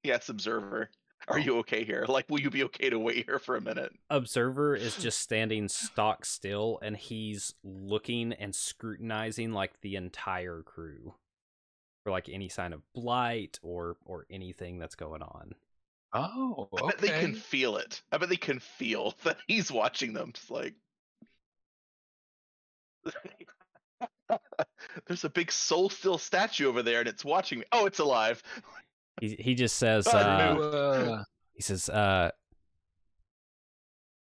Yes, 0.05 0.29
observer. 0.29 0.91
Are 1.29 1.37
Oh. 1.37 1.41
you 1.41 1.59
okay 1.59 1.85
here? 1.85 2.05
Like, 2.09 2.29
will 2.29 2.41
you 2.41 2.51
be 2.51 2.65
okay 2.65 2.91
to 2.91 2.99
wait 2.99 3.25
here 3.27 3.39
for 3.39 3.55
a 3.57 3.61
minute? 3.61 3.93
Observer 4.11 4.75
is 4.75 4.97
just 5.01 5.21
standing 5.21 5.69
stock 5.69 6.25
still 6.25 6.79
and 6.83 6.97
he's 6.97 7.55
looking 7.63 8.33
and 8.33 8.55
scrutinizing 8.55 9.53
like 9.53 9.81
the 9.83 9.95
entire 9.97 10.63
crew 10.63 11.15
for 12.03 12.11
like 12.11 12.29
any 12.29 12.49
sign 12.49 12.73
of 12.73 12.83
blight 12.93 13.61
or 13.63 13.97
or 14.05 14.27
anything 14.31 14.79
that's 14.81 14.97
going 14.97 15.23
on. 15.23 15.55
Oh, 16.13 16.69
I 16.77 16.87
bet 16.89 16.99
they 16.99 17.09
can 17.09 17.35
feel 17.35 17.77
it. 17.77 18.03
I 18.11 18.19
bet 18.19 18.29
they 18.29 18.37
can 18.37 18.59
feel 18.59 19.15
that 19.23 19.39
he's 19.47 19.71
watching 19.71 20.13
them. 20.15 20.33
Just 20.33 20.51
like 20.51 20.75
there's 25.07 25.25
a 25.25 25.31
big 25.31 25.53
soul 25.53 25.89
steel 25.89 26.19
statue 26.19 26.69
over 26.69 26.83
there, 26.83 27.01
and 27.01 27.09
it's 27.09 27.25
watching 27.25 27.61
me. 27.61 27.65
Oh, 27.73 27.87
it's 27.87 27.99
alive. 27.99 28.43
He 29.21 29.37
he 29.39 29.55
just 29.55 29.77
says 29.77 30.09
Oh, 30.11 30.17
uh, 30.17 30.55
no. 30.55 30.63
Uh, 30.63 31.25
he 31.53 31.63
says 31.63 31.89
uh 31.89 32.31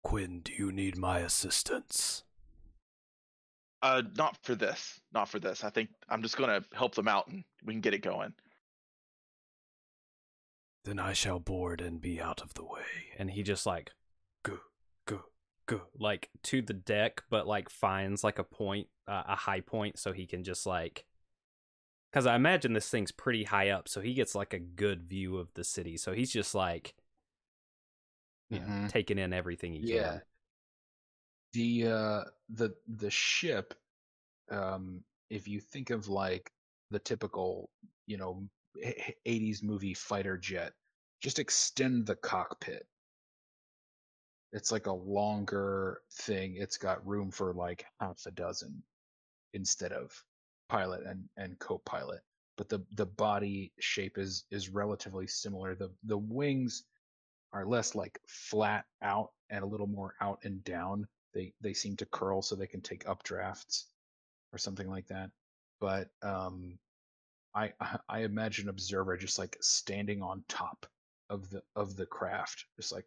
Quinn, 0.04 0.42
do 0.44 0.54
you 0.54 0.72
need 0.72 0.98
my 0.98 1.20
assistance? 1.20 2.24
Uh, 3.82 4.02
not 4.18 4.38
for 4.44 4.56
this. 4.56 5.00
Not 5.14 5.30
for 5.30 5.40
this. 5.40 5.64
I 5.64 5.70
think 5.70 5.90
I'm 6.10 6.22
just 6.22 6.38
gonna 6.38 6.64
help 6.74 6.96
them 6.96 7.08
out, 7.08 7.28
and 7.28 7.44
we 7.66 7.74
can 7.74 7.82
get 7.82 7.94
it 7.94 8.02
going. 8.02 8.34
Then 10.86 11.00
I 11.00 11.14
shall 11.14 11.40
board 11.40 11.80
and 11.82 12.02
be 12.02 12.22
out 12.22 12.42
of 12.42 12.54
the 12.54 12.64
way. 12.64 13.12
And 13.18 13.32
he 13.32 13.44
just 13.44 13.66
like 13.66 13.92
go 14.44 14.60
go 15.06 15.22
go 15.66 15.82
like 15.98 16.30
to 16.44 16.62
the 16.62 16.74
deck, 16.74 17.24
but 17.30 17.48
like 17.48 17.70
finds 17.70 18.24
like 18.24 18.40
a 18.40 18.44
point, 18.44 18.88
uh, 19.08 19.24
a 19.28 19.36
high 19.36 19.62
point, 19.62 20.00
so 20.00 20.14
he 20.14 20.26
can 20.28 20.44
just 20.44 20.66
like. 20.66 21.06
Because 22.12 22.26
I 22.28 22.36
imagine 22.36 22.74
this 22.74 22.90
thing's 22.90 23.12
pretty 23.12 23.44
high 23.44 23.70
up, 23.70 23.88
so 23.90 24.00
he 24.00 24.14
gets 24.14 24.36
like 24.36 24.54
a 24.54 24.60
good 24.60 25.04
view 25.04 25.38
of 25.38 25.54
the 25.56 25.64
city. 25.64 25.98
So 25.98 26.14
he's 26.14 26.32
just 26.32 26.54
like, 26.54 26.94
you 28.50 28.60
know, 28.60 28.68
Mhm. 28.68 28.88
taking 28.88 29.18
in 29.18 29.34
everything 29.34 29.74
he 29.74 29.82
yeah. 29.82 29.84
can. 29.84 30.22
The 31.54 31.88
uh 31.88 32.24
the 32.50 32.76
the 32.88 33.10
ship 33.10 33.74
um 34.52 35.04
if 35.30 35.48
you 35.48 35.62
think 35.62 35.90
of 35.92 36.08
like 36.10 36.52
the 36.92 37.00
typical, 37.00 37.70
you 38.08 38.18
know, 38.18 38.48
80s 39.26 39.64
movie 39.64 39.94
fighter 39.96 40.38
jet, 40.38 40.74
just 41.22 41.40
extend 41.40 42.08
the 42.08 42.16
cockpit 42.18 42.88
it's 44.52 44.72
like 44.72 44.88
a 44.88 44.92
longer 44.94 46.02
thing. 46.12 46.56
It's 46.58 46.78
got 46.78 47.06
room 47.06 47.32
for 47.32 47.54
like 47.54 47.86
half 48.00 48.26
a 48.26 48.32
dozen 48.32 48.84
instead 49.54 49.92
of 49.92 50.12
pilot 50.70 51.04
and 51.06 51.28
and 51.38 51.58
co-pilot. 51.60 52.22
But 52.58 52.70
the 52.70 52.86
the 52.94 53.06
body 53.06 53.74
shape 53.80 54.18
is 54.18 54.46
is 54.52 54.70
relatively 54.70 55.28
similar. 55.28 55.76
The 55.76 55.92
the 56.04 56.18
wings 56.18 56.84
are 57.52 57.66
less 57.66 57.96
like 57.96 58.20
flat 58.28 58.86
out 59.02 59.32
and 59.50 59.64
a 59.64 59.68
little 59.68 59.88
more 59.88 60.16
out 60.22 60.40
and 60.44 60.64
down. 60.64 61.08
They 61.34 61.54
they 61.62 61.74
seem 61.74 61.96
to 61.98 62.06
curl 62.06 62.42
so 62.42 62.56
they 62.56 62.68
can 62.68 62.82
take 62.82 63.06
updrafts 63.06 63.86
or 64.52 64.58
something 64.58 64.90
like 64.90 65.08
that. 65.08 65.32
But 65.80 66.10
um, 66.22 66.78
I 67.56 67.74
I 68.10 68.20
imagine 68.20 68.70
observer 68.70 69.18
just 69.18 69.40
like 69.40 69.58
standing 69.62 70.22
on 70.22 70.44
top 70.48 70.86
of 71.30 71.50
the 71.50 71.64
of 71.76 71.96
the 71.96 72.06
craft, 72.06 72.66
just 72.78 72.92
like 72.92 73.06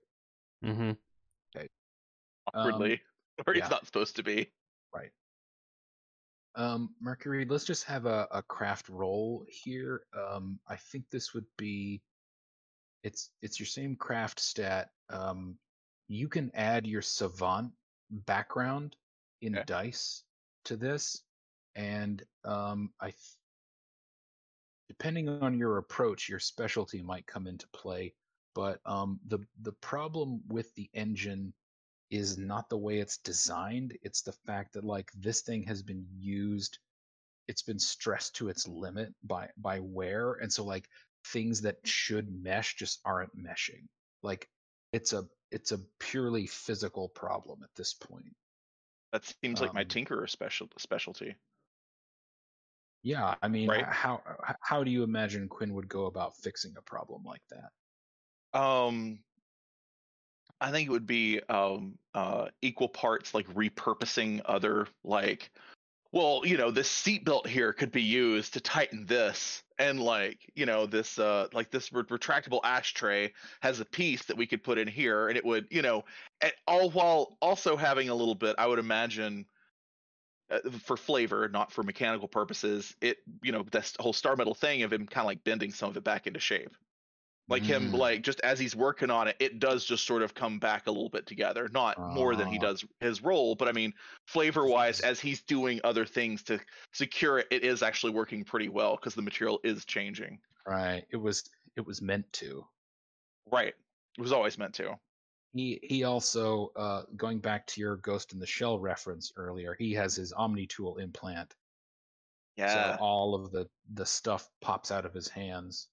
Mm-hmm. 0.64 0.92
Awkwardly, 2.54 2.92
um, 2.92 2.98
where 3.44 3.54
he's 3.54 3.62
yeah. 3.62 3.68
not 3.68 3.86
supposed 3.86 4.16
to 4.16 4.22
be. 4.22 4.50
right. 4.94 5.10
Um, 6.56 6.94
Mercury, 7.00 7.44
let's 7.44 7.64
just 7.64 7.84
have 7.84 8.06
a, 8.06 8.26
a 8.30 8.42
craft 8.42 8.88
roll 8.88 9.44
here. 9.48 10.02
Um, 10.16 10.58
I 10.66 10.76
think 10.76 11.04
this 11.10 11.34
would 11.34 11.44
be 11.58 12.02
it's 13.02 13.30
it's 13.42 13.60
your 13.60 13.66
same 13.66 13.94
craft 13.94 14.40
stat. 14.40 14.90
Um, 15.10 15.58
you 16.08 16.28
can 16.28 16.50
add 16.54 16.86
your 16.86 17.02
savant 17.02 17.72
background 18.10 18.96
in 19.42 19.54
Okay. 19.54 19.64
dice 19.66 20.24
to 20.64 20.76
this, 20.76 21.22
and 21.74 22.22
um, 22.44 22.90
I 23.00 23.06
th- 23.06 23.36
depending 24.88 25.28
on 25.28 25.58
your 25.58 25.76
approach, 25.78 26.28
your 26.28 26.38
specialty 26.38 27.02
might 27.02 27.26
come 27.26 27.46
into 27.46 27.68
play. 27.68 28.14
But 28.54 28.80
um, 28.86 29.20
the 29.26 29.40
the 29.62 29.72
problem 29.72 30.40
with 30.48 30.74
the 30.74 30.88
engine 30.94 31.52
is 32.10 32.38
not 32.38 32.68
the 32.68 32.78
way 32.78 32.98
it's 33.00 33.18
designed. 33.18 33.98
It's 34.02 34.22
the 34.22 34.32
fact 34.32 34.74
that 34.74 34.84
like 34.84 35.12
this 35.12 35.42
thing 35.42 35.64
has 35.64 35.82
been 35.82 36.06
used, 36.10 36.78
it's 37.48 37.62
been 37.62 37.78
stressed 37.78 38.36
to 38.36 38.48
its 38.48 38.68
limit 38.68 39.14
by 39.24 39.50
by 39.58 39.80
wear, 39.80 40.34
and 40.34 40.52
so 40.52 40.64
like 40.64 40.88
things 41.26 41.62
that 41.62 41.86
should 41.86 42.30
mesh 42.32 42.76
just 42.76 43.00
aren't 43.04 43.36
meshing. 43.36 43.88
Like 44.22 44.50
it's 44.92 45.12
a 45.12 45.28
it's 45.50 45.72
a 45.72 45.80
purely 46.00 46.46
physical 46.46 47.08
problem 47.10 47.62
at 47.64 47.74
this 47.76 47.94
point. 47.94 48.36
That 49.10 49.24
seems 49.24 49.60
like 49.60 49.74
my 49.74 49.82
Um, 49.82 49.84
tinkerer 49.84 50.30
special 50.30 50.68
specialty. 50.78 51.34
Yeah, 53.02 53.36
I 53.42 53.48
mean, 53.48 53.70
Right. 53.70 53.88
how 53.88 54.22
how 54.60 54.84
do 54.84 54.90
you 54.90 55.02
imagine 55.02 55.48
Quinn 55.48 55.72
would 55.74 55.88
go 55.88 56.06
about 56.06 56.36
fixing 56.36 56.76
a 56.76 56.82
problem 56.82 57.22
like 57.24 57.46
that? 57.50 57.72
Um, 58.52 59.24
I 60.60 60.70
think 60.70 60.88
it 60.88 60.92
would 60.92 61.06
be 61.06 61.40
um 61.48 61.98
uh 62.14 62.48
equal 62.62 62.88
parts 62.88 63.34
like 63.34 63.46
repurposing 63.48 64.40
other 64.44 64.88
like, 65.04 65.50
well, 66.12 66.42
you 66.44 66.56
know, 66.56 66.70
this 66.70 66.88
seatbelt 66.88 67.46
here 67.46 67.72
could 67.72 67.92
be 67.92 68.02
used 68.02 68.54
to 68.54 68.60
tighten 68.60 69.04
this, 69.06 69.62
and 69.78 70.00
like, 70.00 70.38
you 70.54 70.66
know, 70.66 70.86
this 70.86 71.18
uh 71.18 71.48
like 71.52 71.70
this 71.70 71.92
re- 71.92 72.02
retractable 72.04 72.60
ashtray 72.64 73.32
has 73.60 73.80
a 73.80 73.84
piece 73.84 74.24
that 74.24 74.36
we 74.36 74.46
could 74.46 74.62
put 74.64 74.78
in 74.78 74.88
here, 74.88 75.28
and 75.28 75.36
it 75.36 75.44
would, 75.44 75.66
you 75.70 75.82
know, 75.82 76.04
all 76.66 76.90
while 76.90 77.36
also 77.42 77.76
having 77.76 78.08
a 78.08 78.14
little 78.14 78.34
bit, 78.34 78.56
I 78.58 78.66
would 78.66 78.78
imagine. 78.78 79.46
Uh, 80.48 80.60
for 80.84 80.96
flavor, 80.96 81.48
not 81.48 81.72
for 81.72 81.82
mechanical 81.82 82.28
purposes, 82.28 82.94
it 83.00 83.16
you 83.42 83.50
know 83.50 83.64
this 83.72 83.96
whole 83.98 84.12
star 84.12 84.36
metal 84.36 84.54
thing 84.54 84.84
of 84.84 84.92
him 84.92 85.04
kind 85.04 85.24
of 85.24 85.26
like 85.26 85.42
bending 85.42 85.72
some 85.72 85.90
of 85.90 85.96
it 85.96 86.04
back 86.04 86.28
into 86.28 86.38
shape 86.38 86.76
like 87.48 87.62
him 87.62 87.90
Mm. 87.92 87.98
like 87.98 88.22
just 88.22 88.40
as 88.40 88.58
he's 88.58 88.74
working 88.76 89.10
on 89.10 89.28
it 89.28 89.36
it 89.38 89.58
does 89.58 89.84
just 89.84 90.04
sort 90.06 90.22
of 90.22 90.34
come 90.34 90.58
back 90.58 90.86
a 90.86 90.90
little 90.90 91.08
bit 91.08 91.26
together 91.26 91.68
not 91.68 91.96
more 91.98 92.34
than 92.36 92.48
he 92.48 92.58
Ah. 92.58 92.62
does 92.62 92.84
his 93.00 93.22
role 93.22 93.54
but 93.54 93.68
i 93.68 93.72
mean 93.72 93.92
flavor 94.26 94.66
wise 94.66 95.00
as 95.00 95.20
he's 95.20 95.42
doing 95.42 95.80
other 95.84 96.04
things 96.04 96.42
to 96.44 96.58
secure 96.92 97.38
it 97.38 97.46
it 97.50 97.62
is 97.64 97.82
actually 97.82 98.12
working 98.12 98.44
pretty 98.44 98.68
well 98.68 98.96
because 98.96 99.14
the 99.14 99.22
material 99.22 99.60
is 99.64 99.84
changing 99.84 100.40
Right. 100.66 101.06
It 101.10 101.16
was 101.18 101.48
it 101.76 101.86
was 101.86 102.02
meant 102.02 102.32
to. 102.34 102.66
right 103.52 103.74
it 104.18 104.20
was 104.20 104.32
always 104.32 104.58
meant 104.58 104.74
to 104.74 104.98
He 105.52 105.78
he 105.84 106.02
also 106.04 106.68
uh 106.76 107.04
going 107.16 107.38
back 107.38 107.66
to 107.68 107.80
your 107.80 107.96
Ghost 107.96 108.32
in 108.32 108.40
the 108.40 108.46
Shell 108.46 108.80
reference 108.80 109.32
earlier, 109.36 109.74
he 109.78 109.92
has 109.94 110.16
his 110.16 110.32
Omni 110.32 110.66
tool 110.66 110.96
implant. 110.98 111.54
yeah 112.56 112.96
So 112.96 113.02
all 113.02 113.34
of 113.36 113.52
the 113.52 113.68
the 113.94 114.04
stuff 114.06 114.50
pops 114.60 114.90
out 114.90 115.06
of 115.06 115.14
his 115.14 115.28
hands. 115.28 115.88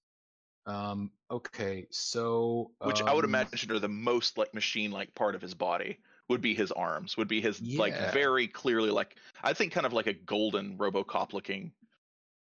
Um 0.66 1.10
okay, 1.30 1.86
so 1.90 2.70
which 2.82 3.02
i 3.02 3.12
would 3.12 3.24
um, 3.24 3.30
imagine 3.30 3.70
are 3.70 3.78
the 3.78 3.88
most 3.88 4.38
like 4.38 4.54
machine 4.54 4.90
like 4.90 5.14
part 5.14 5.34
of 5.34 5.42
his 5.42 5.54
body 5.54 5.98
would 6.28 6.40
be 6.40 6.54
his 6.54 6.72
arms 6.72 7.16
would 7.16 7.28
be 7.28 7.40
his 7.40 7.60
like 7.60 7.94
very 8.12 8.46
clearly 8.48 8.90
like 8.90 9.16
i 9.42 9.52
think 9.52 9.72
kind 9.72 9.84
of 9.84 9.92
like 9.92 10.06
a 10.06 10.14
golden 10.14 10.78
robocop 10.78 11.32
looking 11.34 11.72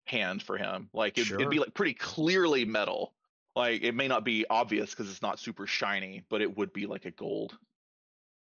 hand 0.06 0.42
for 0.42 0.56
him. 0.56 0.88
Like 0.92 1.18
it'd, 1.18 1.32
it'd 1.32 1.50
be 1.50 1.58
like 1.58 1.74
pretty 1.74 1.94
clearly 1.94 2.64
metal. 2.64 3.12
Like 3.54 3.82
it 3.82 3.94
may 3.94 4.08
not 4.08 4.24
be 4.24 4.46
obvious 4.48 4.90
because 4.90 5.10
it's 5.10 5.22
not 5.22 5.38
super 5.38 5.66
shiny 5.66 6.24
but 6.28 6.40
it 6.40 6.56
would 6.56 6.72
be 6.72 6.86
like 6.86 7.04
a 7.04 7.10
gold 7.10 7.56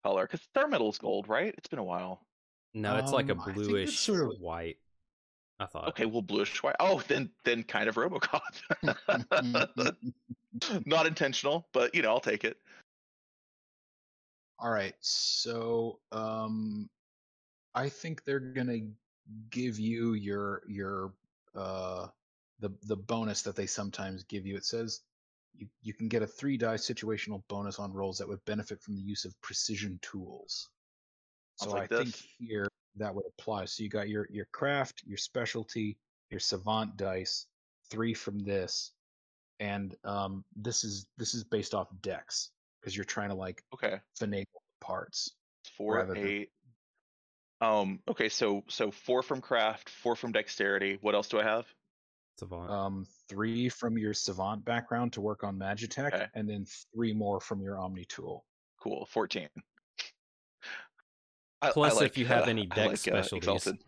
color 0.02 0.22
because 0.26 0.40
star 0.42 0.68
is 0.72 0.98
gold 0.98 1.28
right? 1.28 1.54
It's 1.58 1.68
been 1.68 1.78
a 1.78 1.84
while. 1.84 2.20
No, 2.72 2.96
it's 2.96 3.12
like 3.12 3.28
a 3.28 3.32
Um, 3.32 3.40
I 3.40 3.44
think 3.44 3.58
it's 3.58 3.68
bluish 3.68 3.98
sort 3.98 4.32
of- 4.34 4.40
white. 4.40 4.78
I 5.60 5.66
thought. 5.66 5.88
okay 5.88 6.04
well 6.04 6.22
bluish 6.22 6.62
white 6.62 6.76
oh 6.80 7.02
then 7.06 7.30
then 7.44 7.62
kind 7.62 7.88
of 7.88 7.94
robocop 7.94 8.42
not 10.86 11.06
intentional 11.06 11.68
but 11.72 11.94
you 11.94 12.02
know 12.02 12.10
i'll 12.10 12.20
take 12.20 12.44
it 12.44 12.58
All 14.58 14.70
right, 14.70 14.94
so 15.00 15.98
um, 16.12 16.88
I 17.74 17.88
think 17.88 18.24
they're 18.24 18.40
gonna 18.40 18.78
give 19.50 19.78
you 19.78 20.12
your 20.12 20.62
your 20.68 21.12
uh 21.54 22.08
the 22.60 22.70
the 22.84 22.96
bonus 22.96 23.42
that 23.42 23.56
they 23.56 23.66
sometimes 23.66 24.24
give 24.24 24.46
you. 24.46 24.56
It 24.56 24.64
says 24.64 25.00
you 25.54 25.66
you 25.82 25.92
can 25.92 26.08
get 26.08 26.22
a 26.22 26.26
three 26.26 26.56
die 26.56 26.76
situational 26.76 27.42
bonus 27.48 27.78
on 27.78 27.92
rolls 27.92 28.18
that 28.18 28.28
would 28.28 28.44
benefit 28.44 28.80
from 28.80 28.94
the 28.94 29.02
use 29.02 29.24
of 29.24 29.40
precision 29.42 29.98
tools. 30.02 30.68
So 31.56 31.70
like 31.70 31.92
I 31.92 32.04
think 32.04 32.14
here 32.38 32.68
that 32.96 33.14
would 33.14 33.24
apply. 33.38 33.64
So 33.66 33.82
you 33.82 33.88
got 33.88 34.08
your 34.08 34.26
your 34.30 34.46
craft, 34.52 35.02
your 35.06 35.18
specialty, 35.18 35.96
your 36.30 36.40
savant 36.40 36.96
dice, 36.96 37.46
three 37.90 38.14
from 38.14 38.38
this, 38.40 38.92
and 39.60 39.94
um 40.04 40.44
this 40.56 40.84
is 40.84 41.06
this 41.16 41.34
is 41.34 41.44
based 41.44 41.74
off 41.74 41.88
dex 42.02 42.50
because 42.80 42.96
you're 42.96 43.04
trying 43.04 43.28
to 43.30 43.34
like 43.36 43.62
okay 43.72 44.00
finagle 44.20 44.46
parts. 44.80 45.30
four 45.76 45.96
rather 45.96 46.14
than- 46.14 46.26
eight 46.26 46.50
um 47.60 48.00
okay 48.08 48.28
so 48.28 48.64
so 48.68 48.90
four 48.90 49.22
from 49.22 49.40
craft 49.40 49.88
four 49.88 50.16
from 50.16 50.32
dexterity 50.32 50.98
what 51.00 51.14
else 51.14 51.28
do 51.28 51.38
i 51.38 51.42
have 51.44 51.66
Savant. 52.36 52.68
Um, 52.68 53.06
three 53.28 53.68
from 53.68 53.96
your 53.96 54.12
savant 54.12 54.64
background 54.64 55.12
to 55.12 55.20
work 55.20 55.44
on 55.44 55.56
Magitech, 55.56 56.12
Okay. 56.12 56.26
and 56.34 56.50
then 56.50 56.66
three 56.92 57.12
more 57.14 57.38
from 57.40 57.62
your 57.62 57.78
Omni 57.78 58.04
tool. 58.06 58.44
cool 58.82 59.06
14 59.06 59.48
I- 61.62 61.68
I 61.68 61.72
Plus, 61.72 61.96
like, 61.96 62.06
if 62.06 62.18
you 62.18 62.26
have 62.26 62.44
uh, 62.44 62.50
any 62.50 62.68
I 62.70 62.74
dex 62.74 63.06
like, 63.06 63.14
uh, 63.14 63.22
specialties. 63.22 63.36
Exalted. 63.66 63.78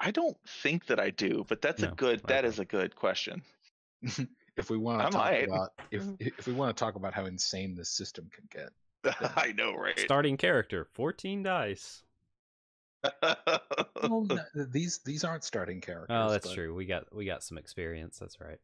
i 0.00 0.10
don't 0.10 0.36
think 0.62 0.86
that 0.86 0.98
i 1.00 1.10
do 1.10 1.44
but 1.48 1.62
that's 1.62 1.82
a 1.82 1.86
No, 1.88 1.94
good 1.94 2.20
That 2.26 2.44
okay. 2.44 2.48
is 2.48 2.58
a 2.58 2.64
good 2.64 2.94
question 2.96 3.42
if 4.56 4.68
we 4.70 4.76
want 4.76 5.00
I 5.00 5.04
to 5.06 5.10
talk 5.10 5.20
might. 5.24 5.44
about 5.48 5.70
if 5.90 6.02
if 6.38 6.46
we 6.46 6.52
want 6.52 6.76
to 6.76 6.84
talk 6.84 6.96
about 6.96 7.14
how 7.14 7.24
insane 7.26 7.74
this 7.74 7.88
system 7.90 8.28
can 8.34 8.46
get. 8.50 8.70
i 9.36 9.52
know 9.52 9.74
right 9.74 9.98
Starting 9.98 10.36
character, 10.36 10.86
14 10.92 11.42
dice. 11.42 12.02
Well, 14.02 14.26
n- 14.30 14.68
these 14.70 14.98
these 14.98 15.24
aren't 15.24 15.44
starting 15.44 15.80
characters. 15.80 16.14
Oh, 16.18 16.30
that's 16.30 16.46
but- 16.48 16.54
true. 16.54 16.74
We 16.74 16.84
got 16.86 17.14
we 17.14 17.24
got 17.24 17.42
some 17.42 17.56
experience. 17.58 18.18
That's 18.18 18.38
right. 18.40 18.58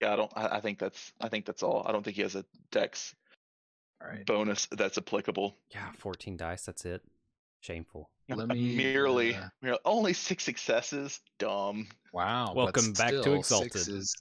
yeah 0.00 0.12
i 0.12 0.16
don't 0.16 0.32
I, 0.36 0.56
I 0.56 0.60
think 0.60 0.78
that's 0.78 1.12
i 1.20 1.28
think 1.28 1.44
that's 1.46 1.62
all 1.62 1.84
i 1.86 1.92
don't 1.92 2.02
think 2.04 2.16
he 2.16 2.22
has 2.22 2.34
a 2.36 2.44
dex 2.70 3.14
All 3.14 3.21
right. 4.08 4.26
bonus 4.26 4.66
that's 4.66 4.98
applicable 4.98 5.56
Yeah, 5.70 5.90
14 5.98 6.36
dice. 6.36 6.64
That's 6.64 6.84
it. 6.84 7.02
Shameful. 7.60 8.10
Let 8.28 8.48
me, 8.54 8.76
merely, 8.76 9.34
uh, 9.34 9.48
merely 9.60 9.78
only 9.84 10.12
six 10.12 10.44
successes 10.44 11.20
dumb 11.38 11.88
Wow. 12.12 12.52
Welcome 12.54 12.92
back 12.92 13.10
to 13.10 13.34
Exalted. 13.34 13.72
six 13.72 13.88
is- 13.88 14.14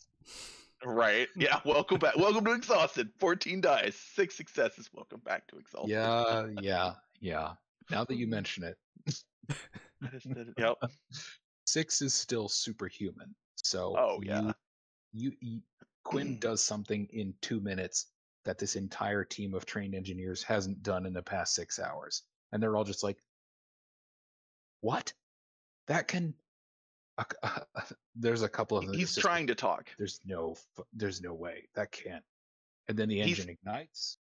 Right. 0.83 1.27
Yeah. 1.35 1.59
Welcome 1.65 1.99
back. 1.99 2.15
Welcome 2.17 2.43
to 2.45 2.53
Exhausted. 2.53 3.09
14 3.19 3.61
dice. 3.61 3.95
Six 4.15 4.35
successes. 4.35 4.89
Welcome 4.93 5.21
back 5.23 5.47
to 5.49 5.57
Exhausted. 5.57 5.91
yeah, 5.91 6.47
yeah, 6.59 6.93
yeah. 7.19 7.51
Now 7.91 8.03
that 8.05 8.15
you 8.15 8.25
mention 8.37 8.63
it, 8.63 8.77
That 10.01 10.13
is- 10.13 10.23
that 10.23 10.47
is- 10.47 10.53
yep. 10.57 10.77
six 11.65 12.01
is 12.01 12.13
still 12.15 12.47
superhuman. 12.49 13.33
So 13.55 13.95
Oh, 13.97 14.19
yeah. 14.23 14.51
you, 15.13 15.31
you, 15.31 15.31
you 15.41 15.61
Quinn 16.03 16.37
does 16.39 16.63
something 16.63 17.07
in 17.13 17.33
two 17.41 17.59
minutes 17.59 18.07
that 18.45 18.57
this 18.57 18.75
entire 18.75 19.23
team 19.23 19.53
of 19.53 19.65
trained 19.65 19.93
engineers 19.95 20.41
hasn't 20.43 20.81
done 20.83 21.05
in 21.05 21.13
the 21.13 21.21
past 21.21 21.53
six 21.53 21.79
hours, 21.79 22.23
and 22.51 22.61
they're 22.61 22.75
all 22.75 22.83
just 22.83 23.03
like, 23.03 23.17
"What? 24.81 25.13
That 25.87 26.07
can?" 26.07 26.33
a 27.17 27.25
c- 27.29 27.61
there's 28.15 28.41
a 28.41 28.49
couple 28.49 28.77
of 28.77 28.85
them. 28.85 28.93
He's 28.95 29.09
just 29.13 29.19
trying 29.21 29.47
to 29.47 29.55
talk. 29.55 29.87
There's 29.97 30.19
no, 30.25 30.55
there's 30.93 31.21
no 31.21 31.33
way 31.33 31.67
that 31.75 31.91
can't. 31.91 32.23
And 32.87 32.97
then 32.97 33.09
the 33.09 33.15
He's- 33.17 33.29
engine 33.39 33.49
ignites. 33.49 34.17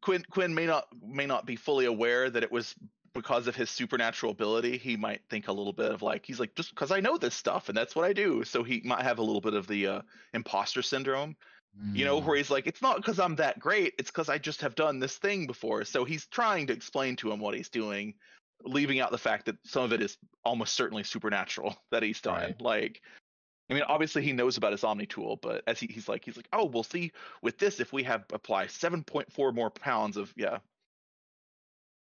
Quinn 0.00 0.24
Quinn 0.30 0.54
may 0.54 0.64
not 0.64 0.86
may 1.06 1.26
not 1.26 1.44
be 1.44 1.56
fully 1.56 1.84
aware 1.84 2.30
that 2.30 2.42
it 2.42 2.50
was 2.50 2.74
because 3.12 3.46
of 3.46 3.54
his 3.54 3.68
supernatural 3.68 4.32
ability. 4.32 4.78
He 4.78 4.96
might 4.96 5.20
think 5.28 5.48
a 5.48 5.52
little 5.52 5.74
bit 5.74 5.92
of 5.92 6.00
like 6.00 6.24
he's 6.24 6.40
like 6.40 6.54
just 6.54 6.70
because 6.70 6.90
I 6.90 7.00
know 7.00 7.18
this 7.18 7.34
stuff 7.34 7.68
and 7.68 7.76
that's 7.76 7.94
what 7.94 8.06
I 8.06 8.14
do. 8.14 8.44
So 8.44 8.62
he 8.62 8.80
might 8.82 9.02
have 9.02 9.18
a 9.18 9.22
little 9.22 9.42
bit 9.42 9.52
of 9.52 9.66
the 9.66 9.86
uh, 9.86 10.02
imposter 10.32 10.80
syndrome, 10.80 11.36
you 11.92 12.04
know, 12.04 12.20
Mm, 12.20 12.24
where 12.24 12.36
he's 12.36 12.50
like, 12.50 12.66
it's 12.66 12.82
not 12.82 12.96
because 12.96 13.18
I'm 13.18 13.36
that 13.36 13.58
great. 13.58 13.94
It's 13.98 14.10
because 14.10 14.28
I 14.28 14.38
just 14.38 14.60
have 14.60 14.74
done 14.74 15.00
this 15.00 15.16
thing 15.18 15.46
before. 15.46 15.84
So 15.84 16.04
he's 16.04 16.26
trying 16.26 16.66
to 16.68 16.72
explain 16.72 17.16
to 17.16 17.32
him 17.32 17.40
what 17.40 17.54
he's 17.54 17.68
doing, 17.68 18.14
leaving 18.64 19.00
out 19.00 19.10
the 19.10 19.18
fact 19.18 19.46
that 19.46 19.56
some 19.64 19.82
of 19.84 19.92
it 19.92 20.00
is 20.02 20.16
almost 20.44 20.74
certainly 20.74 21.02
supernatural 21.04 21.76
that 21.90 22.02
he's 22.02 22.20
done. 22.20 22.40
Right. 22.40 22.60
Like. 22.60 23.02
I 23.70 23.72
mean, 23.72 23.82
obviously 23.88 24.22
he 24.22 24.32
knows 24.32 24.58
about 24.58 24.72
his 24.72 24.84
Omni 24.84 25.06
tool, 25.06 25.38
but 25.40 25.62
as 25.66 25.80
he, 25.80 25.86
he's 25.86 26.06
like, 26.06 26.22
he's 26.22 26.36
like, 26.36 26.48
oh, 26.52 26.66
we'll 26.66 26.82
see 26.82 27.12
with 27.40 27.56
this 27.56 27.80
if 27.80 27.94
we 27.94 28.02
have 28.02 28.24
apply 28.34 28.66
7.4 28.66 29.54
more 29.54 29.70
pounds 29.70 30.18
of 30.18 30.30
yeah 30.36 30.58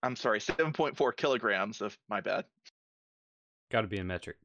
i'm 0.04 0.16
sorry 0.18 0.40
7.4 0.40 1.16
kilograms 1.16 1.82
of 1.82 1.98
my 2.10 2.20
bad 2.22 2.44
Got 3.72 3.82
to 3.82 3.88
be 3.88 3.98
in 3.98 4.06
metric. 4.06 4.36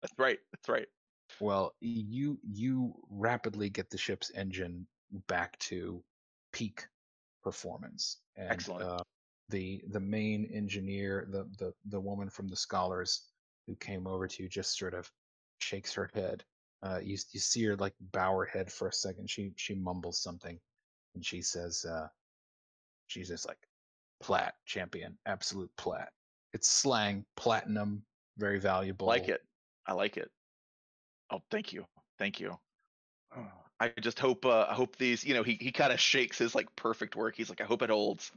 that's 0.00 0.14
right 0.16 0.38
that's 0.52 0.68
right 0.68 0.88
Well, 1.40 1.74
you 1.80 2.38
you 2.42 2.94
rapidly 3.10 3.70
get 3.70 3.90
the 3.90 3.98
ship's 3.98 4.30
engine 4.34 4.86
back 5.26 5.58
to 5.60 6.02
peak 6.52 6.86
performance. 7.42 8.18
And, 8.36 8.50
Excellent. 8.50 8.84
Uh, 8.84 9.02
the 9.48 9.82
the 9.88 10.00
main 10.00 10.46
engineer, 10.52 11.26
the 11.30 11.44
the 11.58 11.72
the 11.86 12.00
woman 12.00 12.30
from 12.30 12.48
the 12.48 12.56
scholars 12.56 13.22
who 13.66 13.74
came 13.76 14.06
over 14.06 14.26
to 14.26 14.42
you, 14.42 14.48
just 14.48 14.78
sort 14.78 14.94
of 14.94 15.10
shakes 15.58 15.92
her 15.94 16.10
head. 16.14 16.44
Uh, 16.82 17.00
you 17.02 17.18
you 17.32 17.40
see 17.40 17.64
her 17.64 17.76
like 17.76 17.94
bow 18.12 18.36
her 18.36 18.44
head 18.46 18.70
for 18.70 18.88
a 18.88 18.92
second. 18.92 19.28
She 19.28 19.52
she 19.56 19.74
mumbles 19.74 20.22
something, 20.22 20.58
and 21.14 21.24
she 21.24 21.42
says, 21.42 21.84
uh, 21.84 22.08
she's 23.08 23.28
just 23.28 23.46
like, 23.46 23.58
"Plat 24.20 24.54
champion, 24.64 25.18
absolute 25.26 25.70
plat." 25.76 26.12
It's 26.52 26.68
slang, 26.68 27.24
platinum, 27.36 28.02
very 28.38 28.58
valuable. 28.58 29.06
like 29.06 29.28
it 29.28 29.42
i 29.86 29.92
like 29.92 30.16
it 30.16 30.30
oh 31.30 31.42
thank 31.50 31.72
you 31.72 31.86
thank 32.18 32.40
you 32.40 32.58
Oh, 33.36 33.46
i 33.80 33.92
just 34.00 34.18
hope 34.18 34.44
uh 34.46 34.66
i 34.68 34.74
hope 34.74 34.96
these 34.96 35.24
you 35.24 35.34
know 35.34 35.42
he, 35.42 35.54
he 35.60 35.72
kind 35.72 35.92
of 35.92 36.00
shakes 36.00 36.38
his 36.38 36.54
like 36.54 36.74
perfect 36.76 37.16
work 37.16 37.36
he's 37.36 37.48
like 37.48 37.60
i 37.60 37.64
hope 37.64 37.82
it 37.82 37.90
holds 37.90 38.32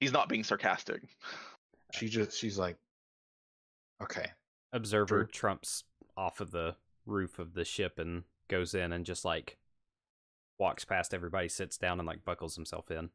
he's 0.00 0.12
not 0.12 0.28
being 0.28 0.44
sarcastic 0.44 1.02
She 1.92 2.08
just 2.08 2.36
she's 2.38 2.58
like, 2.58 2.76
okay, 4.02 4.32
Observer 4.72 5.24
True. 5.24 5.26
trumps 5.26 5.84
off 6.16 6.40
of 6.40 6.50
the 6.50 6.76
roof 7.06 7.38
of 7.38 7.54
the 7.54 7.64
ship 7.64 7.98
and 7.98 8.24
goes 8.48 8.74
in 8.74 8.92
and 8.92 9.06
just 9.06 9.24
like 9.24 9.56
walks 10.58 10.84
past 10.84 11.14
everybody, 11.14 11.48
sits 11.48 11.78
down 11.78 12.00
and 12.00 12.06
like 12.06 12.24
buckles 12.24 12.56
himself 12.56 12.90
in. 12.90 13.10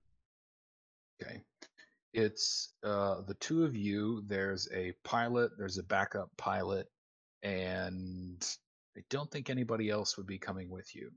okay. 1.21 1.41
It's 2.13 2.73
uh 2.83 3.21
the 3.21 3.35
two 3.35 3.63
of 3.65 3.75
you. 3.75 4.23
There's 4.27 4.67
a 4.73 4.93
pilot. 5.03 5.51
There's 5.57 5.77
a 5.77 5.83
backup 5.83 6.31
pilot, 6.37 6.87
and 7.43 8.45
I 8.97 9.01
don't 9.09 9.29
think 9.31 9.49
anybody 9.49 9.89
else 9.89 10.17
would 10.17 10.27
be 10.27 10.37
coming 10.37 10.69
with 10.69 10.95
you. 10.95 11.11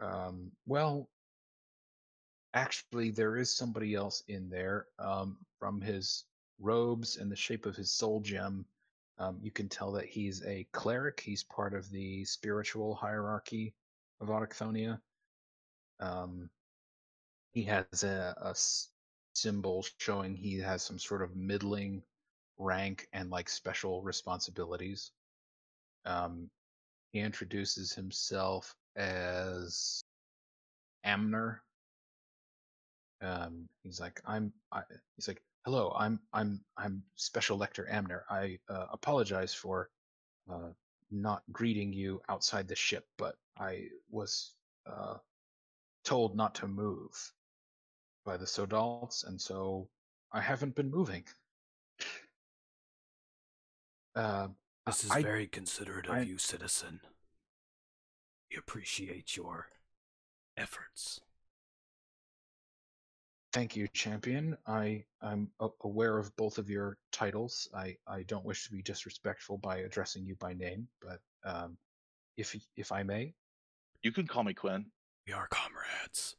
Um, 0.00 0.50
well, 0.66 1.08
actually, 2.54 3.10
there 3.10 3.36
is 3.36 3.54
somebody 3.54 3.94
else 3.94 4.22
in 4.28 4.48
there. 4.48 4.86
Um, 4.98 5.38
from 5.58 5.80
his 5.80 6.24
robes 6.60 7.16
and 7.16 7.30
the 7.30 7.36
shape 7.36 7.66
of 7.66 7.76
his 7.76 7.90
soul 7.90 8.20
gem, 8.20 8.64
um, 9.18 9.38
you 9.40 9.50
can 9.50 9.68
tell 9.68 9.92
that 9.92 10.06
he's 10.06 10.44
a 10.44 10.66
cleric. 10.72 11.20
He's 11.20 11.44
part 11.44 11.74
of 11.74 11.90
the 11.90 12.24
spiritual 12.24 12.94
hierarchy 12.94 13.74
of 14.20 14.28
Autochthonia. 14.28 15.00
Um, 16.00 16.50
he 17.52 17.62
has 17.64 18.02
a 18.02 18.54
symbol 19.34 19.84
showing 19.98 20.34
he 20.34 20.58
has 20.58 20.82
some 20.82 20.98
sort 20.98 21.22
of 21.22 21.36
middling 21.36 22.02
rank 22.58 23.08
and 23.12 23.30
like 23.30 23.48
special 23.48 24.02
responsibilities. 24.02 25.10
Um, 26.04 26.50
he 27.12 27.20
introduces 27.20 27.92
himself 27.92 28.74
as 28.96 30.02
Amner. 31.06 31.58
Um, 33.20 33.68
he's 33.82 34.00
like, 34.00 34.20
I'm. 34.26 34.52
I, 34.72 34.82
he's 35.16 35.28
like, 35.28 35.42
hello, 35.64 35.94
I'm. 35.96 36.20
I'm. 36.32 36.60
I'm 36.76 37.02
Special 37.16 37.56
Lector 37.56 37.88
Amner. 37.90 38.22
I 38.28 38.58
uh, 38.68 38.86
apologize 38.92 39.54
for 39.54 39.90
uh, 40.50 40.70
not 41.10 41.42
greeting 41.52 41.92
you 41.92 42.20
outside 42.28 42.68
the 42.68 42.76
ship, 42.76 43.06
but 43.16 43.36
I 43.58 43.88
was 44.10 44.52
uh, 44.86 45.14
told 46.04 46.36
not 46.36 46.54
to 46.56 46.68
move 46.68 47.32
by 48.24 48.36
the 48.36 48.46
Sodals, 48.46 49.26
and 49.26 49.40
so 49.40 49.88
I 50.32 50.40
haven't 50.40 50.74
been 50.74 50.90
moving. 50.90 51.24
Uh, 54.14 54.48
This 54.86 55.04
is 55.04 55.10
I- 55.10 55.22
very 55.22 55.46
considerate 55.46 56.06
of 56.06 56.14
I- 56.16 56.20
you, 56.20 56.38
citizen. 56.38 57.00
We 58.50 58.56
appreciate 58.58 59.34
your 59.36 59.70
efforts. 60.56 61.20
Thank 63.52 63.76
you, 63.76 63.88
champion. 63.88 64.58
I 64.66 65.06
I'm 65.20 65.50
aware 65.80 66.18
of 66.18 66.34
both 66.36 66.58
of 66.58 66.68
your 66.68 66.98
titles. 67.12 67.68
I 67.74 67.96
I 68.06 68.24
don't 68.24 68.44
wish 68.44 68.64
to 68.64 68.72
be 68.72 68.82
disrespectful 68.82 69.58
by 69.58 69.78
addressing 69.78 70.26
you 70.26 70.34
by 70.36 70.52
name, 70.54 70.88
but 71.00 71.20
um, 71.44 71.78
if 72.36 72.54
if 72.76 72.92
I 72.92 73.02
may, 73.04 73.34
you 74.02 74.12
can 74.12 74.26
call 74.26 74.42
me 74.44 74.54
quinn 74.54 74.90
We 75.26 75.32
are 75.32 75.48
comrades. 75.48 76.36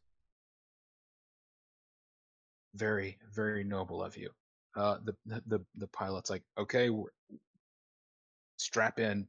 very 2.75 3.17
very 3.31 3.63
noble 3.63 4.03
of 4.03 4.15
you. 4.17 4.29
Uh, 4.75 4.99
the 5.03 5.15
the 5.25 5.41
the, 5.47 5.65
the 5.75 5.87
pilot's 5.87 6.29
like, 6.29 6.43
okay, 6.57 6.89
we're, 6.89 7.09
strap 8.65 8.99
in, 8.99 9.27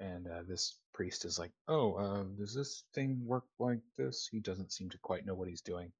and 0.00 0.26
uh, 0.26 0.42
this 0.48 0.76
priest 0.94 1.24
is 1.24 1.38
like, 1.38 1.52
oh, 1.68 1.94
uh, 1.94 2.22
does 2.38 2.54
this 2.54 2.84
thing 2.94 3.20
work 3.24 3.44
like 3.58 3.80
this? 3.96 4.28
He 4.30 4.40
doesn't 4.40 4.72
seem 4.72 4.88
to 4.90 4.98
quite 4.98 5.26
know 5.26 5.34
what 5.34 5.48
he's 5.48 5.60
doing. 5.62 5.92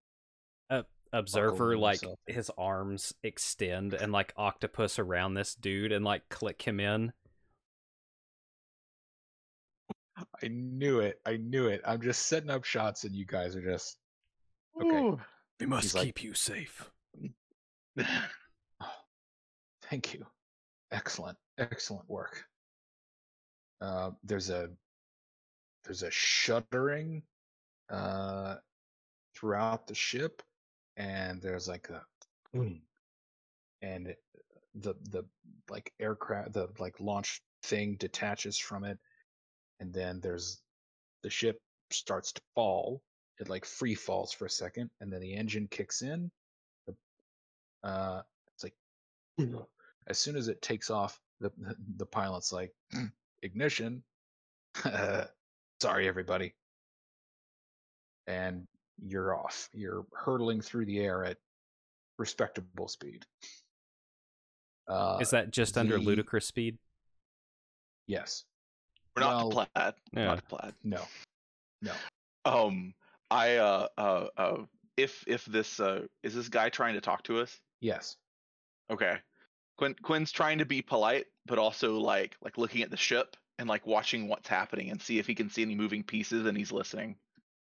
Observer, 1.12 1.76
like 1.76 2.02
himself. 2.02 2.20
his 2.28 2.52
arms 2.56 3.12
extend 3.24 3.94
and 3.94 4.12
like 4.12 4.32
octopus 4.36 4.96
around 5.00 5.34
this 5.34 5.56
dude 5.56 5.90
and 5.90 6.04
like 6.04 6.28
click 6.28 6.62
him 6.62 6.78
in. 6.78 7.12
I 10.40 10.46
knew 10.46 11.00
it. 11.00 11.20
I 11.26 11.36
knew 11.38 11.66
it. 11.66 11.80
I'm 11.84 12.00
just 12.00 12.26
setting 12.28 12.48
up 12.50 12.62
shots, 12.62 13.02
and 13.02 13.12
you 13.12 13.26
guys 13.26 13.56
are 13.56 13.60
just 13.62 13.96
Okay. 14.80 14.88
Ooh. 14.88 15.20
We 15.58 15.66
must 15.66 15.82
He's 15.82 15.94
like- 15.96 16.04
keep 16.04 16.22
you 16.22 16.32
safe. 16.32 16.88
Thank 19.82 20.14
you. 20.14 20.24
Excellent, 20.92 21.36
excellent 21.58 22.08
work. 22.08 22.44
Uh, 23.80 24.10
there's 24.24 24.50
a 24.50 24.70
there's 25.84 26.02
a 26.02 26.10
shuddering 26.10 27.22
uh, 27.88 28.56
throughout 29.34 29.86
the 29.86 29.94
ship, 29.94 30.42
and 30.96 31.40
there's 31.40 31.68
like 31.68 31.88
a 31.88 32.02
boom, 32.52 32.82
and 33.82 34.14
the 34.74 34.94
the 35.10 35.24
like 35.68 35.92
aircraft 36.00 36.52
the 36.52 36.68
like 36.78 37.00
launch 37.00 37.42
thing 37.62 37.96
detaches 37.96 38.58
from 38.58 38.84
it, 38.84 38.98
and 39.80 39.92
then 39.92 40.20
there's 40.20 40.60
the 41.22 41.30
ship 41.30 41.60
starts 41.90 42.32
to 42.32 42.40
fall. 42.54 43.02
It 43.38 43.48
like 43.48 43.64
free 43.64 43.94
falls 43.94 44.32
for 44.32 44.44
a 44.44 44.50
second, 44.50 44.90
and 45.00 45.10
then 45.12 45.20
the 45.20 45.34
engine 45.34 45.66
kicks 45.68 46.02
in. 46.02 46.30
Uh, 47.82 48.20
it's 48.54 48.64
like 48.64 48.74
as 50.06 50.18
soon 50.18 50.36
as 50.36 50.48
it 50.48 50.60
takes 50.60 50.90
off, 50.90 51.18
the, 51.40 51.50
the 51.96 52.06
pilot's 52.06 52.52
like 52.52 52.72
ignition. 53.42 54.02
Sorry, 55.82 56.08
everybody. 56.08 56.54
And 58.26 58.66
you're 59.02 59.34
off. 59.34 59.68
You're 59.72 60.04
hurtling 60.14 60.60
through 60.60 60.86
the 60.86 61.00
air 61.00 61.24
at 61.24 61.38
respectable 62.18 62.88
speed. 62.88 63.24
Uh, 64.88 65.18
Is 65.20 65.30
that 65.30 65.50
just 65.52 65.78
under 65.78 65.98
ludicrous 65.98 66.46
speed? 66.46 66.78
yes? 68.06 68.44
we're 69.16 69.22
not 69.22 69.36
Well, 69.36 69.48
to 69.50 69.54
plaid 69.54 69.94
Yeah. 70.12 70.24
not 70.26 70.36
to 70.38 70.42
plaid 70.44 70.74
No. 70.84 71.02
No. 71.82 71.92
um 72.44 72.92
i 73.30 73.56
uh 73.56 73.86
uh 73.98 74.26
uh 74.36 74.56
if 74.96 75.22
if 75.28 75.44
this 75.46 75.78
uh 75.80 76.06
is 76.24 76.34
this 76.34 76.48
guy 76.48 76.68
trying 76.68 76.94
to 76.94 77.00
talk 77.00 77.22
to 77.24 77.38
us 77.40 77.60
Yes. 77.80 78.16
Okay. 78.90 79.16
Quinn 79.78 79.94
Quinn's 80.02 80.32
trying 80.32 80.58
to 80.58 80.64
be 80.66 80.82
polite, 80.82 81.26
but 81.50 81.58
also 81.58 81.98
like 81.98 82.36
like 82.40 82.56
looking 82.56 82.80
at 82.82 82.90
the 82.90 82.96
ship 82.96 83.36
and 83.58 83.68
like 83.68 83.86
watching 83.86 84.28
what's 84.28 84.48
happening 84.48 84.88
and 84.90 85.02
see 85.02 85.18
if 85.18 85.26
he 85.26 85.34
can 85.34 85.50
see 85.50 85.60
any 85.62 85.74
moving 85.74 86.02
pieces 86.02 86.46
and 86.46 86.56
he's 86.56 86.72
listening. 86.72 87.16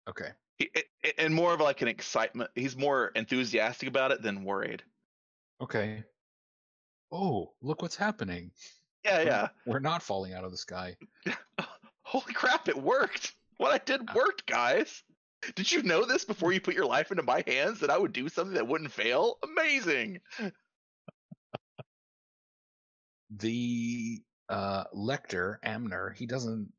Okay. 0.07 0.29
He, 0.57 0.69
it, 0.75 0.85
it- 1.01 1.15
and 1.17 1.33
more 1.33 1.53
of 1.53 1.59
like 1.59 1.81
an 1.81 1.87
excitement. 1.89 2.51
He's 2.55 2.77
more 2.77 3.07
enthusiastic 3.15 3.89
about 3.89 4.11
it 4.11 4.21
than 4.21 4.43
worried. 4.45 4.83
Okay. 5.59 6.03
Oh, 7.11 7.51
look 7.61 7.81
what's 7.81 7.95
happening. 7.95 8.51
Yeah, 9.03 9.17
We're- 9.17 9.25
yeah. 9.25 9.47
We're 9.65 9.79
not 9.79 10.03
falling 10.03 10.33
out 10.33 10.43
of 10.45 10.51
the 10.51 10.57
sky. 10.57 10.95
Holy 12.03 12.33
crap! 12.33 12.67
It 12.69 12.77
worked. 12.77 13.33
what 13.57 13.73
I 13.73 13.79
did 13.83 14.01
uh, 14.01 14.13
worked, 14.15 14.45
guys. 14.45 15.03
Did 15.55 15.71
you 15.71 15.81
know 15.83 16.05
this 16.05 16.23
before 16.25 16.53
you 16.53 16.61
put 16.61 16.75
your 16.75 16.85
life 16.85 17.09
into 17.11 17.23
my 17.23 17.43
hands 17.47 17.79
that 17.79 17.89
I 17.89 17.97
would 17.97 18.13
do 18.13 18.29
something 18.29 18.53
that 18.53 18.67
wouldn't 18.67 18.91
fail? 18.91 19.39
Amazing. 19.43 20.19
The 23.37 24.21
uh, 24.49 24.83
lector 24.93 25.59
Amner, 25.65 26.15
he 26.15 26.25
doesn't 26.25 26.71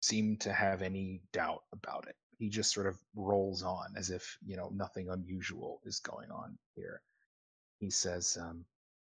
seem 0.00 0.36
to 0.38 0.52
have 0.52 0.82
any 0.82 1.22
doubt 1.32 1.62
about 1.72 2.06
it. 2.08 2.16
He 2.38 2.48
just 2.48 2.72
sort 2.72 2.86
of 2.86 2.98
rolls 3.14 3.62
on 3.62 3.94
as 3.96 4.10
if 4.10 4.36
you 4.44 4.56
know 4.56 4.70
nothing 4.74 5.08
unusual 5.08 5.80
is 5.84 6.00
going 6.00 6.30
on 6.30 6.58
here. 6.74 7.00
He 7.80 7.90
says, 7.90 8.36
um, 8.40 8.64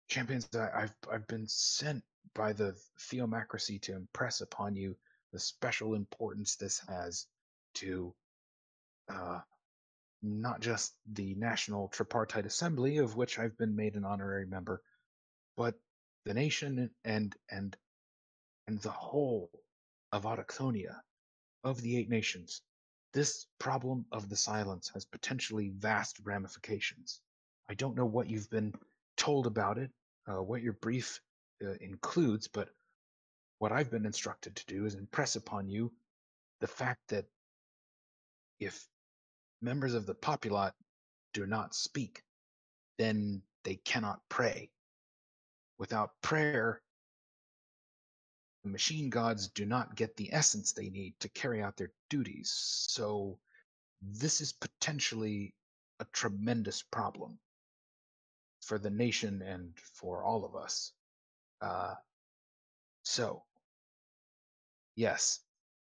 "Champions, 0.09 0.49
I, 0.55 0.83
I've 0.83 0.95
I've 1.11 1.27
been 1.27 1.47
sent 1.49 2.05
by 2.35 2.53
the 2.53 2.77
Theomacracy 2.99 3.81
to 3.83 3.97
impress 3.97 4.43
upon 4.43 4.77
you 4.77 4.97
the 5.33 5.39
special 5.39 5.95
importance 5.95 6.57
this 6.57 6.81
has 6.89 7.27
to 7.75 8.15
uh, 9.09 9.41
not 10.23 10.61
just 10.61 10.95
the 11.13 11.35
National 11.35 11.89
Tripartite 11.89 12.47
Assembly, 12.47 12.99
of 12.99 13.17
which 13.17 13.39
I've 13.39 13.57
been 13.57 13.77
made 13.77 13.97
an 13.97 14.05
honorary 14.05 14.47
member, 14.47 14.83
but 15.57 15.75
the 16.27 16.35
nation 16.35 16.91
and 17.05 17.35
and 17.49 17.77
and 18.67 18.81
the 18.81 18.91
whole 18.91 19.49
of 20.13 20.25
Autochthonia, 20.25 20.97
of 21.63 21.81
the 21.81 21.97
eight 21.97 22.11
nations. 22.11 22.63
This 23.15 23.47
problem 23.61 24.05
of 24.11 24.29
the 24.29 24.37
silence 24.37 24.91
has 24.93 25.05
potentially 25.05 25.71
vast 25.79 26.19
ramifications. 26.25 27.21
I 27.69 27.75
don't 27.75 27.97
know 27.97 28.05
what 28.05 28.29
you've 28.29 28.51
been 28.51 28.75
told 29.17 29.47
about 29.47 29.79
it, 29.79 29.91
uh, 30.27 30.43
what 30.43 30.63
your 30.63 30.75
brief 30.75 31.21
uh, 31.65 31.75
includes, 31.81 32.49
but 32.49 32.69
what 33.59 33.73
I've 33.73 33.91
been 33.91 34.05
instructed 34.05 34.57
to 34.57 34.67
do 34.67 34.85
is 34.85 34.97
impress 34.97 35.37
upon 35.37 35.69
you 35.69 35.93
the 36.61 36.67
fact 36.67 37.01
that 37.09 37.27
if 38.59 38.87
members 39.63 39.95
of 39.95 40.07
the 40.07 40.15
populat 40.15 40.73
do 41.33 41.47
not 41.47 41.75
speak, 41.75 42.23
then 42.99 43.43
they 43.65 43.77
cannot 43.77 44.21
pray. 44.29 44.71
Without 45.79 46.11
prayer, 46.23 46.81
the 48.65 48.71
machine 48.71 49.11
gods 49.11 49.49
do 49.49 49.65
not 49.65 49.95
get 49.95 50.17
the 50.17 50.33
essence 50.33 50.73
they 50.73 50.89
need 50.89 51.15
to 51.21 51.29
carry 51.29 51.63
out 51.63 51.77
their 51.77 51.93
duties. 52.11 52.51
So, 52.89 53.39
this 54.03 54.41
is 54.41 54.53
potentially 54.53 55.55
a 56.01 56.07
tremendous 56.13 56.83
problem 56.83 57.39
for 58.63 58.79
the 58.79 58.91
nation 58.91 59.43
and 59.43 59.73
for 59.79 60.25
all 60.25 60.45
of 60.45 60.57
us. 60.57 60.93
Uh, 61.61 61.95
so, 63.05 63.43
yes, 64.97 65.41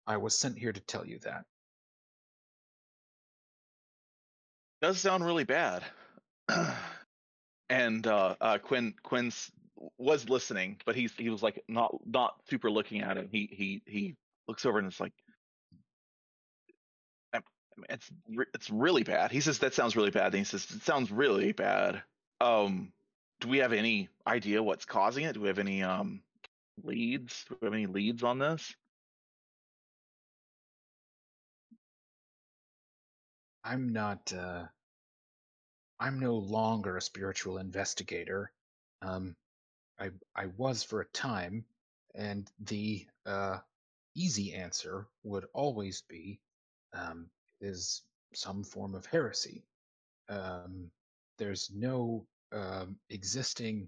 I 0.08 0.18
was 0.18 0.38
sent 0.38 0.58
here 0.58 0.74
to 0.74 0.82
tell 0.82 1.06
you 1.06 1.20
that. 1.20 1.46
Does 4.82 5.00
sound 5.00 5.24
really 5.24 5.46
bad. 5.46 5.84
and 7.70 8.06
uh, 8.06 8.36
uh, 8.42 8.58
Quinn 8.58 8.94
Quinn's 9.04 9.52
was 9.98 10.30
listening, 10.30 10.78
but 10.86 10.96
he's 10.96 11.12
he 11.18 11.30
was 11.30 11.44
like 11.44 11.64
not 11.68 11.96
not 12.06 12.36
super 12.50 12.70
looking 12.72 13.02
at 13.02 13.18
it. 13.18 13.30
He 13.32 13.50
he 13.52 13.82
he 13.86 14.16
looks 14.48 14.66
over 14.66 14.80
and 14.80 14.88
it's 14.88 15.00
like, 15.00 15.14
it's 17.90 18.10
it's 18.54 18.70
really 18.70 19.04
bad. 19.04 19.32
He 19.32 19.42
says 19.42 19.60
that 19.60 19.74
sounds 19.74 19.96
really 19.96 20.12
bad. 20.12 20.28
And 20.28 20.36
he 20.36 20.44
says 20.44 20.66
it 20.70 20.84
sounds 20.84 21.12
really 21.12 21.52
bad. 21.52 22.02
Um, 22.42 22.92
do 23.42 23.48
we 23.48 23.60
have 23.60 23.74
any 23.74 24.10
idea 24.28 24.64
what's 24.64 24.86
causing 24.86 25.26
it? 25.26 25.34
Do 25.34 25.42
we 25.42 25.48
have 25.48 25.60
any 25.60 25.84
um 25.84 26.22
leads? 26.84 27.46
Do 27.50 27.58
we 27.62 27.66
have 27.66 27.74
any 27.74 27.86
leads 27.88 28.24
on 28.24 28.40
this? 28.40 28.76
I'm 33.64 33.94
not. 33.94 34.32
Uh, 34.34 34.66
I'm 36.00 36.20
no 36.20 36.36
longer 36.36 36.98
a 36.98 37.02
spiritual 37.02 37.58
investigator. 37.60 38.52
Um, 39.02 39.36
I 40.00 40.10
I 40.36 40.48
was 40.58 40.84
for 40.84 41.02
a 41.02 41.06
time, 41.08 41.66
and 42.16 42.50
the 42.60 43.06
uh, 43.26 43.60
easy 44.16 44.54
answer 44.54 45.08
would 45.24 45.46
always 45.54 46.02
be 46.10 46.40
um, 46.94 47.28
is 47.62 48.02
some 48.34 48.64
form 48.64 48.96
of 48.96 49.06
heresy. 49.06 49.64
Um, 50.30 50.90
there's 51.38 51.70
no 51.74 52.26
um, 52.52 52.96
existing 53.10 53.88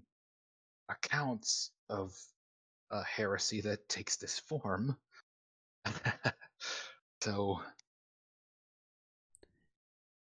accounts 0.88 1.70
of 1.88 2.16
a 2.90 3.02
heresy 3.02 3.60
that 3.62 3.88
takes 3.88 4.16
this 4.16 4.38
form. 4.38 4.96
so, 7.22 7.60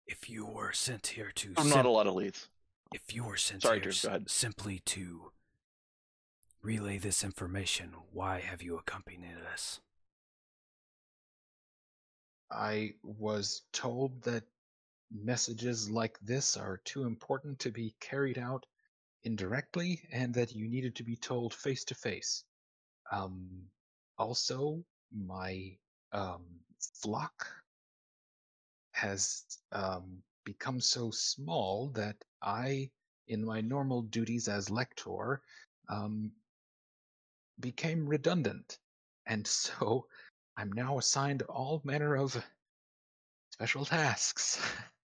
If 0.06 0.30
you 0.30 0.46
were 0.46 0.72
sent 0.72 1.06
here 1.08 1.30
to 1.36 1.52
I'm 1.56 1.68
not 1.68 1.86
a 1.86 1.90
lot 1.90 2.06
of 2.06 2.14
leads. 2.14 2.48
if 2.94 3.14
you 3.14 3.24
were 3.24 3.36
sent 3.36 3.62
Sorry, 3.62 3.80
here 3.80 3.90
Drew, 3.90 3.92
go 4.02 4.08
ahead. 4.08 4.30
simply 4.30 4.80
to 4.86 5.32
relay 6.62 6.98
this 6.98 7.24
information, 7.24 7.92
why 8.12 8.40
have 8.40 8.62
you 8.62 8.76
accompanied 8.76 9.36
us? 9.52 9.80
I 12.50 12.94
was 13.02 13.62
told 13.72 14.22
that 14.22 14.44
messages 15.10 15.90
like 15.90 16.18
this 16.20 16.56
are 16.56 16.78
too 16.84 17.04
important 17.04 17.58
to 17.60 17.70
be 17.70 17.94
carried 18.00 18.38
out 18.38 18.66
indirectly 19.24 20.02
and 20.12 20.34
that 20.34 20.54
you 20.54 20.68
needed 20.68 20.96
to 20.96 21.02
be 21.02 21.16
told 21.16 21.54
face 21.54 21.84
to 21.84 21.94
face. 21.94 22.44
Also, 24.18 24.84
my 25.12 25.76
um, 26.12 26.44
flock 27.02 27.46
has 28.92 29.44
um, 29.72 30.18
become 30.44 30.80
so 30.80 31.10
small 31.10 31.90
that 31.90 32.16
I, 32.42 32.90
in 33.28 33.44
my 33.44 33.60
normal 33.60 34.02
duties 34.02 34.48
as 34.48 34.70
lector, 34.70 35.40
um, 35.88 36.32
became 37.60 38.06
redundant. 38.06 38.78
And 39.26 39.46
so 39.46 40.06
I'm 40.56 40.72
now 40.72 40.98
assigned 40.98 41.42
all 41.42 41.80
manner 41.84 42.16
of 42.16 42.42
special 43.52 43.84
tasks. 43.84 44.60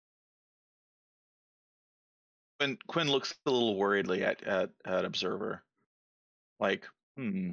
Quinn 2.61 2.79
Quinn 2.87 3.11
looks 3.11 3.35
a 3.47 3.51
little 3.51 3.77
worriedly 3.77 4.25
at 4.25 4.43
at, 4.45 4.71
at 4.85 5.05
Observer, 5.05 5.63
like, 6.61 6.87
hmm. 7.17 7.51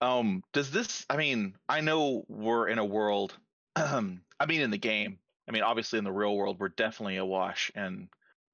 Um, 0.00 0.42
does 0.52 0.70
this? 0.70 1.06
I 1.08 1.16
mean, 1.16 1.54
I 1.68 1.80
know 1.80 2.24
we're 2.28 2.68
in 2.68 2.78
a 2.78 2.84
world. 2.84 3.34
I 3.76 4.00
mean, 4.46 4.60
in 4.60 4.70
the 4.70 4.78
game. 4.78 5.18
I 5.48 5.52
mean, 5.52 5.62
obviously, 5.62 5.98
in 5.98 6.04
the 6.04 6.12
real 6.12 6.36
world, 6.36 6.58
we're 6.58 6.68
definitely 6.68 7.16
awash 7.16 7.70
in 7.74 8.08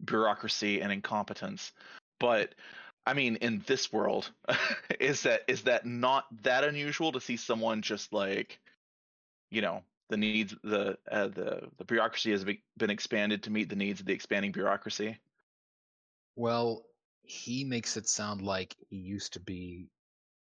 bureaucracy 0.05 0.81
and 0.81 0.93
incompetence. 0.93 1.73
But 2.19 2.55
I 3.07 3.15
mean, 3.15 3.37
in 3.37 3.63
this 3.67 3.93
world, 3.93 4.31
is 5.01 5.23
that 5.23 5.43
is 5.49 5.63
that 5.63 5.87
not 5.87 6.27
that 6.43 6.65
unusual 6.65 7.13
to 7.13 7.21
see 7.21 7.37
someone 7.37 7.83
just 7.83 8.13
like, 8.13 8.61
you 9.51 9.63
know, 9.63 9.83
the 10.11 10.17
needs 10.17 10.55
the 10.63 10.99
uh, 11.11 11.29
the 11.29 11.69
the 11.79 11.85
bureaucracy 11.85 12.31
has 12.33 12.45
been 12.45 12.91
expanded 12.91 13.45
to 13.45 13.51
meet 13.51 13.69
the 13.69 13.77
needs 13.77 14.01
of 14.01 14.07
the 14.07 14.13
expanding 14.13 14.53
bureaucracy. 14.53 15.19
well, 16.37 16.85
he 17.23 17.65
makes 17.65 17.97
it 17.97 18.09
sound 18.09 18.43
like 18.43 18.75
he 18.89 18.97
used 18.97 19.33
to 19.35 19.41
be, 19.41 19.89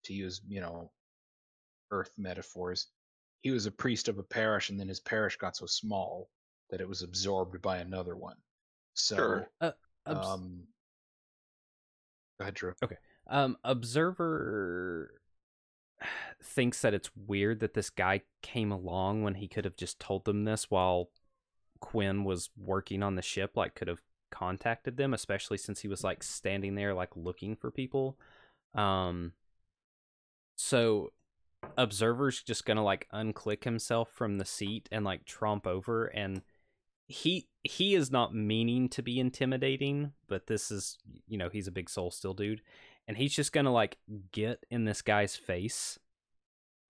to 0.05 0.13
use, 0.13 0.41
you 0.47 0.61
know, 0.61 0.91
earth 1.91 2.11
metaphors, 2.17 2.87
he 3.41 3.51
was 3.51 3.65
a 3.65 3.71
priest 3.71 4.07
of 4.07 4.17
a 4.17 4.23
parish 4.23 4.69
and 4.69 4.79
then 4.79 4.87
his 4.87 4.99
parish 4.99 5.37
got 5.37 5.55
so 5.55 5.65
small 5.65 6.29
that 6.69 6.81
it 6.81 6.87
was 6.87 7.01
absorbed 7.01 7.61
by 7.61 7.77
another 7.77 8.15
one. 8.15 8.37
So, 8.93 9.15
Sure. 9.15 9.49
Uh, 9.61 9.71
Obs- 10.05 10.27
um, 10.27 10.67
go 12.39 12.43
ahead, 12.43 12.53
Drew. 12.55 12.73
Um, 13.27 13.57
Observer 13.63 15.21
thinks 16.43 16.81
that 16.81 16.93
it's 16.93 17.11
weird 17.15 17.59
that 17.59 17.73
this 17.73 17.89
guy 17.89 18.21
came 18.41 18.71
along 18.71 19.23
when 19.23 19.35
he 19.35 19.47
could 19.47 19.65
have 19.65 19.75
just 19.75 19.99
told 19.99 20.25
them 20.25 20.45
this 20.45 20.71
while 20.71 21.09
Quinn 21.79 22.23
was 22.23 22.49
working 22.57 23.03
on 23.03 23.15
the 23.15 23.21
ship, 23.21 23.55
like 23.55 23.75
could 23.75 23.87
have 23.87 24.01
contacted 24.31 24.97
them, 24.97 25.13
especially 25.13 25.57
since 25.57 25.81
he 25.81 25.87
was 25.87 26.03
like 26.03 26.23
standing 26.23 26.75
there 26.75 26.93
like 26.93 27.15
looking 27.15 27.55
for 27.55 27.71
people. 27.71 28.17
Um 28.73 29.33
so 30.55 31.11
Observer's 31.77 32.41
just 32.41 32.65
gonna 32.65 32.83
like 32.83 33.07
unclick 33.13 33.63
himself 33.63 34.09
from 34.13 34.37
the 34.37 34.45
seat 34.45 34.87
and 34.91 35.03
like 35.03 35.25
tromp 35.25 35.67
over 35.67 36.05
and 36.05 36.41
he 37.09 37.47
he 37.63 37.95
is 37.95 38.11
not 38.11 38.33
meaning 38.33 38.87
to 38.89 39.01
be 39.01 39.19
intimidating, 39.19 40.13
but 40.27 40.47
this 40.47 40.71
is 40.71 40.97
you 41.27 41.37
know, 41.37 41.49
he's 41.49 41.67
a 41.67 41.71
big 41.71 41.89
soul 41.89 42.11
steel 42.11 42.33
dude 42.33 42.61
and 43.07 43.17
he's 43.17 43.33
just 43.33 43.51
gonna 43.51 43.73
like 43.73 43.97
get 44.31 44.65
in 44.69 44.85
this 44.85 45.01
guy's 45.01 45.35
face 45.35 45.99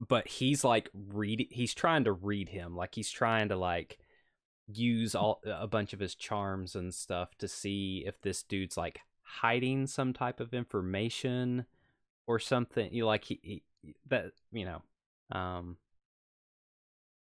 but 0.08 0.28
he's 0.28 0.64
like 0.64 0.90
read 0.94 1.48
he's 1.52 1.74
trying 1.74 2.04
to 2.04 2.12
read 2.12 2.50
him 2.50 2.76
like 2.76 2.96
he's 2.96 3.10
trying 3.12 3.50
to 3.50 3.56
like 3.56 4.00
use 4.68 5.16
all 5.16 5.42
a 5.46 5.68
bunch 5.68 5.94
of 5.94 6.00
his 6.00 6.16
charms 6.16 6.76
and 6.76 6.94
stuff 6.94 7.36
to 7.38 7.48
see 7.48 8.04
if 8.06 8.22
this 8.22 8.44
dude's 8.44 8.78
like 8.78 9.02
hiding 9.24 9.88
some 9.88 10.14
type 10.14 10.40
of 10.40 10.54
information 10.54 11.66
or 12.28 12.40
something 12.40 12.94
you 12.94 13.06
like 13.06 13.26
he, 13.26 13.40
he 13.44 13.64
that 14.08 14.32
you 14.52 14.66
know 14.66 14.82
um 15.38 15.78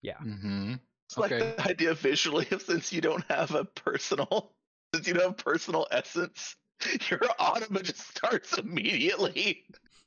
Yeah. 0.02 0.18
Mm-hmm. 0.24 0.74
It's 1.10 1.18
like 1.18 1.32
Okay. 1.32 1.54
the 1.56 1.68
idea 1.68 1.94
visually 1.94 2.46
of 2.52 2.62
since 2.62 2.92
you 2.92 3.00
don't 3.00 3.24
have 3.30 3.52
a 3.54 3.64
personal, 3.64 4.52
since 4.94 5.08
you 5.08 5.14
don't 5.14 5.24
have 5.24 5.36
personal 5.36 5.86
essence, 5.90 6.56
your 7.10 7.20
anima 7.40 7.82
just 7.82 8.08
starts 8.16 8.56
immediately. 8.58 9.64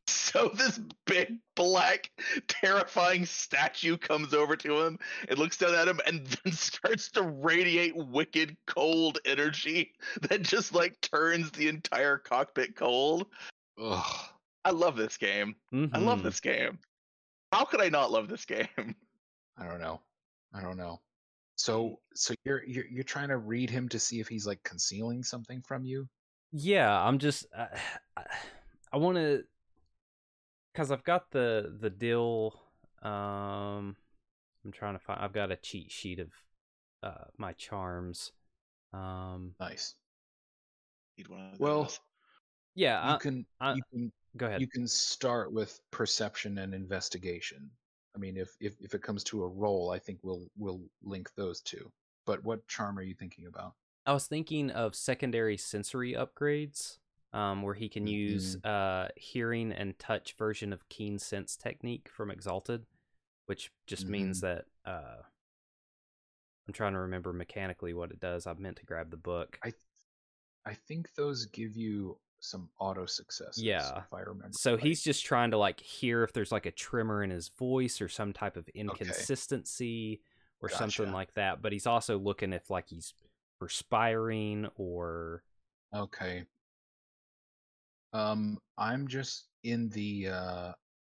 So 0.08 0.50
this 0.50 0.80
big 1.06 1.38
black 1.56 2.10
terrifying 2.48 3.26
statue 3.26 3.98
comes 3.98 4.34
over 4.34 4.56
to 4.58 4.82
him 4.82 5.00
and 5.30 5.40
looks 5.40 5.58
down 5.58 5.76
at 5.76 5.88
him 5.88 6.00
and 6.06 6.26
then 6.26 6.54
starts 6.54 7.10
to 7.12 7.22
radiate 7.24 7.96
wicked 7.96 8.58
cold 8.68 9.20
energy 9.26 9.94
that 10.22 10.42
just 10.42 10.74
like 10.74 11.00
turns 11.02 11.52
the 11.52 11.68
entire 11.70 12.18
cockpit 12.18 12.76
cold. 12.76 13.28
Ugh. 13.82 14.30
I 14.66 14.72
love 14.72 14.96
this 14.98 15.18
game. 15.18 15.56
I 15.74 16.00
love 16.00 16.20
Mhm. 16.20 16.24
this 16.24 16.40
game. 16.40 16.80
How 17.52 17.64
could 17.66 17.82
I 17.82 17.90
not 17.90 18.12
love 18.12 18.28
this 18.28 18.46
game? 18.46 18.96
I 19.58 19.66
don't 19.66 19.82
know. 19.82 20.02
I 20.54 20.62
don't 20.62 20.78
know. 20.78 21.02
So 21.56 22.00
so 22.16 22.34
you're 22.46 22.64
you're 22.66 22.86
you're 22.88 23.04
trying 23.04 23.30
to 23.30 23.38
read 23.38 23.70
him 23.70 23.88
to 23.90 24.00
see 24.00 24.20
if 24.20 24.28
he's 24.28 24.48
like 24.48 24.62
concealing 24.64 25.24
something 25.24 25.62
from 25.62 25.84
you? 25.84 26.08
Yeah, 26.52 26.92
I'm 26.92 27.20
just 27.20 27.46
uh, 27.56 27.68
I, 28.18 28.24
I 28.92 28.98
want 28.98 29.18
to 29.18 29.44
cuz 30.76 30.92
I've 30.92 31.04
got 31.04 31.32
the 31.32 31.76
the 31.80 31.90
deal 31.90 32.60
um 33.02 33.96
I'm 34.66 34.72
trying 34.72 34.94
to 34.94 35.00
find 35.00 35.20
I've 35.22 35.34
got 35.34 35.52
a 35.52 35.56
cheat 35.56 35.92
sheet 35.92 36.20
of 36.20 36.30
uh 37.02 37.26
my 37.38 37.54
charms. 37.54 38.32
Um 38.94 39.56
Nice. 39.60 39.96
Need 41.18 41.28
one 41.28 41.54
of 41.54 41.60
Well, 41.60 41.92
yeah, 42.76 43.08
You 43.08 43.14
I, 43.16 43.18
can 43.18 43.46
I- 43.62 43.74
you 43.76 43.84
can 43.92 44.12
go 44.38 44.48
ahead. 44.48 44.62
you 44.62 44.68
can 44.68 44.88
start 44.88 45.52
with 45.52 45.80
perception 45.92 46.58
and 46.58 46.74
investigation. 46.74 47.70
I 48.16 48.20
mean, 48.20 48.38
if 48.38 48.56
if 48.60 48.76
if 48.80 48.94
it 48.94 49.02
comes 49.02 49.24
to 49.26 49.44
a 49.44 49.48
role, 49.48 49.92
I 49.92 50.00
think 50.00 50.20
we'll 50.22 50.48
we'll 50.58 50.82
link 51.04 51.32
those 51.36 51.62
two. 51.62 51.92
But 52.26 52.44
what 52.44 52.68
charm 52.68 52.98
are 52.98 53.04
you 53.04 53.16
thinking 53.16 53.48
about? 53.48 53.74
I 54.06 54.14
was 54.14 54.28
thinking 54.28 54.70
of 54.70 54.96
secondary 54.96 55.58
sensory 55.58 56.14
upgrades, 56.14 56.98
um, 57.32 57.62
where 57.62 57.74
he 57.74 57.90
can 57.90 58.06
use 58.06 58.58
uh, 58.64 59.08
hearing 59.16 59.72
and 59.72 59.98
touch 59.98 60.36
version 60.38 60.74
of 60.74 60.88
keen 60.90 61.18
sense 61.20 61.56
technique 61.56 62.10
from 62.10 62.30
Exalted, 62.30 62.86
which 63.46 63.72
just 63.88 64.08
means 64.08 64.42
that 64.42 64.66
uh, 64.86 65.22
I'm 66.68 66.74
trying 66.74 66.94
to 66.94 67.00
remember 67.00 67.34
mechanically 67.34 67.94
what 67.94 68.12
it 68.12 68.20
does. 68.20 68.46
I 68.46 68.54
meant 68.54 68.78
to 68.78 68.86
grab 68.86 69.10
the 69.10 69.18
book. 69.18 69.58
I 69.64 69.74
I 70.66 70.76
think 70.76 71.14
those 71.16 71.46
give 71.48 71.76
you 71.76 72.18
some 72.44 72.70
auto 72.80 73.06
successes. 73.06 73.64
Yeah. 73.64 74.00
if 74.00 74.14
I 74.14 74.20
remember. 74.20 74.50
So 74.52 74.74
right. 74.74 74.84
he's 74.84 75.02
just 75.02 75.26
trying 75.26 75.52
to 75.52 75.58
like 75.58 75.80
hear 75.80 76.24
if 76.24 76.34
there's 76.34 76.52
like 76.52 76.66
a 76.66 76.72
tremor 76.72 77.24
in 77.24 77.30
his 77.30 77.50
voice 77.50 78.02
or 78.02 78.10
some 78.10 78.34
type 78.34 78.58
of 78.58 78.68
inconsistency 78.70 80.22
or 80.62 80.70
something 80.70 81.12
like 81.12 81.34
that. 81.36 81.62
But 81.62 81.72
he's 81.72 81.88
also 81.88 82.18
looking 82.18 82.54
if 82.54 82.70
like 82.70 82.90
he's 82.90 83.14
perspiring 83.60 84.68
or 84.76 85.44
Okay. 85.96 86.44
Um, 88.12 88.60
I'm 88.78 89.08
just 89.08 89.48
in 89.64 89.90
the 89.90 90.28
uh 90.28 90.72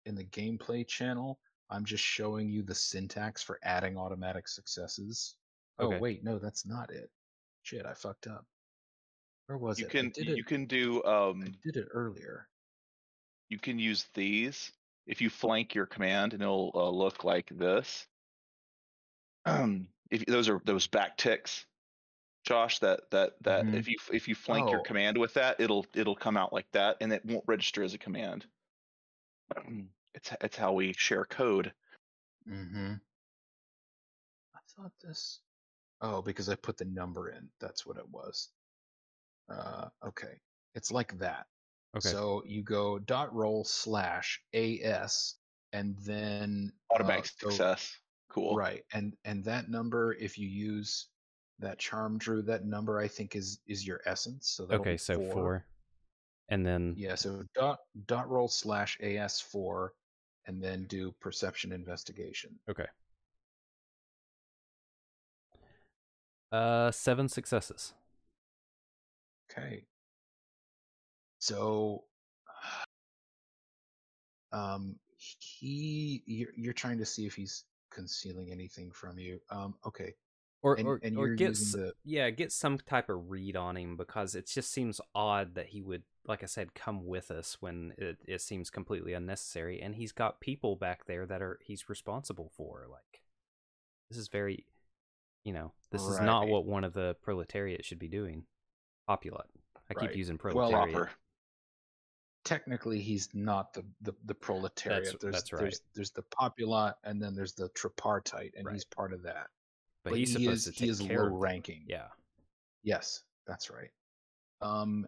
in 0.06 0.16
the 0.16 0.26
gameplay 0.26 0.88
channel. 0.88 1.40
I'm 1.72 1.86
just 1.86 2.04
showing 2.04 2.50
you 2.50 2.62
the 2.62 2.76
syntax 2.76 3.42
for 3.42 3.60
adding 3.64 3.98
automatic 3.98 4.48
successes. 4.48 5.36
Okay. 5.80 5.96
Oh 5.96 6.00
wait, 6.00 6.24
no, 6.24 6.38
that's 6.38 6.66
not 6.66 6.92
it. 6.92 7.10
Shit, 7.64 7.86
I 7.88 7.96
fucked 7.96 8.28
up. 8.28 8.46
Where 9.48 9.58
was 9.60 9.82
you 9.82 9.84
it? 9.84 9.94
I 10.00 10.04
can 10.04 10.12
you 10.18 10.44
it. 10.44 10.44
can 10.44 10.66
do 10.66 11.04
I 11.42 11.48
um 11.48 11.56
did 11.64 11.78
it 11.78 11.88
earlier. 11.92 12.50
you 13.50 13.58
can 13.60 13.80
use 13.80 14.08
these 14.14 14.72
if 15.06 15.22
you 15.22 15.30
flank 15.30 15.74
your 15.76 15.86
command 15.86 16.34
and 16.34 16.42
it'll 16.42 16.72
uh, 16.76 16.90
look 16.90 17.24
like 17.24 17.50
this 17.50 18.08
um 19.46 19.88
if 20.12 20.26
those 20.26 20.50
are 20.50 20.60
those 20.66 20.88
back 20.88 21.18
ticks 21.18 21.66
josh 22.46 22.80
that 22.80 23.10
that 23.12 23.36
that 23.44 23.68
Mhm. 23.68 23.74
if 23.74 23.88
you 23.88 23.98
if 24.14 24.28
you 24.28 24.36
flank 24.36 24.72
your 24.72 24.80
Oh. 24.80 24.82
command 24.82 25.18
with 25.18 25.34
that 25.36 25.60
it'll 25.62 25.86
it'll 25.96 26.16
come 26.16 26.38
out 26.38 26.54
like 26.54 26.72
that 26.72 26.98
and 27.02 27.14
it 27.14 27.26
won't 27.26 27.46
register 27.48 27.84
as 27.84 27.94
a 27.96 28.00
command 28.00 28.48
it's 30.14 30.32
it's 30.42 30.58
how 30.58 30.74
we 30.74 30.94
share 30.94 31.26
code 31.26 31.74
Mm-hmm. 32.48 32.96
I 34.56 34.60
thought 34.68 34.98
this. 35.00 35.42
Oh, 36.02 36.24
because 36.24 36.50
I 36.50 36.56
put 36.56 36.78
the 36.78 36.86
number 36.86 37.30
in. 37.30 37.52
That's 37.60 37.86
what 37.86 37.98
it 37.98 38.10
was. 38.10 38.55
Uh, 39.50 39.88
okay. 40.08 40.40
It's 40.74 40.92
like 40.92 41.18
that. 41.20 41.46
okay. 41.96 42.10
So 42.10 42.44
you 42.46 42.64
go 42.64 43.00
dot 43.00 43.34
roll 43.34 43.64
slash 43.64 44.42
as 44.54 45.36
and 45.74 45.96
then 46.00 46.72
uh, 46.92 46.96
automatic 46.96 47.32
go- 47.42 47.50
success 47.50 47.96
cool 48.30 48.56
Right. 48.56 48.84
And 48.94 49.16
and 49.24 49.44
that 49.46 49.70
number, 49.70 50.14
if 50.14 50.38
you 50.38 50.48
use 50.48 51.08
that 51.60 51.80
charm 51.80 52.18
drew, 52.18 52.42
that 52.44 52.66
number 52.66 53.00
I 53.00 53.08
think 53.08 53.36
is 53.36 53.60
is 53.66 53.88
your 53.88 54.02
essence. 54.06 54.50
So 54.50 54.68
okay, 54.70 54.98
so 54.98 55.22
four. 55.32 55.66
And 56.50 56.66
then 56.66 56.94
Yeah. 56.98 57.16
So 57.16 57.44
dot 57.56 57.80
dot 58.08 58.30
roll 58.30 58.48
slash 58.50 59.00
as 59.00 59.40
four, 59.40 59.94
and 60.48 60.62
then 60.62 60.86
do 60.88 61.14
perception 61.22 61.72
investigation. 61.72 62.60
okay. 62.70 62.88
Uh 66.52 66.92
seven 66.92 67.28
successes. 67.30 67.94
Okay. 69.52 69.84
So, 71.40 72.04
um, 74.52 74.96
he 75.18 76.24
you're 76.26 76.50
you're 76.56 76.74
trying 76.74 76.98
to 76.98 77.06
see 77.06 77.26
if 77.26 77.36
he's 77.36 77.66
concealing 77.92 78.52
anything 78.52 78.92
from 78.92 79.18
you. 79.20 79.40
Um, 79.50 79.76
okay. 79.86 80.14
Or 80.62 80.76
And- 80.76 80.88
or, 80.88 81.00
and 81.04 81.18
or 81.18 81.28
you're 81.28 81.36
get 81.36 81.54
the- 81.56 81.94
yeah, 82.04 82.30
get 82.32 82.52
some 82.52 82.78
type 82.80 83.10
of 83.10 83.30
read 83.30 83.56
on 83.56 83.78
him 83.78 83.96
because 83.98 84.34
it 84.36 84.48
just 84.48 84.72
seems 84.72 85.00
odd 85.14 85.56
that 85.56 85.68
he 85.68 85.82
would 85.82 86.04
like 86.28 86.42
I 86.42 86.48
said 86.48 86.74
come 86.74 87.06
with 87.06 87.30
us 87.30 87.58
when 87.62 87.94
it, 88.00 88.18
it 88.26 88.42
seems 88.42 88.72
completely 88.72 89.14
unnecessary 89.14 89.80
and 89.80 89.96
he's 89.96 90.12
got 90.12 90.42
people 90.42 90.76
back 90.76 91.06
there 91.06 91.28
that 91.28 91.42
are 91.42 91.60
he's 91.64 91.88
responsible 91.88 92.52
for 92.58 92.88
like 92.90 93.22
this 94.10 94.18
is 94.18 94.28
very 94.28 94.66
you 95.44 95.54
know, 95.54 95.74
this 95.92 96.02
is 96.02 96.20
not 96.20 96.48
what 96.48 96.66
one 96.66 96.84
of 96.84 96.94
the 96.94 97.16
proletariat 97.22 97.86
should 97.86 98.00
be 98.00 98.08
doing. 98.08 98.46
Populat. 99.10 99.46
I 99.90 99.94
keep 99.94 100.02
Right. 100.10 100.16
using 100.16 100.38
Well, 100.44 100.70
proletariat. 100.70 100.94
proper 100.96 101.12
Technically, 102.44 103.02
he's 103.02 103.34
not 103.34 103.74
the 103.74 103.84
the, 104.02 104.14
the 104.26 104.36
proletariat. 104.36 105.20
there's 105.20 105.34
that's 105.34 105.52
right. 105.52 105.62
there's 105.62 105.82
there's 105.96 106.12
the 106.12 106.22
populat, 106.24 106.94
and 107.04 107.22
then 107.22 107.34
there's 107.36 107.54
the 107.54 107.70
tripartite, 107.70 108.54
and 108.56 108.66
Right. 108.68 108.74
he's 108.74 108.86
part 108.86 109.14
of 109.14 109.24
that. 109.24 109.50
but, 110.04 110.16
he's 110.18 110.30
he 110.36 110.44
supposed 110.44 110.68
is 110.68 110.74
to 110.76 110.80
he 110.80 110.80
take 110.82 110.90
is 110.92 111.00
care 111.02 111.24
low 111.24 111.36
of 111.36 111.42
ranking. 111.42 111.84
Yeah. 111.88 112.10
Yes, 112.84 113.24
that's 113.48 113.72
right. 113.72 113.90
Um, 114.62 115.08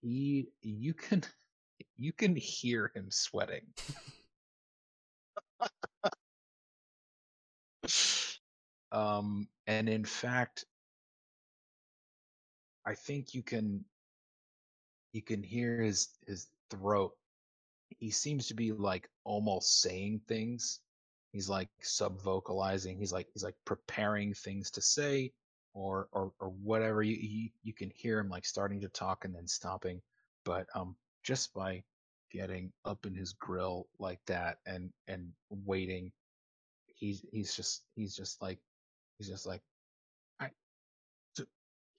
he 0.00 0.48
you 0.62 0.94
can 0.94 1.22
you 1.96 2.12
can 2.14 2.34
hear 2.34 2.90
him 2.94 3.10
sweating. 3.10 3.66
um, 8.92 9.48
and 9.66 9.88
in 9.88 10.04
fact, 10.04 10.64
I 12.90 12.94
think 12.94 13.34
you 13.34 13.42
can 13.42 13.84
you 15.12 15.22
can 15.22 15.42
hear 15.44 15.80
his 15.80 16.08
his 16.26 16.48
throat. 16.70 17.12
He 17.88 18.10
seems 18.10 18.48
to 18.48 18.54
be 18.54 18.72
like 18.72 19.08
almost 19.24 19.80
saying 19.80 20.22
things. 20.26 20.80
He's 21.32 21.48
like 21.48 21.68
sub 21.80 22.20
vocalizing. 22.20 22.98
He's 22.98 23.12
like 23.12 23.28
he's 23.32 23.44
like 23.44 23.54
preparing 23.64 24.34
things 24.34 24.70
to 24.72 24.82
say 24.82 25.32
or 25.72 26.08
or 26.10 26.32
or 26.40 26.48
whatever. 26.48 27.02
You, 27.02 27.16
you 27.16 27.50
you 27.62 27.72
can 27.72 27.90
hear 27.94 28.18
him 28.18 28.28
like 28.28 28.44
starting 28.44 28.80
to 28.80 28.88
talk 28.88 29.24
and 29.24 29.34
then 29.34 29.46
stopping. 29.46 30.02
But 30.44 30.66
um, 30.74 30.96
just 31.22 31.54
by 31.54 31.84
getting 32.32 32.72
up 32.84 33.06
in 33.06 33.14
his 33.14 33.32
grill 33.34 33.86
like 34.00 34.20
that 34.26 34.58
and 34.66 34.92
and 35.06 35.32
waiting, 35.50 36.10
he's 36.86 37.24
he's 37.30 37.54
just 37.54 37.84
he's 37.94 38.16
just 38.16 38.42
like 38.42 38.58
he's 39.18 39.28
just 39.28 39.46
like 39.46 39.62
I 39.62 39.68
"Ch- 39.68 39.69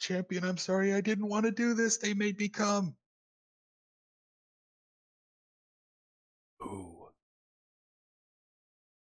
champion. 0.01 0.43
I'm 0.43 0.57
sorry, 0.57 0.93
I 0.93 1.01
didn't 1.01 1.27
want 1.27 1.45
to 1.45 1.51
do 1.51 1.73
this. 1.73 1.97
They 1.97 2.13
made 2.13 2.37
me 2.37 2.49
come. 2.49 2.95
Ooh. 6.63 7.01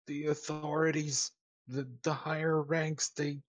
the 0.07 0.27
authorities 0.27 1.31
the 1.67 1.87
the 2.03 2.13
higher 2.13 2.61
ranks 2.61 3.09
they 3.09 3.39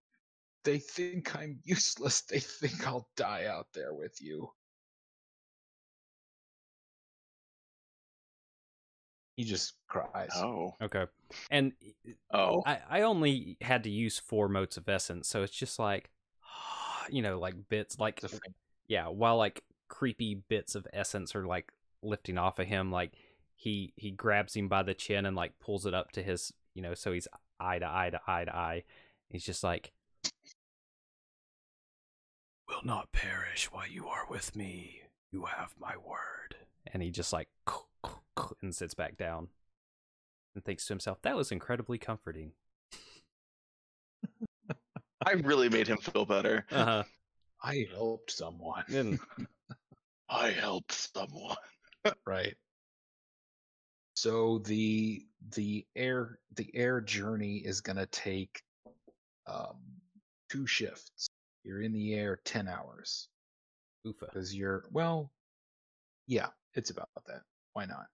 they 0.62 0.78
think 0.78 1.34
i'm 1.34 1.58
useless 1.64 2.22
they 2.22 2.38
think 2.38 2.86
i'll 2.86 3.08
die 3.16 3.46
out 3.46 3.66
there 3.74 3.92
with 3.92 4.16
you 4.20 4.48
he 9.36 9.44
just 9.44 9.74
cries 9.88 10.30
oh 10.36 10.72
Okay. 10.80 11.06
And 11.50 11.72
oh 12.32 12.62
I, 12.66 12.78
I 12.88 13.02
only 13.02 13.56
had 13.60 13.82
to 13.84 13.90
use 13.90 14.18
four 14.18 14.48
motes 14.48 14.76
of 14.76 14.88
essence, 14.88 15.26
so 15.28 15.42
it's 15.42 15.56
just 15.56 15.78
like 15.78 16.10
you 17.10 17.22
know, 17.22 17.38
like 17.38 17.54
bits 17.68 17.98
like 17.98 18.22
It's 18.22 18.38
yeah, 18.88 19.08
while 19.08 19.36
like 19.36 19.64
creepy 19.88 20.34
bits 20.34 20.74
of 20.74 20.86
essence 20.92 21.34
are 21.34 21.46
like 21.46 21.72
lifting 22.02 22.38
off 22.38 22.58
of 22.58 22.66
him, 22.66 22.90
like 22.90 23.12
he 23.54 23.92
he 23.96 24.10
grabs 24.10 24.54
him 24.54 24.68
by 24.68 24.82
the 24.82 24.94
chin 24.94 25.26
and 25.26 25.36
like 25.36 25.58
pulls 25.58 25.86
it 25.86 25.94
up 25.94 26.12
to 26.12 26.22
his 26.22 26.52
you 26.74 26.82
know, 26.82 26.94
so 26.94 27.12
he's 27.12 27.28
eye 27.60 27.78
to 27.78 27.86
eye 27.86 28.10
to 28.10 28.20
eye 28.26 28.44
to 28.44 28.54
eye. 28.54 28.84
He's 29.28 29.44
just 29.44 29.64
like, 29.64 29.92
"Will 32.68 32.84
not 32.84 33.12
perish 33.12 33.70
while 33.70 33.86
you 33.86 34.08
are 34.08 34.26
with 34.28 34.54
me. 34.56 35.02
You 35.30 35.46
have 35.46 35.74
my 35.78 35.96
word." 35.96 36.56
And 36.86 37.02
he 37.02 37.10
just 37.10 37.32
like 37.32 37.48
and 38.62 38.74
sits 38.74 38.94
back 38.94 39.16
down 39.16 39.48
and 40.54 40.64
thinks 40.64 40.86
to 40.86 40.92
himself, 40.92 41.22
"That 41.22 41.36
was 41.36 41.52
incredibly 41.52 41.98
comforting." 41.98 42.52
I 45.24 45.32
really 45.32 45.68
made 45.68 45.88
him 45.88 45.98
feel 45.98 46.24
better. 46.24 46.66
Uh-huh. 46.70 47.04
I 47.62 47.86
helped 47.92 48.30
someone. 48.30 48.84
And 48.88 49.18
I 50.28 50.50
helped 50.50 50.92
someone. 50.92 51.56
right. 52.26 52.54
So 54.14 54.58
the 54.58 55.26
the 55.54 55.86
air 55.96 56.38
the 56.54 56.70
air 56.74 57.00
journey 57.00 57.56
is 57.56 57.80
gonna 57.80 58.06
take 58.06 58.62
um, 59.46 59.78
two 60.50 60.66
shifts. 60.66 61.28
You're 61.64 61.82
in 61.82 61.92
the 61.92 62.14
air 62.14 62.38
ten 62.44 62.68
hours 62.68 63.28
Oofa. 64.06 64.20
because 64.20 64.54
you're 64.54 64.84
well, 64.92 65.32
yeah, 66.26 66.48
it's 66.74 66.90
about 66.90 67.08
that. 67.26 67.42
Why 67.72 67.86
not? 67.86 68.06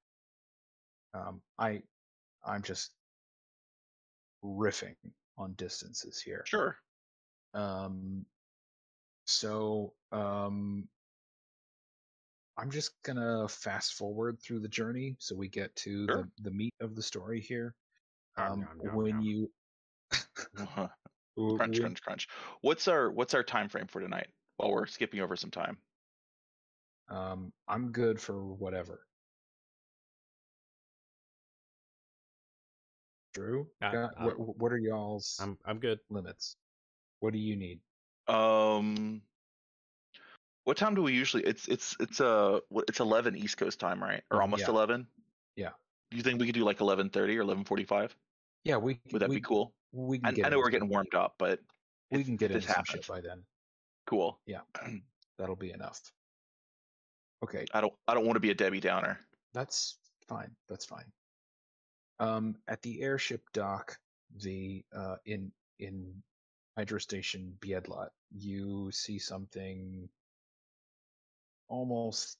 Um, 1.12 1.42
I 1.58 1.82
I'm 2.44 2.62
just 2.62 2.92
riffing 4.42 4.96
on 5.36 5.54
distances 5.54 6.20
here. 6.20 6.44
Sure. 6.46 6.76
Um, 7.54 8.24
so 9.26 9.94
um, 10.12 10.88
I'm 12.56 12.70
just 12.70 13.00
gonna 13.02 13.48
fast 13.48 13.94
forward 13.94 14.40
through 14.40 14.60
the 14.60 14.68
journey 14.68 15.16
so 15.18 15.34
we 15.34 15.48
get 15.48 15.74
to 15.76 16.06
Sure. 16.06 16.28
the, 16.38 16.42
the 16.42 16.50
meat 16.50 16.74
of 16.80 16.94
the 16.94 17.02
story 17.02 17.40
here. 17.40 17.74
Um, 18.36 18.60
nom, 18.60 18.78
nom, 18.84 18.96
when 18.96 19.16
nom. 19.16 19.22
you 19.22 19.52
crunch, 20.56 20.90
crunch, 21.80 22.02
crunch. 22.02 22.28
What's 22.60 22.88
our 22.88 23.10
what's 23.10 23.34
our 23.34 23.42
time 23.42 23.68
frame 23.68 23.86
for 23.86 24.00
tonight? 24.00 24.28
While 24.56 24.72
we're 24.72 24.86
skipping 24.86 25.20
over 25.20 25.36
some 25.36 25.50
time. 25.50 25.78
um, 27.08 27.52
I'm 27.66 27.90
good 27.92 28.20
for 28.20 28.40
whatever. 28.54 29.06
Drew, 33.32 33.68
I- 33.80 33.92
got- 33.92 34.16
I'm- 34.18 34.26
what, 34.38 34.58
what 34.58 34.72
are 34.72 34.78
y'all's 34.78 35.38
I'm 35.40 35.56
I'm 35.64 35.78
good. 35.78 36.00
limits? 36.10 36.56
What 37.20 37.32
do 37.32 37.38
you 37.38 37.56
need? 37.56 37.80
Um, 38.28 39.22
what 40.64 40.76
time 40.76 40.94
do 40.94 41.02
we 41.02 41.12
usually? 41.12 41.44
It's 41.44 41.68
it's 41.68 41.96
it's 42.00 42.20
uh 42.20 42.60
it's 42.88 43.00
eleven 43.00 43.36
East 43.36 43.56
Coast 43.56 43.78
time, 43.78 44.02
right? 44.02 44.22
Or 44.30 44.42
almost 44.42 44.62
yeah. 44.62 44.70
eleven. 44.70 45.06
Yeah. 45.56 45.70
Do 46.10 46.16
you 46.16 46.22
think 46.22 46.40
we 46.40 46.46
could 46.46 46.54
do 46.54 46.64
like 46.64 46.80
eleven 46.80 47.10
thirty 47.10 47.36
or 47.38 47.42
eleven 47.42 47.64
forty 47.64 47.84
five? 47.84 48.14
Yeah, 48.64 48.76
we 48.76 49.00
Would 49.12 49.22
that 49.22 49.28
we, 49.28 49.36
be 49.36 49.40
cool? 49.42 49.72
We 49.92 50.18
can 50.18 50.28
I, 50.28 50.32
get 50.32 50.46
I 50.46 50.48
know 50.50 50.58
we're 50.58 50.70
getting 50.70 50.88
warmed 50.88 51.14
up, 51.14 51.34
but 51.38 51.60
We 52.10 52.20
if- 52.20 52.26
can 52.26 52.36
get 52.36 52.52
this 52.52 52.64
happens. 52.64 53.06
by 53.06 53.20
then. 53.20 53.42
Cool. 54.06 54.38
Yeah, 54.46 54.60
that'll 55.38 55.56
be 55.56 55.72
enough. 55.72 56.00
Okay, 57.42 57.64
I 57.72 57.80
don't 57.80 57.92
I 58.06 58.14
don't 58.14 58.26
want 58.26 58.36
to 58.36 58.40
be 58.40 58.50
a 58.50 58.54
Debbie 58.54 58.80
Downer. 58.80 59.18
That's 59.54 59.98
fine. 60.28 60.50
That's 60.68 60.84
fine. 60.84 61.10
Um, 62.18 62.56
at 62.68 62.82
the 62.82 63.00
airship 63.00 63.42
dock, 63.52 63.98
the 64.36 64.84
uh, 64.94 65.16
in 65.24 65.50
in 65.78 66.22
Hydro 66.80 66.98
Station 66.98 67.54
Biedlat, 67.60 68.08
you 68.34 68.90
see 68.90 69.18
something 69.18 70.08
almost 71.68 72.38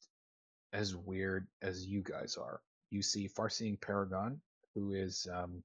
as 0.73 0.97
weird 0.97 1.47
as 1.61 1.85
you 1.85 2.01
guys 2.01 2.39
are. 2.39 2.63
You 2.89 3.03
see 3.03 3.29
Farseeing 3.29 3.79
Paragon, 3.83 4.41
who 4.75 4.93
is 4.93 5.29
um, 5.31 5.63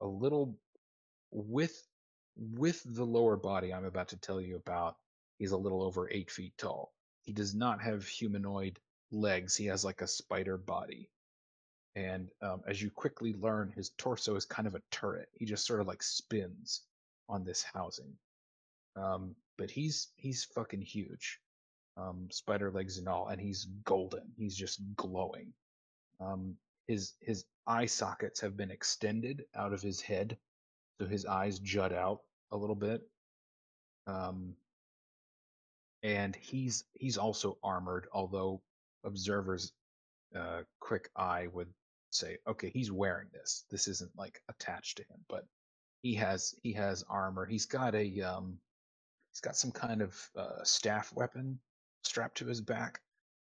a 0.00 0.06
little 0.06 0.56
with 1.30 1.86
with 2.38 2.82
the 2.86 3.04
lower 3.04 3.36
body 3.36 3.74
I'm 3.74 3.84
about 3.84 4.08
to 4.08 4.16
tell 4.16 4.40
you 4.40 4.56
about. 4.56 4.96
He's 5.36 5.52
a 5.52 5.58
little 5.58 5.82
over 5.82 6.08
eight 6.10 6.30
feet 6.30 6.54
tall. 6.56 6.94
He 7.24 7.34
does 7.34 7.54
not 7.54 7.82
have 7.82 8.06
humanoid 8.06 8.78
legs. 9.12 9.54
He 9.54 9.66
has 9.66 9.84
like 9.84 10.00
a 10.00 10.08
spider 10.08 10.56
body. 10.56 11.10
And 11.94 12.30
um, 12.40 12.62
as 12.66 12.80
you 12.80 12.88
quickly 12.88 13.34
learn, 13.34 13.70
his 13.76 13.90
torso 13.98 14.34
is 14.36 14.46
kind 14.46 14.66
of 14.66 14.74
a 14.74 14.82
turret. 14.90 15.28
He 15.34 15.44
just 15.44 15.66
sort 15.66 15.82
of 15.82 15.86
like 15.86 16.02
spins 16.02 16.84
on 17.30 17.44
this 17.44 17.62
housing. 17.62 18.12
Um, 18.96 19.36
but 19.56 19.70
he's 19.70 20.08
he's 20.16 20.44
fucking 20.44 20.82
huge, 20.82 21.38
um, 21.96 22.28
spider 22.30 22.70
legs 22.70 22.98
and 22.98 23.08
all, 23.08 23.28
and 23.28 23.40
he's 23.40 23.66
golden. 23.84 24.32
He's 24.36 24.56
just 24.56 24.80
glowing. 24.96 25.52
Um, 26.20 26.56
his 26.86 27.14
his 27.20 27.44
eye 27.66 27.86
sockets 27.86 28.40
have 28.40 28.56
been 28.56 28.70
extended 28.70 29.44
out 29.54 29.72
of 29.72 29.80
his 29.80 30.00
head, 30.00 30.36
so 30.98 31.06
his 31.06 31.24
eyes 31.24 31.58
jut 31.60 31.92
out 31.92 32.20
a 32.50 32.56
little 32.56 32.74
bit. 32.74 33.02
Um, 34.06 34.54
and 36.02 36.34
he's 36.34 36.84
he's 36.94 37.18
also 37.18 37.58
armored, 37.62 38.08
although 38.12 38.60
observers 39.04 39.72
uh, 40.34 40.62
quick 40.80 41.10
eye 41.16 41.46
would 41.52 41.68
say, 42.10 42.38
okay, 42.46 42.70
he's 42.70 42.90
wearing 42.90 43.28
this. 43.32 43.64
This 43.70 43.88
isn't 43.88 44.16
like 44.16 44.42
attached 44.48 44.96
to 44.96 45.04
him, 45.04 45.24
but 45.28 45.44
he 46.02 46.14
has 46.14 46.54
he 46.62 46.72
has 46.72 47.04
armor. 47.08 47.46
He's 47.46 47.66
got 47.66 47.94
a 47.94 48.22
um, 48.22 48.58
he's 49.32 49.40
got 49.40 49.56
some 49.56 49.70
kind 49.72 50.02
of 50.02 50.30
uh, 50.36 50.64
staff 50.64 51.12
weapon 51.14 51.58
strapped 52.04 52.38
to 52.38 52.46
his 52.46 52.60
back, 52.60 53.00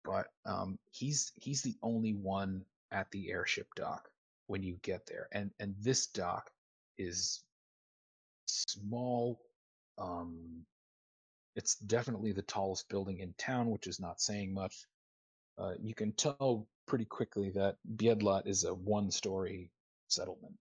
but 0.05 0.29
um, 0.47 0.79
he's 0.91 1.33
he's 1.37 1.62
the 1.62 1.77
only 1.83 2.15
one 2.15 2.65
at 2.91 3.11
the 3.11 3.31
airship 3.31 3.66
dock 3.74 4.09
when 4.47 4.62
you 4.62 4.77
get 4.83 5.07
there, 5.07 5.29
and 5.33 5.51
and 5.61 5.74
this 5.81 6.07
dock 6.07 6.51
is 6.99 7.43
small. 8.47 9.41
Um, 9.99 10.65
it's 11.55 11.77
definitely 11.77 12.33
the 12.33 12.43
tallest 12.43 12.89
building 12.89 13.19
in 13.19 13.35
town, 13.39 13.70
which 13.70 13.87
is 13.87 14.01
not 14.01 14.20
saying 14.20 14.55
much. 14.55 14.87
Uh, 15.59 15.73
you 15.81 15.95
can 15.95 16.12
tell 16.12 16.66
pretty 16.87 17.05
quickly 17.05 17.51
that 17.51 17.77
Biedlat 17.97 18.47
is 18.47 18.65
a 18.65 18.74
one-story 18.74 19.70
settlement, 20.09 20.55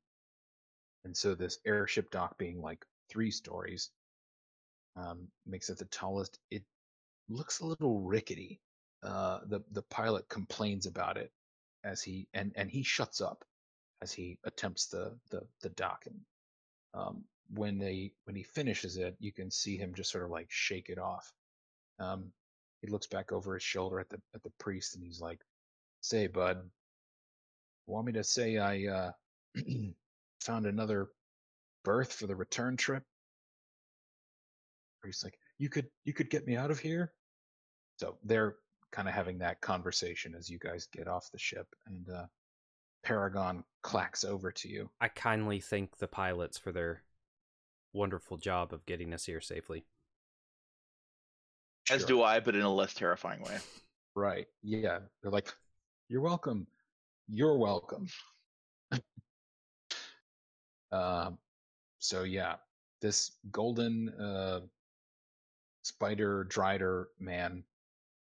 and 1.06 1.16
so 1.16 1.36
this 1.36 1.60
airship 1.66 2.12
dock 2.12 2.38
being 2.38 2.62
like 2.62 2.86
three 3.10 3.32
stories 3.32 3.90
um, 4.96 5.28
makes 5.46 5.70
it 5.70 5.78
the 5.78 5.86
tallest. 5.86 6.40
It 6.50 6.64
looks 7.30 7.60
a 7.60 7.66
little 7.66 8.02
rickety. 8.02 8.60
Uh, 9.04 9.40
the 9.48 9.62
the 9.72 9.82
pilot 9.84 10.28
complains 10.30 10.86
about 10.86 11.18
it 11.18 11.32
as 11.84 12.02
he 12.04 12.28
and 12.34 12.52
and 12.56 12.70
he 12.70 12.84
shuts 12.84 13.22
up 13.22 13.44
as 14.02 14.12
he 14.12 14.38
attempts 14.44 14.88
the 14.88 15.18
the 15.32 15.42
the 15.62 15.70
docking. 15.70 16.20
Um, 16.94 17.24
when 17.54 17.78
they 17.80 18.14
when 18.26 18.36
he 18.36 18.44
finishes 18.44 18.98
it, 18.98 19.16
you 19.20 19.32
can 19.32 19.50
see 19.52 19.78
him 19.78 19.94
just 19.96 20.12
sort 20.12 20.26
of 20.26 20.30
like 20.32 20.48
shake 20.50 20.90
it 20.90 21.00
off. 21.00 21.34
Um, 22.00 22.32
he 22.82 22.88
looks 22.90 23.08
back 23.08 23.32
over 23.32 23.54
his 23.56 23.64
shoulder 23.64 24.00
at 24.00 24.10
the 24.10 24.22
at 24.36 24.44
the 24.44 24.52
priest 24.60 24.96
and 24.96 25.04
he's 25.04 25.22
like, 25.22 25.42
"Say, 26.02 26.28
bud, 26.28 26.70
want 27.88 28.06
me 28.06 28.14
to 28.14 28.24
say 28.24 28.58
I 28.58 28.86
uh, 28.88 29.12
found 30.42 30.66
another 30.66 31.10
berth 31.84 32.12
for 32.14 32.28
the 32.28 32.36
return 32.36 32.78
trip?" 32.78 33.04
Priest's 35.02 35.24
like, 35.24 35.38
"You 35.58 35.70
could 35.70 35.90
you 36.04 36.14
could 36.14 36.30
get 36.30 36.46
me 36.48 36.56
out 36.56 36.72
of 36.72 36.80
here." 36.80 37.14
So 37.98 38.18
they're 38.24 38.58
kind 38.92 39.08
of 39.08 39.14
having 39.14 39.38
that 39.40 39.62
conversation 39.62 40.36
as 40.36 40.50
you 40.50 40.60
guys 40.60 40.88
get 40.92 41.08
off 41.08 41.32
the 41.32 41.40
ship, 41.40 41.68
and 41.88 42.10
uh, 42.10 42.26
Paragon 43.04 43.64
clacks 43.82 44.24
over 44.24 44.52
to 44.52 44.68
you. 44.68 44.90
I 45.00 45.08
kindly 45.08 45.60
thank 45.60 45.98
the 45.98 46.08
pilots 46.08 46.58
for 46.58 46.72
their 46.72 47.04
wonderful 47.94 48.38
job 48.38 48.74
of 48.74 48.86
getting 48.86 49.14
us 49.14 49.26
here 49.26 49.42
safely. 49.42 49.86
As 51.90 52.02
Sure. 52.02 52.08
do 52.08 52.24
I, 52.24 52.40
but 52.40 52.56
in 52.56 52.62
a 52.62 52.74
less 52.74 52.94
terrifying 52.94 53.42
way. 53.42 53.58
Right. 54.16 54.48
Yeah. 54.62 55.00
They're 55.22 55.32
like, 55.32 55.54
you're 56.10 56.22
welcome. 56.22 56.68
You're 57.28 57.58
welcome. 57.58 58.08
Um, 60.92 61.38
so 62.00 62.24
yeah, 62.24 62.56
this 63.02 63.32
golden 63.52 64.10
uh, 64.10 64.62
spider 65.84 66.46
drider 66.50 67.06
man 67.20 67.64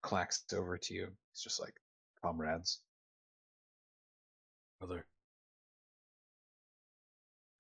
clacks 0.03 0.45
over 0.53 0.77
to 0.79 0.95
you. 0.95 1.09
He's 1.33 1.43
just 1.43 1.61
like, 1.61 1.75
comrades. 2.23 2.81
Brother. 4.81 5.07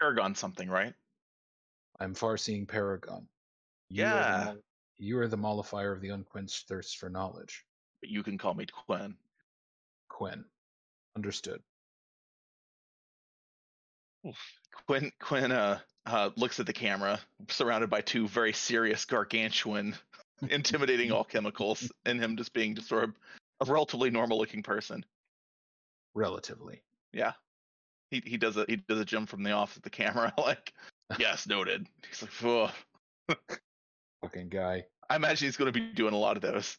Paragon 0.01 0.35
something, 0.35 0.69
right? 0.69 0.95
I'm 2.01 2.15
far 2.15 2.37
seeing 2.37 2.67
Paragon. 2.67 3.27
You 3.89 4.05
Are 4.05 4.09
Yeah. 4.09 4.45
the, 4.55 4.63
you 4.99 5.19
are 5.19 5.29
the 5.29 5.37
mollifier 5.37 5.93
of 5.93 6.01
the 6.01 6.11
unquenched 6.11 6.69
thirst 6.69 6.99
for 6.99 7.09
knowledge. 7.09 7.65
But 8.01 8.11
you 8.11 8.23
can 8.23 8.39
call 8.39 8.55
me 8.55 8.67
Quinn. 8.67 9.17
Quinn. 10.09 10.45
Understood. 11.17 11.63
Quinn 14.87 15.13
Quinn 15.21 15.53
uh, 15.53 15.79
uh 16.07 16.31
looks 16.37 16.61
at 16.61 16.67
the 16.67 16.73
camera, 16.73 17.21
surrounded 17.49 17.91
by 17.91 18.01
two 18.01 18.29
very 18.29 18.53
serious 18.53 19.05
gargantuan, 19.05 19.95
intimidating 20.51 21.11
alchemicals, 21.11 21.91
and 22.05 22.21
him 22.21 22.37
just 22.37 22.53
being 22.53 22.75
just 22.75 22.89
sort 22.89 23.05
of 23.05 23.15
a 23.61 23.73
relatively 23.73 24.11
normal 24.11 24.39
looking 24.39 24.63
person. 24.63 25.05
Relatively. 26.15 26.83
Yeah. 27.13 27.33
he 28.11 28.23
he 28.25 28.37
does 28.37 28.57
a 28.57 28.65
he 28.69 28.77
does 28.77 29.01
a 29.01 29.05
jump 29.05 29.29
from 29.29 29.43
the 29.43 29.53
off 29.53 29.77
of 29.77 29.83
the 29.83 29.91
camera 29.91 30.33
like 30.39 30.73
yes 31.19 31.47
noted. 31.47 31.87
He's 32.09 32.23
like, 32.23 32.71
Ugh. 33.29 33.39
Fucking 34.23 34.49
guy. 34.49 34.85
I 35.09 35.17
imagine 35.17 35.47
he's 35.47 35.57
going 35.57 35.73
to 35.73 35.81
be 35.81 35.93
doing 35.93 36.13
a 36.15 36.19
lot 36.19 36.37
of 36.37 36.43
those 36.43 36.77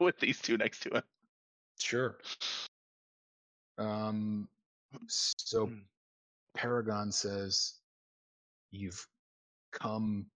with 0.00 0.18
these 0.20 0.40
two 0.40 0.56
next 0.56 0.80
to 0.80 0.90
him. 0.90 1.02
Sure. 1.78 2.16
Um. 3.78 4.48
So 5.06 5.66
Hmm. 5.66 5.78
Paragon 6.58 7.12
says, 7.12 7.74
"You've 8.72 9.06
come 9.70 10.26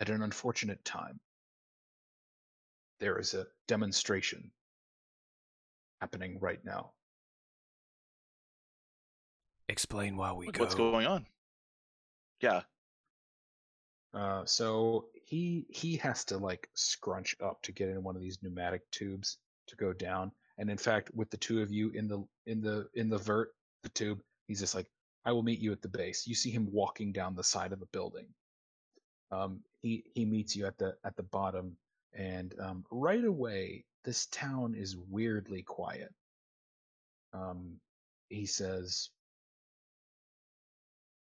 at 0.00 0.10
an 0.10 0.22
unfortunate 0.22 0.84
time. 0.84 1.18
There 3.00 3.18
is 3.18 3.32
a 3.32 3.46
demonstration 3.66 4.52
happening 6.02 6.38
right 6.40 6.62
now. 6.64 6.92
Explain 9.70 10.16
why 10.16 10.32
we 10.34 10.50
go. 10.50 10.62
What's 10.62 10.74
going 10.74 11.06
on? 11.06 11.26
Yeah, 12.40 12.62
Uh, 14.12 14.44
so 14.46 15.08
he 15.14 15.66
he 15.70 15.96
has 15.96 16.24
to 16.26 16.38
like 16.38 16.68
scrunch 16.74 17.34
up 17.40 17.60
to 17.62 17.72
get 17.72 17.88
in 17.88 18.02
one 18.02 18.14
of 18.16 18.22
these 18.22 18.42
pneumatic 18.42 18.90
tubes 18.90 19.38
to 19.66 19.76
go 19.76 19.92
down. 19.92 20.32
And 20.58 20.70
in 20.70 20.78
fact, 20.78 21.10
with 21.14 21.30
the 21.30 21.36
two 21.38 21.62
of 21.62 21.70
you 21.72 21.90
in 21.90 22.08
the 22.08 22.26
in 22.46 22.60
the 22.60 22.88
in 22.94 23.08
the 23.08 23.18
vert, 23.18 23.54
the 23.82 23.88
tube, 23.90 24.20
he's 24.46 24.60
just 24.60 24.74
like, 24.74 24.90
"I 25.28 25.32
will 25.32 25.42
meet 25.42 25.60
you 25.60 25.72
at 25.72 25.82
the 25.82 25.88
base." 25.88 26.26
You 26.26 26.34
see 26.34 26.50
him 26.50 26.72
walking 26.72 27.12
down 27.12 27.34
the 27.34 27.44
side 27.44 27.72
of 27.72 27.80
the 27.80 27.92
building. 27.92 28.34
Um, 29.30 29.62
he 29.82 30.10
he 30.14 30.24
meets 30.24 30.56
you 30.56 30.66
at 30.66 30.78
the 30.78 30.96
at 31.04 31.16
the 31.16 31.22
bottom, 31.22 31.76
and 32.14 32.58
um, 32.58 32.86
right 32.90 33.24
away, 33.24 33.84
this 34.04 34.26
town 34.26 34.74
is 34.74 34.96
weirdly 34.96 35.62
quiet. 35.62 36.14
Um, 37.34 37.78
he 38.30 38.46
says, 38.46 39.10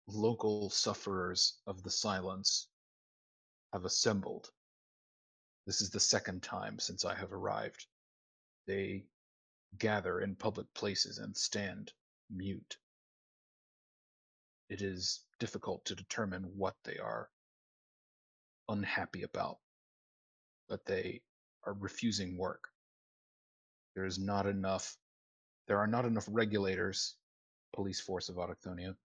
local 0.07 0.69
sufferers 0.69 1.59
of 1.67 1.83
the 1.83 1.91
silence 1.91 2.69
have 3.73 3.87
assembled. 3.87 4.51
This 5.67 5.81
is 5.81 5.91
the 5.91 6.01
second 6.01 6.43
time 6.43 6.79
since 6.79 7.07
I 7.07 7.15
have 7.15 7.33
arrived. 7.33 7.87
They 8.67 9.07
gather 9.79 10.21
in 10.21 10.37
public 10.37 10.67
places 10.75 11.17
and 11.17 11.35
stand 11.35 11.95
mute. 12.31 12.77
It 14.69 14.83
is 14.83 15.25
difficult 15.39 15.85
to 15.87 15.95
determine 15.95 16.43
what 16.57 16.75
they 16.85 16.99
are 16.99 17.31
unhappy 18.69 19.23
about, 19.23 19.59
but 20.69 20.85
they 20.87 21.23
are 21.65 21.75
refusing 21.75 22.37
work. 22.37 22.69
There 23.95 24.07
is 24.07 24.19
not 24.19 24.47
enough, 24.47 24.97
there 25.69 25.79
are 25.79 25.87
not 25.87 26.05
enough 26.05 26.27
regulators, 26.31 27.17
police 27.73 28.01
force 28.01 28.29
of 28.29 28.37
Autochthonia, 28.37 28.97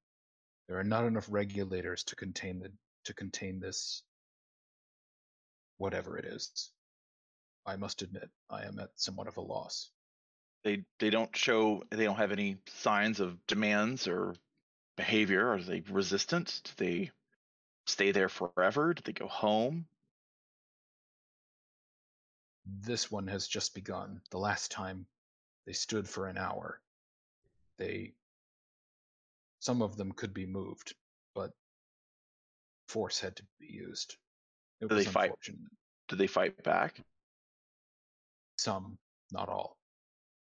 there 0.68 0.80
are 0.80 0.84
not 0.84 1.06
enough 1.06 1.28
regulators 1.30 2.04
to 2.06 2.16
contain 2.16 2.60
the 2.60 2.72
to 3.04 3.14
contain 3.14 3.60
this 3.60 4.04
whatever 5.78 6.18
it 6.18 6.26
is. 6.26 6.72
I 7.66 7.76
must 7.76 8.02
admit, 8.02 8.30
I 8.50 8.66
am 8.66 8.80
at 8.80 8.90
somewhat 8.96 9.28
of 9.28 9.38
a 9.38 9.42
loss. 9.42 9.92
they 10.64 10.84
they 11.00 11.10
don't 11.10 11.36
show 11.36 11.84
they 11.92 12.06
don't 12.06 12.18
have 12.18 12.32
any 12.32 12.58
signs 12.68 13.20
of 13.20 13.46
demands 13.48 14.08
or 14.08 14.36
behavior. 15.02 15.54
Are 15.54 15.60
they 15.60 15.82
resistant? 15.90 16.62
Do 16.64 16.72
they 16.78 17.12
stay 17.88 18.12
there 18.12 18.30
forever? 18.30 18.94
Do 18.94 19.02
they 19.04 19.14
go 19.14 19.28
home? 19.28 19.86
This 22.66 23.10
one 23.10 23.28
has 23.28 23.48
just 23.48 23.74
begun. 23.74 24.22
The 24.30 24.38
last 24.38 24.72
time 24.72 25.08
they 25.66 25.74
stood 25.74 26.08
for 26.08 26.28
an 26.28 26.38
hour. 26.38 26.80
They 27.78 28.14
some 29.60 29.82
of 29.82 29.98
them 29.98 30.12
could 30.12 30.34
be 30.34 30.46
moved, 30.46 30.94
but 31.36 31.52
force 32.88 33.20
had 33.20 33.36
to 33.38 33.44
be 33.60 33.68
used. 33.68 34.18
It 34.82 34.90
Do 34.90 34.96
was 34.96 35.06
they 35.06 35.12
fight? 35.12 35.30
unfortunate. 35.32 35.72
Do 36.10 36.16
they 36.16 36.28
fight 36.28 36.64
back? 36.64 37.00
Some, 38.58 38.98
not 39.32 39.50
all. 39.50 39.78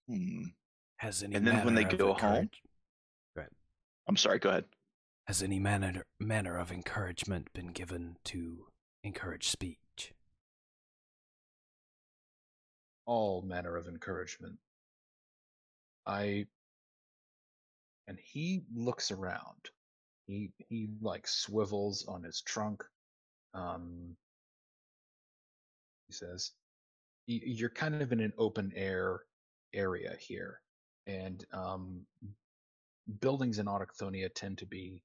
Hmm. 0.09 0.45
Has 0.97 1.23
any 1.23 1.35
And 1.37 1.47
then 1.47 1.65
when 1.65 1.75
they 1.75 1.85
go 1.85 2.15
home? 2.15 2.49
Encourage- 4.05 4.09
I'm 4.09 4.17
sorry. 4.17 4.39
Go 4.39 4.51
ahead. 4.51 4.65
Has 5.27 5.43
any 5.43 5.59
manner 5.59 6.05
manner 6.19 6.57
of 6.59 6.73
encouragement 6.73 7.53
been 7.53 7.69
given 7.69 8.17
to 8.25 8.67
encourage 9.05 9.49
speech? 9.49 9.79
all 13.05 13.43
manner 13.43 13.77
of 13.77 13.89
encouragement. 13.89 14.57
I 16.07 16.47
and 18.07 18.17
he 18.21 18.63
looks 18.73 19.11
around. 19.11 19.71
He 20.27 20.53
he 20.69 20.89
like 21.01 21.27
swivels 21.27 22.07
on 22.07 22.23
his 22.23 22.41
trunk. 22.43 22.85
Um 23.55 24.17
he 26.07 26.13
says 26.15 26.53
"Y- 27.29 27.41
you're 27.45 27.71
kind 27.71 28.01
of 28.01 28.13
in 28.13 28.21
an 28.21 28.33
open 28.39 28.73
air 28.77 29.25
area 29.75 30.15
here 30.21 30.61
and 31.07 31.45
um 31.53 32.07
buildings 33.21 33.59
in 33.59 33.67
Autochthonia 33.67 34.29
tend 34.35 34.59
to 34.59 34.67
be 34.67 35.03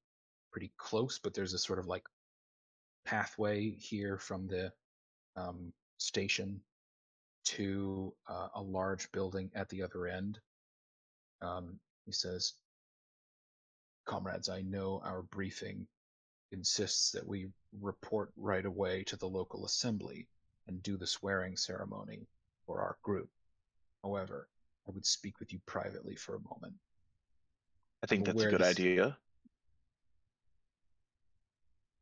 pretty 0.51 0.71
close 0.77 1.19
but 1.19 1.33
there's 1.33 1.53
a 1.53 1.59
sort 1.59 1.79
of 1.79 1.87
like 1.87 2.03
pathway 3.05 3.69
here 3.71 4.17
from 4.17 4.47
the 4.47 4.71
um 5.35 5.73
station 5.97 6.61
to 7.47 8.13
uh, 8.27 8.49
a 8.55 8.61
large 8.61 9.09
building 9.13 9.49
at 9.55 9.69
the 9.69 9.81
other 9.81 10.05
end. 10.05 10.37
Um, 11.41 11.79
he 12.05 12.11
says, 12.11 12.53
Comrades, 14.05 14.49
I 14.49 14.61
know 14.61 15.01
our 15.03 15.21
briefing 15.21 15.87
insists 16.51 17.11
that 17.11 17.25
we 17.25 17.47
report 17.81 18.31
right 18.35 18.65
away 18.65 19.03
to 19.05 19.15
the 19.15 19.27
local 19.27 19.65
assembly 19.65 20.27
and 20.67 20.83
do 20.83 20.97
the 20.97 21.07
swearing 21.07 21.55
ceremony 21.55 22.27
for 22.65 22.81
our 22.81 22.97
group. 23.01 23.29
However, 24.03 24.49
I 24.85 24.91
would 24.91 25.05
speak 25.05 25.39
with 25.39 25.53
you 25.53 25.59
privately 25.65 26.15
for 26.15 26.35
a 26.35 26.53
moment. 26.53 26.73
I 28.03 28.07
think 28.07 28.25
that's 28.25 28.43
a 28.43 28.49
good 28.49 28.61
idea. 28.61 29.17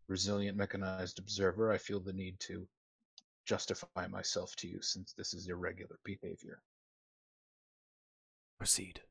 Resilient 0.08 0.58
mechanized 0.58 1.20
observer, 1.20 1.72
I 1.72 1.78
feel 1.78 2.00
the 2.00 2.14
need 2.14 2.40
to 2.42 2.68
justify 3.46 4.08
myself 4.08 4.56
to 4.58 4.68
you 4.68 4.82
since 4.82 5.14
this 5.14 5.34
is 5.34 5.48
irregular 5.48 5.98
behavior. 6.04 6.62
Proceed. 8.58 9.02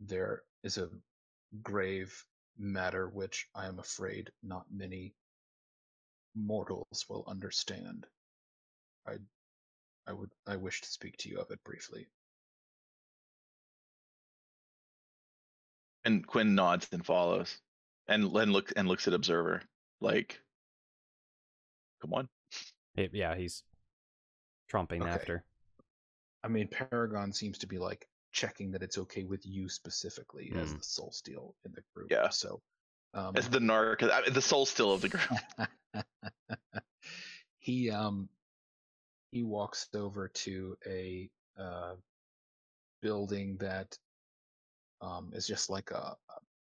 there 0.00 0.42
is 0.62 0.78
a 0.78 0.88
grave 1.62 2.24
matter 2.58 3.08
which 3.08 3.48
I 3.54 3.66
am 3.66 3.78
afraid 3.78 4.30
not 4.42 4.66
many 4.72 5.14
mortals 6.34 7.06
will 7.08 7.24
understand. 7.26 8.06
I 9.06 9.18
I 10.06 10.12
would 10.12 10.30
I 10.46 10.56
wish 10.56 10.80
to 10.80 10.88
speak 10.88 11.16
to 11.18 11.28
you 11.28 11.38
of 11.38 11.50
it 11.50 11.62
briefly. 11.64 12.08
And 16.04 16.26
Quinn 16.26 16.54
nods 16.54 16.88
and 16.92 17.04
follows, 17.04 17.58
and 18.08 18.32
Len 18.32 18.52
looks 18.52 18.72
and 18.72 18.88
looks 18.88 19.06
at 19.06 19.14
Observer 19.14 19.62
like, 20.00 20.40
"Come 22.00 22.14
on." 22.14 22.28
It- 22.96 23.12
yeah, 23.14 23.34
he's 23.36 23.62
tromping 24.72 25.02
Okay. 25.02 25.10
after. 25.10 25.44
I 26.42 26.48
mean 26.48 26.68
Paragon 26.68 27.32
seems 27.34 27.58
to 27.58 27.66
be 27.66 27.78
like 27.78 28.08
checking 28.32 28.70
that 28.70 28.82
it's 28.82 28.96
okay 28.96 29.24
with 29.24 29.44
you 29.44 29.68
specifically 29.68 30.52
as 30.54 30.70
Hmm. 30.70 30.78
the 30.78 30.84
soul 30.84 31.12
steel 31.12 31.54
in 31.64 31.72
the 31.72 31.82
group. 31.94 32.10
Yeah. 32.10 32.30
So 32.30 32.62
um 33.12 33.36
As 33.36 33.50
the 33.50 33.58
narc, 33.58 33.98
the 34.32 34.40
soul 34.40 34.64
steel 34.64 34.92
of 34.92 35.02
the 35.02 35.08
group. 35.10 36.04
he 37.58 37.90
um 37.90 38.28
he 39.32 39.42
walks 39.42 39.88
over 39.94 40.28
to 40.28 40.76
a 40.86 41.30
uh 41.58 41.94
building 43.02 43.56
that 43.58 43.98
um 45.00 45.30
is 45.34 45.46
just 45.46 45.70
like 45.70 45.90
a, 45.90 46.16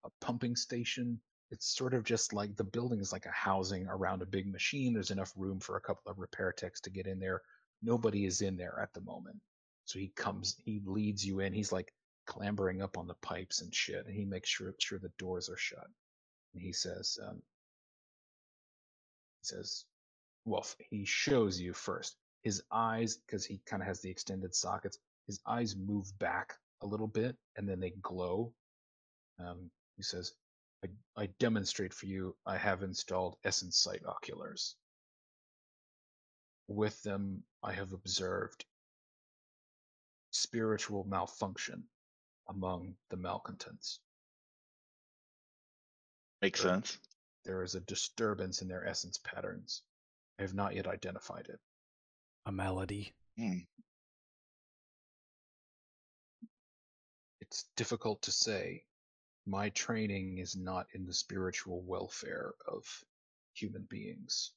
a 0.05 0.09
pumping 0.21 0.55
station. 0.55 1.19
It's 1.49 1.75
sort 1.77 1.93
of 1.93 2.03
just 2.03 2.33
like 2.33 2.55
the 2.55 2.63
building 2.63 2.99
is 2.99 3.13
like 3.13 3.25
a 3.25 3.31
housing 3.31 3.87
around 3.87 4.21
a 4.21 4.25
big 4.25 4.51
machine. 4.51 4.93
There's 4.93 5.11
enough 5.11 5.33
room 5.37 5.59
for 5.59 5.77
a 5.77 5.81
couple 5.81 6.11
of 6.11 6.19
repair 6.19 6.51
techs 6.51 6.81
to 6.81 6.89
get 6.89 7.07
in 7.07 7.19
there. 7.19 7.41
Nobody 7.81 8.25
is 8.25 8.41
in 8.41 8.57
there 8.57 8.79
at 8.81 8.93
the 8.93 9.01
moment. 9.01 9.37
So 9.85 9.99
he 9.99 10.09
comes 10.15 10.55
he 10.65 10.81
leads 10.85 11.25
you 11.25 11.39
in. 11.39 11.53
He's 11.53 11.71
like 11.71 11.93
clambering 12.25 12.81
up 12.81 12.97
on 12.97 13.07
the 13.07 13.13
pipes 13.15 13.61
and 13.61 13.73
shit 13.73 14.05
and 14.05 14.13
he 14.13 14.25
makes 14.25 14.49
sure 14.49 14.73
sure 14.79 14.99
the 14.99 15.11
doors 15.17 15.49
are 15.49 15.57
shut. 15.57 15.87
And 16.53 16.61
he 16.61 16.73
says 16.73 17.17
um 17.25 17.41
he 19.41 19.45
says 19.45 19.85
well 20.45 20.65
he 20.89 21.05
shows 21.05 21.59
you 21.59 21.73
first. 21.73 22.17
His 22.43 22.63
eyes 22.71 23.17
because 23.17 23.45
he 23.45 23.61
kind 23.65 23.81
of 23.81 23.87
has 23.87 24.01
the 24.01 24.09
extended 24.09 24.53
sockets 24.55 24.99
his 25.25 25.39
eyes 25.45 25.75
move 25.75 26.17
back 26.19 26.57
a 26.81 26.85
little 26.85 27.07
bit 27.07 27.35
and 27.55 27.67
then 27.67 27.79
they 27.79 27.91
glow 28.01 28.53
um, 29.39 29.69
he 29.95 30.03
says 30.03 30.33
I, 30.83 31.23
I 31.23 31.25
demonstrate 31.39 31.93
for 31.93 32.05
you 32.05 32.35
i 32.45 32.57
have 32.57 32.83
installed 32.83 33.37
essence 33.43 33.77
sight 33.77 34.01
oculars 34.05 34.75
with 36.67 37.01
them 37.03 37.43
i 37.63 37.71
have 37.73 37.93
observed 37.93 38.65
spiritual 40.31 41.03
malfunction 41.05 41.83
among 42.49 42.95
the 43.09 43.17
malcontents. 43.17 43.99
Makes 46.41 46.61
Sure. 46.61 46.71
sense. 46.71 46.99
There 47.43 47.63
is 47.63 47.75
a 47.75 47.81
disturbance 47.81 48.61
in 48.61 48.67
their 48.67 48.85
essence 48.85 49.17
patterns. 49.17 49.81
I 50.39 50.43
have 50.43 50.53
not 50.53 50.75
yet 50.75 50.87
identified 50.87 51.47
it. 51.47 51.59
A 52.45 52.51
malady. 52.51 53.13
Hmm. 53.37 53.59
It's 57.49 57.65
difficult 57.75 58.21
to 58.23 58.31
say. 58.31 58.83
My 59.45 59.69
training 59.69 60.39
is 60.39 60.55
not 60.55 60.87
in 60.93 61.05
the 61.05 61.13
spiritual 61.13 61.81
welfare 61.81 62.53
of 62.67 62.83
human 63.53 63.83
beings. 63.83 64.51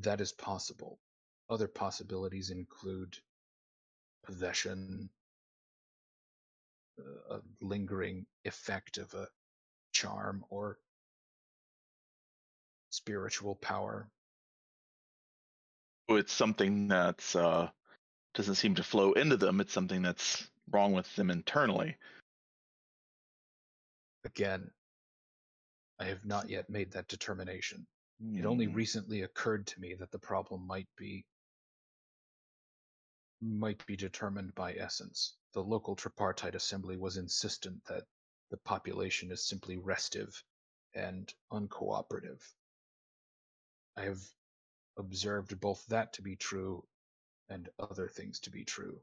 That 0.00 0.20
is 0.20 0.32
possible. 0.32 0.98
Other 1.48 1.68
possibilities 1.68 2.50
include 2.50 3.16
possession, 4.24 5.08
uh, 6.98 7.36
a 7.36 7.40
lingering 7.64 8.26
effect 8.44 8.98
of 8.98 9.14
a 9.14 9.28
charm 9.92 10.44
or 10.50 10.78
spiritual 12.90 13.54
power. 13.56 14.08
It's 16.08 16.32
something 16.32 16.88
that's 16.88 17.36
uh 17.36 17.70
doesn't 18.34 18.56
seem 18.56 18.74
to 18.76 18.82
flow 18.82 19.12
into 19.12 19.36
them. 19.36 19.60
It's 19.60 19.72
something 19.72 20.02
that's 20.02 20.48
wrong 20.70 20.92
with 20.92 21.14
them 21.16 21.30
internally. 21.30 21.96
Again, 24.24 24.70
I 25.98 26.04
have 26.06 26.24
not 26.24 26.48
yet 26.48 26.70
made 26.70 26.92
that 26.92 27.08
determination. 27.08 27.86
It 28.34 28.44
only 28.44 28.66
Hmm. 28.66 28.74
recently 28.74 29.22
occurred 29.22 29.66
to 29.68 29.80
me 29.80 29.94
that 29.94 30.10
the 30.10 30.18
problem 30.18 30.66
might 30.66 30.88
be 30.96 31.26
might 33.40 33.84
be 33.86 33.96
determined 33.96 34.54
by 34.54 34.72
essence. 34.74 35.36
The 35.52 35.64
local 35.64 35.96
tripartite 35.96 36.54
assembly 36.54 36.96
was 36.96 37.16
insistent 37.16 37.84
that 37.86 38.06
the 38.50 38.56
population 38.58 39.32
is 39.32 39.44
simply 39.44 39.78
restive 39.78 40.44
and 40.94 41.32
uncooperative. 41.50 42.40
I 43.96 44.02
have 44.02 44.22
observed 44.96 45.58
both 45.58 45.84
that 45.86 46.12
to 46.12 46.22
be 46.22 46.36
true 46.36 46.86
and 47.48 47.68
other 47.80 48.08
things 48.08 48.38
to 48.40 48.50
be 48.50 48.64
true. 48.64 49.02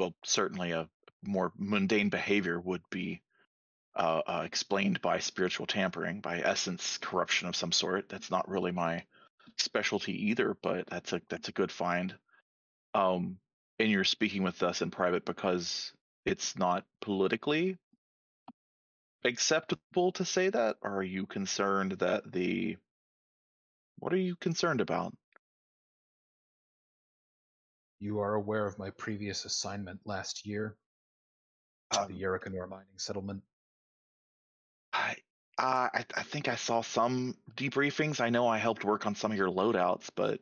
Well, 0.00 0.14
certainly 0.24 0.72
a 0.72 0.88
more 1.22 1.52
mundane 1.58 2.08
behavior 2.08 2.58
would 2.58 2.80
be 2.90 3.20
uh, 3.94 4.22
uh, 4.26 4.42
explained 4.46 5.02
by 5.02 5.18
spiritual 5.18 5.66
tampering, 5.66 6.20
by 6.20 6.38
essence 6.40 6.96
corruption 6.96 7.48
of 7.48 7.54
some 7.54 7.70
sort. 7.70 8.08
That's 8.08 8.30
not 8.30 8.48
really 8.48 8.72
my 8.72 9.04
specialty 9.58 10.30
either, 10.30 10.56
but 10.62 10.86
that's 10.88 11.12
a 11.12 11.20
that's 11.28 11.50
a 11.50 11.52
good 11.52 11.70
find. 11.70 12.14
Um, 12.94 13.36
and 13.78 13.90
you're 13.90 14.04
speaking 14.04 14.42
with 14.42 14.62
us 14.62 14.80
in 14.80 14.90
private 14.90 15.26
because 15.26 15.92
it's 16.24 16.56
not 16.56 16.86
politically 17.02 17.76
acceptable 19.24 20.12
to 20.12 20.24
say 20.24 20.48
that, 20.48 20.76
or 20.80 20.96
are 20.96 21.02
you 21.02 21.26
concerned 21.26 21.92
that 21.98 22.32
the 22.32 22.78
what 23.98 24.14
are 24.14 24.16
you 24.16 24.34
concerned 24.36 24.80
about? 24.80 25.14
You 28.00 28.18
are 28.20 28.34
aware 28.34 28.66
of 28.66 28.78
my 28.78 28.90
previous 28.90 29.44
assignment 29.44 30.00
last 30.06 30.46
year 30.46 30.76
to 31.92 32.06
the 32.08 32.14
Um, 32.14 32.20
Yurikanor 32.20 32.68
mining 32.68 32.98
settlement. 32.98 33.42
I, 34.92 35.16
uh, 35.58 35.88
I 35.92 36.04
I 36.16 36.22
think 36.22 36.48
I 36.48 36.56
saw 36.56 36.80
some 36.80 37.36
debriefings. 37.54 38.20
I 38.20 38.30
know 38.30 38.48
I 38.48 38.58
helped 38.58 38.84
work 38.84 39.06
on 39.06 39.14
some 39.14 39.30
of 39.30 39.36
your 39.36 39.50
loadouts, 39.50 40.10
but 40.14 40.40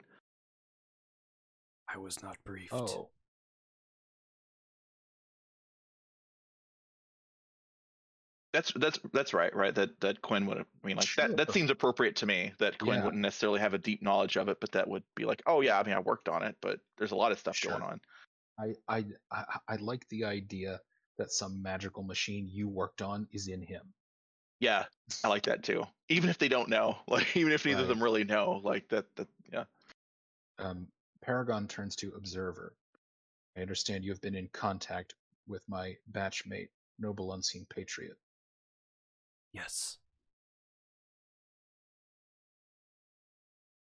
I 1.88 1.98
was 1.98 2.22
not 2.22 2.36
briefed. 2.44 2.72
Oh, 2.72 3.10
that's 8.58 8.72
that's 8.72 8.98
that's 9.12 9.32
right, 9.32 9.54
right? 9.54 9.74
That 9.74 10.00
that 10.00 10.20
Quinn 10.20 10.46
would. 10.46 10.58
I 10.58 10.64
mean, 10.86 10.96
like 10.96 11.08
that 11.16 11.36
that 11.36 11.52
seems 11.52 11.70
appropriate 11.70 12.16
to 12.16 12.26
me. 12.26 12.52
That 12.58 12.78
Quinn 12.78 12.98
Yeah. 12.98 13.04
wouldn't 13.04 13.22
necessarily 13.22 13.60
have 13.60 13.74
a 13.74 13.78
deep 13.78 14.02
knowledge 14.02 14.36
of 14.36 14.48
it, 14.48 14.58
but 14.60 14.72
that 14.72 14.88
would 14.88 15.04
be 15.14 15.24
like, 15.24 15.42
oh 15.46 15.60
yeah, 15.60 15.78
I 15.78 15.84
mean, 15.84 15.94
I 15.94 16.00
worked 16.00 16.28
on 16.28 16.42
it, 16.42 16.56
but 16.60 16.80
there's 16.96 17.12
a 17.12 17.16
lot 17.16 17.30
of 17.30 17.38
stuff 17.38 17.60
going 17.62 17.82
on. 17.82 18.00
I, 18.58 18.74
I 18.88 19.04
I 19.68 19.76
like 19.76 20.08
the 20.08 20.24
idea 20.24 20.80
that 21.18 21.30
some 21.30 21.62
magical 21.62 22.02
machine 22.02 22.48
you 22.50 22.68
worked 22.68 23.00
on 23.00 23.28
is 23.32 23.46
in 23.46 23.62
him. 23.62 23.94
Yeah, 24.58 24.86
I 25.22 25.28
like 25.28 25.44
that 25.44 25.62
too. 25.62 25.84
Even 26.08 26.28
if 26.30 26.38
they 26.38 26.48
don't 26.48 26.68
know, 26.68 26.98
like 27.08 27.36
even 27.36 27.52
if 27.52 27.64
neither 27.64 27.82
of 27.82 27.88
them 27.88 28.02
really 28.02 28.24
know, 28.24 28.60
like 28.64 28.88
that. 28.88 29.04
That 29.14 29.28
yeah. 29.52 29.64
Um, 30.58 30.88
Paragon 31.22 31.68
turns 31.68 31.94
to 31.96 32.12
Observer. 32.16 32.74
I 33.56 33.60
understand 33.60 34.04
you 34.04 34.10
have 34.10 34.20
been 34.20 34.34
in 34.34 34.48
contact 34.48 35.14
with 35.46 35.62
my 35.68 35.96
batchmate, 36.10 36.70
Noble 36.98 37.32
Unseen 37.32 37.64
Patriot. 37.70 38.16
Yes. 39.52 39.98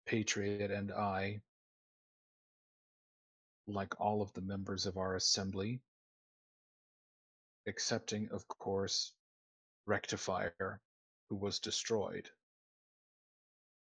Patriot 0.06 0.72
and 0.72 0.92
I, 0.92 1.42
like 3.68 4.00
all 4.00 4.22
of 4.22 4.32
the 4.34 4.42
members 4.42 4.86
of 4.86 4.98
our 4.98 5.16
assembly, 5.16 5.82
excepting, 7.66 8.30
of 8.32 8.48
course, 8.48 9.14
Rectifier, 9.86 10.80
who 11.30 11.36
was 11.36 11.60
destroyed, 11.60 12.30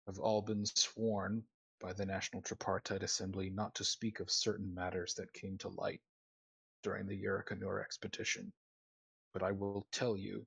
have 0.06 0.18
all 0.18 0.40
been 0.40 0.64
sworn 0.64 1.44
by 1.80 1.92
the 1.92 2.06
National 2.06 2.40
Tripartite 2.40 3.02
Assembly 3.02 3.50
not 3.50 3.74
to 3.74 3.84
speak 3.84 4.20
of 4.20 4.30
certain 4.30 4.72
matters 4.74 5.14
that 5.14 5.32
came 5.32 5.58
to 5.58 5.68
light 5.68 6.00
during 6.82 7.06
the 7.06 7.22
Yurikanur 7.22 7.82
expedition. 7.82 8.52
But 9.34 9.42
I 9.42 9.52
will 9.52 9.86
tell 9.92 10.16
you, 10.16 10.46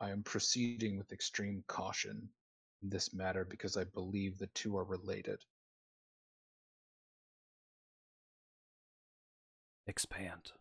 I 0.00 0.10
am 0.10 0.22
proceeding 0.22 0.98
with 0.98 1.12
extreme 1.12 1.64
caution 1.66 2.28
in 2.82 2.90
this 2.90 3.14
matter 3.14 3.44
because 3.44 3.76
I 3.76 3.84
believe 3.84 4.38
the 4.38 4.48
two 4.48 4.76
are 4.76 4.84
related. 4.84 5.38
Expand. 9.86 10.52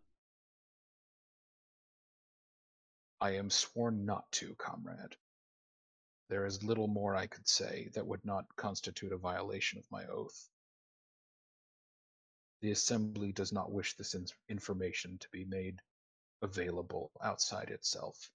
I 3.20 3.32
am 3.32 3.50
sworn 3.50 4.06
not 4.06 4.30
to, 4.34 4.54
comrade. 4.56 5.16
There 6.30 6.46
is 6.46 6.64
little 6.64 6.88
more 6.88 7.16
I 7.16 7.28
could 7.28 7.48
say 7.48 7.90
that 7.94 8.06
would 8.06 8.26
not 8.26 8.54
constitute 8.56 9.14
a 9.14 9.18
violation 9.18 9.80
of 9.80 9.90
my 9.92 10.06
oath. 10.08 10.50
The 12.62 12.72
Assembly 12.72 13.32
does 13.32 13.52
not 13.52 13.72
wish 13.72 13.96
this 13.96 14.16
information 14.50 15.18
to 15.20 15.30
be 15.30 15.46
made 15.46 15.80
available 16.42 17.12
outside 17.22 17.70
itself. 17.70 18.32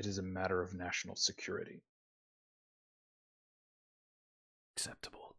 It 0.00 0.06
is 0.06 0.16
a 0.16 0.22
matter 0.22 0.62
of 0.62 0.72
national 0.72 1.14
security. 1.14 1.82
Acceptable. 4.74 5.36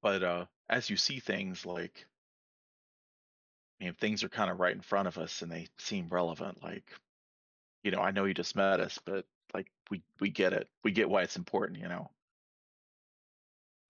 But 0.00 0.22
uh, 0.22 0.46
as 0.70 0.88
you 0.88 0.96
see 0.96 1.20
things, 1.20 1.66
like, 1.66 2.06
I 3.78 3.84
mean, 3.84 3.94
things 4.00 4.24
are 4.24 4.30
kind 4.30 4.50
of 4.50 4.58
right 4.58 4.74
in 4.74 4.80
front 4.80 5.06
of 5.06 5.18
us, 5.18 5.42
and 5.42 5.52
they 5.52 5.68
seem 5.76 6.08
relevant. 6.08 6.62
Like, 6.62 6.90
you 7.84 7.90
know, 7.90 8.00
I 8.00 8.10
know 8.10 8.24
you 8.24 8.32
just 8.32 8.56
met 8.56 8.80
us, 8.80 8.98
but 9.04 9.26
like, 9.52 9.66
we 9.90 10.02
we 10.18 10.30
get 10.30 10.54
it. 10.54 10.66
We 10.82 10.92
get 10.92 11.10
why 11.10 11.24
it's 11.24 11.36
important. 11.36 11.78
You 11.78 11.88
know. 11.88 12.10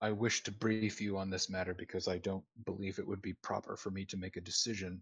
I 0.00 0.10
wish 0.10 0.42
to 0.42 0.50
brief 0.50 1.00
you 1.00 1.18
on 1.18 1.30
this 1.30 1.48
matter 1.48 1.72
because 1.72 2.08
I 2.08 2.18
don't 2.18 2.44
believe 2.64 2.98
it 2.98 3.06
would 3.06 3.22
be 3.22 3.34
proper 3.34 3.76
for 3.76 3.92
me 3.92 4.04
to 4.06 4.16
make 4.16 4.36
a 4.36 4.40
decision 4.40 5.00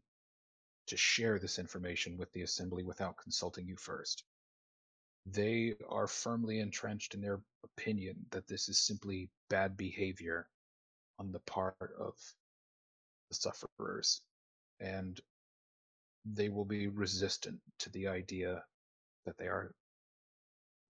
to 0.89 0.97
share 0.97 1.39
this 1.39 1.59
information 1.59 2.17
with 2.17 2.33
the 2.33 2.43
Assembly 2.43 2.83
without 2.83 3.17
consulting 3.17 3.67
you 3.67 3.77
first. 3.77 4.25
They 5.27 5.75
are 5.89 6.07
firmly 6.07 6.61
entrenched 6.61 7.15
in 7.15 7.21
their 7.21 7.41
opinion 7.65 8.27
that 8.31 8.47
this 8.47 8.69
is 8.69 8.79
simply 8.79 9.31
bad 9.51 9.77
behavior 9.77 10.49
on 11.19 11.33
the 11.33 11.41
part 11.41 11.77
of 11.99 12.15
the 13.29 13.35
sufferers, 13.35 14.23
and 14.81 15.21
they 16.25 16.49
will 16.49 16.65
be 16.65 16.89
resistant 16.89 17.61
to 17.81 17.91
the 17.91 18.09
idea 18.09 18.65
that 19.27 19.37
they 19.39 19.47
are 19.47 19.75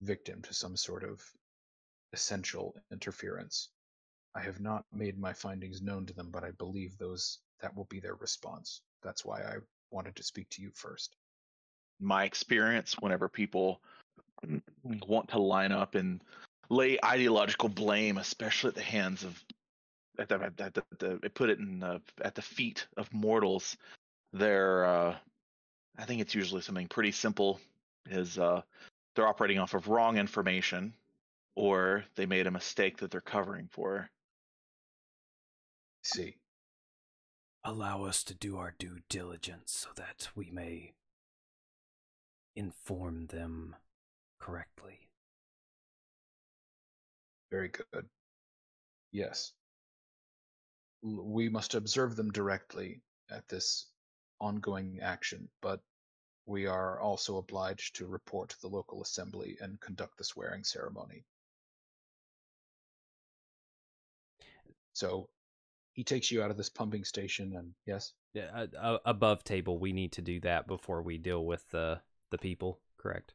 victim 0.01 0.41
to 0.43 0.53
some 0.53 0.77
sort 0.77 1.03
of 1.03 1.21
essential 2.13 2.75
interference. 2.91 3.69
I 4.33 4.41
have 4.41 4.61
not 4.61 4.85
made 4.93 5.17
my 5.17 5.33
findings 5.33 5.81
known 5.81 6.05
to 6.05 6.13
them, 6.13 6.29
but 6.31 6.43
I 6.43 6.51
believe 6.51 6.97
those 6.97 7.39
that 7.61 7.75
will 7.75 7.85
be 7.85 7.99
their 7.99 8.15
response. 8.15 8.81
That's 9.03 9.25
why 9.25 9.41
I 9.41 9.57
wanted 9.91 10.15
to 10.15 10.23
speak 10.23 10.49
to 10.51 10.61
you 10.61 10.71
first. 10.73 11.15
my 11.99 12.23
experience 12.23 12.95
whenever 12.99 13.27
people 13.27 13.81
want 15.07 15.29
to 15.29 15.39
line 15.39 15.71
up 15.71 15.95
and 15.95 16.21
lay 16.69 16.97
ideological 17.03 17.69
blame, 17.69 18.17
especially 18.17 18.69
at 18.69 18.75
the 18.75 18.81
hands 18.81 19.23
of 19.23 19.43
at 20.17 20.29
the, 20.29 20.35
at 20.35 20.57
the, 20.57 20.65
at 20.65 20.99
the, 20.99 21.29
put 21.29 21.49
it 21.49 21.59
in 21.59 21.79
the, 21.79 22.01
at 22.21 22.35
the 22.35 22.41
feet 22.41 22.87
of 22.97 23.13
mortals. 23.13 23.77
They're 24.33 24.85
uh, 24.85 25.15
I 25.97 26.05
think 26.05 26.21
it's 26.21 26.35
usually 26.35 26.61
something 26.61 26.87
pretty 26.87 27.11
simple. 27.11 27.59
Is 28.09 28.37
uh, 28.37 28.61
they're 29.15 29.27
operating 29.27 29.59
off 29.59 29.73
of 29.73 29.87
wrong 29.87 30.17
information, 30.17 30.93
or 31.55 32.05
they 32.15 32.25
made 32.25 32.47
a 32.47 32.51
mistake 32.51 32.97
that 32.97 33.11
they're 33.11 33.21
covering 33.21 33.67
for. 33.71 34.09
see. 36.03 36.35
Allow 37.63 38.05
us 38.05 38.23
to 38.23 38.33
do 38.33 38.57
our 38.57 38.73
due 38.79 38.99
diligence 39.09 39.85
so 39.85 39.89
that 39.95 40.29
we 40.33 40.49
may 40.49 40.93
inform 42.55 43.27
them 43.27 43.75
correctly. 44.39 45.09
Very 47.51 47.69
good. 47.69 48.07
Yes. 49.11 49.53
We 51.01 51.49
must 51.49 51.75
observe 51.75 52.15
them 52.15 52.31
directly 52.31 53.01
at 53.29 53.47
this 53.47 53.87
ongoing 54.39 54.99
action, 55.01 55.49
but 55.61 55.81
we 56.45 56.65
are 56.65 56.99
also 56.99 57.37
obliged 57.37 57.95
to 57.97 58.07
report 58.07 58.49
to 58.49 58.61
the 58.61 58.67
local 58.67 59.01
assembly 59.01 59.57
and 59.61 59.79
conduct 59.79 60.17
the 60.17 60.23
swearing 60.23 60.63
ceremony. 60.63 61.23
So 64.93 65.29
he 65.99 66.05
takes 66.05 66.31
you 66.31 66.41
out 66.41 66.49
of 66.49 66.55
this 66.55 66.69
pumping 66.69 67.03
station, 67.03 67.53
and 67.57 67.73
yes, 67.85 68.13
Yeah, 68.33 68.67
uh, 68.79 68.99
above 69.03 69.43
table, 69.43 69.77
we 69.79 69.91
need 69.91 70.13
to 70.13 70.21
do 70.21 70.39
that 70.39 70.65
before 70.65 71.01
we 71.01 71.17
deal 71.17 71.45
with 71.45 71.69
the 71.71 72.01
the 72.31 72.37
people. 72.37 72.79
Correct. 72.97 73.33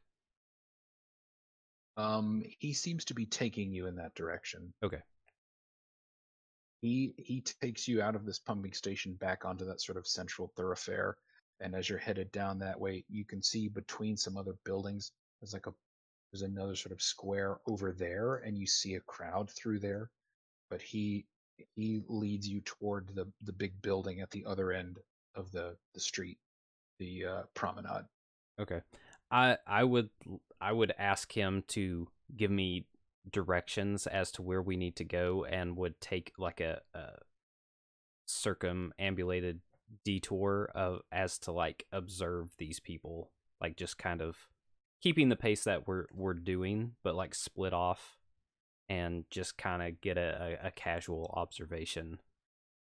um, 1.97 2.43
he 2.59 2.73
seems 2.73 3.05
to 3.05 3.13
be 3.13 3.27
taking 3.27 3.71
you 3.71 3.85
in 3.85 3.95
that 3.97 4.15
direction. 4.15 4.73
Okay. 4.83 5.01
He 6.81 7.13
he 7.17 7.41
takes 7.41 7.87
you 7.87 8.01
out 8.01 8.15
of 8.15 8.25
this 8.25 8.39
pumping 8.39 8.73
station 8.73 9.13
back 9.15 9.45
onto 9.45 9.65
that 9.65 9.79
sort 9.81 9.97
of 9.99 10.07
central 10.07 10.51
thoroughfare, 10.55 11.17
and 11.59 11.75
as 11.75 11.87
you're 11.87 11.99
headed 11.99 12.31
down 12.31 12.57
that 12.59 12.79
way, 12.79 13.05
you 13.09 13.25
can 13.25 13.43
see 13.43 13.67
between 13.67 14.17
some 14.17 14.37
other 14.37 14.55
buildings, 14.65 15.11
there's 15.39 15.53
like 15.53 15.67
a 15.67 15.73
there's 16.31 16.41
another 16.41 16.75
sort 16.75 16.93
of 16.93 17.01
square 17.01 17.59
over 17.67 17.91
there, 17.91 18.37
and 18.37 18.57
you 18.57 18.65
see 18.67 18.95
a 18.95 19.01
crowd 19.01 19.51
through 19.51 19.79
there. 19.79 20.09
But 20.69 20.81
he 20.81 21.27
he 21.75 22.01
leads 22.07 22.47
you 22.47 22.61
toward 22.61 23.09
the 23.15 23.31
the 23.43 23.53
big 23.53 23.81
building 23.81 24.21
at 24.21 24.31
the 24.31 24.45
other 24.45 24.71
end 24.71 24.99
of 25.35 25.51
the 25.51 25.75
the 25.93 25.99
street, 25.99 26.37
the 26.99 27.25
uh, 27.25 27.43
promenade. 27.53 28.05
Okay. 28.59 28.81
I 29.31 29.57
I 29.65 29.83
would 29.83 30.09
I 30.61 30.71
would 30.71 30.93
ask 30.97 31.31
him 31.31 31.63
to 31.69 32.07
give 32.35 32.51
me 32.51 32.85
directions 33.29 34.07
as 34.07 34.31
to 34.31 34.41
where 34.41 34.61
we 34.61 34.77
need 34.77 34.95
to 34.97 35.03
go 35.03 35.45
and 35.45 35.75
would 35.75 35.99
take 35.99 36.31
like 36.37 36.61
a, 36.61 36.81
a 36.93 37.13
circumambulated 38.27 39.61
detour 40.03 40.69
of 40.75 41.01
as 41.11 41.37
to 41.39 41.51
like 41.51 41.85
observe 41.91 42.49
these 42.57 42.79
people 42.79 43.31
like 43.61 43.77
just 43.77 43.97
kind 43.97 44.21
of 44.21 44.47
keeping 45.01 45.29
the 45.29 45.35
pace 45.35 45.63
that 45.63 45.87
we're 45.87 46.05
we're 46.13 46.33
doing 46.33 46.91
but 47.03 47.15
like 47.15 47.35
split 47.35 47.73
off 47.73 48.17
and 48.89 49.25
just 49.29 49.57
kind 49.57 49.81
of 49.81 49.99
get 50.01 50.17
a, 50.17 50.57
a, 50.63 50.67
a 50.67 50.71
casual 50.71 51.31
observation 51.35 52.19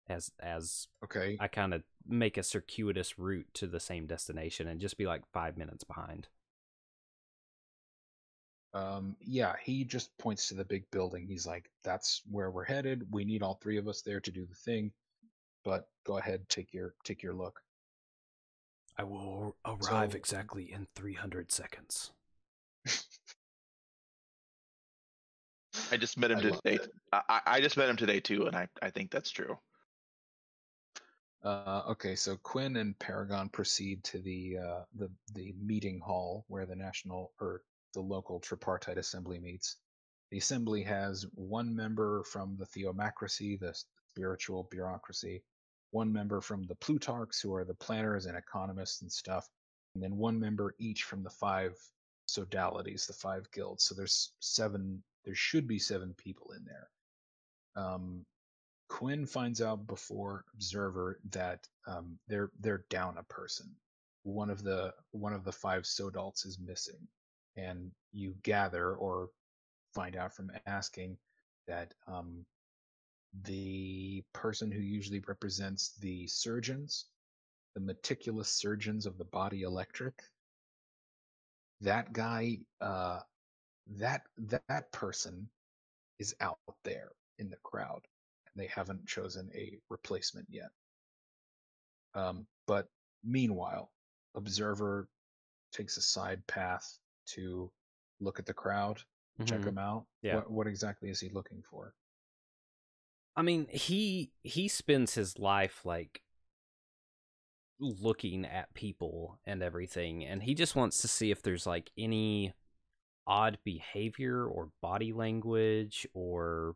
as 0.09 0.31
as 0.39 0.87
Okay. 1.03 1.37
I 1.39 1.47
kind 1.47 1.73
of 1.73 1.83
make 2.07 2.37
a 2.37 2.43
circuitous 2.43 3.19
route 3.19 3.47
to 3.55 3.67
the 3.67 3.79
same 3.79 4.07
destination 4.07 4.67
and 4.67 4.79
just 4.79 4.97
be 4.97 5.05
like 5.05 5.23
five 5.33 5.57
minutes 5.57 5.83
behind. 5.83 6.27
Um, 8.73 9.15
yeah, 9.19 9.55
he 9.63 9.83
just 9.83 10.15
points 10.17 10.47
to 10.49 10.53
the 10.53 10.65
big 10.65 10.89
building. 10.91 11.25
He's 11.27 11.47
like, 11.47 11.71
"That's 11.83 12.21
where 12.29 12.51
we're 12.51 12.65
headed. 12.65 13.11
We 13.11 13.25
need 13.25 13.41
all 13.41 13.55
three 13.55 13.77
of 13.77 13.87
us 13.87 14.01
there 14.01 14.19
to 14.19 14.31
do 14.31 14.45
the 14.45 14.55
thing." 14.55 14.91
But 15.63 15.89
go 16.05 16.17
ahead, 16.17 16.47
take 16.49 16.73
your 16.73 16.93
take 17.03 17.23
your 17.23 17.33
look. 17.33 17.61
I 18.97 19.03
will 19.03 19.55
arrive 19.65 20.11
So- 20.11 20.17
exactly 20.17 20.71
in 20.71 20.87
300 20.95 21.51
seconds. 21.51 22.11
I 25.91 25.97
just 25.97 26.17
met 26.17 26.31
him 26.31 26.39
I 26.39 26.41
today. 26.41 26.79
I, 27.11 27.41
I 27.45 27.61
just 27.61 27.77
met 27.77 27.89
him 27.89 27.95
today 27.95 28.19
too, 28.19 28.47
and 28.47 28.55
I, 28.55 28.67
I 28.81 28.89
think 28.89 29.11
that's 29.11 29.29
true. 29.29 29.57
Uh, 31.43 31.83
okay, 31.89 32.15
so 32.15 32.35
Quinn 32.37 32.77
and 32.77 32.97
Paragon 32.99 33.49
proceed 33.49 34.03
to 34.05 34.19
the 34.19 34.57
uh, 34.57 34.81
the 34.95 35.09
the 35.33 35.53
meeting 35.63 35.99
hall 35.99 36.45
where 36.47 36.65
the 36.65 36.75
national 36.75 37.31
or 37.39 37.61
the 37.93 38.01
local 38.01 38.39
tripartite 38.39 38.97
assembly 38.97 39.39
meets. 39.39 39.77
The 40.31 40.39
assembly 40.39 40.83
has 40.83 41.25
one 41.35 41.73
member 41.73 42.23
from 42.23 42.57
the 42.57 42.65
Theomacracy, 42.65 43.59
the 43.59 43.73
spiritual 44.09 44.67
bureaucracy, 44.69 45.43
one 45.91 46.11
member 46.11 46.41
from 46.41 46.63
the 46.63 46.75
Plutarchs, 46.75 47.39
who 47.41 47.53
are 47.53 47.63
the 47.63 47.75
planners 47.75 48.25
and 48.25 48.37
economists 48.37 49.01
and 49.01 49.11
stuff, 49.11 49.47
and 49.93 50.03
then 50.03 50.17
one 50.17 50.39
member 50.39 50.75
each 50.79 51.03
from 51.03 51.23
the 51.23 51.29
five 51.29 51.77
sodalities, 52.27 53.07
the 53.07 53.13
five 53.13 53.49
guilds. 53.51 53.85
So 53.85 53.95
there's 53.95 54.33
seven. 54.39 55.01
There 55.27 55.35
should 55.35 55.67
be 55.67 55.77
seven 55.77 56.13
people 56.13 56.53
in 56.53 56.63
there. 56.63 56.89
Um, 57.75 58.25
Quinn 58.87 59.25
finds 59.25 59.61
out 59.61 59.85
before 59.85 60.45
Observer 60.53 61.19
that 61.31 61.67
um, 61.85 62.17
they're 62.29 62.49
they're 62.61 62.85
down 62.89 63.17
a 63.17 63.23
person. 63.23 63.75
One 64.23 64.49
of 64.49 64.63
the 64.63 64.93
one 65.11 65.33
of 65.33 65.43
the 65.43 65.51
five 65.51 65.83
Sodalts 65.83 66.45
is 66.45 66.59
missing, 66.59 67.09
and 67.57 67.91
you 68.13 68.35
gather 68.41 68.95
or 68.95 69.29
find 69.93 70.15
out 70.15 70.33
from 70.33 70.49
asking 70.65 71.17
that 71.67 71.93
um, 72.07 72.45
the 73.43 74.23
person 74.31 74.71
who 74.71 74.79
usually 74.79 75.21
represents 75.27 75.93
the 75.99 76.25
surgeons, 76.27 77.07
the 77.75 77.81
meticulous 77.81 78.47
surgeons 78.47 79.05
of 79.05 79.17
the 79.17 79.25
body 79.25 79.63
electric, 79.63 80.13
that 81.81 82.13
guy, 82.13 82.59
uh, 82.79 83.19
that 83.95 84.23
that, 84.37 84.91
person 84.91 85.49
is 86.19 86.35
out 86.41 86.59
there 86.83 87.11
in 87.39 87.49
the 87.49 87.57
crowd 87.63 88.01
and 88.45 88.61
they 88.61 88.67
haven't 88.67 89.07
chosen 89.07 89.49
a 89.55 89.79
replacement 89.89 90.47
yet. 90.49 90.71
Um, 92.13 92.47
but 92.65 92.87
meanwhile, 93.23 93.91
Observer 94.35 95.07
takes 95.71 95.97
a 95.97 96.01
side 96.01 96.45
path 96.47 96.99
to 97.27 97.71
look 98.19 98.39
at 98.39 98.45
the 98.45 98.53
crowd, 98.53 99.01
check 99.45 99.61
Mhm. 99.61 99.65
them 99.65 99.77
out. 99.77 100.05
Yeah. 100.21 100.35
What, 100.35 100.51
what 100.51 100.67
exactly 100.67 101.09
is 101.09 101.19
he 101.19 101.29
looking 101.29 101.63
for? 101.69 101.93
I 103.35 103.41
mean, 103.43 103.67
he 103.69 104.31
he 104.43 104.67
spends 104.67 105.13
his 105.13 105.37
life 105.37 105.85
like 105.85 106.23
looking 107.79 108.43
at 108.45 108.73
people 108.73 109.39
and 109.45 109.61
everything 109.61 110.25
and 110.25 110.41
he 110.43 110.55
just 110.55 110.75
wants 110.75 111.01
to 111.01 111.07
see 111.07 111.29
if 111.29 111.43
there's 111.43 111.67
like 111.67 111.91
any 111.97 112.53
odd 113.27 113.59
behavior 113.65 114.45
or 114.47 114.71
body 114.81 115.13
language 115.13 116.07
or 116.13 116.75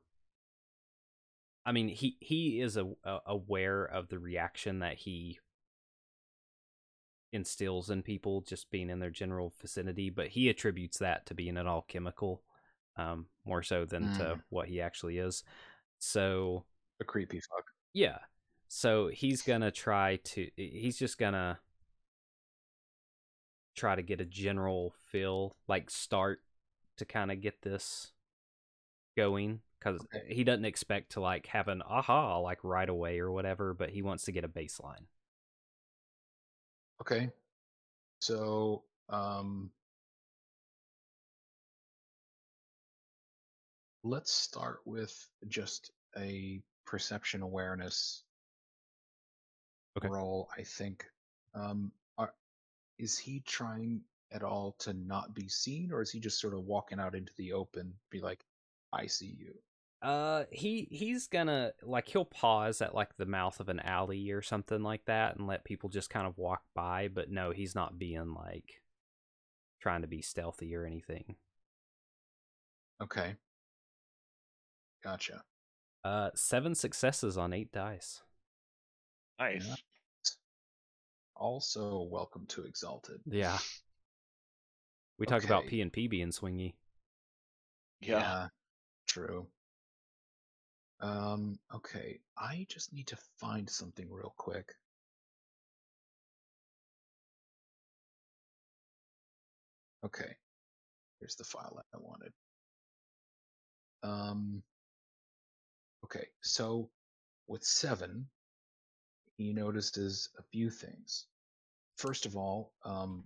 I 1.66 1.72
mean, 1.72 1.90
he 1.90 2.18
he 2.20 2.60
is 2.62 2.78
a, 2.78 2.86
a, 3.04 3.20
aware 3.28 3.84
of 3.86 4.10
the 4.10 4.20
reaction 4.20 4.80
that 4.80 4.98
he 4.98 5.40
instills 7.34 7.90
in 7.90 8.04
people 8.04 8.42
just 8.42 8.70
being 8.72 8.90
in 8.90 9.00
their 9.00 9.10
general 9.10 9.54
vicinity, 9.62 10.10
but 10.10 10.28
he 10.30 10.50
attributes 10.50 10.98
that 11.00 11.26
to 11.28 11.34
being 11.34 11.58
an 11.58 11.68
alchemical, 11.68 12.44
um, 12.98 13.28
more 13.46 13.64
so 13.64 13.86
than 13.86 14.10
to 14.10 14.38
Mm. 14.38 14.44
what 14.50 14.68
he 14.68 14.82
actually 14.82 15.18
is. 15.18 15.44
So 16.00 16.66
A 17.02 17.04
creepy 17.04 17.42
fuck. 17.42 17.66
yeah, 17.94 18.20
so 18.68 19.08
he's 19.08 19.42
gonna 19.42 19.72
try 19.72 20.18
to. 20.18 20.50
He's 20.56 20.98
just 20.98 21.18
gonna 21.18 21.60
try 23.76 23.96
to 23.96 24.02
get 24.02 24.22
a 24.22 24.26
general 24.26 24.94
feel, 25.08 25.56
like 25.68 25.90
start 25.90 26.42
to 26.98 27.06
kind 27.06 27.32
of 27.32 27.42
get 27.42 27.62
this 27.62 28.12
going 29.16 29.62
because 29.80 30.02
Okay. 30.02 30.24
he 30.28 30.44
doesn't 30.44 30.66
expect 30.66 31.12
to 31.14 31.20
like 31.22 31.48
have 31.48 31.68
an 31.68 31.82
aha 31.82 32.38
like 32.40 32.64
right 32.64 32.90
away 32.90 33.20
or 33.20 33.32
whatever, 33.32 33.74
but 33.74 33.90
he 33.90 34.02
wants 34.02 34.26
to 34.26 34.32
get 34.32 34.44
a 34.44 34.50
baseline. 34.50 35.06
Okay. 37.02 37.32
So, 38.22 38.84
um, 39.10 39.72
let's 44.04 44.32
start 44.32 44.82
with 44.86 45.28
just 45.48 45.92
a 46.18 46.62
perception 46.86 47.42
awareness 47.42 48.24
Okay. 49.98 50.10
roll, 50.10 50.50
I 50.58 50.64
think. 50.64 51.06
Um, 51.54 51.92
is 53.02 53.18
he 53.18 53.42
trying 53.46 54.02
at 54.32 54.44
all 54.44 54.76
to 54.80 54.94
not 54.94 55.34
be 55.34 55.50
seen, 55.50 55.92
or 55.92 56.02
is 56.02 56.12
he 56.12 56.20
just 56.20 56.40
sort 56.40 56.54
of 56.54 56.66
walking 56.66 57.00
out 57.00 57.16
into 57.16 57.34
the 57.38 57.52
open, 57.52 57.94
be 58.12 58.22
like, 58.22 58.46
I 58.94 59.08
see 59.08 59.36
you? 59.38 59.54
Uh, 60.02 60.46
he 60.52 60.88
he's 60.90 61.28
gonna 61.28 61.74
like 61.84 62.08
he'll 62.08 62.26
pause 62.26 62.82
at 62.82 62.96
like 62.96 63.16
the 63.18 63.26
mouth 63.26 63.60
of 63.60 63.70
an 63.70 63.80
alley 63.80 64.32
or 64.32 64.42
something 64.42 64.82
like 64.82 65.06
that 65.06 65.38
and 65.38 65.46
let 65.46 65.64
people 65.64 65.90
just 65.90 66.10
kind 66.10 66.26
of 66.26 66.38
walk 66.38 66.64
by. 66.74 67.08
But 67.08 67.30
no, 67.30 67.52
he's 67.52 67.76
not 67.76 68.00
being 68.00 68.34
like 68.34 68.82
trying 69.80 70.02
to 70.02 70.08
be 70.08 70.22
stealthy 70.22 70.76
or 70.76 70.86
anything. 70.86 71.36
Okay. 73.02 73.36
Gotcha. 75.04 75.44
Uh, 76.04 76.30
seven 76.36 76.74
successes 76.74 77.38
on 77.38 77.54
eight 77.54 77.72
dice. 77.72 78.22
Nice. 79.40 79.84
Yeah. 81.42 81.46
Also, 81.48 82.08
welcome 82.12 82.46
to 82.50 82.66
Exalted. 82.66 83.20
Yeah. 83.26 83.58
We 85.18 85.26
talk 85.26 85.44
about 85.44 85.66
P 85.68 85.82
and 85.82 85.92
P 85.92 86.08
being 86.08 86.30
swingy. 86.30 86.74
Yeah. 88.00 88.48
True. 89.08 89.48
Um, 91.00 91.58
okay, 91.74 92.20
I 92.38 92.68
just 92.70 92.94
need 92.94 93.08
to 93.08 93.18
find 93.40 93.68
something 93.68 94.08
real 94.10 94.34
quick. 94.38 94.72
Okay, 100.06 100.36
here's 101.20 101.36
the 101.36 101.44
file 101.44 101.84
I 101.94 101.98
wanted. 102.00 102.34
Um, 104.04 104.62
okay, 106.06 106.28
so 106.42 106.90
with 107.48 107.64
seven, 107.64 108.28
he 109.38 109.54
notices 109.54 110.30
a 110.38 110.44
few 110.52 110.70
things. 110.70 111.26
First 112.02 112.26
of 112.26 112.36
all, 112.36 112.74
um, 112.84 113.26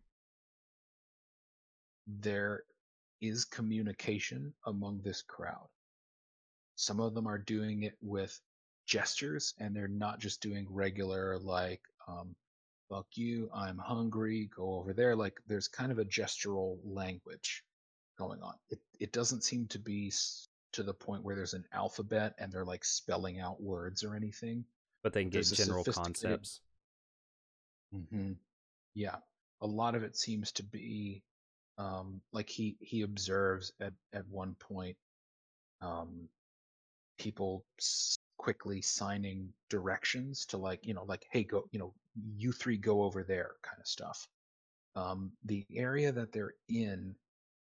there 2.06 2.64
is 3.22 3.46
communication 3.46 4.54
among 4.66 5.00
this 5.02 5.22
crowd. 5.22 5.70
Some 6.76 7.00
of 7.00 7.14
them 7.14 7.26
are 7.26 7.38
doing 7.38 7.84
it 7.84 7.96
with 8.02 8.38
gestures, 8.86 9.54
and 9.62 9.74
they're 9.74 9.88
not 9.88 10.20
just 10.20 10.42
doing 10.42 10.68
regular, 10.70 11.40
like, 11.40 11.80
um, 12.06 12.36
fuck 12.90 13.08
you, 13.14 13.50
I'm 13.56 13.78
hungry, 13.78 14.50
go 14.54 14.76
over 14.76 14.92
there. 14.92 15.16
Like, 15.16 15.40
there's 15.48 15.70
kind 15.70 15.90
of 15.90 16.00
a 16.00 16.04
gestural 16.04 16.78
language 16.84 17.64
going 18.18 18.42
on. 18.42 18.56
It, 18.70 18.80
it 19.00 19.14
doesn't 19.14 19.46
seem 19.46 19.68
to 19.68 19.80
be 19.80 20.12
to 20.74 20.84
the 20.84 20.94
point 20.94 21.24
where 21.24 21.38
there's 21.38 21.54
an 21.54 21.64
alphabet 21.72 22.34
and 22.40 22.52
they're 22.52 22.66
like 22.66 22.84
spelling 22.84 23.40
out 23.40 23.64
words 23.64 24.04
or 24.04 24.16
anything. 24.16 24.66
But 25.02 25.14
they 25.14 25.24
get 25.24 25.46
general 25.46 25.86
concepts. 25.86 26.60
Mm-hmm. 27.96 28.34
Yeah, 28.96 29.18
a 29.62 29.68
lot 29.68 29.96
of 29.96 30.04
it 30.04 30.16
seems 30.18 30.52
to 30.54 30.64
be 30.64 31.24
um, 31.78 32.22
like 32.32 32.50
he 32.50 32.78
he 32.80 33.02
observes 33.04 33.72
at 33.80 33.94
at 34.14 34.28
one 34.30 34.56
point 34.56 34.98
um, 35.82 36.30
people 37.18 37.66
quickly 38.38 38.82
signing 38.82 39.54
directions 39.70 40.46
to 40.48 40.58
like 40.58 40.86
you 40.86 40.94
know 40.94 41.04
like 41.06 41.26
hey 41.32 41.44
go 41.44 41.66
you 41.72 41.80
know 41.80 41.94
you 42.38 42.52
three 42.52 42.78
go 42.78 43.04
over 43.04 43.24
there 43.24 43.54
kind 43.64 43.80
of 43.80 43.88
stuff. 43.88 44.28
Um, 44.96 45.32
the 45.46 45.66
area 45.76 46.12
that 46.12 46.32
they're 46.32 46.56
in 46.70 47.16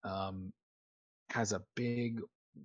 um, 0.05 0.53
has 1.31 1.53
a 1.53 1.62
big 1.74 2.20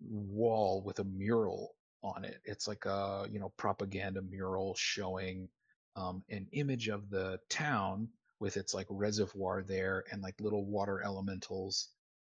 wall 0.09 0.81
with 0.83 0.99
a 0.99 1.03
mural 1.05 1.75
on 2.03 2.25
it. 2.25 2.41
It's 2.45 2.67
like 2.67 2.85
a 2.85 3.27
you 3.31 3.39
know 3.39 3.49
propaganda 3.57 4.21
mural 4.21 4.75
showing 4.75 5.49
um, 5.95 6.23
an 6.29 6.47
image 6.53 6.89
of 6.89 7.09
the 7.09 7.39
town 7.49 8.09
with 8.39 8.57
its 8.57 8.73
like 8.73 8.87
reservoir 8.89 9.63
there 9.63 10.03
and 10.11 10.21
like 10.21 10.39
little 10.39 10.65
water 10.65 11.01
elementals 11.03 11.89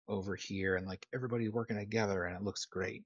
over 0.07 0.35
here 0.35 0.75
and 0.75 0.87
like 0.87 1.07
everybody 1.13 1.49
working 1.49 1.77
together 1.77 2.25
and 2.25 2.35
it 2.35 2.43
looks 2.43 2.65
great. 2.65 3.03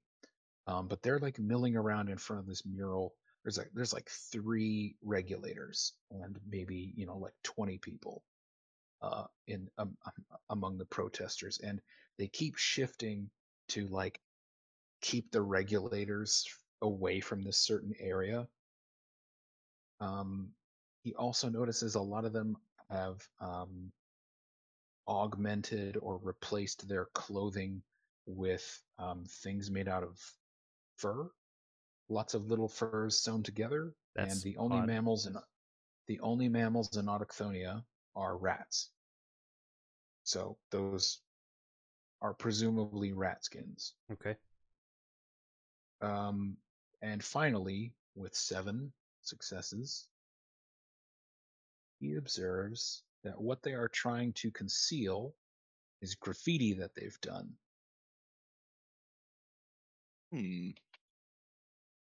Um, 0.66 0.88
but 0.88 1.02
they're 1.02 1.20
like 1.20 1.38
milling 1.38 1.76
around 1.76 2.08
in 2.08 2.18
front 2.18 2.40
of 2.40 2.46
this 2.46 2.64
mural. 2.66 3.14
There's 3.44 3.58
like 3.58 3.70
there's 3.74 3.92
like 3.92 4.08
three 4.10 4.96
regulators 5.02 5.92
and 6.10 6.38
maybe 6.48 6.92
you 6.96 7.06
know 7.06 7.18
like 7.18 7.34
20 7.44 7.78
people 7.78 8.22
uh, 9.02 9.24
in 9.46 9.68
um, 9.78 9.96
among 10.50 10.78
the 10.78 10.86
protesters, 10.86 11.58
and 11.62 11.80
they 12.18 12.28
keep 12.28 12.56
shifting 12.56 13.30
to 13.68 13.86
like 13.88 14.20
keep 15.00 15.30
the 15.30 15.42
regulators 15.42 16.46
away 16.82 17.20
from 17.20 17.42
this 17.42 17.58
certain 17.58 17.94
area. 18.00 18.46
Um, 20.00 20.50
he 21.02 21.14
also 21.14 21.48
notices 21.48 21.94
a 21.94 22.00
lot 22.00 22.24
of 22.24 22.32
them 22.32 22.56
have 22.90 23.26
um, 23.40 23.92
augmented 25.08 25.96
or 26.00 26.18
replaced 26.18 26.88
their 26.88 27.06
clothing 27.14 27.82
with 28.26 28.82
um, 28.98 29.24
things 29.42 29.70
made 29.70 29.88
out 29.88 30.02
of 30.02 30.18
fur. 30.96 31.30
Lots 32.08 32.34
of 32.34 32.46
little 32.46 32.68
furs 32.68 33.18
sewn 33.18 33.42
together, 33.42 33.92
That's 34.14 34.34
and 34.34 34.42
the 34.42 34.58
only 34.58 34.78
odd. 34.78 34.86
mammals 34.86 35.26
in 35.26 35.36
the 36.06 36.20
only 36.20 36.48
mammals 36.48 36.96
in 36.96 37.06
Autochthonia 37.06 37.82
are 38.14 38.36
rats. 38.36 38.90
So 40.22 40.56
those 40.70 41.20
are 42.22 42.34
presumably 42.34 43.12
rat 43.12 43.44
skins. 43.44 43.94
Okay. 44.12 44.36
Um, 46.00 46.56
and 47.02 47.22
finally, 47.22 47.92
with 48.14 48.34
seven 48.34 48.92
successes, 49.22 50.06
he 51.98 52.14
observes 52.16 53.02
that 53.24 53.40
what 53.40 53.62
they 53.62 53.72
are 53.72 53.88
trying 53.88 54.32
to 54.34 54.50
conceal 54.50 55.34
is 56.00 56.14
graffiti 56.14 56.74
that 56.74 56.94
they've 56.94 57.18
done. 57.20 57.50
Hmm. 60.32 60.70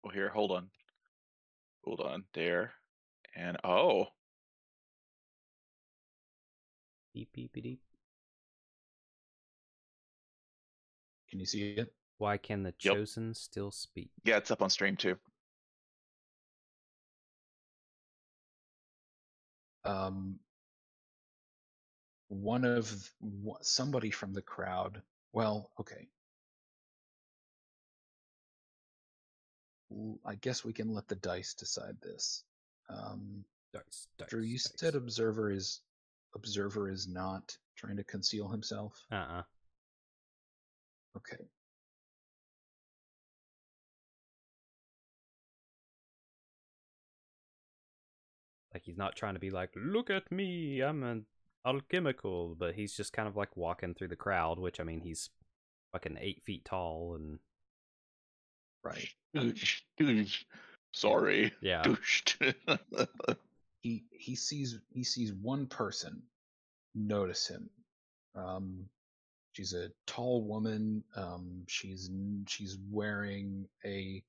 Well, 0.04 0.14
here, 0.14 0.30
hold 0.30 0.52
on. 0.52 0.70
Hold 1.84 2.02
on. 2.02 2.24
There. 2.34 2.74
And 3.36 3.58
oh. 3.64 4.08
Beep, 7.14 7.30
beep, 7.34 7.54
beep. 7.54 7.82
Can 11.30 11.40
you 11.40 11.45
see 11.45 11.74
it? 11.74 11.94
Why 12.18 12.38
can 12.38 12.64
the 12.64 12.74
yep. 12.82 12.95
chosen 12.95 13.34
still 13.34 13.72
speak? 13.72 14.10
Yeah, 14.24 14.38
it's 14.38 14.49
up 14.49 14.62
on 14.62 14.70
stream 14.70 14.95
too. 14.95 15.18
Um, 19.88 20.39
one 22.30 22.65
of 22.65 23.11
somebody 23.61 24.11
from 24.11 24.34
the 24.34 24.41
crowd. 24.41 25.01
Well, 25.34 25.72
okay. 25.80 26.07
I 30.26 30.35
guess 30.35 30.65
we 30.65 30.73
can 30.73 30.93
let 30.93 31.07
the 31.07 31.15
dice 31.15 31.53
decide 31.53 31.95
this. 32.01 32.43
Um, 32.89 33.45
dice, 33.73 34.07
dice. 34.18 34.30
Drew, 34.30 34.41
you 34.41 34.57
dice. 34.57 34.73
said 34.76 34.95
observer 34.95 35.51
is 35.51 35.81
observer 36.35 36.89
is 36.89 37.07
not 37.07 37.57
trying 37.77 37.97
to 37.97 38.03
conceal 38.03 38.49
himself. 38.49 39.01
Uh. 39.11 39.15
Uh-uh. 39.15 39.43
Okay. 41.18 41.43
Like 48.78 48.86
he's 48.86 48.95
not 48.95 49.16
trying 49.16 49.34
to 49.34 49.40
be 49.40 49.49
like, 49.49 49.72
look 49.76 50.12
at 50.12 50.32
me, 50.32 50.82
I'm 50.82 51.02
an 51.02 51.26
alchemical, 51.66 52.56
but 52.60 52.76
he's 52.76 52.95
just 52.95 53.12
kind 53.12 53.28
of 53.28 53.36
like 53.36 53.58
walking 53.58 53.95
through 53.95 54.10
the 54.10 54.16
crowd, 54.16 54.60
which 54.60 54.80
I 54.80 54.84
mean 54.84 55.02
he's 55.02 55.32
fucking 55.94 56.16
eight 56.22 56.44
feet 56.44 56.64
tall 56.64 57.16
and 57.16 57.40
right. 58.84 59.10
Sorry. 60.94 61.52
Yeah. 61.60 61.95
he 63.82 64.04
he 64.12 64.36
sees 64.36 64.78
he 64.91 65.04
sees 65.04 65.34
one 65.34 65.66
person 65.66 66.22
notice 66.94 67.48
him. 67.48 67.72
Um, 68.36 68.86
she's 69.54 69.74
a 69.74 69.90
tall 70.06 70.44
woman. 70.44 71.04
Um, 71.16 71.64
she's 71.68 72.12
she's 72.48 72.78
wearing 72.91 73.68
a 73.84 74.22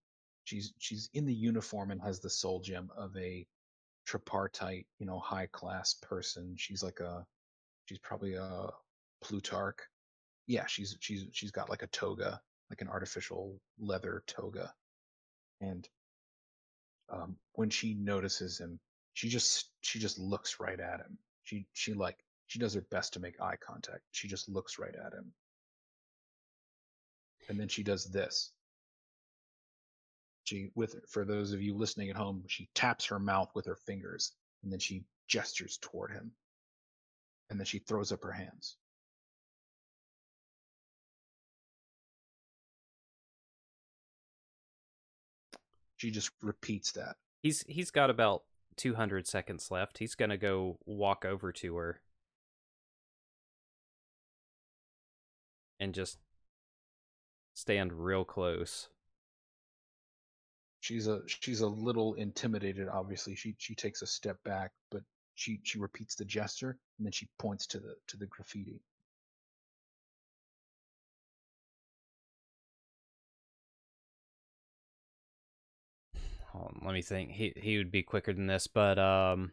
she's 0.45 0.73
she's 0.79 1.11
in 1.13 1.27
the 1.27 1.35
uniform 1.35 1.91
and 1.91 2.01
has 2.01 2.21
the 2.21 2.31
soul 2.31 2.61
gem 2.61 2.91
of 2.97 3.15
a 3.15 3.47
tripartite, 4.09 4.87
you 4.99 5.07
know, 5.07 5.19
high 5.19 5.47
class 5.47 5.95
person. 5.95 6.55
She's 6.57 6.83
like 6.83 7.01
a, 7.01 7.27
she's 7.87 7.99
probably 7.99 8.35
a 8.35 8.71
Plutarch. 9.23 9.81
Yeah, 10.47 10.67
she's 10.67 10.97
she's 11.01 11.27
she's 11.33 11.51
got 11.51 11.69
like 11.69 11.83
a 11.83 11.89
toga, 11.89 12.41
like 12.71 12.81
an 12.81 12.89
artificial 12.89 13.61
leather 13.79 14.23
toga, 14.27 14.73
and 15.61 15.87
um, 17.11 17.37
when 17.53 17.69
she 17.71 17.95
notices 17.95 18.59
him, 18.59 18.81
she 19.13 19.29
just 19.29 19.67
she 19.83 19.99
just 19.99 20.19
looks 20.19 20.59
right 20.59 20.81
at 20.81 21.01
him. 21.01 21.19
She 21.45 21.67
she 21.75 21.93
like 21.93 22.17
she 22.47 22.59
does 22.59 22.75
her 22.75 22.81
best 22.91 23.13
to 23.15 23.21
make 23.21 23.41
eye 23.43 23.57
contact. 23.61 24.01
She 24.13 24.27
just 24.29 24.49
looks 24.49 24.79
right 24.79 24.95
at 24.95 25.13
him, 25.13 25.35
and 27.51 27.61
then 27.61 27.69
she 27.69 27.83
does 27.83 28.07
this. 28.07 28.53
She 30.49 30.71
with 30.75 30.95
for 31.07 31.27
those 31.27 31.53
of 31.53 31.61
you 31.61 31.75
listening 31.77 32.09
at 32.09 32.17
home, 32.17 32.43
she 32.47 32.71
taps 32.73 33.05
her 33.05 33.19
mouth 33.19 33.51
with 33.55 33.67
her 33.67 33.77
fingers 33.77 34.33
and 34.63 34.73
then 34.73 34.79
she 34.79 35.05
gestures 35.27 35.77
toward 35.77 36.11
him. 36.11 36.33
And 37.51 37.61
then 37.61 37.67
she 37.67 37.81
throws 37.81 38.13
up 38.13 38.23
her 38.23 38.33
hands. 38.33 38.79
She 45.99 46.11
just 46.11 46.31
repeats 46.41 46.93
that. 46.93 47.17
He's 47.43 47.63
he's 47.69 47.91
got 47.91 48.09
about 48.09 48.45
200 48.77 49.27
seconds 49.27 49.71
left. 49.71 49.99
He's 49.99 50.15
going 50.15 50.31
to 50.31 50.39
go 50.39 50.79
walk 50.87 51.27
over 51.27 51.53
to 51.53 51.77
her 51.77 52.01
and 55.79 55.93
just 55.93 56.17
stand 57.53 57.93
real 57.93 58.25
close 58.25 58.89
she's 60.81 61.07
a 61.07 61.21
she's 61.27 61.61
a 61.61 61.67
little 61.67 62.15
intimidated 62.15 62.89
obviously 62.89 63.35
she 63.35 63.55
she 63.59 63.75
takes 63.75 64.03
a 64.03 64.07
step 64.07 64.37
back 64.45 64.71
but 64.91 65.03
she 65.35 65.61
she 65.63 65.79
repeats 65.79 66.15
the 66.15 66.25
gesture 66.25 66.79
and 66.99 67.07
then 67.07 67.13
she 67.13 67.29
points 67.39 67.67
to 67.67 67.79
the 67.79 67.95
to 68.07 68.17
the 68.17 68.27
graffiti 68.27 68.81
hold 76.59 76.75
on, 76.77 76.87
let 76.87 76.95
me 76.95 77.03
think. 77.03 77.33
He 77.33 77.53
he 77.57 77.79
would 77.79 77.91
be 77.91 78.03
quicker 78.03 78.33
than 78.33 78.47
this, 78.47 78.67
but 78.67 78.99
um, 78.99 79.53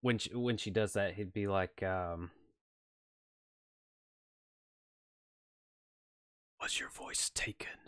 when 0.00 0.18
she, 0.18 0.34
when 0.34 0.56
she 0.56 0.70
does 0.70 0.92
that, 0.94 1.14
he'd 1.14 1.32
be 1.32 1.46
like, 1.46 1.82
um, 1.82 2.30
"Was 6.60 6.78
your 6.78 6.90
voice 6.90 7.30
taken?" 7.34 7.79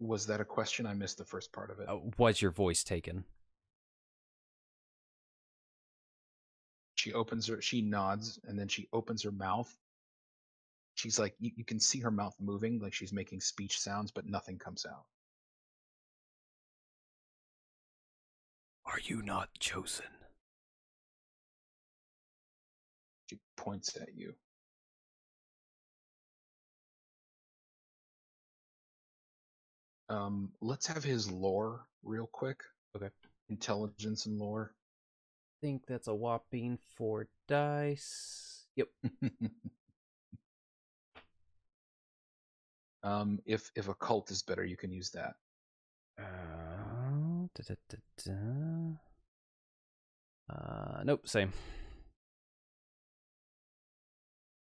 Was 0.00 0.26
that 0.26 0.40
a 0.40 0.44
question? 0.44 0.86
I 0.86 0.94
missed 0.94 1.18
the 1.18 1.24
first 1.24 1.52
part 1.52 1.70
of 1.70 1.80
it. 1.80 1.88
Uh, 1.88 1.98
was 2.16 2.40
your 2.40 2.52
voice 2.52 2.84
taken? 2.84 3.24
She 6.94 7.12
opens 7.12 7.46
her, 7.46 7.60
she 7.60 7.80
nods, 7.80 8.40
and 8.46 8.58
then 8.58 8.68
she 8.68 8.88
opens 8.92 9.22
her 9.22 9.30
mouth. 9.32 9.72
She's 10.94 11.18
like, 11.18 11.34
you, 11.38 11.52
you 11.56 11.64
can 11.64 11.78
see 11.78 12.00
her 12.00 12.10
mouth 12.10 12.34
moving, 12.40 12.80
like 12.80 12.92
she's 12.92 13.12
making 13.12 13.40
speech 13.40 13.78
sounds, 13.78 14.10
but 14.10 14.26
nothing 14.26 14.58
comes 14.58 14.84
out. 14.84 15.04
Are 18.84 18.98
you 19.04 19.22
not 19.22 19.48
chosen? 19.60 20.06
She 23.30 23.38
points 23.56 23.96
at 23.96 24.16
you. 24.16 24.34
Um, 30.08 30.52
let's 30.60 30.86
have 30.86 31.02
his 31.04 31.30
lore 31.30 31.86
real 32.02 32.28
quick. 32.32 32.62
Okay. 32.96 33.10
Intelligence 33.48 34.26
and 34.26 34.38
lore. 34.38 34.74
I 34.74 35.66
think 35.66 35.86
that's 35.86 36.08
a 36.08 36.14
whopping 36.14 36.78
four 36.96 37.28
dice. 37.46 38.64
Yep. 38.76 38.88
um, 43.02 43.40
if 43.44 43.70
if 43.74 43.88
occult 43.88 44.30
is 44.30 44.42
better, 44.42 44.64
you 44.64 44.76
can 44.76 44.92
use 44.92 45.10
that. 45.10 45.34
Uh, 46.18 46.22
da, 47.54 47.62
da, 47.66 47.74
da, 47.88 47.96
da. 48.24 48.32
uh 50.54 51.02
nope, 51.04 51.28
same. 51.28 51.52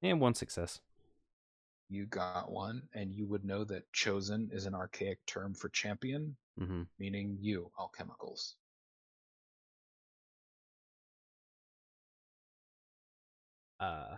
And 0.02 0.20
one 0.20 0.34
success. 0.36 0.82
You 1.90 2.06
got 2.06 2.52
one, 2.52 2.88
and 2.94 3.12
you 3.12 3.26
would 3.26 3.44
know 3.44 3.64
that 3.64 3.92
chosen 3.92 4.52
is 4.52 4.68
an 4.68 4.76
archaic 4.76 5.26
term 5.26 5.56
for 5.56 5.70
champion, 5.70 6.38
Mm-hmm. 6.60 6.84
meaning 7.00 7.38
you, 7.42 7.72
alchemicals. 7.80 8.56
Uh, 13.80 14.18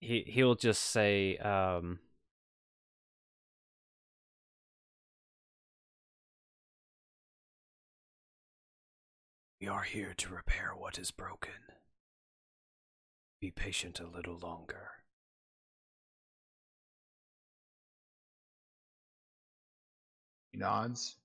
he 0.00 0.22
he'll 0.26 0.54
just 0.54 0.82
say, 0.82 1.36
um, 1.38 2.00
"We 9.60 9.68
are 9.68 9.84
here 9.84 10.12
to 10.14 10.34
repair 10.34 10.74
what 10.74 10.98
is 10.98 11.12
broken. 11.12 11.79
Be 13.40 13.50
patient 13.50 13.98
a 14.00 14.06
little 14.06 14.38
longer." 14.38 14.90
He 20.52 20.58
nods. 20.58 21.16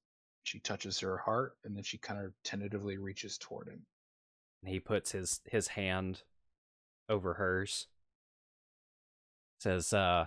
She 0.44 0.60
touches 0.60 1.00
her 1.00 1.18
heart, 1.18 1.58
and 1.64 1.76
then 1.76 1.84
she 1.84 1.98
kind 1.98 2.24
of 2.24 2.34
tentatively 2.44 2.98
reaches 2.98 3.38
toward 3.38 3.68
him. 3.68 3.86
and 4.62 4.72
he 4.74 4.80
puts 4.80 5.12
his 5.12 5.42
his 5.46 5.68
hand 5.70 6.24
over 7.08 7.36
hers 7.36 7.88
says 9.60 9.94
uh 9.94 10.26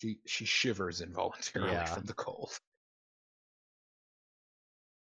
She 0.00 0.18
she 0.26 0.44
shivers 0.46 1.00
involuntarily 1.02 1.72
Yeah. 1.72 1.84
from 1.84 2.06
the 2.06 2.14
cold. 2.14 2.58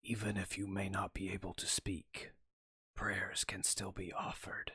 even 0.03 0.37
if 0.37 0.57
you 0.57 0.67
may 0.67 0.89
not 0.89 1.13
be 1.13 1.31
able 1.31 1.53
to 1.55 1.65
speak 1.65 2.33
prayers 2.93 3.45
can 3.45 3.63
still 3.63 3.91
be 3.91 4.11
offered 4.13 4.73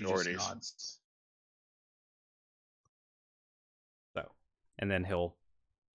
Minorities. 0.00 0.98
so 4.14 4.30
and 4.78 4.90
then 4.90 5.04
he'll 5.04 5.36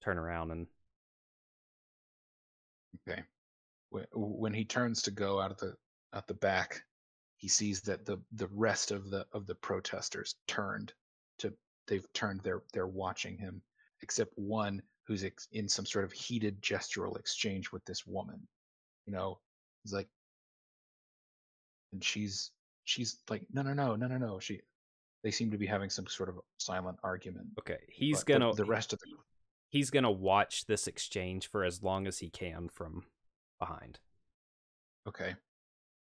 turn 0.04 0.18
around 0.18 0.52
and 0.52 0.68
Okay. 3.08 3.24
When, 3.90 4.06
when 4.14 4.54
he 4.54 4.66
turns 4.66 5.02
to 5.04 5.12
go 5.12 5.40
out 5.40 5.52
of 5.52 5.58
the 5.58 5.76
out 6.14 6.28
the 6.28 6.34
back, 6.34 6.84
he 7.38 7.48
sees 7.48 7.82
that 7.82 8.06
the 8.06 8.18
the 8.34 8.48
rest 8.48 8.92
of 8.92 9.10
the 9.10 9.26
of 9.34 9.46
the 9.48 9.56
protesters 9.56 10.36
turned 10.48 10.94
to 11.40 11.54
they've 11.88 12.12
turned 12.14 12.42
they're 12.42 12.64
they're 12.74 12.88
watching 12.88 13.38
him 13.38 13.62
except 14.02 14.32
one 14.38 14.82
who's 15.06 15.24
ex- 15.24 15.48
in 15.52 15.68
some 15.68 15.86
sort 15.86 16.06
of 16.06 16.12
heated 16.12 16.62
gestural 16.62 17.18
exchange 17.18 17.72
with 17.72 17.84
this 17.86 18.06
woman. 18.06 18.48
You 19.06 19.14
know, 19.14 19.40
he's 19.84 19.94
like 19.94 20.08
and 21.92 22.04
she's 22.04 22.52
she's 22.86 23.18
like 23.30 23.44
no 23.52 23.62
no 23.62 23.74
no 23.74 23.96
no 23.96 24.08
no 24.08 24.18
no 24.18 24.40
she 24.40 24.60
they 25.24 25.32
seem 25.32 25.50
to 25.52 25.58
be 25.58 25.66
having 25.66 25.90
some 25.90 26.06
sort 26.08 26.30
of 26.30 26.36
silent 26.58 26.98
argument. 27.04 27.48
okay 27.60 27.80
he's 27.88 28.24
gonna 28.24 28.54
the 28.54 28.66
rest 28.66 28.94
of 28.94 29.00
the 29.00 29.06
he's 29.70 29.90
gonna 29.90 30.12
watch 30.12 30.66
this 30.66 30.88
exchange 30.88 31.50
for 31.50 31.64
as 31.64 31.82
long 31.82 32.08
as 32.08 32.20
he 32.20 32.30
can 32.30 32.68
from 32.70 33.04
behind 33.60 34.00
Okay. 35.08 35.36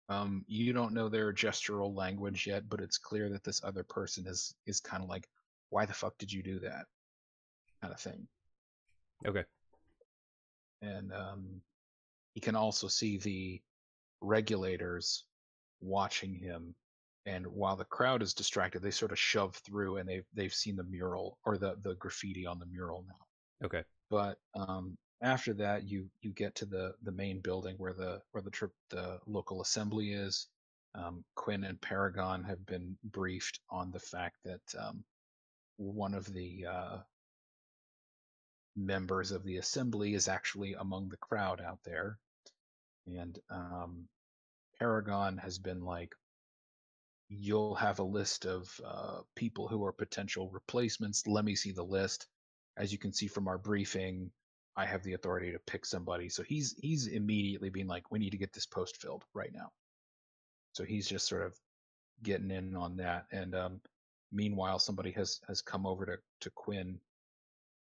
Um, 0.10 0.46
you 0.48 0.72
don't 0.72 0.94
know 0.94 1.10
their 1.10 1.34
gestural 1.34 1.94
language 1.94 2.48
yet, 2.48 2.70
but 2.70 2.80
it's 2.80 2.98
clear 2.98 3.30
that 3.30 3.44
this 3.44 3.62
other 3.64 3.84
person 3.84 4.26
is 4.26 4.56
is 4.66 4.80
kind 4.80 5.04
of 5.04 5.10
like, 5.10 5.28
"Why 5.70 5.86
the 5.86 5.94
fuck 5.94 6.18
did 6.18 6.32
you 6.32 6.42
do 6.42 6.60
that?" 6.60 6.86
kind 7.82 7.94
of 7.94 8.00
thing. 8.00 8.28
okay 9.28 9.44
And 10.82 11.14
um, 11.14 11.62
he 12.34 12.40
can 12.40 12.56
also 12.56 12.88
see 12.88 13.18
the 13.18 13.62
regulators 14.22 15.26
watching 15.82 16.34
him. 16.34 16.76
And 17.26 17.46
while 17.48 17.76
the 17.76 17.86
crowd 17.86 18.22
is 18.22 18.34
distracted, 18.34 18.82
they 18.82 18.92
sort 18.92 19.12
of 19.12 19.20
shove 19.20 19.56
through, 19.58 19.98
and 19.98 20.08
they've 20.08 20.26
they've 20.34 20.54
seen 20.54 20.76
the 20.78 20.84
mural 20.84 21.38
or 21.46 21.58
the 21.58 21.76
the 21.84 21.96
graffiti 21.96 22.46
on 22.46 22.60
the 22.60 22.66
mural 22.66 23.06
now. 23.08 23.66
okay 23.66 23.84
but 24.10 24.38
um, 24.56 24.98
after 25.22 25.54
that 25.54 25.88
you 25.88 26.10
you 26.22 26.32
get 26.32 26.56
to 26.56 26.66
the 26.66 26.94
the 27.04 27.12
main 27.12 27.40
building 27.40 27.76
where 27.78 27.94
the 27.94 28.22
where 28.32 28.42
the 28.42 28.52
trip 28.52 28.72
the 28.90 29.20
local 29.26 29.62
assembly 29.62 30.12
is 30.14 30.48
um, 30.96 31.24
quinn 31.36 31.64
and 31.64 31.80
paragon 31.82 32.44
have 32.44 32.66
been 32.66 32.98
briefed 33.04 33.60
on 33.70 33.92
the 33.92 34.00
fact 34.00 34.38
that 34.46 34.62
um, 34.80 35.04
one 35.78 36.14
of 36.14 36.32
the 36.34 36.66
uh, 36.66 36.98
members 38.76 39.32
of 39.32 39.44
the 39.44 39.58
assembly 39.58 40.14
is 40.14 40.28
actually 40.28 40.74
among 40.76 41.10
the 41.10 41.18
crowd 41.18 41.62
out 41.62 41.80
there 41.84 42.18
and 43.08 43.40
um, 43.50 44.08
paragon 44.80 45.38
has 45.38 45.58
been 45.58 45.82
like 45.82 46.14
you'll 47.30 47.76
have 47.76 48.00
a 48.00 48.04
list 48.04 48.46
of 48.46 48.70
uh, 48.86 49.20
people 49.36 49.68
who 49.68 49.84
are 49.84 49.92
potential 49.92 50.50
replacements 50.52 51.28
let 51.28 51.44
me 51.44 51.56
see 51.56 51.72
the 51.72 51.84
list 51.84 52.28
as 52.78 52.92
you 52.92 52.98
can 52.98 53.12
see 53.12 53.28
from 53.28 53.48
our 53.48 53.58
briefing, 53.58 54.32
I 54.76 54.86
have 54.86 55.04
the 55.04 55.14
authority 55.14 55.52
to 55.52 55.60
pick 55.60 55.86
somebody. 55.86 56.30
So 56.30 56.44
he's 56.44 56.76
he's 56.80 57.08
immediately 57.08 57.70
being 57.70 57.88
like, 57.88 58.12
we 58.12 58.20
need 58.20 58.30
to 58.32 58.38
get 58.38 58.54
this 58.54 58.68
post 58.68 59.02
filled 59.02 59.26
right 59.34 59.52
now. 59.54 59.72
So 60.74 60.84
he's 60.86 61.08
just 61.08 61.28
sort 61.28 61.46
of 61.46 61.58
getting 62.24 62.52
in 62.52 62.76
on 62.76 62.98
that. 62.98 63.26
And 63.32 63.56
um, 63.56 63.82
meanwhile, 64.32 64.80
somebody 64.80 65.12
has 65.12 65.42
has 65.48 65.62
come 65.62 65.86
over 65.86 66.06
to 66.06 66.18
to 66.42 66.52
Quinn. 66.52 67.00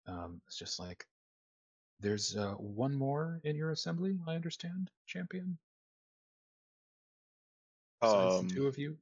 Um, 0.07 0.41
it's 0.47 0.57
just 0.57 0.79
like, 0.79 1.05
there's 1.99 2.35
uh, 2.35 2.53
one 2.53 2.95
more 2.95 3.39
in 3.43 3.55
your 3.55 3.71
assembly. 3.71 4.17
I 4.27 4.33
understand, 4.33 4.89
champion. 5.05 5.59
Um, 8.01 8.47
two 8.47 8.67
of 8.67 8.77
you. 8.77 8.97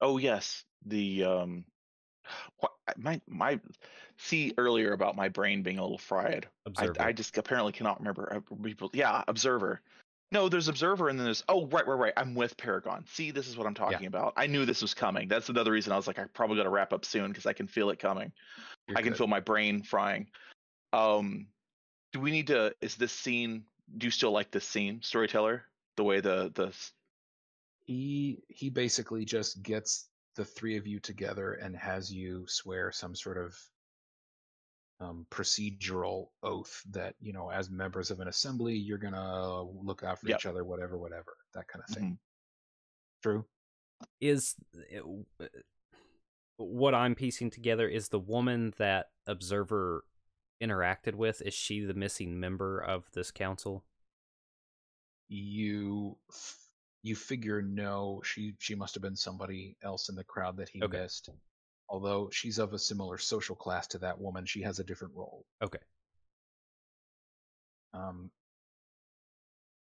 Oh 0.00 0.18
yes, 0.18 0.64
the 0.84 1.24
um, 1.24 1.64
what, 2.58 2.72
my 2.96 3.20
my 3.26 3.60
see 4.18 4.52
earlier 4.58 4.92
about 4.92 5.16
my 5.16 5.28
brain 5.28 5.62
being 5.62 5.78
a 5.78 5.82
little 5.82 5.98
fried. 5.98 6.46
I, 6.66 6.70
observer 6.70 7.02
I 7.02 7.12
just 7.12 7.36
apparently 7.38 7.72
cannot 7.72 7.98
remember. 8.00 8.34
uh, 8.34 8.54
people- 8.62 8.90
Yeah, 8.92 9.22
observer. 9.28 9.80
No, 10.32 10.48
there's 10.48 10.66
observer, 10.68 11.08
and 11.08 11.18
then 11.18 11.24
there's 11.24 11.44
oh 11.48 11.66
right, 11.68 11.86
right, 11.86 11.94
right. 11.98 12.12
I'm 12.16 12.34
with 12.34 12.56
Paragon. 12.56 13.04
See, 13.06 13.30
this 13.30 13.48
is 13.48 13.56
what 13.56 13.66
I'm 13.66 13.74
talking 13.74 14.06
about. 14.06 14.32
I 14.36 14.48
knew 14.48 14.64
this 14.66 14.82
was 14.82 14.92
coming. 14.92 15.28
That's 15.28 15.48
another 15.48 15.70
reason 15.70 15.92
I 15.92 15.96
was 15.96 16.08
like, 16.08 16.18
I 16.18 16.24
probably 16.34 16.56
got 16.56 16.64
to 16.64 16.70
wrap 16.70 16.92
up 16.92 17.04
soon 17.04 17.28
because 17.28 17.46
I 17.46 17.52
can 17.52 17.68
feel 17.68 17.90
it 17.90 18.00
coming. 18.00 18.32
You're 18.88 18.98
I 18.98 19.02
can 19.02 19.10
good. 19.12 19.18
feel 19.18 19.28
my 19.28 19.40
brain 19.40 19.82
frying. 19.82 20.26
Um, 20.92 21.46
do 22.12 22.18
we 22.20 22.32
need 22.32 22.48
to? 22.48 22.74
Is 22.80 22.96
this 22.96 23.12
scene? 23.12 23.64
Do 23.98 24.04
you 24.06 24.10
still 24.10 24.32
like 24.32 24.50
this 24.50 24.64
scene, 24.64 25.00
storyteller? 25.02 25.62
The 25.96 26.04
way 26.04 26.20
the 26.20 26.50
the 26.54 26.72
he 27.84 28.42
he 28.48 28.68
basically 28.70 29.24
just 29.24 29.62
gets 29.62 30.08
the 30.34 30.44
three 30.44 30.76
of 30.76 30.86
you 30.86 31.00
together 31.00 31.54
and 31.54 31.74
has 31.76 32.12
you 32.12 32.44
swear 32.46 32.92
some 32.92 33.14
sort 33.14 33.38
of 33.38 33.56
um, 35.00 35.26
procedural 35.30 36.28
oath 36.42 36.82
that 36.90 37.14
you 37.20 37.32
know 37.32 37.50
as 37.50 37.70
members 37.70 38.10
of 38.10 38.20
an 38.20 38.28
assembly 38.28 38.74
you're 38.74 38.98
gonna 38.98 39.62
look 39.62 40.02
out 40.02 40.18
for 40.20 40.28
Yep. 40.28 40.38
each 40.38 40.46
other 40.46 40.64
whatever 40.64 40.98
whatever 40.98 41.36
that 41.54 41.68
kind 41.68 41.84
of 41.86 41.94
thing. 41.94 42.18
True. 43.22 43.44
is 44.20 44.54
uh, 44.96 45.44
what 46.58 46.94
I'm 46.94 47.14
piecing 47.14 47.50
together 47.50 47.88
is 47.88 48.08
the 48.08 48.18
woman 48.18 48.72
that 48.78 49.06
Observer 49.26 50.04
interacted 50.62 51.14
with. 51.14 51.42
Is 51.42 51.52
she 51.54 51.80
the 51.84 51.94
missing 51.94 52.38
member 52.40 52.78
of 52.78 53.10
this 53.12 53.30
council? 53.30 53.84
You 55.28 56.18
you 57.02 57.16
figure 57.16 57.62
no, 57.62 58.20
she 58.24 58.56
she 58.58 58.74
must 58.74 58.94
have 58.94 59.02
been 59.02 59.16
somebody 59.16 59.76
else 59.82 60.08
in 60.08 60.14
the 60.16 60.24
crowd 60.24 60.56
that 60.58 60.68
he 60.68 60.82
Okay. 60.82 61.00
missed. 61.00 61.30
Although 61.88 62.30
she's 62.30 62.58
of 62.58 62.74
a 62.74 62.78
similar 62.78 63.18
social 63.18 63.56
class 63.56 63.86
to 63.88 63.98
that 64.00 64.20
woman, 64.20 64.46
she 64.46 64.62
has 64.62 64.78
a 64.80 64.84
different 64.84 65.14
role. 65.14 65.46
Okay. 65.62 65.78
Um, 67.94 68.30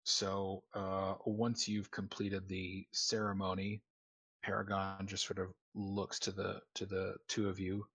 so 0.03 0.63
uh, 0.73 1.15
once 1.25 1.67
you've 1.67 1.91
completed 1.91 2.47
the 2.47 2.85
ceremony, 2.91 3.81
Paragon 4.43 5.07
just 5.07 5.25
sort 5.25 5.39
of 5.39 5.53
looks 5.75 6.19
to 6.21 6.31
the 6.31 6.61
to 6.75 6.85
the 6.85 7.17
two 7.27 7.49
of 7.49 7.59
you. 7.59 7.87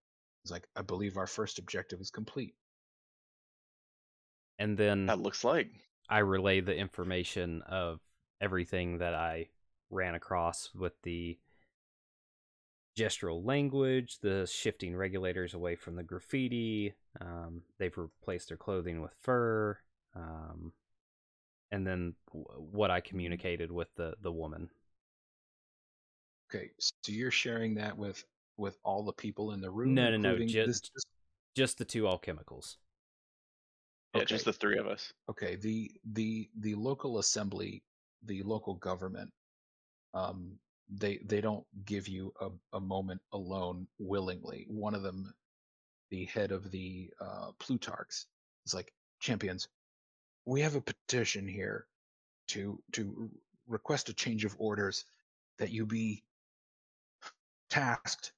He's 0.44 0.52
like, 0.52 0.68
"I 0.76 0.82
believe 0.82 1.16
our 1.18 1.26
first 1.26 1.58
objective 1.58 2.00
is 2.00 2.10
complete." 2.10 2.54
And 4.58 4.76
then 4.76 5.06
That 5.06 5.20
looks 5.20 5.44
like. 5.44 5.70
I 6.08 6.18
relay 6.18 6.60
the 6.60 6.76
information 6.76 7.62
of 7.62 8.00
everything 8.40 8.98
that 8.98 9.14
I 9.14 9.48
ran 9.90 10.14
across 10.14 10.70
with 10.74 10.92
the 11.02 11.38
gestural 12.98 13.44
language, 13.44 14.18
the 14.20 14.46
shifting 14.46 14.94
regulators 14.94 15.54
away 15.54 15.76
from 15.76 15.96
the 15.96 16.02
graffiti. 16.02 16.94
Um, 17.20 17.62
they've 17.78 17.96
replaced 17.96 18.48
their 18.48 18.56
clothing 18.56 19.00
with 19.00 19.12
fur, 19.20 19.78
um, 20.14 20.72
and 21.72 21.86
then 21.86 22.14
w- 22.32 22.46
what 22.70 22.90
I 22.90 23.00
communicated 23.00 23.72
with 23.72 23.88
the 23.96 24.14
the 24.20 24.32
woman. 24.32 24.70
Okay, 26.50 26.70
so 26.78 26.92
you're 27.06 27.30
sharing 27.30 27.74
that 27.76 27.96
with 27.96 28.24
with 28.56 28.78
all 28.84 29.02
the 29.02 29.12
people 29.12 29.52
in 29.52 29.60
the 29.60 29.70
room. 29.70 29.94
No, 29.94 30.10
no, 30.10 30.16
no, 30.16 30.38
just 30.38 30.52
ju- 30.52 30.66
this- 30.66 30.80
this- 30.94 31.04
Just 31.56 31.78
the 31.78 31.84
two 31.84 32.02
alchemicals. 32.04 32.76
Yeah, 34.14 34.24
just 34.24 34.44
the 34.44 34.52
three 34.52 34.78
of 34.78 34.86
us. 34.86 35.12
okay 35.28 35.56
the 35.56 35.90
the 36.12 36.48
the 36.60 36.74
local 36.74 37.18
assembly 37.18 37.82
the 38.24 38.42
local 38.42 38.74
government 38.74 39.32
um 40.14 40.58
they 40.88 41.18
they 41.24 41.40
don't 41.40 41.66
give 41.84 42.08
you 42.08 42.32
a, 42.40 42.50
a 42.74 42.80
moment 42.80 43.20
alone 43.32 43.86
willingly. 43.98 44.66
One 44.68 44.94
of 44.94 45.02
them 45.02 45.32
the 46.10 46.26
head 46.26 46.52
of 46.52 46.70
the 46.70 47.10
uh 47.20 47.52
plutarchs 47.58 48.26
is 48.66 48.74
like 48.74 48.92
champions 49.20 49.68
we 50.44 50.60
have 50.60 50.74
a 50.76 50.80
petition 50.80 51.48
here 51.48 51.86
to 52.48 52.78
to 52.92 53.30
request 53.66 54.10
a 54.10 54.14
change 54.14 54.44
of 54.44 54.54
orders 54.58 55.04
that 55.58 55.70
you 55.70 55.86
be 55.86 56.22
tasked 57.70 58.32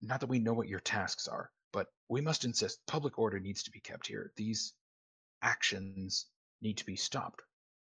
not 0.00 0.20
that 0.20 0.28
we 0.28 0.38
know 0.38 0.52
what 0.54 0.68
your 0.68 0.80
tasks 0.80 1.26
are 1.26 1.50
but 1.72 1.88
we 2.08 2.20
must 2.20 2.44
insist 2.44 2.78
public 2.86 3.18
order 3.18 3.40
needs 3.40 3.64
to 3.64 3.70
be 3.72 3.80
kept 3.80 4.06
here. 4.06 4.30
These 4.36 4.74
actions 5.44 6.26
need 6.62 6.78
to 6.78 6.86
be 6.86 6.96
stopped. 6.96 7.42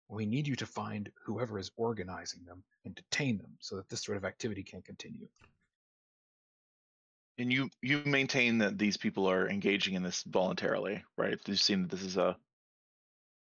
We 0.09 0.27
need 0.27 0.47
you 0.47 0.57
to 0.57 0.67
find 0.67 1.11
whoever 1.25 1.59
is 1.59 1.71
organizing 1.77 2.45
them 2.45 2.63
and 2.85 2.95
detain 2.95 3.39
them 3.39 3.57
so 3.61 3.77
that 3.77 3.89
this 3.89 4.03
sort 4.03 4.19
of 4.19 4.25
activity 4.25 4.63
can 4.63 4.83
continue. 4.83 5.29
And 7.39 7.53
you 7.53 7.71
you 7.83 8.03
maintain 8.05 8.59
that 8.59 8.79
these 8.79 8.97
people 8.97 9.29
are 9.29 9.49
engaging 9.49 9.95
in 9.95 10.03
this 10.03 10.23
voluntarily, 10.23 11.03
right? 11.17 11.39
You've 11.47 11.59
seen 11.59 11.83
that 11.83 11.91
this 11.91 12.05
is 12.05 12.17
a 12.17 12.37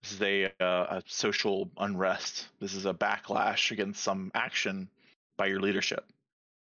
this 0.03 0.13
is 0.13 0.21
a 0.21 0.45
uh, 0.59 0.97
a 0.97 1.03
social 1.05 1.71
unrest. 1.77 2.47
This 2.59 2.73
is 2.73 2.85
a 2.85 2.93
backlash 2.93 3.71
against 3.71 4.03
some 4.03 4.31
action 4.33 4.89
by 5.37 5.45
your 5.45 5.61
leadership. 5.61 6.05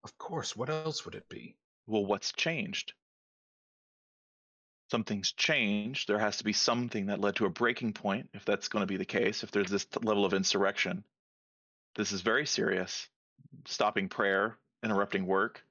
Of 0.05 0.17
course, 0.17 0.57
what 0.57 0.71
else 0.71 1.05
would 1.05 1.15
it 1.15 1.29
be? 1.29 1.57
Well, 1.87 2.07
what's 2.07 2.33
changed? 2.33 2.95
Something's 4.93 5.33
changed. 5.33 6.07
There 6.07 6.19
has 6.19 6.37
to 6.37 6.45
be 6.45 6.53
something 6.53 7.07
that 7.07 7.19
led 7.19 7.37
to 7.37 7.47
a 7.47 7.49
breaking 7.49 7.95
point, 7.95 8.29
if 8.35 8.45
that's 8.45 8.69
going 8.69 8.83
to 8.83 8.87
be 8.87 8.99
the 8.99 9.07
case. 9.07 9.43
If 9.43 9.51
there's 9.51 9.71
this 9.71 9.87
level 10.03 10.27
of 10.27 10.35
insurrection, 10.35 11.03
this 11.95 12.13
is 12.13 12.21
very 12.21 12.45
serious. 12.45 13.09
Stopping 13.67 14.11
prayer, 14.11 14.59
interrupting 14.85 15.25
work. 15.25 15.65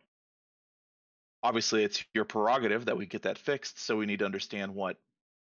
Obviously, 1.44 1.84
it's 1.84 2.04
your 2.16 2.26
prerogative 2.26 2.86
that 2.86 2.98
we 2.98 3.06
get 3.06 3.22
that 3.22 3.38
fixed, 3.38 3.78
so 3.78 3.96
we 3.96 4.08
need 4.08 4.18
to 4.20 4.26
understand 4.26 4.74
what 4.74 4.98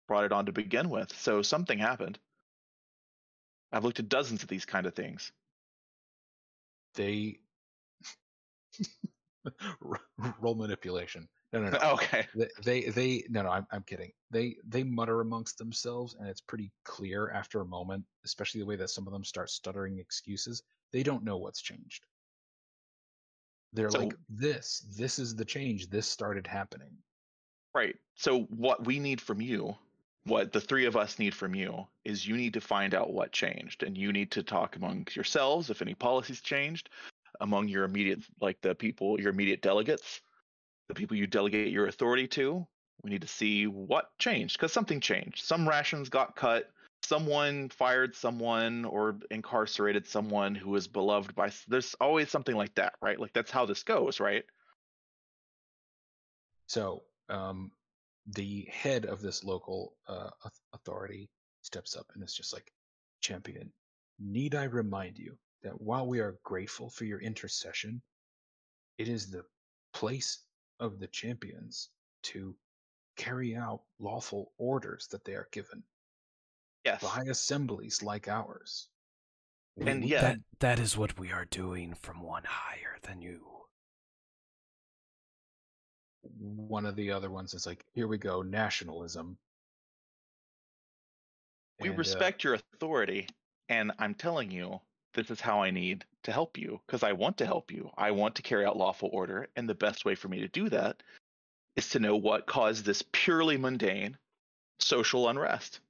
brought 0.07 0.25
it 0.25 0.33
on 0.33 0.45
to 0.45 0.53
begin 0.53 0.91
with. 0.91 1.11
So 1.17 1.41
something 1.41 1.79
happened. 1.79 2.19
I've 3.73 3.85
looked 3.85 4.01
at 4.01 4.11
dozens 4.11 4.43
of 4.43 4.51
these 4.51 4.67
kind 4.67 4.85
of 4.85 4.93
things. 4.95 5.33
They 6.95 7.39
roll 10.43 10.57
manipulation. 10.57 11.27
No, 11.53 11.61
no, 11.61 11.71
no. 11.71 11.79
Okay. 11.93 12.27
They, 12.35 12.49
they, 12.63 12.81
they, 12.91 13.25
no, 13.29 13.43
no. 13.43 13.51
I'm, 13.51 13.67
I'm 13.71 13.83
kidding. 13.83 14.13
They, 14.31 14.57
they 14.67 14.83
mutter 14.83 15.21
amongst 15.21 15.59
themselves, 15.59 16.17
and 16.19 16.29
it's 16.29 16.41
pretty 16.41 16.71
clear 16.85 17.31
after 17.31 17.61
a 17.61 17.67
moment, 17.67 18.05
especially 18.25 18.61
the 18.61 18.67
way 18.67 18.77
that 18.77 18.91
some 18.91 19.07
of 19.07 19.13
them 19.13 19.25
start 19.25 19.51
stuttering 19.51 19.99
excuses. 19.99 20.63
They 20.93 21.03
don't 21.03 21.25
know 21.25 21.37
what's 21.37 21.61
changed. 21.61 22.05
They're 23.73 23.91
So- 23.91 24.01
like, 24.01 24.15
this, 24.29 24.85
this 24.97 25.19
is 25.19 25.35
the 25.37 25.45
change. 25.45 25.89
This 25.89 26.07
started 26.07 26.47
happening. 26.47 26.97
Right. 27.75 27.97
So 28.17 28.41
what 28.51 28.87
we 28.87 28.99
need 28.99 29.21
from 29.21 29.41
you, 29.41 29.75
what 30.25 30.53
the 30.53 30.61
three 30.61 30.85
of 30.85 30.97
us 30.97 31.19
need 31.19 31.35
from 31.35 31.55
you, 31.55 31.87
is 32.05 32.27
you 32.27 32.37
need 32.37 32.55
to 32.55 32.61
find 32.61 32.95
out 32.95 33.13
what 33.13 33.33
changed, 33.33 33.83
and 33.83 33.97
you 33.97 34.13
need 34.13 34.31
to 34.33 34.43
talk 34.43 34.77
among 34.77 35.07
yourselves 35.15 35.71
if 35.71 35.83
any 35.83 35.95
policies 35.95 36.41
changed, 36.41 36.91
among 37.41 37.69
your 37.69 37.85
immediate, 37.85 38.21
like 38.41 38.61
the 38.61 38.75
people, 38.75 39.19
your 39.21 39.31
immediate 39.31 39.63
delegates, 39.63 40.21
the 40.93 40.99
people 40.99 41.17
you 41.17 41.27
delegate 41.27 41.73
your 41.73 41.87
authority 41.87 42.29
to. 42.29 42.67
We 43.03 43.11
need 43.11 43.23
to 43.23 43.29
see 43.29 43.67
what 43.67 44.11
changed 44.19 44.59
because 44.59 44.73
something 44.73 45.01
changed. 45.01 45.45
Some 45.45 45.67
rations 45.69 46.09
got 46.09 46.37
cut. 46.37 46.71
Someone 47.03 47.69
fired 47.71 48.15
someone 48.15 48.85
or 48.85 49.17
incarcerated 49.31 50.07
someone 50.07 50.55
who 50.55 50.71
was 50.71 50.87
beloved 50.87 51.35
by. 51.35 51.51
There's 51.67 51.95
always 52.01 52.31
something 52.31 52.55
like 52.55 52.75
that, 52.77 52.93
right? 53.01 53.19
Like 53.19 53.33
that's 53.33 53.51
how 53.51 53.67
this 53.67 53.83
goes, 53.83 54.21
right? 54.21 54.45
So 56.67 57.03
um, 57.29 57.73
the 58.27 58.69
head 58.71 59.07
of 59.07 59.21
this 59.21 59.43
local 59.43 59.95
uh, 60.07 60.31
authority 60.75 61.29
steps 61.63 61.97
up 61.97 62.07
and 62.15 62.23
is 62.23 62.35
just 62.35 62.53
like, 62.53 62.71
Champion, 63.21 63.73
need 64.21 64.55
I 64.55 64.65
remind 64.65 65.19
you 65.19 65.37
that 65.63 65.81
while 65.81 66.07
we 66.07 66.21
are 66.21 66.39
grateful 66.45 66.91
for 66.91 67.05
your 67.05 67.21
intercession, 67.21 68.03
it 68.99 69.09
is 69.09 69.31
the 69.31 69.45
place 69.93 70.39
of 70.83 70.99
the 70.99 71.07
champions 71.07 71.91
to 72.25 72.55
carry 73.17 73.55
out 73.55 73.83
lawful 74.01 74.53
orders 74.59 75.07
that 75.09 75.25
they 75.25 75.35
are 75.35 75.49
given 75.53 75.83
Yes. 76.85 77.01
by 77.01 77.23
assemblies 77.31 78.03
like 78.03 78.27
ours. 78.27 78.89
And 79.79 80.03
we- 80.03 80.09
yeah, 80.09 80.21
That 80.23 80.39
that 80.59 80.79
is 80.81 80.97
what 80.97 81.19
we 81.19 81.31
are 81.31 81.45
doing 81.47 81.95
from 81.95 82.21
one 82.21 82.45
higher 82.45 82.99
than 83.03 83.23
you. 83.23 83.49
one 86.39 86.87
of 86.87 86.95
the 86.95 87.11
other 87.11 87.31
ones 87.31 87.53
is 87.53 87.67
like, 87.67 87.85
here 87.95 88.07
we 88.07 88.17
go, 88.17 88.43
nationalism. 88.43 89.37
we 91.81 91.89
And, 91.89 91.97
uh, 91.97 91.99
respect 91.99 92.45
your 92.45 92.55
authority 92.55 93.27
and 93.69 93.91
i'm 93.99 94.15
telling 94.15 94.51
you 94.51 94.81
this 95.15 95.31
is 95.31 95.41
how 95.41 95.63
i 95.63 95.71
need 95.71 96.05
to 96.23 96.33
help 96.33 96.57
you 96.59 96.81
because 96.87 97.03
i 97.03 97.13
want 97.13 97.37
to 97.39 97.47
help 97.47 97.71
you 97.71 97.91
i 97.97 98.11
want 98.11 98.35
to 98.35 98.43
carry 98.43 98.65
out 98.65 98.77
lawful 98.77 99.11
order 99.13 99.49
and 99.57 99.69
the 99.69 99.75
best 99.75 100.05
way 100.05 100.15
for 100.15 100.29
me 100.29 100.41
to 100.41 100.49
do 100.49 100.69
that 100.69 101.03
is 101.77 101.89
to 101.89 101.99
know 101.99 102.17
what 102.17 102.47
caused 102.47 102.85
this 102.85 103.03
purely 103.13 103.57
mundane 103.57 104.17
social 104.79 105.29
unrest 105.29 105.81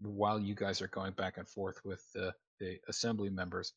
while 0.00 0.38
you 0.38 0.54
guys 0.54 0.82
are 0.82 0.88
going 0.88 1.12
back 1.12 1.38
and 1.38 1.48
forth 1.48 1.84
with 1.84 2.04
the, 2.12 2.34
the 2.60 2.78
assembly 2.88 3.30
members, 3.30 3.72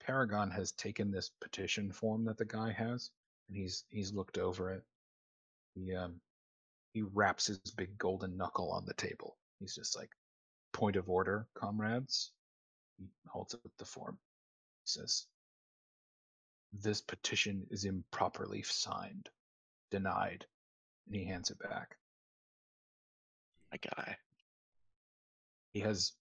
Paragon 0.00 0.50
has 0.50 0.72
taken 0.72 1.10
this 1.10 1.30
petition 1.40 1.90
form 1.92 2.24
that 2.24 2.38
the 2.38 2.44
guy 2.44 2.70
has, 2.72 3.10
and 3.48 3.56
he's 3.56 3.84
he's 3.88 4.12
looked 4.12 4.38
over 4.38 4.70
it. 4.70 4.84
He 5.74 5.94
um 5.94 6.20
he 6.92 7.02
raps 7.02 7.46
his 7.46 7.58
big 7.58 7.98
golden 7.98 8.36
knuckle 8.36 8.70
on 8.70 8.84
the 8.86 8.94
table. 8.94 9.36
He's 9.58 9.74
just 9.74 9.96
like, 9.96 10.10
point 10.72 10.96
of 10.96 11.10
order, 11.10 11.46
comrades. 11.54 12.32
He 12.98 13.06
holds 13.28 13.54
up 13.54 13.60
the 13.78 13.84
form. 13.84 14.18
He 14.84 14.88
says, 15.00 15.26
This 16.72 17.00
petition 17.00 17.66
is 17.70 17.84
improperly 17.84 18.62
signed, 18.62 19.28
denied, 19.90 20.46
and 21.06 21.16
he 21.16 21.24
hands 21.24 21.50
it 21.50 21.58
back. 21.58 21.96
my 23.72 23.78
guy 23.78 24.16
He 25.72 25.80
has 25.80 26.12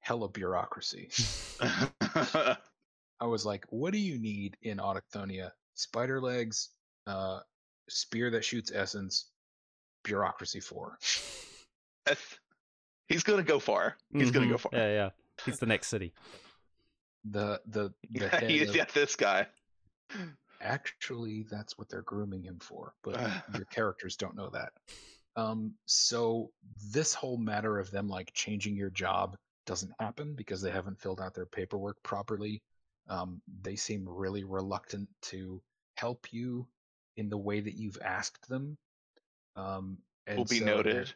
hella 0.00 0.28
bureaucracy. 0.28 1.10
I 1.60 3.26
was 3.26 3.44
like, 3.46 3.64
what 3.68 3.92
do 3.92 3.98
you 3.98 4.18
need 4.18 4.56
in 4.62 4.78
Autochthonia? 4.78 5.50
Spider 5.74 6.20
legs, 6.20 6.70
uh, 7.06 7.40
spear 7.88 8.30
that 8.30 8.44
shoots 8.44 8.72
essence, 8.74 9.26
bureaucracy 10.04 10.60
for. 10.60 10.98
That's- 12.06 12.38
he's 13.08 13.22
gonna 13.24 13.42
go 13.42 13.58
far 13.58 13.96
he's 14.12 14.30
gonna 14.30 14.46
go 14.48 14.54
Mhm. 14.54 14.60
far 14.60 14.70
Yeah, 14.72 14.88
yeah. 14.92 15.10
He's 15.46 15.58
the 15.58 15.66
next 15.66 15.88
city. 15.88 16.12
The 17.24 17.60
the 17.66 17.92
the 18.10 18.20
Yeah, 18.24 18.28
head 18.28 18.50
he- 18.50 18.60
of- 18.62 18.74
yeah, 18.74 18.84
this 18.92 19.16
guy. 19.16 19.46
actually 20.60 21.44
that's 21.50 21.76
what 21.76 21.88
they're 21.88 22.02
grooming 22.02 22.42
him 22.44 22.58
for 22.60 22.94
but 23.02 23.18
your 23.56 23.64
characters 23.66 24.16
don't 24.16 24.36
know 24.36 24.48
that 24.50 24.72
um 25.34 25.74
so 25.86 26.50
this 26.92 27.14
whole 27.14 27.36
matter 27.36 27.78
of 27.80 27.90
them 27.90 28.08
like 28.08 28.30
changing 28.32 28.76
your 28.76 28.90
job 28.90 29.36
doesn't 29.66 29.92
happen 29.98 30.34
because 30.34 30.60
they 30.62 30.70
haven't 30.70 31.00
filled 31.00 31.20
out 31.20 31.34
their 31.34 31.46
paperwork 31.46 31.96
properly 32.04 32.62
um 33.08 33.40
they 33.62 33.74
seem 33.74 34.04
really 34.08 34.44
reluctant 34.44 35.08
to 35.20 35.60
help 35.96 36.32
you 36.32 36.66
in 37.16 37.28
the 37.28 37.36
way 37.38 37.58
that 37.60 37.74
you've 37.74 37.98
asked 38.02 38.48
them 38.48 38.76
um 39.56 39.98
and 40.28 40.38
Will 40.38 40.44
be 40.44 40.58
so 40.60 40.64
noted. 40.66 41.12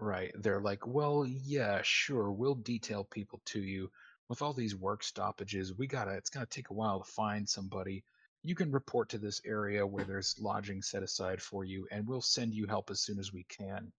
Right. 0.00 0.32
They're 0.34 0.60
like, 0.62 0.86
well, 0.86 1.26
yeah, 1.26 1.82
sure, 1.82 2.32
we'll 2.32 2.54
detail 2.56 3.04
people 3.04 3.40
to 3.46 3.60
you. 3.62 3.92
With 4.28 4.42
all 4.42 4.54
these 4.54 4.74
work 4.76 5.02
stoppages, 5.04 5.74
we 5.74 5.86
gotta 5.86 6.12
it's 6.12 6.30
gonna 6.30 6.46
take 6.46 6.70
a 6.70 6.74
while 6.74 7.00
to 7.00 7.10
find 7.12 7.48
somebody. 7.48 8.04
You 8.42 8.54
can 8.56 8.72
report 8.72 9.08
to 9.10 9.18
this 9.18 9.40
area 9.44 9.86
where 9.86 10.04
there's 10.04 10.38
lodging 10.40 10.82
set 10.82 11.02
aside 11.04 11.42
for 11.42 11.64
you, 11.64 11.86
and 11.92 12.06
we'll 12.08 12.22
send 12.22 12.54
you 12.54 12.66
help 12.66 12.90
as 12.90 13.00
soon 13.02 13.18
as 13.20 13.32
we 13.32 13.44
can. 13.44 13.92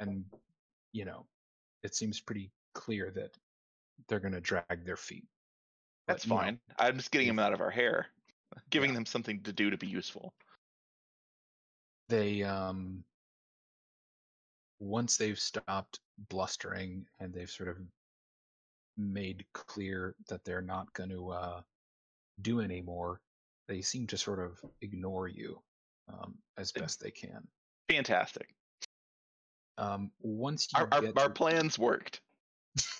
And 0.00 0.24
you 0.92 1.04
know, 1.06 1.26
it 1.84 1.94
seems 1.94 2.20
pretty 2.20 2.52
clear 2.74 3.10
that 3.12 3.38
they're 4.08 4.20
gonna 4.20 4.40
drag 4.40 4.84
their 4.84 4.96
feet. 4.96 5.26
But, 6.06 6.16
That's 6.16 6.24
you 6.24 6.38
know, 6.38 6.42
fine. 6.42 6.60
I'm 6.78 6.96
just 6.96 7.10
getting 7.12 7.28
them 7.28 7.38
out 7.38 7.52
of 7.52 7.60
our 7.60 7.70
hair, 7.70 8.08
giving 8.70 8.92
Yeah. 8.92 8.94
them 8.94 9.06
something 9.06 9.42
to 9.44 9.52
do 9.52 9.70
to 9.70 9.76
be 9.78 9.86
useful. 9.86 10.34
they 12.08 12.42
um 12.42 13.04
once 14.80 15.16
they've 15.16 15.38
stopped 15.38 16.00
blustering 16.28 17.04
and 17.20 17.32
they've 17.32 17.50
sort 17.50 17.68
of 17.68 17.76
made 18.96 19.44
clear 19.54 20.14
that 20.28 20.44
they're 20.44 20.62
not 20.62 20.92
going 20.92 21.10
to 21.10 21.30
uh, 21.30 21.60
do 22.42 22.60
anymore, 22.60 23.20
they 23.66 23.80
seem 23.80 24.06
to 24.06 24.16
sort 24.16 24.40
of 24.40 24.58
ignore 24.80 25.28
you 25.28 25.60
um, 26.08 26.34
as 26.56 26.72
best 26.72 27.00
they 27.00 27.10
can. 27.10 27.46
Fantastic. 27.90 28.48
Um, 29.76 30.10
once 30.20 30.68
you 30.72 30.80
Our, 30.80 30.88
our, 30.92 31.04
our 31.16 31.28
to- 31.28 31.30
plans 31.30 31.78
worked. 31.78 32.20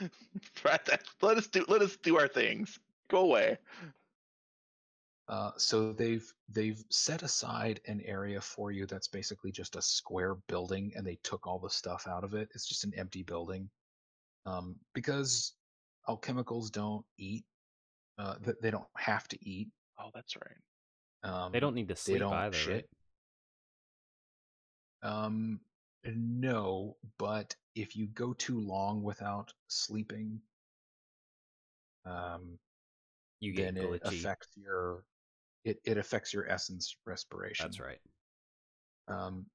Let 0.64 1.38
us 1.38 1.46
do. 1.46 1.64
Let 1.68 1.82
us 1.82 1.96
do 1.96 2.18
our 2.18 2.28
things. 2.28 2.78
Go 3.08 3.20
away. 3.20 3.58
Uh, 5.32 5.50
so 5.56 5.94
they've 5.94 6.30
they've 6.50 6.84
set 6.90 7.22
aside 7.22 7.80
an 7.86 8.02
area 8.04 8.38
for 8.38 8.70
you 8.70 8.84
that's 8.84 9.08
basically 9.08 9.50
just 9.50 9.76
a 9.76 9.80
square 9.80 10.34
building, 10.46 10.92
and 10.94 11.06
they 11.06 11.18
took 11.22 11.46
all 11.46 11.58
the 11.58 11.70
stuff 11.70 12.06
out 12.06 12.22
of 12.22 12.34
it. 12.34 12.50
It's 12.54 12.66
just 12.66 12.84
an 12.84 12.92
empty 12.98 13.22
building, 13.22 13.70
um, 14.44 14.76
because 14.92 15.54
alchemicals 16.06 16.70
don't 16.70 17.02
eat. 17.16 17.46
Uh, 18.18 18.34
th- 18.44 18.58
they 18.60 18.70
don't 18.70 18.84
have 18.98 19.26
to 19.28 19.38
eat. 19.40 19.70
Oh, 19.98 20.10
that's 20.14 20.36
right. 20.36 21.32
Um, 21.32 21.50
They 21.50 21.60
don't 21.60 21.74
need 21.74 21.88
to 21.88 21.96
sleep 21.96 22.18
don't 22.18 22.34
either, 22.34 22.52
shit. 22.52 22.86
right? 25.02 25.10
Um, 25.10 25.60
no, 26.04 26.98
but 27.18 27.56
if 27.74 27.96
you 27.96 28.08
go 28.08 28.34
too 28.34 28.60
long 28.60 29.02
without 29.02 29.50
sleeping, 29.68 30.42
um, 32.04 32.58
You 33.40 33.54
get 33.54 33.76
then 33.76 33.82
it 33.82 34.02
affects 34.04 34.48
your 34.56 35.04
it, 35.64 35.78
it 35.84 35.98
affects 35.98 36.32
your 36.32 36.48
essence 36.48 36.96
respiration. 37.06 37.66
That's 37.66 37.80
right. 37.80 37.98
Um, 39.08 39.46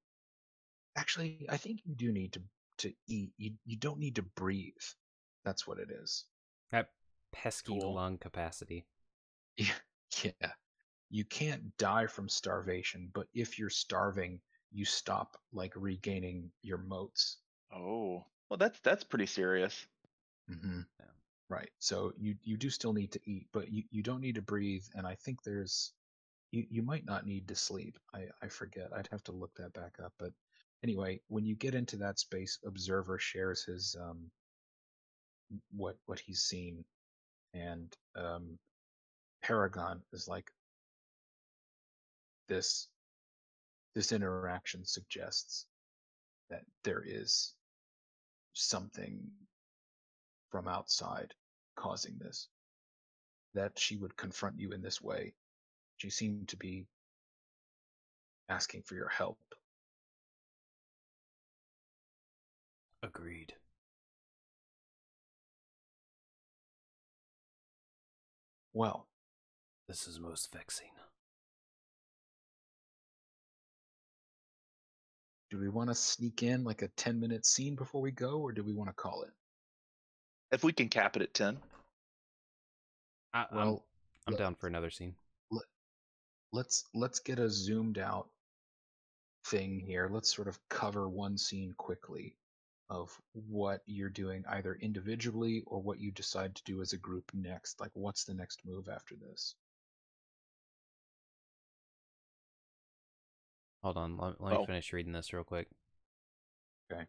actually, 0.96 1.46
I 1.48 1.56
think 1.56 1.80
you 1.84 1.94
do 1.94 2.12
need 2.12 2.32
to 2.34 2.42
to 2.78 2.92
eat. 3.08 3.32
You 3.36 3.52
you 3.64 3.76
don't 3.76 3.98
need 3.98 4.16
to 4.16 4.22
breathe. 4.22 4.72
That's 5.44 5.66
what 5.66 5.78
it 5.78 5.90
is. 5.90 6.24
That 6.70 6.90
pesky 7.32 7.78
Cool. 7.80 7.94
lung 7.94 8.18
capacity. 8.18 8.86
Yeah, 9.56 9.74
yeah. 10.40 10.52
You 11.10 11.24
can't 11.24 11.76
die 11.78 12.06
from 12.06 12.28
starvation, 12.28 13.10
but 13.12 13.26
if 13.34 13.58
you're 13.58 13.70
starving, 13.70 14.40
you 14.72 14.84
stop 14.84 15.36
like 15.52 15.72
regaining 15.74 16.50
your 16.62 16.78
motes. 16.78 17.38
Oh, 17.74 18.24
well, 18.48 18.56
that's 18.58 18.78
that's 18.80 19.04
pretty 19.04 19.26
serious. 19.26 19.86
Mm-hmm. 20.50 20.80
Yeah. 21.00 21.06
Right. 21.48 21.70
So 21.78 22.12
you 22.18 22.36
you 22.42 22.56
do 22.56 22.70
still 22.70 22.92
need 22.92 23.12
to 23.12 23.20
eat, 23.24 23.48
but 23.52 23.70
you, 23.72 23.84
you 23.90 24.02
don't 24.02 24.20
need 24.20 24.34
to 24.36 24.42
breathe. 24.42 24.84
And 24.94 25.06
I 25.06 25.14
think 25.14 25.42
there's 25.42 25.92
you 26.50 26.66
you 26.70 26.82
might 26.82 27.04
not 27.04 27.26
need 27.26 27.48
to 27.48 27.54
sleep. 27.54 27.98
I 28.14 28.26
I 28.42 28.48
forget. 28.48 28.90
I'd 28.94 29.08
have 29.10 29.22
to 29.24 29.32
look 29.32 29.54
that 29.56 29.72
back 29.72 29.96
up. 30.02 30.12
But 30.18 30.32
anyway, 30.82 31.20
when 31.28 31.44
you 31.44 31.54
get 31.54 31.74
into 31.74 31.96
that 31.98 32.18
space, 32.18 32.58
observer 32.64 33.18
shares 33.18 33.64
his 33.64 33.96
um 34.00 34.30
what 35.76 35.96
what 36.06 36.20
he's 36.20 36.42
seen, 36.42 36.84
and 37.54 37.94
um 38.16 38.58
Paragon 39.42 40.02
is 40.12 40.28
like 40.28 40.50
this 42.48 42.88
this 43.94 44.12
interaction 44.12 44.84
suggests 44.84 45.66
that 46.50 46.64
there 46.84 47.02
is 47.06 47.54
something 48.54 49.20
from 50.50 50.68
outside 50.68 51.34
causing 51.76 52.16
this. 52.18 52.48
That 53.54 53.78
she 53.78 53.96
would 53.96 54.16
confront 54.16 54.58
you 54.58 54.72
in 54.72 54.82
this 54.82 55.00
way. 55.02 55.34
She 55.98 56.10
seemed 56.10 56.48
to 56.48 56.56
be 56.56 56.86
asking 58.48 58.82
for 58.82 58.94
your 58.94 59.08
help. 59.08 59.38
Agreed. 63.02 63.52
Well, 68.72 69.06
This 69.88 70.06
is 70.06 70.20
most 70.20 70.52
vexing. 70.52 70.90
do 75.50 75.58
we 75.58 75.68
want 75.70 75.88
to 75.88 75.94
sneak 75.94 76.42
in 76.42 76.62
like 76.62 76.82
a 76.82 76.88
10 76.88 77.18
minute 77.18 77.46
scene 77.46 77.74
before 77.74 78.02
we 78.02 78.10
go, 78.10 78.38
or 78.38 78.52
do 78.52 78.62
we 78.62 78.74
want 78.74 78.90
to 78.90 78.94
call 78.94 79.22
it? 79.22 79.30
If 80.52 80.62
we 80.62 80.72
can 80.72 80.88
cap 80.88 81.16
it 81.16 81.22
at 81.22 81.34
ten, 81.34 81.58
I, 83.32 83.46
I'm, 83.50 83.56
Well, 83.56 83.84
I'm 84.26 84.36
down 84.36 84.54
for 84.54 84.66
another 84.66 84.90
scene. 84.90 85.14
Let's 86.52 86.84
let's 86.94 87.20
get 87.20 87.38
a 87.38 87.48
zoomed 87.50 87.98
out 87.98 88.28
thing 89.46 89.80
here. 89.80 90.08
Let's 90.08 90.32
sort 90.34 90.46
of 90.48 90.58
cover 90.68 91.08
one 91.08 91.36
scene 91.38 91.74
quickly 91.76 92.36
of 92.90 93.20
what 93.32 93.82
you're 93.86 94.08
doing 94.10 94.44
either 94.48 94.74
individually 94.76 95.62
or 95.66 95.80
what 95.82 95.98
you 96.00 96.10
decide 96.12 96.54
to 96.56 96.64
do 96.64 96.80
as 96.82 96.92
a 96.92 96.98
group 96.98 97.30
next. 97.34 97.80
Like 97.80 97.90
what's 97.94 98.24
the 98.24 98.34
next 98.34 98.64
move 98.64 98.88
after 98.88 99.16
this? 99.16 99.54
Hold 103.82 103.96
on. 103.96 104.16
Let, 104.16 104.40
let 104.40 104.52
me 104.52 104.58
Oh. 104.58 104.66
finish 104.66 104.92
reading 104.92 105.12
this 105.12 105.32
real 105.32 105.42
quick. 105.44 105.68
Okay. 106.90 107.06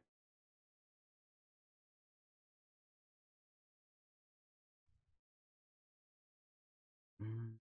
Mm. 7.21 7.58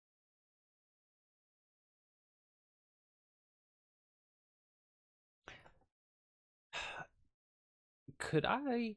Could 8.23 8.45
I 8.45 8.95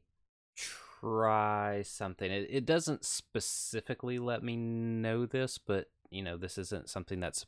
try 0.55 1.81
something? 1.83 2.31
It, 2.31 2.47
it 2.49 2.65
doesn't 2.65 3.05
specifically 3.05 4.19
let 4.19 4.43
me 4.43 4.55
know 4.55 5.25
this, 5.25 5.57
but 5.57 5.89
you 6.09 6.23
know, 6.23 6.37
this 6.37 6.57
isn't 6.57 6.89
something 6.89 7.19
that's 7.19 7.45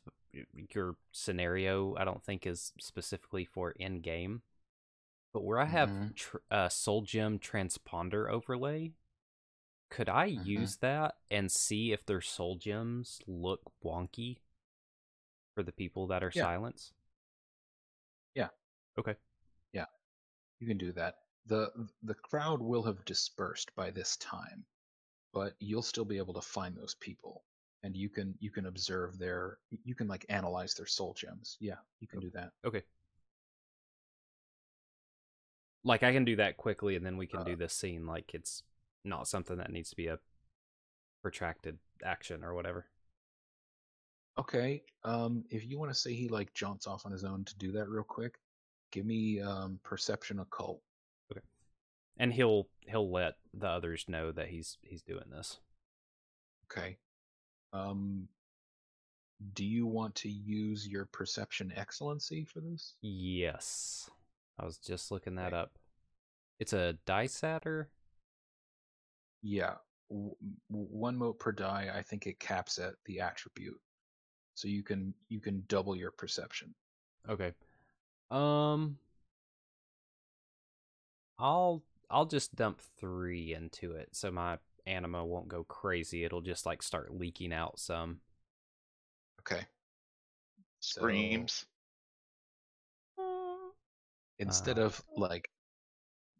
your 0.74 0.96
scenario. 1.12 1.96
I 1.96 2.04
don't 2.04 2.22
think 2.22 2.46
is 2.46 2.72
specifically 2.78 3.44
for 3.44 3.70
in 3.72 4.00
game. 4.00 4.42
But 5.32 5.44
where 5.44 5.58
I 5.58 5.66
have 5.66 5.90
Mhm. 5.90 6.14
tr- 6.14 6.38
uh, 6.50 6.68
Soul 6.68 7.02
Gem 7.02 7.38
transponder 7.38 8.28
overlay, 8.30 8.92
could 9.88 10.08
I 10.08 10.26
Mhm. 10.26 10.44
use 10.46 10.76
that 10.78 11.16
and 11.30 11.50
see 11.50 11.92
if 11.92 12.04
their 12.04 12.20
Soul 12.20 12.56
Gems 12.56 13.20
look 13.26 13.72
wonky 13.84 14.38
for 15.54 15.62
the 15.62 15.72
people 15.72 16.08
that 16.08 16.24
are 16.24 16.32
Yeah. 16.34 16.42
silenced? 16.42 16.92
Yeah. 18.34 18.48
Okay. 18.98 19.14
Yeah, 19.72 19.86
you 20.60 20.68
can 20.68 20.78
do 20.78 20.92
that. 20.92 21.16
The 21.46 21.70
the 22.02 22.14
crowd 22.14 22.62
will 22.62 22.82
have 22.84 23.04
dispersed 23.04 23.74
by 23.74 23.90
this 23.90 24.16
time, 24.16 24.64
but 25.32 25.54
you'll 25.60 25.82
still 25.82 26.04
be 26.06 26.18
able 26.18 26.34
to 26.34 26.42
find 26.42 26.76
those 26.76 26.94
people. 26.96 27.44
And 27.82 27.96
you 27.96 28.10
can 28.10 28.36
you 28.40 28.50
can 28.50 28.66
observe 28.66 29.18
their 29.18 29.58
you 29.84 29.94
can 29.94 30.08
like 30.08 30.26
analyze 30.28 30.74
their 30.74 30.86
soul 30.86 31.14
gems. 31.14 31.58
Yeah, 31.60 31.78
you 32.00 32.08
can 32.08 32.20
do 32.20 32.30
that. 32.30 32.52
Okay. 32.64 32.82
Like 35.84 36.02
I 36.02 36.12
can 36.12 36.24
do 36.24 36.36
that 36.36 36.56
quickly 36.56 36.96
and 36.96 37.04
then 37.04 37.16
we 37.16 37.26
can 37.26 37.40
Uh, 37.40 37.44
do 37.44 37.56
this 37.56 37.72
scene 37.74 38.06
like 38.06 38.34
it's 38.34 38.62
not 39.04 39.28
something 39.28 39.56
that 39.56 39.72
needs 39.72 39.90
to 39.90 39.96
be 39.96 40.06
a 40.08 40.18
protracted 41.22 41.78
action 42.04 42.44
or 42.44 42.54
whatever. 42.54 42.86
Okay. 44.38 44.82
Um, 45.04 45.44
if 45.50 45.64
you 45.66 45.78
want 45.78 45.90
to 45.92 45.98
say 45.98 46.14
he 46.14 46.28
like 46.28 46.52
jaunts 46.54 46.86
off 46.86 47.06
on 47.06 47.12
his 47.12 47.24
own 47.24 47.44
to 47.44 47.58
do 47.58 47.72
that 47.72 47.88
real 47.88 48.02
quick, 48.04 48.38
give 48.90 49.06
me 49.06 49.40
um 49.40 49.78
perception 49.84 50.40
occult. 50.40 50.82
And 52.20 52.32
he'll 52.34 52.68
he'll 52.86 53.10
let 53.10 53.38
the 53.52 53.66
others 53.68 54.04
know 54.06 54.30
that 54.30 54.48
he's 54.50 54.78
he's 54.82 55.02
doing 55.02 55.30
this. 55.30 55.58
Okay. 56.70 56.96
Um, 57.72 58.28
do 59.54 59.64
you 59.64 59.86
want 59.86 60.14
to 60.16 60.28
use 60.28 60.86
your 60.88 61.06
perception 61.06 61.72
excellency 61.76 62.44
for 62.44 62.60
this? 62.60 62.96
Yes. 63.02 64.10
I 64.58 64.64
was 64.64 64.78
just 64.78 65.10
looking 65.10 65.34
that 65.36 65.52
Okay. 65.52 65.56
up. 65.56 65.78
It's 66.58 66.72
a 66.72 66.94
dice 67.06 67.42
adder. 67.44 67.90
Yeah, 69.42 69.76
w- 70.08 70.36
one 70.68 71.16
mote 71.16 71.38
per 71.38 71.52
die. 71.52 71.90
I 71.94 72.02
think 72.02 72.26
it 72.26 72.40
caps 72.40 72.78
at 72.78 72.94
the 73.04 73.20
attribute, 73.20 73.80
so 74.54 74.68
you 74.68 74.82
can 74.82 75.14
you 75.28 75.40
can 75.40 75.64
double 75.68 75.96
your 75.96 76.12
perception. 76.12 76.74
Okay. 77.28 77.54
Um 78.30 78.98
I'll 81.38 81.82
I'll 82.10 82.26
just 82.26 82.54
dump 82.56 82.80
3 82.98 83.54
into 83.54 83.92
it 83.92 84.08
so 84.12 84.30
my 84.30 84.58
anima 84.86 85.24
won't 85.24 85.48
go 85.48 85.62
crazy. 85.64 86.24
It'll 86.24 86.40
just 86.40 86.66
like 86.66 86.82
start 86.82 87.14
leaking 87.14 87.52
out 87.52 87.78
some. 87.78 88.20
Okay. 89.40 89.62
So- 90.80 91.00
Screams. 91.00 91.66
Instead 94.38 94.78
Uh, 94.78 94.84
of 94.86 95.04
like 95.16 95.50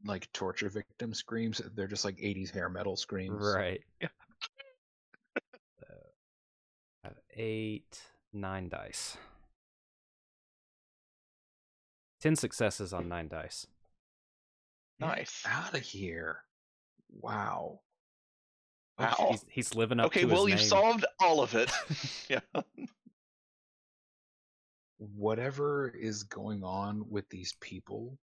like 0.06 0.32
torture 0.32 0.70
victim 0.70 1.12
screams, 1.12 1.60
they're 1.74 1.86
just 1.86 2.06
like 2.06 2.16
80s 2.16 2.50
hair 2.50 2.70
metal 2.70 2.96
screams. 2.96 3.36
Right. 3.54 3.82
Yeah. 4.00 4.08
So, 5.78 5.86
I 7.04 7.08
have 7.08 7.18
8 7.36 8.02
9 8.32 8.68
dice. 8.70 9.16
10 12.20 12.36
successes 12.36 12.92
on 12.94 13.08
9 13.08 13.28
dice. 13.28 13.66
Nice. 15.00 15.42
Out 15.46 15.74
of 15.74 15.80
here. 15.80 16.42
Wow. 17.10 17.80
Oh, 18.98 19.04
wow. 19.04 19.14
Okay. 19.18 19.30
He's, 19.30 19.44
he's 19.48 19.74
living 19.74 19.98
up 19.98 20.06
Okay, 20.06 20.22
to 20.22 20.26
well, 20.26 20.48
you've 20.48 20.60
solved 20.60 21.04
all 21.20 21.42
of 21.42 21.54
it. 21.54 21.70
yeah. 22.28 22.40
whatever 24.98 25.88
is 25.88 26.22
going 26.24 26.62
on 26.62 27.04
with 27.08 27.28
these 27.30 27.54
people, 27.60 28.18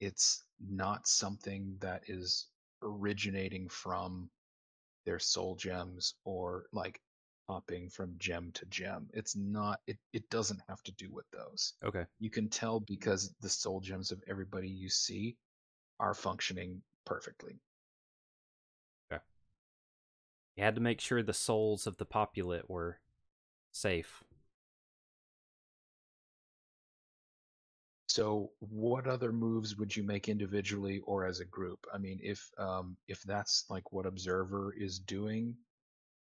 it's 0.00 0.44
not 0.68 1.06
something 1.06 1.76
that 1.80 2.02
is 2.08 2.48
originating 2.82 3.68
from 3.68 4.28
their 5.06 5.18
soul 5.18 5.54
gems 5.54 6.14
or 6.24 6.66
like 6.72 7.00
hopping 7.48 7.88
from 7.88 8.14
gem 8.18 8.50
to 8.54 8.64
gem. 8.66 9.08
It's 9.12 9.36
not 9.36 9.80
it, 9.86 9.98
it 10.12 10.28
doesn't 10.30 10.60
have 10.68 10.82
to 10.84 10.92
do 10.92 11.10
with 11.12 11.26
those. 11.32 11.74
Okay. 11.84 12.04
You 12.18 12.30
can 12.30 12.48
tell 12.48 12.80
because 12.80 13.34
the 13.40 13.48
soul 13.48 13.80
gems 13.80 14.10
of 14.10 14.22
everybody 14.28 14.68
you 14.68 14.88
see 14.88 15.36
are 16.02 16.14
functioning 16.14 16.82
perfectly. 17.04 17.60
Okay. 19.10 19.22
You 20.56 20.64
had 20.64 20.74
to 20.74 20.80
make 20.80 21.00
sure 21.00 21.22
the 21.22 21.32
souls 21.32 21.86
of 21.86 21.96
the 21.96 22.04
populat 22.04 22.68
were 22.68 22.98
safe. 23.70 24.24
So, 28.08 28.50
what 28.58 29.06
other 29.06 29.32
moves 29.32 29.76
would 29.76 29.96
you 29.96 30.02
make 30.02 30.28
individually 30.28 31.00
or 31.06 31.24
as 31.24 31.40
a 31.40 31.46
group? 31.46 31.86
I 31.94 31.98
mean, 31.98 32.18
if 32.22 32.50
um, 32.58 32.96
if 33.08 33.22
that's 33.22 33.64
like 33.70 33.92
what 33.92 34.04
Observer 34.04 34.74
is 34.76 34.98
doing, 34.98 35.56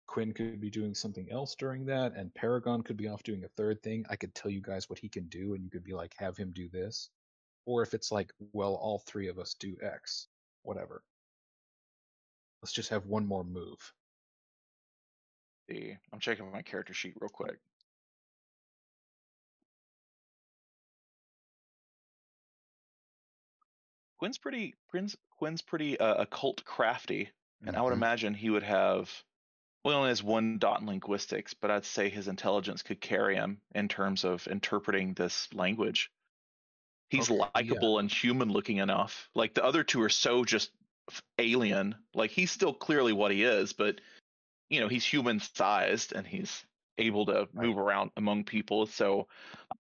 Quinn 0.06 0.32
could 0.32 0.60
be 0.60 0.70
doing 0.70 0.94
something 0.94 1.30
else 1.30 1.54
during 1.54 1.86
that, 1.86 2.14
and 2.14 2.34
Paragon 2.34 2.82
could 2.82 2.98
be 2.98 3.08
off 3.08 3.22
doing 3.22 3.44
a 3.44 3.48
third 3.48 3.82
thing. 3.82 4.04
I 4.10 4.16
could 4.16 4.34
tell 4.34 4.50
you 4.50 4.60
guys 4.60 4.90
what 4.90 4.98
he 4.98 5.08
can 5.08 5.28
do, 5.28 5.54
and 5.54 5.64
you 5.64 5.70
could 5.70 5.84
be 5.84 5.94
like, 5.94 6.14
have 6.18 6.36
him 6.36 6.52
do 6.52 6.68
this. 6.68 7.08
Or 7.64 7.82
if 7.82 7.94
it's 7.94 8.10
like, 8.12 8.32
well, 8.52 8.74
all 8.74 8.98
three 9.00 9.28
of 9.28 9.38
us 9.38 9.54
do 9.54 9.76
X, 9.80 10.28
whatever. 10.62 11.04
Let's 12.62 12.72
just 12.72 12.90
have 12.90 13.06
one 13.06 13.26
more 13.26 13.44
move. 13.44 13.92
See, 15.70 15.96
I'm 16.12 16.20
checking 16.20 16.50
my 16.50 16.62
character 16.62 16.94
sheet 16.94 17.14
real 17.20 17.28
quick. 17.28 17.58
Quinn's 24.18 24.38
pretty 24.38 24.74
Quinn's 24.88 25.16
Quinn's 25.30 25.62
pretty 25.62 25.98
uh, 25.98 26.22
occult 26.22 26.64
crafty, 26.64 27.30
and 27.66 27.76
I 27.76 27.82
would 27.82 27.90
Mhm. 27.90 27.96
imagine 27.96 28.34
he 28.34 28.50
would 28.50 28.62
have. 28.62 29.24
Well, 29.84 29.94
he 29.94 29.98
only 29.98 30.08
has 30.10 30.22
one 30.22 30.58
dot 30.58 30.80
in 30.80 30.86
linguistics, 30.86 31.54
but 31.54 31.70
I'd 31.70 31.84
say 31.84 32.08
his 32.08 32.28
intelligence 32.28 32.82
could 32.82 33.00
carry 33.00 33.34
him 33.34 33.62
in 33.74 33.88
terms 33.88 34.24
of 34.24 34.46
interpreting 34.46 35.14
this 35.14 35.52
language. 35.52 36.12
He's 37.12 37.30
Okay, 37.30 37.36
yeah. 37.38 37.50
likable 37.54 37.98
and 37.98 38.10
human 38.10 38.50
looking 38.50 38.78
enough. 38.78 39.28
Like 39.34 39.52
the 39.52 39.62
other 39.62 39.84
two 39.84 40.00
are 40.00 40.08
so 40.08 40.44
just 40.44 40.70
alien. 41.38 41.94
Like 42.14 42.30
he's 42.30 42.50
still 42.50 42.72
clearly 42.72 43.12
what 43.12 43.30
he 43.30 43.44
is, 43.44 43.74
but 43.74 44.00
you 44.70 44.80
know 44.80 44.88
he's 44.88 45.04
human 45.04 45.38
sized 45.40 46.14
and 46.14 46.26
he's 46.26 46.64
able 46.96 47.26
to 47.26 47.48
move 47.52 47.76
around 47.76 48.12
among 48.16 48.44
people. 48.44 48.86
So 48.86 49.28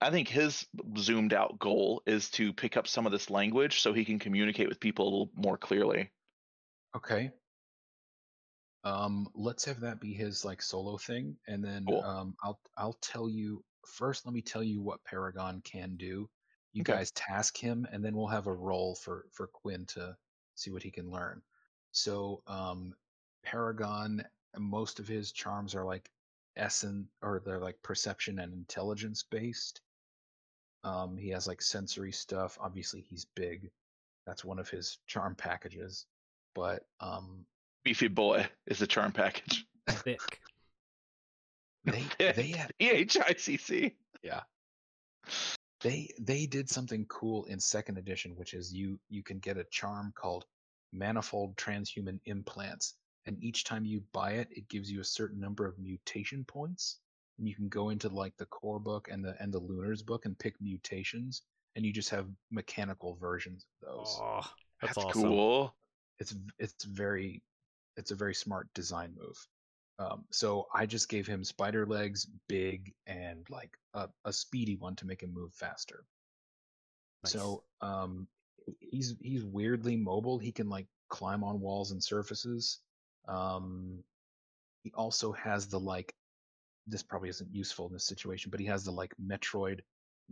I 0.00 0.10
think 0.10 0.28
his 0.28 0.66
zoomed 0.98 1.32
out 1.32 1.58
goal 1.58 2.02
is 2.04 2.28
to 2.32 2.52
pick 2.52 2.76
up 2.76 2.86
some 2.86 3.06
of 3.06 3.12
this 3.12 3.30
language 3.30 3.80
so 3.80 3.94
he 3.94 4.04
can 4.04 4.18
communicate 4.18 4.68
with 4.68 4.78
people 4.80 5.04
a 5.04 5.10
little 5.10 5.30
more 5.34 5.56
clearly. 5.56 6.10
Okay. 6.94 7.30
Um, 8.84 9.28
let's 9.34 9.64
have 9.64 9.80
that 9.80 10.00
be 10.00 10.12
his 10.12 10.44
like 10.44 10.60
solo 10.60 10.98
thing, 10.98 11.36
and 11.46 11.64
then 11.64 11.86
Cool. 11.86 12.02
um, 12.02 12.34
I'll 12.42 12.60
I'll 12.76 12.98
tell 13.00 13.28
you 13.30 13.64
first. 13.86 14.26
Let 14.26 14.34
me 14.34 14.42
tell 14.42 14.62
you 14.62 14.82
what 14.82 15.02
Paragon 15.04 15.62
can 15.64 15.96
do. 15.96 16.28
You 16.72 16.82
Okay. 16.82 16.94
guys 16.94 17.10
task 17.10 17.56
him, 17.56 17.86
and 17.92 18.04
then 18.04 18.16
we'll 18.16 18.26
have 18.28 18.46
a 18.46 18.52
roll 18.52 18.94
for 18.94 19.26
for 19.32 19.46
Quinn 19.48 19.84
to 19.86 20.16
see 20.54 20.70
what 20.70 20.82
he 20.82 20.90
can 20.90 21.10
learn. 21.10 21.42
So, 21.92 22.42
um, 22.46 22.94
Paragon, 23.42 24.24
most 24.58 24.98
of 24.98 25.06
his 25.08 25.32
charms 25.32 25.74
are 25.74 25.84
like 25.84 26.10
essence, 26.56 27.08
or 27.20 27.40
they're 27.44 27.58
like 27.58 27.82
perception 27.82 28.38
and 28.38 28.52
intelligence 28.52 29.22
based. 29.22 29.80
Um, 30.84 31.16
he 31.16 31.28
has 31.30 31.46
like 31.46 31.62
sensory 31.62 32.12
stuff. 32.12 32.58
Obviously, 32.60 33.00
he's 33.02 33.24
big. 33.34 33.70
That's 34.26 34.44
one 34.44 34.58
of 34.58 34.68
his 34.70 34.98
charm 35.06 35.34
packages. 35.34 36.06
But 36.54 36.86
um, 37.00 37.44
Beefy 37.84 38.08
boy 38.08 38.46
is 38.66 38.78
the 38.78 38.86
charm 38.86 39.12
package. 39.12 39.66
Thick. 39.88 40.40
they 41.84 42.04
they 42.18 42.48
had 42.48 42.72
E 42.80 42.90
H 42.90 43.18
I 43.18 43.34
C 43.36 43.56
C. 43.56 43.94
they 45.82 46.08
they 46.20 46.46
did 46.46 46.68
something 46.68 47.04
cool 47.06 47.44
in 47.46 47.58
second 47.60 47.98
edition 47.98 48.34
which 48.36 48.54
is 48.54 48.72
you 48.72 48.98
you 49.08 49.22
can 49.22 49.38
get 49.38 49.56
a 49.56 49.64
charm 49.70 50.12
called 50.16 50.44
manifold 50.92 51.56
transhuman 51.56 52.18
implants 52.26 52.94
and 53.26 53.42
each 53.42 53.64
time 53.64 53.84
you 53.84 54.02
buy 54.12 54.32
it 54.32 54.48
it 54.50 54.68
gives 54.68 54.90
you 54.90 55.00
a 55.00 55.04
certain 55.04 55.40
number 55.40 55.66
of 55.66 55.78
mutation 55.78 56.44
points 56.44 56.98
and 57.38 57.48
you 57.48 57.54
can 57.54 57.68
go 57.68 57.88
into 57.88 58.08
like 58.08 58.36
the 58.36 58.46
core 58.46 58.78
book 58.80 59.08
and 59.10 59.24
the 59.24 59.34
and 59.40 59.52
the 59.52 59.58
lunars 59.58 60.02
book 60.02 60.26
and 60.26 60.38
pick 60.38 60.54
mutations 60.60 61.42
and 61.76 61.84
you 61.86 61.92
just 61.92 62.10
have 62.10 62.26
mechanical 62.50 63.16
versions 63.20 63.64
of 63.82 63.88
those 63.88 64.18
Oh, 64.20 64.40
that's, 64.80 64.94
That's 64.96 65.06
awesome. 65.06 65.22
cool. 65.30 65.74
it's 66.18 66.34
it's 66.58 66.84
very 66.84 67.42
it's 67.96 68.10
a 68.10 68.14
very 68.16 68.34
smart 68.34 68.68
design 68.74 69.14
move. 69.18 69.36
Um, 69.98 70.24
so 70.30 70.66
I 70.74 70.86
just 70.86 71.08
gave 71.08 71.26
him 71.26 71.44
spider 71.44 71.86
legs, 71.86 72.26
big, 72.48 72.92
and 73.06 73.46
like 73.50 73.76
a, 73.94 74.08
a 74.24 74.32
speedy 74.32 74.76
one 74.76 74.96
to 74.96 75.06
make 75.06 75.22
him 75.22 75.32
move 75.32 75.52
faster. 75.54 76.04
Nice. 77.24 77.32
So 77.32 77.64
um, 77.80 78.26
he's 78.80 79.14
he's 79.20 79.44
weirdly 79.44 79.96
mobile. 79.96 80.38
He 80.38 80.52
can 80.52 80.68
like 80.68 80.86
climb 81.08 81.44
on 81.44 81.60
walls 81.60 81.92
and 81.92 82.02
surfaces. 82.02 82.78
Um, 83.28 84.02
he 84.82 84.92
also 84.94 85.32
has 85.32 85.68
the 85.68 85.80
like. 85.80 86.14
This 86.88 87.02
probably 87.02 87.28
isn't 87.28 87.54
useful 87.54 87.86
in 87.86 87.92
this 87.92 88.06
situation, 88.06 88.50
but 88.50 88.58
he 88.58 88.66
has 88.66 88.84
the 88.84 88.90
like 88.90 89.14
Metroid 89.24 89.80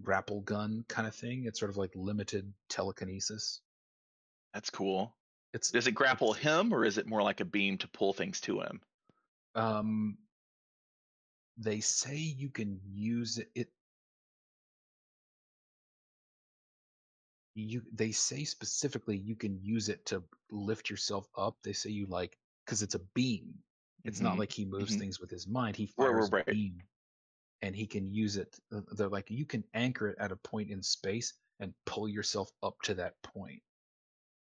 grapple 0.03 0.41
gun 0.41 0.85
kind 0.89 1.07
of 1.07 1.15
thing. 1.15 1.45
It's 1.47 1.61
sort 1.61 1.71
of 1.71 1.77
like 1.77 1.93
limited 1.95 2.53
telekinesis. 2.69 3.61
That's 4.53 4.71
cool. 4.71 5.15
It's 5.53 5.71
Does 5.71 5.87
it 5.87 5.93
grapple 5.93 6.33
him 6.33 6.73
or 6.73 6.85
is 6.85 6.99
it 6.99 7.07
more 7.07 7.23
like 7.23 7.41
a 7.41 7.45
beam 7.45 7.79
to 7.79 7.89
pull 7.89 8.13
things 8.13 8.41
to 8.43 8.61
him? 8.61 8.81
Um 9.55 10.19
they 11.57 11.81
say 11.81 12.17
you 12.17 12.51
can 12.51 12.81
use 12.85 13.39
it, 13.39 13.51
it 13.55 13.69
you 17.55 17.83
they 17.93 18.13
say 18.13 18.45
specifically 18.45 19.17
you 19.17 19.37
can 19.37 19.59
use 19.63 19.89
it 19.89 20.05
to 20.07 20.23
lift 20.51 20.89
yourself 20.91 21.29
up 21.37 21.57
they 21.63 21.73
say 21.73 21.91
you 21.91 22.07
like 22.07 22.39
because 22.65 22.83
it's 22.83 22.95
a 22.95 23.01
beam 23.15 23.63
it's 24.05 24.21
not 24.21 24.37
Mhm, 24.37 24.39
like 24.39 24.53
he 24.53 24.65
moves 24.65 24.95
mhm. 24.95 24.99
things 24.99 25.21
with 25.21 25.31
his 25.31 25.47
mind 25.47 25.77
he 25.77 25.87
Right, 25.97 26.09
right, 26.11 26.13
fires 26.13 26.31
right. 26.33 26.49
a 26.49 26.51
beam 26.51 26.83
and 27.63 27.77
he 27.77 27.87
can 27.87 28.11
use 28.13 28.37
it 28.37 28.59
they're 28.93 29.09
like 29.09 29.31
you 29.31 29.45
can 29.47 29.65
anchor 29.75 30.09
it 30.09 30.19
at 30.19 30.33
a 30.33 30.37
point 30.37 30.71
in 30.71 30.83
space 30.83 31.35
and 31.61 31.75
pull 31.87 32.09
yourself 32.09 32.53
up 32.63 32.81
to 32.83 32.95
that 32.95 33.21
point 33.23 33.63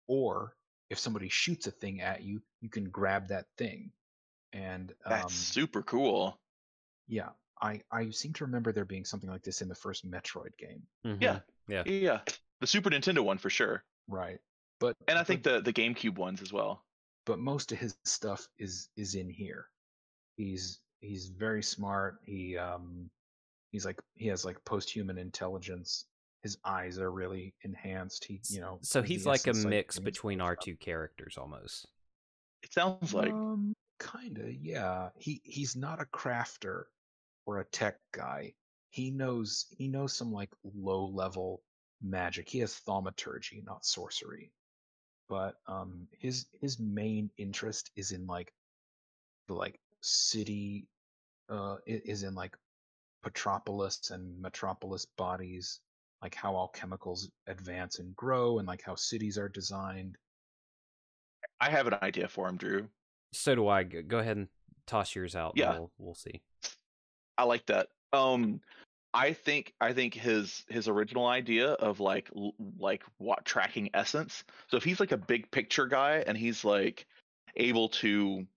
or 0.07 0.57
if 0.89 0.97
somebody 0.99 1.29
shoots 1.29 1.67
a 1.67 1.71
thing 1.71 2.01
at 2.01 2.23
you 2.23 2.41
you 2.61 2.69
can 2.69 2.89
grab 2.89 3.27
that 3.27 3.47
thing 3.57 3.91
and 4.53 4.93
That's 5.09 5.25
um, 5.25 5.29
super 5.29 5.81
cool. 5.83 6.39
yeah, 7.07 7.29
I 7.61 7.81
I 7.91 8.09
seem 8.11 8.33
to 8.33 8.45
remember 8.45 8.71
there 8.71 8.85
being 8.85 9.05
something 9.05 9.29
like 9.29 9.43
this 9.43 9.61
in 9.61 9.67
the 9.69 9.75
first 9.75 10.09
Metroid 10.09 10.55
game. 10.57 10.83
Mhm. 11.05 11.21
Yeah. 11.21 11.39
Yeah. 11.67 11.83
Yeah. 11.85 12.21
The 12.61 12.67
Super 12.67 12.89
Nintendo 12.89 13.23
one 13.23 13.37
for 13.37 13.49
sure. 13.49 13.83
Right. 14.07 14.39
But 14.79 14.95
And 15.07 15.17
I 15.17 15.23
think 15.23 15.43
but, 15.43 15.65
the, 15.65 15.71
the 15.71 15.73
GameCube 15.73 16.17
ones 16.17 16.41
as 16.41 16.51
well. 16.53 16.85
but 17.25 17.39
most 17.39 17.71
of 17.71 17.77
his 17.79 17.95
stuff 18.05 18.47
is 18.57 18.89
is 18.97 19.15
in 19.15 19.29
here. 19.29 19.67
He's 20.37 20.79
he's 21.01 21.27
very 21.27 21.63
smart. 21.63 22.19
He 22.23 22.57
um 22.57 23.09
he's 23.71 23.85
like 23.85 23.99
he 24.15 24.27
has 24.27 24.45
like 24.45 24.63
post-human 24.65 25.17
intelligence. 25.17 26.05
His 26.41 26.57
eyes 26.65 26.99
are 26.99 27.11
really 27.11 27.53
enhanced. 27.63 28.25
He 28.25 28.41
you 28.49 28.61
know 28.61 28.79
So 28.81 29.01
he's 29.01 29.25
like 29.25 29.47
a 29.47 29.53
mix 29.53 29.97
games 29.97 30.05
between 30.05 30.41
our 30.41 30.55
two 30.55 30.75
characters 30.75 31.37
almost. 31.37 31.87
It 32.63 32.73
sounds 32.73 33.13
like 33.13 33.31
um 33.33 33.73
kinda 34.11 34.51
yeah. 34.53 35.09
He 35.17 35.41
he's 35.43 35.75
not 35.75 36.01
a 36.01 36.05
crafter 36.05 36.85
or 37.45 37.59
a 37.59 37.65
tech 37.65 37.99
guy. 38.11 38.53
He 38.89 39.11
knows 39.11 39.65
he 39.71 39.87
knows 39.87 40.15
some 40.15 40.31
like 40.31 40.51
low 40.63 41.05
level 41.05 41.63
magic. 42.01 42.49
He 42.49 42.59
has 42.59 42.75
thaumaturgy, 42.75 43.63
not 43.65 43.85
sorcery. 43.85 44.51
But 45.29 45.55
um 45.67 46.07
his 46.11 46.47
his 46.61 46.79
main 46.79 47.31
interest 47.37 47.91
is 47.95 48.11
in 48.11 48.27
like 48.27 48.53
the 49.47 49.53
like 49.53 49.79
city 50.01 50.87
uh 51.49 51.77
is 51.85 52.23
in 52.23 52.35
like 52.35 52.55
Patropolis 53.23 54.11
and 54.11 54.39
Metropolis 54.41 55.05
bodies, 55.17 55.79
like 56.21 56.35
how 56.35 56.53
alchemicals 56.53 57.29
advance 57.47 57.99
and 57.99 58.15
grow 58.15 58.59
and 58.59 58.67
like 58.67 58.81
how 58.81 58.95
cities 58.95 59.37
are 59.37 59.49
designed. 59.49 60.17
I 61.59 61.69
have 61.69 61.87
an 61.87 61.95
idea 62.01 62.27
for 62.27 62.49
him, 62.49 62.57
Drew. 62.57 62.89
So 63.33 63.55
do 63.55 63.67
I. 63.67 63.83
Go 63.83 64.19
ahead 64.19 64.37
and 64.37 64.47
toss 64.87 65.15
yours 65.15 65.35
out. 65.35 65.53
Yeah. 65.55 65.73
We'll, 65.73 65.91
we'll 65.97 66.15
see. 66.15 66.41
I 67.37 67.43
like 67.43 67.65
that. 67.65 67.87
Um, 68.13 68.61
I 69.13 69.33
think 69.33 69.73
I 69.79 69.93
think 69.93 70.13
his 70.13 70.63
his 70.69 70.87
original 70.87 71.27
idea 71.27 71.71
of 71.73 71.99
like 71.99 72.29
like 72.79 73.03
what 73.17 73.45
tracking 73.45 73.89
essence. 73.93 74.43
So 74.69 74.77
if 74.77 74.83
he's 74.83 74.99
like 74.99 75.11
a 75.11 75.17
big 75.17 75.51
picture 75.51 75.85
guy 75.85 76.23
and 76.25 76.37
he's 76.37 76.63
like 76.63 77.05
able 77.55 77.89
to 77.89 78.47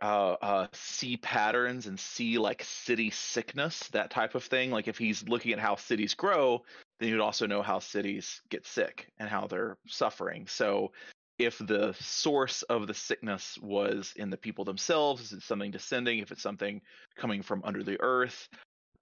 uh, 0.00 0.36
uh, 0.42 0.66
see 0.72 1.16
patterns 1.16 1.86
and 1.86 1.98
see 1.98 2.38
like 2.38 2.62
city 2.62 3.10
sickness, 3.10 3.88
that 3.88 4.10
type 4.10 4.34
of 4.34 4.44
thing. 4.44 4.70
Like 4.70 4.88
if 4.88 4.98
he's 4.98 5.26
looking 5.28 5.52
at 5.52 5.58
how 5.58 5.76
cities 5.76 6.14
grow, 6.14 6.62
then 6.98 7.08
you'd 7.08 7.20
also 7.20 7.46
know 7.46 7.62
how 7.62 7.78
cities 7.78 8.42
get 8.50 8.66
sick 8.66 9.08
and 9.18 9.28
how 9.28 9.46
they're 9.46 9.76
suffering. 9.86 10.46
So 10.46 10.92
if 11.38 11.58
the 11.58 11.94
source 12.00 12.62
of 12.64 12.86
the 12.86 12.94
sickness 12.94 13.58
was 13.60 14.12
in 14.16 14.30
the 14.30 14.36
people 14.36 14.64
themselves, 14.64 15.22
is 15.22 15.32
it 15.32 15.42
something 15.42 15.70
descending? 15.70 16.18
If 16.20 16.30
it's 16.32 16.42
something 16.42 16.80
coming 17.16 17.42
from 17.42 17.62
under 17.64 17.82
the 17.82 18.00
earth, 18.00 18.48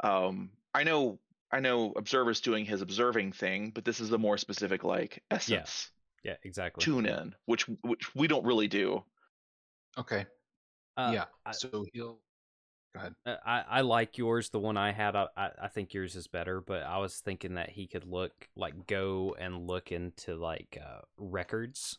um, 0.01 0.51
I 0.75 0.85
know 0.85 1.19
I 1.51 1.61
know 1.61 1.93
observer's 1.97 2.41
doing 2.41 2.65
his 2.65 2.81
observing 2.81 3.33
thing, 3.33 3.71
but 3.75 3.85
this 3.85 4.01
is 4.01 4.11
a 4.13 4.19
more 4.19 4.39
specific 4.39 4.85
like 4.85 5.23
essence 5.31 5.91
Yeah, 6.25 6.37
exactly. 6.45 6.83
tune 6.83 7.07
in, 7.07 7.35
which 7.47 7.65
which 7.83 8.15
we 8.15 8.27
don't 8.27 8.45
really 8.45 8.69
do. 8.69 9.05
Okay. 9.99 10.27
Uh, 10.97 11.11
yeah. 11.15 11.25
I- 11.45 11.53
so 11.53 11.85
he'll 11.93 12.19
go 12.95 13.01
ahead. 13.01 13.15
Uh, 13.27 13.37
I, 13.45 13.65
I 13.69 13.81
like 13.83 14.19
yours. 14.19 14.49
The 14.51 14.59
one 14.59 14.77
I 14.77 14.93
had, 14.93 15.15
I, 15.17 15.27
I 15.37 15.51
I 15.65 15.69
think 15.69 15.93
yours 15.95 16.17
is 16.17 16.27
better. 16.27 16.61
But 16.61 16.83
I 16.83 16.99
was 16.99 17.17
thinking 17.19 17.55
that 17.55 17.71
he 17.71 17.87
could 17.87 18.05
look 18.05 18.33
like 18.57 18.87
go 18.87 19.37
and 19.39 19.67
look 19.67 19.93
into 19.93 20.37
like 20.37 20.79
uh, 20.81 21.01
records, 21.19 21.99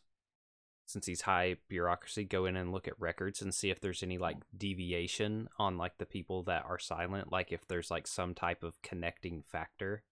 since 0.85 1.05
he's 1.05 1.21
high 1.21 1.57
bureaucracy. 1.69 2.23
Go 2.25 2.45
in 2.45 2.55
and 2.55 2.71
look 2.71 2.87
at 2.87 2.99
records 2.99 3.41
and 3.41 3.53
see 3.53 3.69
if 3.69 3.79
there's 3.79 4.03
any 4.03 4.17
like 4.17 4.37
deviation 4.57 5.49
on 5.59 5.77
like 5.77 5.97
the 5.97 6.05
people 6.05 6.43
that 6.43 6.65
are 6.65 6.79
silent. 6.79 7.31
Like 7.31 7.51
if 7.51 7.67
there's 7.67 7.91
like 7.91 8.07
some 8.07 8.33
type 8.33 8.63
of 8.63 8.81
connecting 8.81 9.41
factor 9.43 10.03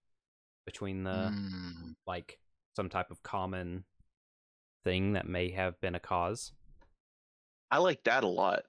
between 0.64 1.04
the 1.04 1.32
Mm, 1.34 1.94
like 2.06 2.38
some 2.76 2.88
type 2.88 3.10
of 3.10 3.22
common 3.22 3.84
thing 4.84 5.12
that 5.12 5.28
may 5.28 5.50
have 5.50 5.80
been 5.80 5.94
a 5.94 6.00
cause. 6.00 6.52
I 7.70 7.78
like 7.78 8.04
that 8.04 8.24
a 8.24 8.28
lot. 8.28 8.64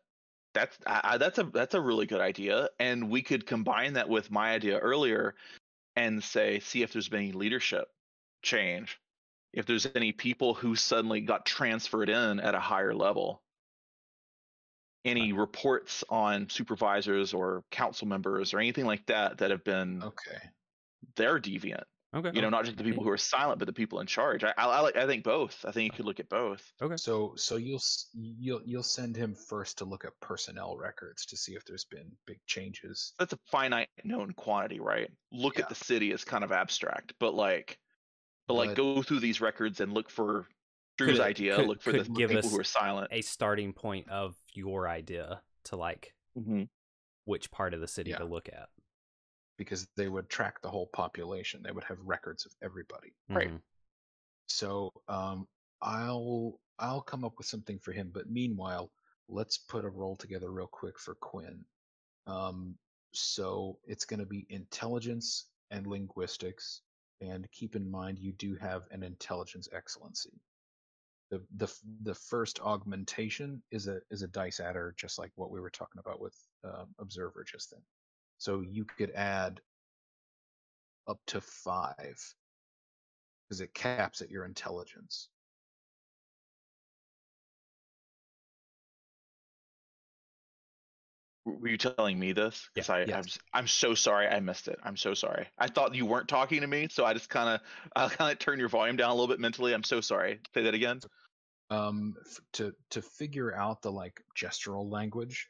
That's 0.54 0.78
I, 0.86 1.02
I- 1.04 1.18
that's 1.18 1.38
a 1.40 1.44
that's 1.44 1.76
a 1.76 1.82
really 1.82 2.06
good 2.06 2.22
idea, 2.22 2.70
and 2.80 3.10
we 3.10 3.22
could 3.22 3.46
combine 3.46 3.94
that 3.94 4.10
with 4.10 4.32
my 4.32 4.52
idea 4.54 4.80
earlier, 4.80 5.36
and 5.96 6.24
say 6.24 6.60
see 6.62 6.84
if 6.84 6.94
there's 6.94 7.10
been 7.10 7.22
any 7.22 7.32
leadership 7.34 7.90
change, 8.44 9.00
if 9.54 9.66
there's 9.66 9.88
any 9.96 10.12
people 10.12 10.54
who 10.54 10.76
suddenly 10.76 11.22
got 11.22 11.46
transferred 11.46 12.10
in 12.10 12.40
at 12.40 12.56
a 12.56 12.60
higher 12.60 12.94
level. 12.94 13.42
Any 15.06 15.34
reports 15.34 16.04
on 16.10 16.50
supervisors 16.50 17.34
or 17.34 17.64
council 17.72 18.08
members 18.08 18.54
or 18.54 18.60
anything 18.60 18.86
like 18.86 19.06
that 19.08 19.40
that 19.40 19.52
have 19.52 19.64
been 19.66 20.02
okay. 20.02 20.38
they're 21.18 21.40
deviant. 21.40 21.84
Okay. 22.16 22.30
You 22.34 22.42
know, 22.42 22.50
not 22.50 22.64
just 22.66 22.78
the 22.78 22.84
people 22.84 23.04
who 23.04 23.10
are 23.10 23.18
silent, 23.18 23.58
but 23.60 23.66
the 23.66 23.74
people 23.74 24.00
in 24.00 24.08
charge. 24.08 24.44
I 24.44 24.54
I, 24.56 25.04
I 25.04 25.06
think 25.08 25.24
both. 25.24 25.66
I 25.68 25.72
think 25.72 25.92
you 25.92 25.98
could 25.98 26.06
look 26.06 26.20
at 26.22 26.30
both. 26.30 26.62
Okay. 26.82 26.96
So 26.96 27.34
so 27.36 27.58
you'll 27.58 27.82
you'll 28.14 28.62
you'll 28.64 28.84
send 28.84 29.18
him 29.18 29.36
first 29.36 29.80
to 29.80 29.86
look 29.86 30.06
at 30.06 30.12
personnel 30.22 30.78
records 30.78 31.26
to 31.26 31.38
see 31.38 31.54
if 31.54 31.66
there's 31.66 31.86
been 31.86 32.12
big 32.26 32.40
changes. 32.46 33.14
that's 33.20 33.34
a 33.34 33.40
finite 33.52 33.90
known 34.06 34.32
quantity, 34.34 34.80
right? 34.80 35.10
Look 35.32 35.58
Yeah. 35.58 35.64
at 35.64 35.70
the 35.70 35.76
city 35.76 36.12
is 36.12 36.24
kind 36.24 36.44
of 36.46 36.52
abstract, 36.52 37.14
but 37.20 37.34
like, 37.34 37.78
but 38.48 38.56
like 38.56 38.70
But- 38.72 38.76
go 38.78 39.02
through 39.04 39.20
these 39.20 39.42
records 39.42 39.80
and 39.80 39.94
look 39.94 40.10
for 40.10 40.48
Drew's 40.98 41.20
it- 41.20 41.24
idea. 41.24 41.56
could- 41.56 41.68
look 41.68 41.82
for 41.82 41.92
the 41.92 42.04
give 42.04 42.30
people 42.30 42.46
us 42.46 42.52
who 42.52 42.60
are 42.60 42.64
silent. 42.64 43.08
a 43.12 43.22
starting 43.22 43.74
point 43.74 44.10
of 44.10 44.36
your 44.54 44.88
idea 44.88 45.42
to 45.66 45.76
like 45.76 46.14
Mhm. 46.38 46.70
which 47.26 47.50
part 47.52 47.74
of 47.74 47.80
the 47.82 47.88
city 47.88 48.12
Yeah. 48.12 48.18
to 48.20 48.26
look 48.26 48.50
at. 48.50 48.70
because 49.56 49.88
they 49.96 50.10
would 50.10 50.28
track 50.30 50.60
the 50.64 50.70
whole 50.70 50.88
population. 50.88 51.62
They 51.62 51.72
would 51.72 51.84
have 51.84 52.00
records 52.00 52.44
of 52.44 52.56
everybody. 52.64 53.14
Right. 53.30 53.50
Mhm. 53.52 53.62
So 54.48 54.92
um, 55.08 55.48
I'll 55.82 56.60
I'll 56.80 57.04
come 57.04 57.24
up 57.24 57.38
with 57.38 57.46
something 57.46 57.78
for 57.78 57.92
him. 57.92 58.10
But 58.10 58.32
meanwhile, 58.32 58.92
let's 59.30 59.60
put 59.60 59.86
a 59.86 59.90
roll 59.90 60.16
together 60.16 60.52
real 60.52 60.68
quick 60.68 60.98
for 61.00 61.14
Quinn. 61.16 61.64
Um, 62.26 62.80
so 63.14 63.80
it's 63.86 64.06
going 64.06 64.20
to 64.22 64.26
be 64.26 64.48
intelligence 64.50 65.52
and 65.70 65.86
linguistics, 65.86 66.82
and 67.30 67.50
keep 67.52 67.76
in 67.76 67.90
mind 67.90 68.20
you 68.20 68.34
do 68.34 68.56
have 68.56 68.84
an 68.92 69.04
intelligence 69.04 69.68
excellency. 69.74 70.42
The 71.32 71.42
the 71.56 71.74
the 72.04 72.14
first 72.14 72.60
augmentation 72.62 73.62
is 73.72 73.88
a 73.88 74.00
is 74.12 74.22
a 74.22 74.28
dice 74.28 74.60
adder, 74.60 74.94
just 74.98 75.18
like 75.18 75.32
what 75.36 75.52
we 75.52 75.60
were 75.60 75.70
talking 75.70 76.00
about 76.00 76.20
with 76.22 76.36
um, 76.64 76.88
observer 77.00 77.44
just 77.44 77.72
then. 77.72 77.82
So 78.38 78.62
you 78.62 78.86
could 78.86 79.12
add 79.12 79.62
up 81.08 81.20
to 81.28 81.42
five 81.42 82.20
because 83.48 83.62
it 83.62 83.74
caps 83.74 84.22
at 84.22 84.30
your 84.30 84.46
intelligence. 84.46 85.30
Were 91.46 91.68
you 91.68 91.78
telling 91.78 92.18
me 92.18 92.32
this? 92.32 92.70
Because 92.74 92.90
I 92.90 93.02
I'm, 93.02 93.10
Yes. 93.10 93.26
s- 93.28 93.40
I'm 93.54 93.68
so 93.68 93.96
sorry 93.96 94.28
I 94.28 94.40
missed 94.40 94.68
it. 94.70 94.80
I'm 94.84 94.96
so 94.96 95.14
sorry. 95.14 95.48
I 95.58 95.68
thought 95.68 95.94
you 95.94 96.06
weren't 96.06 96.30
talking 96.30 96.62
to 96.62 96.68
me, 96.68 96.88
so 96.90 97.04
I 97.06 97.14
just 97.14 97.30
kind 97.30 97.50
of 97.50 97.62
I 97.96 98.08
kind 98.08 98.32
of 98.32 98.40
turn 98.40 98.60
your 98.60 98.70
volume 98.70 98.96
down 98.96 99.10
a 99.10 99.14
little 99.14 99.28
bit 99.28 99.40
mentally. 99.40 99.74
I'm 99.74 99.84
so 99.84 100.00
sorry. 100.02 100.40
Say 100.54 100.64
that 100.64 100.74
again. 100.74 101.02
Um, 101.70 102.16
f- 102.26 102.40
to 102.54 102.74
to 102.92 103.02
figure 103.02 103.54
out 103.56 103.82
the 103.82 103.92
like 103.92 104.22
gestural 104.38 104.90
language, 104.90 105.50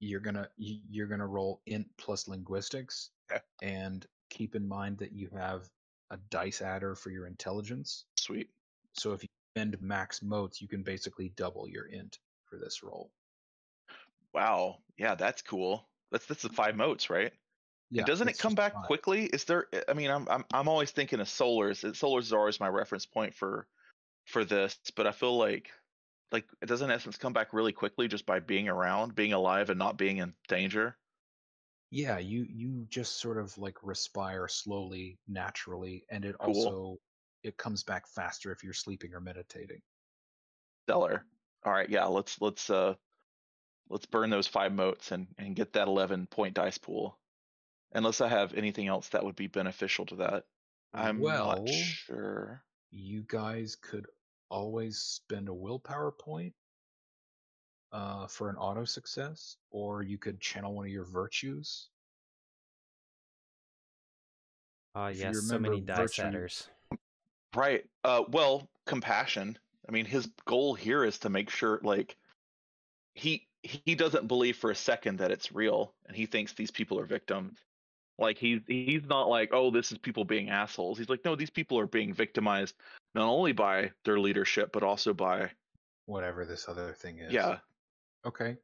you're 0.00 0.20
gonna 0.20 0.48
you're 0.56 1.08
gonna 1.08 1.26
roll 1.26 1.60
int 1.66 1.88
plus 1.98 2.26
linguistics, 2.28 3.10
Okay. 3.30 3.42
and 3.62 4.06
keep 4.30 4.54
in 4.54 4.66
mind 4.66 4.98
that 4.98 5.12
you 5.12 5.28
have 5.36 5.68
a 6.10 6.16
dice 6.30 6.62
adder 6.62 6.94
for 6.94 7.10
your 7.10 7.26
intelligence. 7.26 8.06
Sweet. 8.16 8.48
So 8.94 9.12
if 9.12 9.22
you 9.22 9.28
spend 9.54 9.80
max 9.82 10.22
motes, 10.22 10.62
you 10.62 10.68
can 10.68 10.82
basically 10.82 11.30
double 11.36 11.68
your 11.68 11.86
int 11.86 12.18
for 12.46 12.56
this 12.58 12.82
roll. 12.82 13.10
Wow. 14.34 14.76
Yeah, 14.96 15.14
that's 15.14 15.42
cool. 15.42 15.88
That's 16.10 16.26
that's 16.26 16.42
the 16.42 16.48
five 16.48 16.76
motes, 16.76 17.10
right? 17.10 17.32
And 17.96 18.06
doesn't 18.06 18.28
it 18.28 18.38
come 18.38 18.54
back 18.54 18.74
quickly? 18.74 19.24
Is 19.24 19.44
there? 19.44 19.66
I 19.88 19.94
mean, 19.94 20.10
I'm 20.10 20.28
I'm 20.28 20.44
I'm 20.52 20.68
always 20.68 20.90
thinking 20.90 21.20
of 21.20 21.26
solars. 21.26 21.84
Solars 21.94 22.22
is 22.22 22.32
always 22.32 22.60
my 22.60 22.68
reference 22.68 23.06
point 23.06 23.34
for 23.34 23.66
for 24.26 24.44
this, 24.44 24.78
but 24.94 25.06
I 25.06 25.12
feel 25.12 25.36
like 25.36 25.70
like 26.32 26.44
it 26.60 26.66
doesn't 26.66 26.90
essence 26.90 27.16
come 27.16 27.32
back 27.32 27.52
really 27.52 27.72
quickly 27.72 28.08
just 28.08 28.26
by 28.26 28.40
being 28.40 28.68
around, 28.68 29.14
being 29.14 29.32
alive, 29.32 29.70
and 29.70 29.78
not 29.78 29.96
being 29.96 30.18
in 30.18 30.34
danger? 30.48 30.96
Yeah, 31.90 32.18
you 32.18 32.46
you 32.48 32.86
just 32.90 33.18
sort 33.18 33.38
of 33.38 33.56
like 33.56 33.78
respire 33.82 34.48
slowly, 34.48 35.18
naturally, 35.26 36.04
and 36.10 36.24
it 36.24 36.36
Cool. 36.38 36.54
also 36.54 36.96
it 37.42 37.56
comes 37.56 37.82
back 37.82 38.06
faster 38.06 38.52
if 38.52 38.62
you're 38.62 38.74
sleeping 38.74 39.14
or 39.14 39.20
meditating. 39.20 39.80
Stellar. 40.86 41.24
All 41.64 41.72
right, 41.72 41.88
yeah, 41.88 42.04
let's 42.04 42.40
let's 42.40 42.68
uh 42.68 42.94
let's 43.88 44.06
burn 44.06 44.30
those 44.30 44.46
five 44.46 44.72
motes 44.72 45.12
and 45.12 45.26
and 45.38 45.56
get 45.56 45.72
that 45.74 45.88
11 45.88 46.26
point 46.26 46.54
dice 46.54 46.78
pool. 46.78 47.18
Unless 47.92 48.20
I 48.20 48.28
have 48.28 48.54
anything 48.54 48.86
else 48.86 49.08
that 49.08 49.24
would 49.24 49.36
be 49.36 49.46
beneficial 49.46 50.04
to 50.06 50.16
that. 50.16 50.44
I'm 50.92 51.20
well, 51.20 51.56
not 51.64 51.68
sure. 51.68 52.62
you 52.90 53.22
guys 53.26 53.76
could 53.76 54.06
always 54.50 54.98
spend 54.98 55.48
a 55.48 55.54
willpower 55.54 56.10
point 56.12 56.54
uh, 57.92 58.26
for 58.26 58.50
an 58.50 58.56
auto 58.56 58.84
success, 58.84 59.56
or 59.70 60.02
you 60.02 60.18
could 60.18 60.40
channel 60.40 60.74
one 60.74 60.84
of 60.86 60.92
your 60.92 61.04
virtues. 61.06 61.88
Ah, 64.94 65.08
If 65.08 65.16
you 65.18 65.22
yes, 65.24 65.46
so 65.48 65.58
many 65.58 65.80
dice 65.80 65.98
virtue- 65.98 66.22
adders. 66.22 66.68
Right. 67.54 67.84
Uh 68.04 68.24
well, 68.28 68.68
compassion. 68.86 69.58
I 69.88 69.92
mean, 69.92 70.04
his 70.04 70.26
goal 70.44 70.74
here 70.74 71.02
is 71.02 71.18
to 71.20 71.30
make 71.30 71.48
sure 71.48 71.80
like 71.82 72.16
he 73.14 73.47
he 73.62 73.94
doesn't 73.94 74.28
believe 74.28 74.56
for 74.56 74.70
a 74.70 74.74
second 74.74 75.18
that 75.18 75.30
it's 75.30 75.52
real, 75.52 75.92
and 76.06 76.16
he 76.16 76.26
thinks 76.26 76.52
these 76.52 76.70
people 76.70 76.98
are 76.98 77.06
victims. 77.06 77.58
Like 78.18 78.38
he 78.38 78.60
he's 78.66 79.06
not 79.06 79.28
like, 79.28 79.50
oh, 79.52 79.70
this 79.70 79.92
is 79.92 79.98
people 79.98 80.24
being 80.24 80.50
assholes. 80.50 80.98
He's 80.98 81.08
like, 81.08 81.24
no, 81.24 81.36
these 81.36 81.50
people 81.50 81.78
are 81.78 81.86
being 81.86 82.12
victimized 82.12 82.74
not 83.14 83.28
only 83.28 83.52
by 83.52 83.92
their 84.04 84.18
leadership 84.18 84.70
but 84.72 84.82
also 84.82 85.14
by 85.14 85.50
Whatever 86.06 86.44
this 86.44 86.68
other 86.68 86.92
thing 86.92 87.18
is. 87.18 87.32
yeah. 87.32 87.58
Okay. 88.24 88.56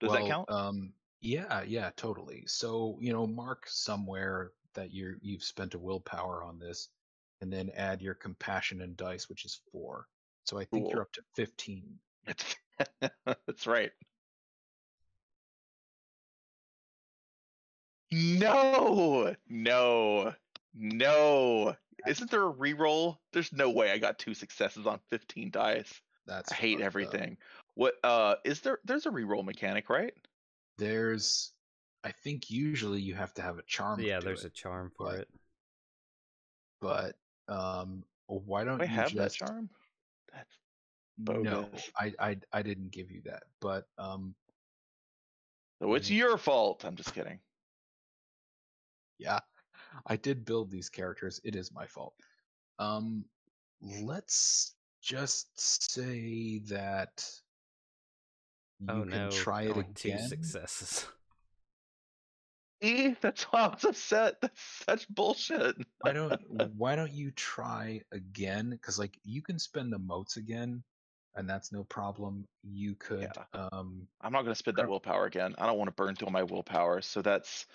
Does 0.00 0.10
well, 0.10 0.22
that 0.22 0.28
count? 0.28 0.50
Um, 0.50 0.92
yeah, 1.20 1.62
yeah, 1.62 1.90
totally. 1.96 2.44
So 2.46 2.98
you 3.00 3.12
know, 3.12 3.26
mark 3.26 3.64
somewhere 3.66 4.52
that 4.74 4.92
you're 4.92 5.14
you've 5.20 5.42
spent 5.42 5.74
a 5.74 5.78
willpower 5.78 6.42
on 6.44 6.58
this, 6.58 6.88
and 7.40 7.52
then 7.52 7.70
add 7.76 8.02
your 8.02 8.14
compassion 8.14 8.82
and 8.82 8.96
dice, 8.96 9.28
which 9.28 9.44
is 9.44 9.60
four. 9.70 10.06
So 10.44 10.58
I 10.58 10.64
think 10.64 10.84
Cool. 10.84 10.92
you're 10.92 11.02
up 11.02 11.12
to 11.12 11.22
fifteen. 11.34 11.98
It's 12.26 12.56
that's 13.46 13.66
right. 13.66 13.92
No, 18.12 19.34
no, 19.48 20.34
no. 20.74 21.74
Isn't 22.06 22.30
there 22.30 22.46
a 22.46 22.52
reroll? 22.52 23.16
There's 23.32 23.52
no 23.52 23.70
way 23.70 23.90
I 23.92 23.98
got 23.98 24.18
two 24.18 24.34
successes 24.34 24.86
on 24.86 25.00
15 25.10 25.50
dice. 25.50 25.92
That's 26.26 26.52
I 26.52 26.54
hate 26.56 26.72
fucked 26.74 26.82
up. 26.82 26.86
everything. 26.86 27.36
What 27.74 27.94
uh 28.04 28.34
is 28.44 28.60
there 28.60 28.78
there's 28.84 29.06
a 29.06 29.10
reroll 29.10 29.44
mechanic, 29.44 29.88
right? 29.88 30.12
There's, 30.78 31.52
I 32.04 32.12
think 32.12 32.50
usually 32.50 33.00
you 33.00 33.14
have 33.14 33.32
to 33.34 33.42
have 33.42 33.58
a 33.58 33.62
charm. 33.66 34.00
yeah, 34.00 34.18
do 34.20 34.26
there's 34.26 34.44
a 34.44 34.50
charm 34.50 34.90
for 34.96 35.06
but- 35.06 35.18
it. 35.20 35.28
but 36.80 37.16
um, 37.48 38.04
why 38.26 38.64
don't 38.64 38.78
Do 38.78 38.84
I 38.84 38.88
you 38.88 38.94
have 38.94 39.10
just? 39.12 39.38
that 39.38 39.46
charm? 39.46 39.68
That's 40.32 40.58
No. 41.18 41.68
I, 41.96 42.12
I 42.18 42.36
I 42.52 42.62
didn't 42.62 42.90
give 42.92 43.10
you 43.10 43.22
that, 43.26 43.42
but 43.60 43.86
um, 43.98 44.34
so 45.80 45.94
it's 45.94 46.10
your 46.10 46.36
fault. 46.38 46.84
I'm 46.84 46.96
just 46.96 47.14
kidding. 47.14 47.38
Yeah, 49.22 49.40
I 50.06 50.16
did 50.16 50.44
build 50.44 50.70
these 50.70 50.88
characters. 50.88 51.40
It 51.44 51.54
is 51.56 51.72
my 51.72 51.86
fault. 51.86 52.14
Um, 52.78 53.24
let's 53.80 54.74
just 55.02 55.48
say 55.92 56.60
that 56.68 57.24
you 58.80 58.88
oh 58.88 59.04
can 59.04 59.28
no! 59.28 59.28
try 59.28 59.62
it 59.62 59.70
only 59.70 59.84
two 59.94 60.08
again. 60.08 60.28
successes. 60.28 61.06
See, 62.82 63.16
that's 63.20 63.44
why 63.44 63.60
I 63.60 63.68
was 63.68 63.84
upset. 63.84 64.40
That's 64.40 64.60
such 64.88 65.08
bullshit. 65.08 65.76
Why 66.00 66.12
don't 66.12 66.32
Why 66.76 66.96
don't 66.96 67.12
you 67.12 67.30
try 67.30 68.00
again? 68.10 68.70
Because 68.70 68.98
like 68.98 69.18
you 69.24 69.40
can 69.40 69.58
spend 69.58 69.92
the 69.92 69.98
motes 70.00 70.36
again, 70.36 70.82
and 71.36 71.48
that's 71.48 71.70
no 71.72 71.84
problem. 71.84 72.44
You 72.64 72.96
could 72.96 73.20
Yeah. 73.20 73.44
um 73.54 74.08
I'm 74.20 74.32
not 74.32 74.42
gonna 74.42 74.54
spend 74.56 74.78
that 74.78 74.88
willpower 74.88 75.26
again. 75.26 75.54
I 75.58 75.66
don't 75.66 75.78
want 75.78 75.88
to 75.88 75.94
burn 75.94 76.16
through 76.16 76.26
all 76.26 76.32
my 76.32 76.42
willpower. 76.42 77.00
So 77.02 77.22
that's 77.22 77.66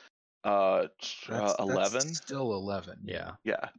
uh, 0.48 0.50
uh 0.50 0.88
that's, 0.88 1.26
that's 1.28 1.60
11. 1.60 2.02
still 2.16 2.54
eleven. 2.54 3.00
Yeah. 3.04 3.32
Yeah. 3.44 3.70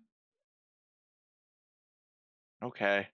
Okay. 2.63 3.07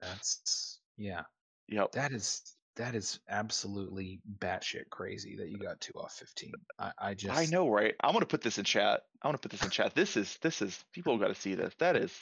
that's 0.00 0.78
yeah. 0.96 1.22
Yep. 1.68 1.92
That 1.92 2.12
is 2.12 2.42
that 2.76 2.94
is 2.94 3.20
absolutely 3.28 4.20
batshit 4.38 4.90
crazy 4.90 5.36
that 5.36 5.48
you 5.48 5.58
got 5.58 5.80
two 5.80 5.92
off 5.96 6.12
fifteen. 6.12 6.52
I, 6.78 6.92
I 6.98 7.14
just 7.14 7.36
I 7.36 7.46
know, 7.46 7.68
right? 7.68 7.94
I'm 8.02 8.12
gonna 8.12 8.26
put 8.26 8.42
this 8.42 8.58
in 8.58 8.64
chat. 8.64 9.02
I 9.22 9.28
want 9.28 9.40
to 9.40 9.48
put 9.48 9.52
this 9.52 9.64
in 9.64 9.70
chat. 9.70 9.94
This 9.94 10.16
is 10.16 10.38
this 10.42 10.60
is 10.60 10.84
people 10.92 11.16
got 11.18 11.28
to 11.28 11.34
see 11.34 11.54
this. 11.54 11.72
That 11.78 11.96
is 11.96 12.12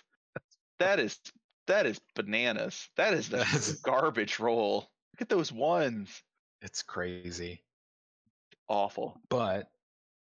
that 0.78 1.00
is 1.00 1.18
that 1.66 1.86
is 1.86 2.00
bananas. 2.14 2.88
That 2.96 3.14
is 3.14 3.28
the 3.28 3.38
That's- 3.38 3.72
garbage 3.82 4.38
roll. 4.38 4.88
Look 5.14 5.22
at 5.22 5.28
those 5.28 5.52
ones. 5.52 6.22
it's 6.60 6.82
crazy. 6.82 7.62
Awful. 8.68 9.20
But 9.28 9.71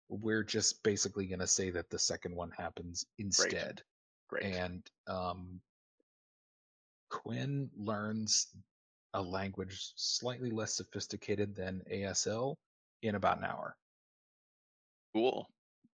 we're 0.09 0.43
just 0.43 0.83
basically 0.83 1.27
gonna 1.27 1.47
say 1.47 1.71
that 1.71 1.91
the 1.91 1.99
second 1.99 2.35
one 2.35 2.51
happens 2.51 3.05
instead. 3.19 3.83
Great. 4.29 4.45
And 4.45 4.83
um 5.07 5.61
Quinn 7.11 7.71
learns 7.77 8.49
a 9.15 9.23
language 9.23 9.93
slightly 9.97 10.51
less 10.51 10.75
sophisticated 10.75 11.55
than 11.55 11.83
ASL 11.91 12.57
in 13.03 13.15
about 13.15 13.39
an 13.39 13.45
hour. 13.45 13.77
cool. 15.15 15.49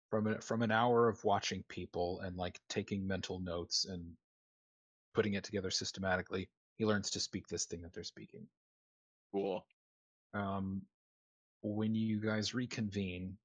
From 0.09 0.27
a, 0.27 0.41
from 0.41 0.61
an 0.61 0.71
hour 0.71 1.07
of 1.07 1.23
watching 1.23 1.63
people 1.69 2.19
and 2.21 2.35
like 2.35 2.59
taking 2.67 3.07
mental 3.07 3.39
notes 3.39 3.85
and 3.85 4.03
putting 5.13 5.35
it 5.35 5.43
together 5.43 5.71
systematically, 5.71 6.49
he 6.77 6.85
learns 6.85 7.09
to 7.11 7.19
speak 7.19 7.47
this 7.47 7.65
thing 7.65 7.81
that 7.81 7.93
they're 7.93 8.03
speaking. 8.03 8.45
Cool. 9.33 9.65
Um, 10.33 10.81
when 11.61 11.95
you 11.95 12.19
guys 12.19 12.53
reconvene, 12.53 13.37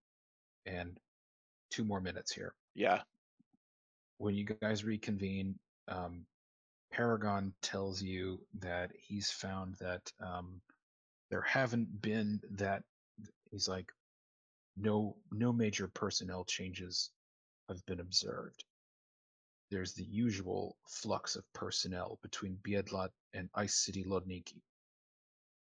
and 0.66 0.98
two 1.70 1.84
more 1.84 2.00
minutes 2.00 2.32
here. 2.32 2.54
Yeah. 2.74 3.02
When 4.18 4.34
you 4.34 4.44
guys 4.44 4.84
reconvene, 4.84 5.58
um, 5.88 6.26
Paragon 6.92 7.52
tells 7.62 8.02
you 8.02 8.40
that 8.60 8.90
he's 8.98 9.30
found 9.30 9.74
that 9.80 10.10
um, 10.20 10.60
there 11.30 11.42
haven't 11.42 12.00
been 12.02 12.40
that. 12.52 12.82
He's 13.50 13.68
like, 13.68 13.90
no, 14.76 15.16
no 15.32 15.52
major 15.52 15.88
personnel 15.88 16.44
changes 16.44 17.10
have 17.68 17.84
been 17.86 18.00
observed. 18.00 18.64
There's 19.70 19.94
the 19.94 20.04
usual 20.04 20.76
flux 20.88 21.36
of 21.36 21.44
personnel 21.52 22.18
between 22.22 22.58
Biedlat 22.62 23.08
and 23.34 23.48
Ice 23.54 23.74
City 23.74 24.04
Lodniki 24.04 24.60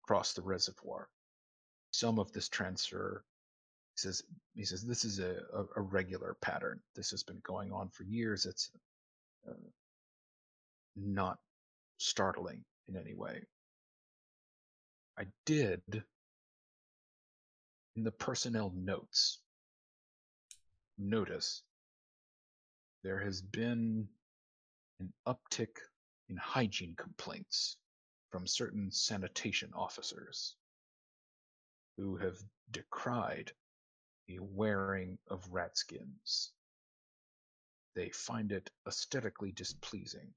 across 0.05 0.33
the 0.33 0.43
reservoir. 0.43 1.09
Some 1.91 2.19
of 2.19 2.33
this 2.33 2.49
transfer, 2.49 3.25
says, 4.01 4.23
he 4.55 4.65
says 4.65 4.83
this 4.83 5.05
is 5.05 5.19
a, 5.19 5.37
a, 5.55 5.65
a 5.77 5.81
regular 5.81 6.37
pattern. 6.41 6.81
This 6.95 7.11
has 7.11 7.23
been 7.23 7.41
going 7.45 7.73
on 7.73 7.89
for 7.91 8.05
years. 8.05 8.47
It's 8.47 8.71
uh, 9.49 9.53
not 10.97 11.39
startling 11.99 12.65
in 12.89 12.97
any 12.97 13.15
way. 13.15 13.43
I 15.19 15.27
did 15.45 15.83
in 17.97 18.05
the 18.05 18.13
personnel 18.13 18.73
notes 18.75 19.39
notice 20.99 21.63
there 23.03 23.19
has 23.19 23.43
been 23.43 24.09
an 25.01 25.13
uptick 25.27 25.77
in 26.29 26.37
hygiene 26.37 26.95
complaints 26.97 27.77
from 28.31 28.47
certain 28.47 28.91
sanitation 28.91 29.71
officers 29.75 30.55
who 31.97 32.17
have 32.17 32.37
decried 32.71 33.53
the 34.31 34.39
wearing 34.39 35.19
of 35.29 35.45
rat 35.51 35.77
skins. 35.77 36.53
They 37.97 38.11
find 38.11 38.53
it 38.53 38.71
aesthetically 38.87 39.51
displeasing. 39.51 40.33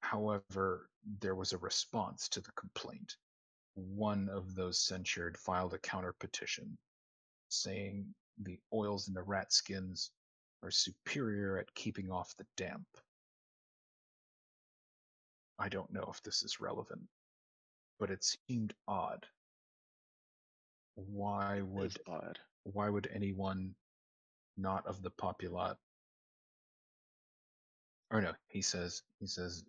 However, 0.00 0.90
there 1.20 1.36
was 1.36 1.52
a 1.52 1.58
response 1.58 2.28
to 2.30 2.40
the 2.40 2.50
complaint. 2.56 3.16
One 3.74 4.28
of 4.28 4.56
those 4.56 4.80
censured 4.80 5.38
filed 5.38 5.72
a 5.72 5.78
counter 5.78 6.12
petition 6.12 6.76
saying 7.48 8.12
the 8.42 8.58
oils 8.72 9.06
in 9.06 9.14
the 9.14 9.22
rat 9.22 9.52
skins 9.52 10.10
are 10.64 10.72
superior 10.72 11.58
at 11.58 11.72
keeping 11.74 12.10
off 12.10 12.36
the 12.36 12.46
damp. 12.56 12.88
I 15.60 15.68
don't 15.68 15.92
know 15.92 16.08
if 16.10 16.20
this 16.24 16.42
is 16.42 16.60
relevant, 16.60 17.02
but 18.00 18.10
it 18.10 18.24
seemed 18.24 18.74
odd. 18.88 19.26
Why 20.96 21.60
would 21.62 21.96
odd. 22.08 22.40
Why 22.64 22.88
would 22.88 23.08
anyone 23.14 23.74
not 24.56 24.86
of 24.86 25.02
the 25.02 25.10
populat 25.10 25.76
or 28.10 28.20
no 28.20 28.32
he 28.48 28.62
says 28.62 29.02
he 29.18 29.26
says 29.26 29.64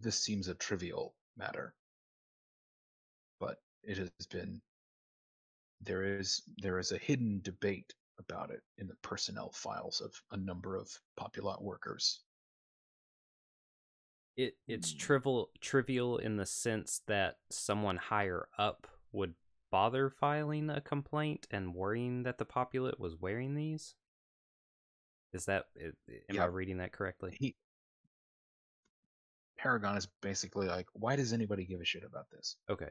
this 0.00 0.16
seems 0.22 0.48
a 0.48 0.54
trivial 0.54 1.14
matter 1.36 1.74
but 3.40 3.58
it 3.82 3.96
has 3.98 4.10
been 4.30 4.60
there 5.82 6.02
is 6.18 6.42
there 6.58 6.78
is 6.78 6.92
a 6.92 6.98
hidden 6.98 7.40
debate 7.42 7.94
about 8.18 8.50
it 8.50 8.62
in 8.78 8.86
the 8.86 8.94
personnel 9.02 9.50
files 9.52 10.00
of 10.00 10.12
a 10.32 10.36
number 10.36 10.76
of 10.76 10.90
populat 11.18 11.60
workers 11.62 12.20
It 14.36 14.56
it's 14.68 14.92
Hmm. 14.92 14.98
trivial 14.98 15.50
trivial 15.60 16.18
in 16.18 16.36
the 16.36 16.46
sense 16.46 17.02
that 17.06 17.38
someone 17.50 17.96
higher 17.96 18.48
up 18.58 18.86
would 19.12 19.34
bother 19.70 20.10
filing 20.10 20.70
a 20.70 20.80
complaint 20.80 21.46
and 21.50 21.74
worrying 21.74 22.22
that 22.24 22.38
the 22.38 22.46
populat 22.46 22.98
was 22.98 23.16
wearing 23.16 23.54
these. 23.54 23.94
Is 25.32 25.44
that 25.46 25.66
am 25.76 25.94
Yeah. 26.28 26.42
I 26.42 26.46
reading 26.46 26.78
that 26.78 26.92
correctly? 26.92 27.36
he 27.38 27.56
paragon 29.58 29.96
is 29.96 30.06
basically 30.22 30.66
like 30.66 30.86
why 30.94 31.16
does 31.16 31.32
anybody 31.32 31.64
give 31.64 31.80
a 31.80 31.84
shit 31.84 32.02
about 32.04 32.28
this 32.30 32.56
Okay. 32.68 32.88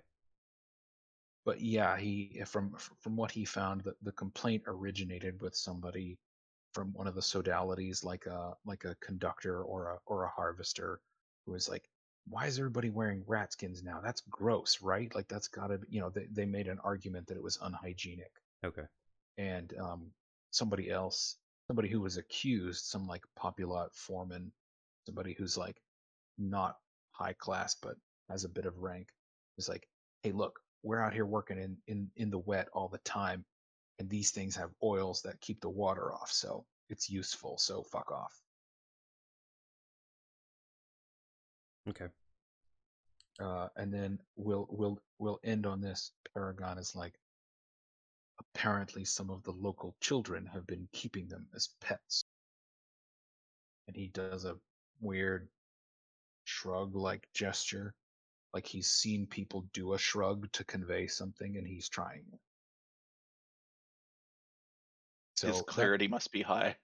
but 1.46 1.60
yeah, 1.62 1.98
he 1.98 2.38
eh, 2.40 2.46
from 2.46 2.76
from 2.78 3.16
what 3.16 3.32
he 3.32 3.44
found, 3.46 3.82
that 3.82 3.96
the 4.04 4.12
complaint 4.14 4.64
originated 4.68 5.42
with 5.42 5.56
somebody 5.56 6.18
from 6.74 6.94
one 6.94 7.08
of 7.08 7.16
the 7.16 7.22
sodalities, 7.22 8.04
like 8.04 8.26
a 8.28 8.54
like 8.66 8.86
a 8.86 8.96
conductor 9.02 9.64
or 9.64 9.94
a 9.94 9.98
or 10.06 10.24
a 10.26 10.30
harvester, 10.30 11.02
who 11.46 11.54
was 11.54 11.68
like, 11.70 11.90
why 12.30 12.46
is 12.46 12.60
everybody 12.60 12.90
wearing 12.90 13.24
rat 13.28 13.54
skins 13.54 13.84
now? 13.84 14.00
That's 14.04 14.22
gross, 14.30 14.80
right? 14.82 15.14
Like 15.16 15.28
that's 15.28 15.48
got 15.48 15.68
to, 15.68 15.80
you 15.90 16.00
know, 16.00 16.10
they, 16.10 16.28
they 16.32 16.46
made 16.46 16.68
an 16.68 16.80
argument 16.84 17.28
that 17.28 17.38
it 17.38 17.44
was 17.44 17.58
unhygienic. 17.62 18.32
Okay. 18.64 18.84
And 19.38 19.74
um, 19.80 20.12
somebody 20.52 20.90
else, 20.90 21.38
somebody 21.68 21.90
who 21.90 22.02
was 22.02 22.18
accused, 22.18 22.86
some 22.86 23.08
like 23.08 23.24
Populat 23.38 23.90
foreman, 23.94 24.52
somebody 25.06 25.34
who's 25.34 25.58
like 25.58 25.82
not 26.38 26.78
high 27.12 27.34
class 27.34 27.76
but 27.82 27.96
has 28.30 28.44
a 28.44 28.50
bit 28.50 28.66
of 28.66 28.78
rank, 28.78 29.08
is 29.58 29.68
like, 29.70 29.88
hey, 30.24 30.32
look, 30.32 30.60
we're 30.84 31.02
out 31.02 31.14
here 31.14 31.26
working 31.26 31.58
in 31.58 31.78
in 31.88 32.10
in 32.16 32.30
the 32.30 32.38
wet 32.40 32.70
all 32.74 32.88
the 32.88 33.00
time, 33.00 33.44
and 33.98 34.10
these 34.10 34.32
things 34.32 34.56
have 34.56 34.70
oils 34.84 35.22
that 35.24 35.42
keep 35.42 35.60
the 35.62 35.70
water 35.70 36.14
off, 36.14 36.32
so 36.32 36.66
it's 36.90 37.10
useful. 37.10 37.58
So 37.58 37.84
fuck 37.84 38.12
off. 38.12 38.34
Okay. 41.90 42.08
uh, 43.40 43.68
and 43.76 43.94
then 43.94 44.20
we'll 44.36 44.68
we'll 44.70 45.00
we'll 45.18 45.40
end 45.44 45.66
on 45.66 45.82
this. 45.82 46.12
Paragon 46.34 46.78
is 46.78 46.96
like, 46.96 47.14
apparently 48.40 49.04
some 49.06 49.30
of 49.30 49.42
the 49.44 49.52
local 49.52 49.96
children 50.02 50.46
have 50.46 50.68
been 50.68 50.88
keeping 50.94 51.28
them 51.28 51.48
as 51.56 51.70
pets, 51.82 52.24
and 53.88 53.96
he 53.96 54.08
does 54.10 54.46
a 54.46 54.56
weird 55.02 55.48
shrug-like 56.44 57.28
gesture, 57.34 57.94
like 58.54 58.66
he's 58.68 58.88
seen 58.92 59.26
people 59.28 59.66
do 59.74 59.94
a 59.94 59.98
shrug 59.98 60.52
to 60.52 60.64
convey 60.64 61.08
something, 61.08 61.58
and 61.58 61.66
he's 61.68 61.90
trying 61.90 62.24
it. 62.34 62.40
So 65.36 65.48
His 65.48 65.58
that- 65.58 65.68
clarity 65.68 66.08
must 66.08 66.32
be 66.32 66.42
high. 66.42 66.76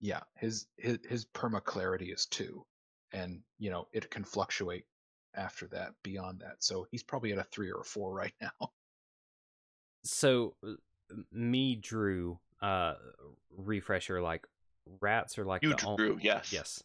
yeah, 0.00 0.22
his 0.36 0.66
his 0.76 0.98
his 1.08 1.26
perma 1.26 1.62
clarity 1.62 2.12
is 2.12 2.26
two, 2.26 2.64
and 3.12 3.40
you 3.58 3.70
know 3.70 3.88
it 3.92 4.10
can 4.10 4.24
fluctuate 4.24 4.86
after 5.34 5.66
that 5.68 5.94
beyond 6.02 6.40
that. 6.40 6.56
So 6.60 6.86
he's 6.90 7.02
probably 7.02 7.32
at 7.32 7.38
a 7.38 7.44
three 7.44 7.70
or 7.70 7.80
a 7.80 7.84
four 7.84 8.12
right 8.12 8.34
now. 8.40 8.70
So, 10.04 10.54
uh, 10.66 10.72
me, 11.30 11.76
Drew, 11.76 12.38
uh, 12.60 12.94
refresher, 13.56 14.20
like, 14.20 14.46
rats 15.00 15.38
are 15.38 15.44
like 15.44 15.62
You 15.62 15.70
the 15.70 15.94
drew, 15.96 16.18
yes. 16.20 16.52
Yes. 16.52 16.82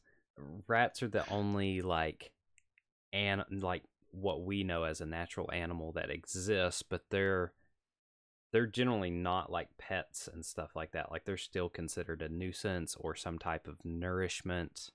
Rats 0.68 1.02
are 1.02 1.08
the 1.08 1.28
only 1.30 1.82
like 1.82 2.32
and 3.12 3.44
like 3.50 3.84
what 4.12 4.44
we 4.44 4.64
know 4.64 4.84
as 4.84 5.02
a 5.02 5.06
natural 5.06 5.50
animal 5.52 5.94
that 5.94 6.12
exists, 6.12 6.84
but 6.84 7.02
they're 7.10 7.54
they're 8.52 8.68
generally 8.68 9.10
not 9.10 9.52
like 9.52 9.68
pets 9.78 10.30
and 10.32 10.46
stuff 10.46 10.76
like 10.76 10.92
that. 10.92 11.12
Like 11.12 11.26
they're 11.26 11.38
still 11.38 11.70
considered 11.70 12.22
a 12.22 12.30
nuisance 12.30 12.96
or 13.00 13.16
some 13.16 13.40
type 13.40 13.68
of 13.68 13.84
nourishment, 13.84 14.92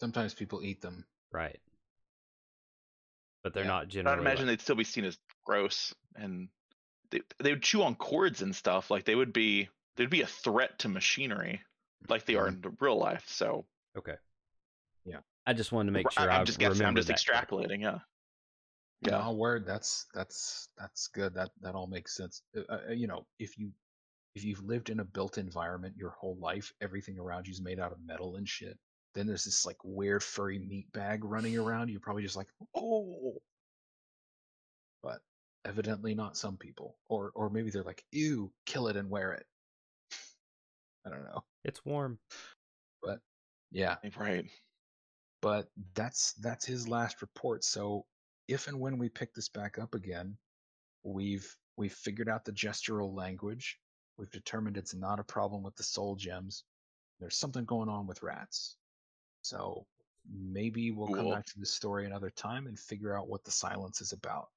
Sometimes 0.00 0.34
people 0.34 0.62
eat 0.64 0.80
them. 0.80 1.04
right? 1.32 1.60
But 3.44 3.54
they're 3.54 3.62
Yeah. 3.64 3.68
not 3.68 3.88
generally. 3.88 4.16
I'd 4.16 4.20
imagine 4.20 4.46
like- 4.46 4.58
they'd 4.58 4.62
still 4.64 4.74
be 4.76 4.84
seen 4.84 5.04
as 5.04 5.16
gross, 5.44 5.94
and 6.16 6.48
they 7.10 7.20
they 7.38 7.52
would 7.52 7.62
chew 7.62 7.82
on 7.82 7.94
cords 7.94 8.42
and 8.42 8.54
stuff. 8.54 8.90
Like 8.90 9.04
they 9.04 9.14
would 9.14 9.32
be 9.32 9.68
they'd 9.96 10.10
be 10.10 10.22
a 10.22 10.26
threat 10.26 10.78
to 10.80 10.88
machinery, 10.88 11.62
like 12.08 12.24
they 12.26 12.34
are 12.34 12.48
in 12.48 12.60
the 12.60 12.70
real 12.80 12.96
life. 12.98 13.28
So 13.28 13.66
okay. 13.96 14.16
Yeah. 15.04 15.20
I 15.46 15.52
just 15.54 15.72
wanted 15.72 15.86
to 15.88 15.92
make 15.92 16.10
sure 16.10 16.30
I'm 16.30 16.40
I 16.42 16.44
just 16.44 16.58
guessing. 16.58 16.84
I'm 16.84 16.96
just 16.96 17.08
extrapolating. 17.08 17.80
Yeah. 17.80 18.00
Yeah, 19.02 19.12
Yeah. 19.12 19.18
no, 19.24 19.32
word. 19.32 19.64
That's 19.66 20.06
that's 20.12 20.68
that's 20.76 21.08
good. 21.08 21.32
That 21.34 21.50
that 21.60 21.74
all 21.74 21.86
makes 21.86 22.14
sense. 22.16 22.42
Uh, 22.56 22.62
uh, 22.68 22.90
you 22.90 23.06
know, 23.06 23.26
if 23.38 23.56
you 23.56 23.72
if 24.34 24.44
you've 24.44 24.62
lived 24.62 24.90
in 24.90 25.00
a 25.00 25.04
built 25.04 25.38
environment 25.38 25.96
your 25.96 26.10
whole 26.10 26.36
life, 26.36 26.72
everything 26.80 27.18
around 27.18 27.46
you 27.46 27.52
is 27.52 27.60
made 27.60 27.78
out 27.80 27.92
of 27.92 28.00
metal 28.00 28.36
and 28.36 28.48
shit. 28.48 28.78
Then 29.14 29.26
there's 29.26 29.44
this 29.44 29.66
like 29.66 29.78
weird 29.84 30.22
furry 30.22 30.58
meat 30.58 30.92
bag 30.92 31.24
running 31.24 31.56
around. 31.58 31.88
You're 31.90 32.00
probably 32.00 32.22
just 32.22 32.36
like, 32.36 32.48
oh. 32.76 33.42
But 35.02 35.20
evidently 35.64 36.14
not 36.14 36.36
some 36.36 36.56
people, 36.56 36.98
or 37.08 37.32
or 37.34 37.50
maybe 37.50 37.70
they're 37.70 37.82
like, 37.82 38.04
ew, 38.12 38.52
kill 38.66 38.88
it 38.88 38.96
and 38.96 39.10
wear 39.10 39.32
it. 39.32 39.46
I 41.06 41.10
don't 41.10 41.24
know. 41.24 41.44
It's 41.64 41.84
warm. 41.84 42.20
But 43.02 43.20
yeah, 43.70 43.96
eh, 44.04 44.10
Right. 44.16 44.46
but 45.42 45.68
that's 45.94 46.34
that's 46.34 46.66
his 46.66 46.88
last 46.88 47.22
report. 47.22 47.64
So 47.64 48.06
if 48.48 48.68
and 48.68 48.78
when 48.80 48.98
we 48.98 49.08
pick 49.08 49.32
this 49.34 49.48
back 49.48 49.78
up 49.78 49.94
again, 49.94 50.38
we've 51.02 51.56
we've 51.76 51.92
figured 51.94 52.28
out 52.28 52.44
the 52.44 52.52
gestural 52.52 53.14
language. 53.14 53.78
We've 54.18 54.30
determined 54.30 54.76
it's 54.76 54.94
not 54.94 55.18
a 55.20 55.24
problem 55.24 55.62
with 55.62 55.74
the 55.76 55.82
soul 55.82 56.16
gems. 56.16 56.64
There's 57.20 57.36
something 57.36 57.64
going 57.64 57.88
on 57.88 58.06
with 58.06 58.22
rats. 58.22 58.76
So 59.42 59.86
maybe 60.30 60.90
we'll 60.90 61.08
come 61.08 61.30
back 61.30 61.46
to 61.46 61.58
this 61.58 61.70
story 61.72 62.06
another 62.06 62.30
time 62.30 62.66
and 62.66 62.78
figure 62.78 63.16
out 63.16 63.28
what 63.28 63.44
the 63.44 63.50
silence 63.50 64.00
is 64.00 64.12
about. 64.12 64.48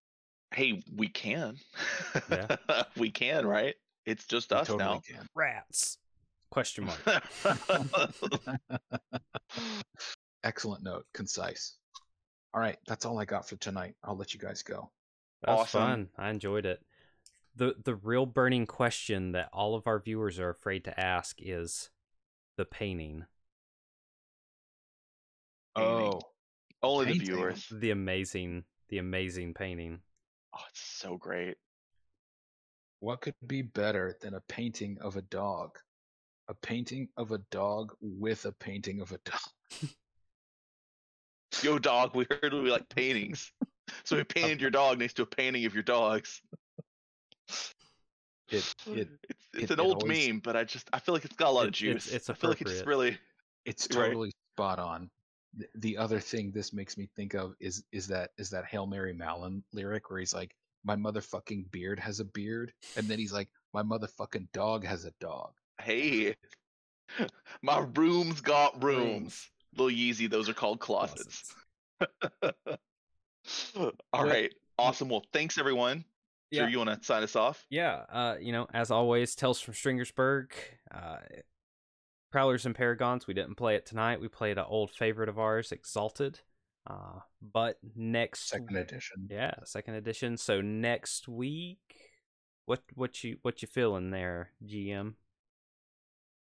Hey, 0.53 0.84
we 0.95 1.08
can. 1.08 1.58
Yeah. 2.30 2.56
we 2.98 3.10
can, 3.10 3.45
right? 3.45 3.76
It's 4.06 4.26
just 4.26 4.52
We 4.52 4.58
us 4.58 4.68
totally 4.68 5.00
can. 5.08 5.28
Rats. 5.34 5.98
Question 6.52 6.86
mark. 6.86 7.00
Excellent 10.44 10.84
note, 10.84 11.06
concise. 11.14 11.78
All 12.53 12.62
right, 12.62 12.78
that's 12.86 13.06
all 13.06 13.18
I 13.18 13.26
got 13.26 13.48
for 13.48 13.56
tonight. 13.56 13.95
I'll 14.03 14.18
let 14.18 14.34
you 14.34 14.40
guys 14.40 14.62
go. 14.62 14.92
That 15.42 15.52
was 15.53 15.62
Awesome. 15.62 15.82
fun. 15.82 16.10
I 16.18 16.30
enjoyed 16.30 16.66
it. 16.66 16.82
The 17.56 17.76
the 17.84 17.95
real 17.95 18.26
burning 18.26 18.66
question 18.66 19.32
that 19.32 19.50
all 19.53 19.74
of 19.76 19.88
our 19.88 20.00
viewers 20.00 20.40
are 20.40 20.50
afraid 20.50 20.84
to 20.86 21.00
ask 21.00 21.38
is 21.40 21.90
the 22.58 22.66
painting. 22.66 23.26
Painting. 25.76 25.93
Oh, 26.14 26.19
Only 26.82 27.14
the 27.14 27.19
viewers. 27.19 27.68
The 27.72 27.92
amazing 27.92 28.64
the 28.90 28.98
amazing 29.00 29.53
painting. 29.53 30.00
Oh, 30.56 30.60
it's 30.69 30.82
so 30.82 31.18
great. 31.18 31.56
What 33.00 33.22
could 33.22 33.35
be 33.48 33.61
better 33.64 34.16
than 34.22 34.34
a 34.35 34.42
painting 34.48 34.98
of 35.02 35.18
a 35.18 35.22
dog? 35.24 35.77
A 36.48 36.53
painting 36.53 37.08
of 37.18 37.32
a 37.32 37.40
dog 37.52 37.93
with 38.02 38.45
a 38.45 38.52
painting 38.52 39.02
of 39.02 39.11
a 39.11 39.18
dog. 39.26 39.40
Yo, 41.64 41.80
dog, 41.80 42.16
we 42.16 42.26
heard 42.30 42.53
we 42.53 42.69
like 42.72 42.88
paintings. 42.90 43.52
So 44.06 44.16
we 44.16 44.24
painted 44.24 44.61
your 44.61 44.72
dog 44.72 44.98
next 45.00 45.16
to 45.16 45.24
a 45.24 45.26
painting 45.26 45.66
of 45.66 45.74
your 45.74 45.84
dogs. 45.84 46.42
It 48.50 48.74
it 48.88 48.88
It's, 48.88 49.10
it's 49.53 49.64
it- 49.64 49.72
an 49.72 49.80
it 49.80 49.84
old 49.84 50.03
always- 50.03 50.27
meme, 50.30 50.40
but 50.40 50.56
I 50.56 50.64
just 50.64 50.88
I 50.93 51.00
feel 51.00 51.14
like 51.14 51.26
it's 51.26 51.35
got 51.35 51.50
a 51.50 51.52
lot 51.52 51.68
of 51.68 51.74
It- 51.74 51.84
it's- 51.84 52.06
juice. 52.06 52.14
it's 52.14 52.30
I 52.30 52.34
feel 52.34 52.50
like 52.50 52.61
it's 52.61 52.72
appropriate. 52.80 52.88
really 52.88 53.18
it's 53.66 53.88
Right. 53.93 54.08
totally 54.08 54.32
spot 54.56 54.80
on. 54.80 55.10
The, 55.56 55.67
the 55.75 55.98
other 55.98 56.19
thing 56.19 56.51
this 56.51 56.73
makes 56.73 56.98
me 56.98 57.09
think 57.15 57.33
of 57.35 57.53
is 57.59 57.83
is 57.91 58.07
that 58.07 58.32
is 58.38 58.49
that 58.51 58.65
Hail 58.65 58.88
Mary 58.88 59.14
Mallon 59.14 59.64
lyric 59.73 60.09
where 60.09 60.19
he's 60.19 60.33
like, 60.33 60.56
My 60.83 60.95
motherfucking 60.95 61.69
beard 61.72 61.99
has 61.99 62.19
a 62.19 62.25
beard, 62.25 62.73
and 62.98 63.07
then 63.07 63.19
he's 63.19 63.33
like, 63.33 63.49
My 63.73 63.83
motherfucking 63.83 64.48
dog 64.53 64.83
has 64.85 65.06
a 65.06 65.11
dog. 65.19 65.51
hey. 65.82 66.35
My 67.61 67.85
room's 67.95 68.41
got 68.41 68.82
rooms. 68.83 69.03
Rooms. 69.06 69.49
Little 69.77 69.95
Yeezy, 69.98 70.30
those 70.30 70.49
are 70.49 70.53
called 70.53 70.80
closets. 70.80 71.53
All 74.14 74.23
Good. 74.25 74.53
Awesome. 74.80 75.09
Well, 75.09 75.23
thanks 75.33 75.57
everyone. 75.57 76.06
Drew, 76.51 76.61
Yeah. 76.64 76.67
you 76.69 76.77
want 76.80 76.90
to 76.90 77.03
sign 77.06 77.23
us 77.23 77.35
off? 77.35 77.65
Yeah, 77.69 78.03
uh, 78.11 78.35
you 78.40 78.51
know, 78.51 78.67
as 78.73 78.90
always, 78.91 79.35
Tales 79.35 79.59
from 79.59 79.73
Stringersburg, 79.73 80.51
uh, 80.93 81.17
Prowlers 82.34 82.66
and 82.66 82.74
Paragons. 82.74 83.28
We 83.28 83.36
didn't 83.36 83.58
play 83.58 83.76
it 83.76 83.86
tonight. 83.86 84.20
We 84.20 84.28
played 84.28 84.58
an 84.58 84.66
old 84.68 84.90
favorite 84.90 85.30
of 85.30 85.38
ours, 85.38 85.72
Exalted. 85.72 86.40
Uh, 86.90 87.20
but 87.53 87.78
next, 87.95 88.50
Second 88.50 88.76
edition. 88.76 89.28
yeah, 89.30 89.53
second 89.66 89.94
edition. 89.94 90.36
So 90.38 90.60
next 90.60 91.28
week, 91.28 91.78
what 92.66 92.82
what 92.95 93.24
you 93.24 93.38
what 93.44 93.62
you 93.62 93.68
feeling 93.68 94.10
there, 94.10 94.50
GM? 94.66 95.14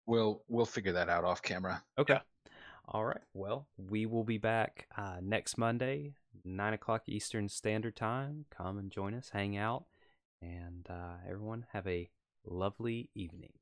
We'll 0.06 0.44
we'll 0.46 0.64
figure 0.64 0.92
that 0.92 1.08
out 1.08 1.24
off 1.24 1.42
camera. 1.42 1.82
Okay. 1.98 2.20
All 2.86 3.04
right. 3.04 3.20
Well, 3.34 3.66
we 3.76 4.06
will 4.06 4.24
be 4.24 4.38
back 4.38 4.86
uh, 4.96 5.16
next 5.20 5.58
Monday, 5.58 6.14
nine 6.44 6.72
o'clock 6.72 7.02
Eastern 7.08 7.48
Standard 7.48 7.96
Time. 7.96 8.44
Come 8.56 8.78
and 8.78 8.92
join 8.92 9.12
us, 9.12 9.30
hang 9.32 9.56
out, 9.56 9.86
and 10.40 10.86
uh, 10.88 11.16
everyone 11.28 11.66
have 11.72 11.88
a 11.88 12.08
lovely 12.46 13.10
evening. 13.16 13.52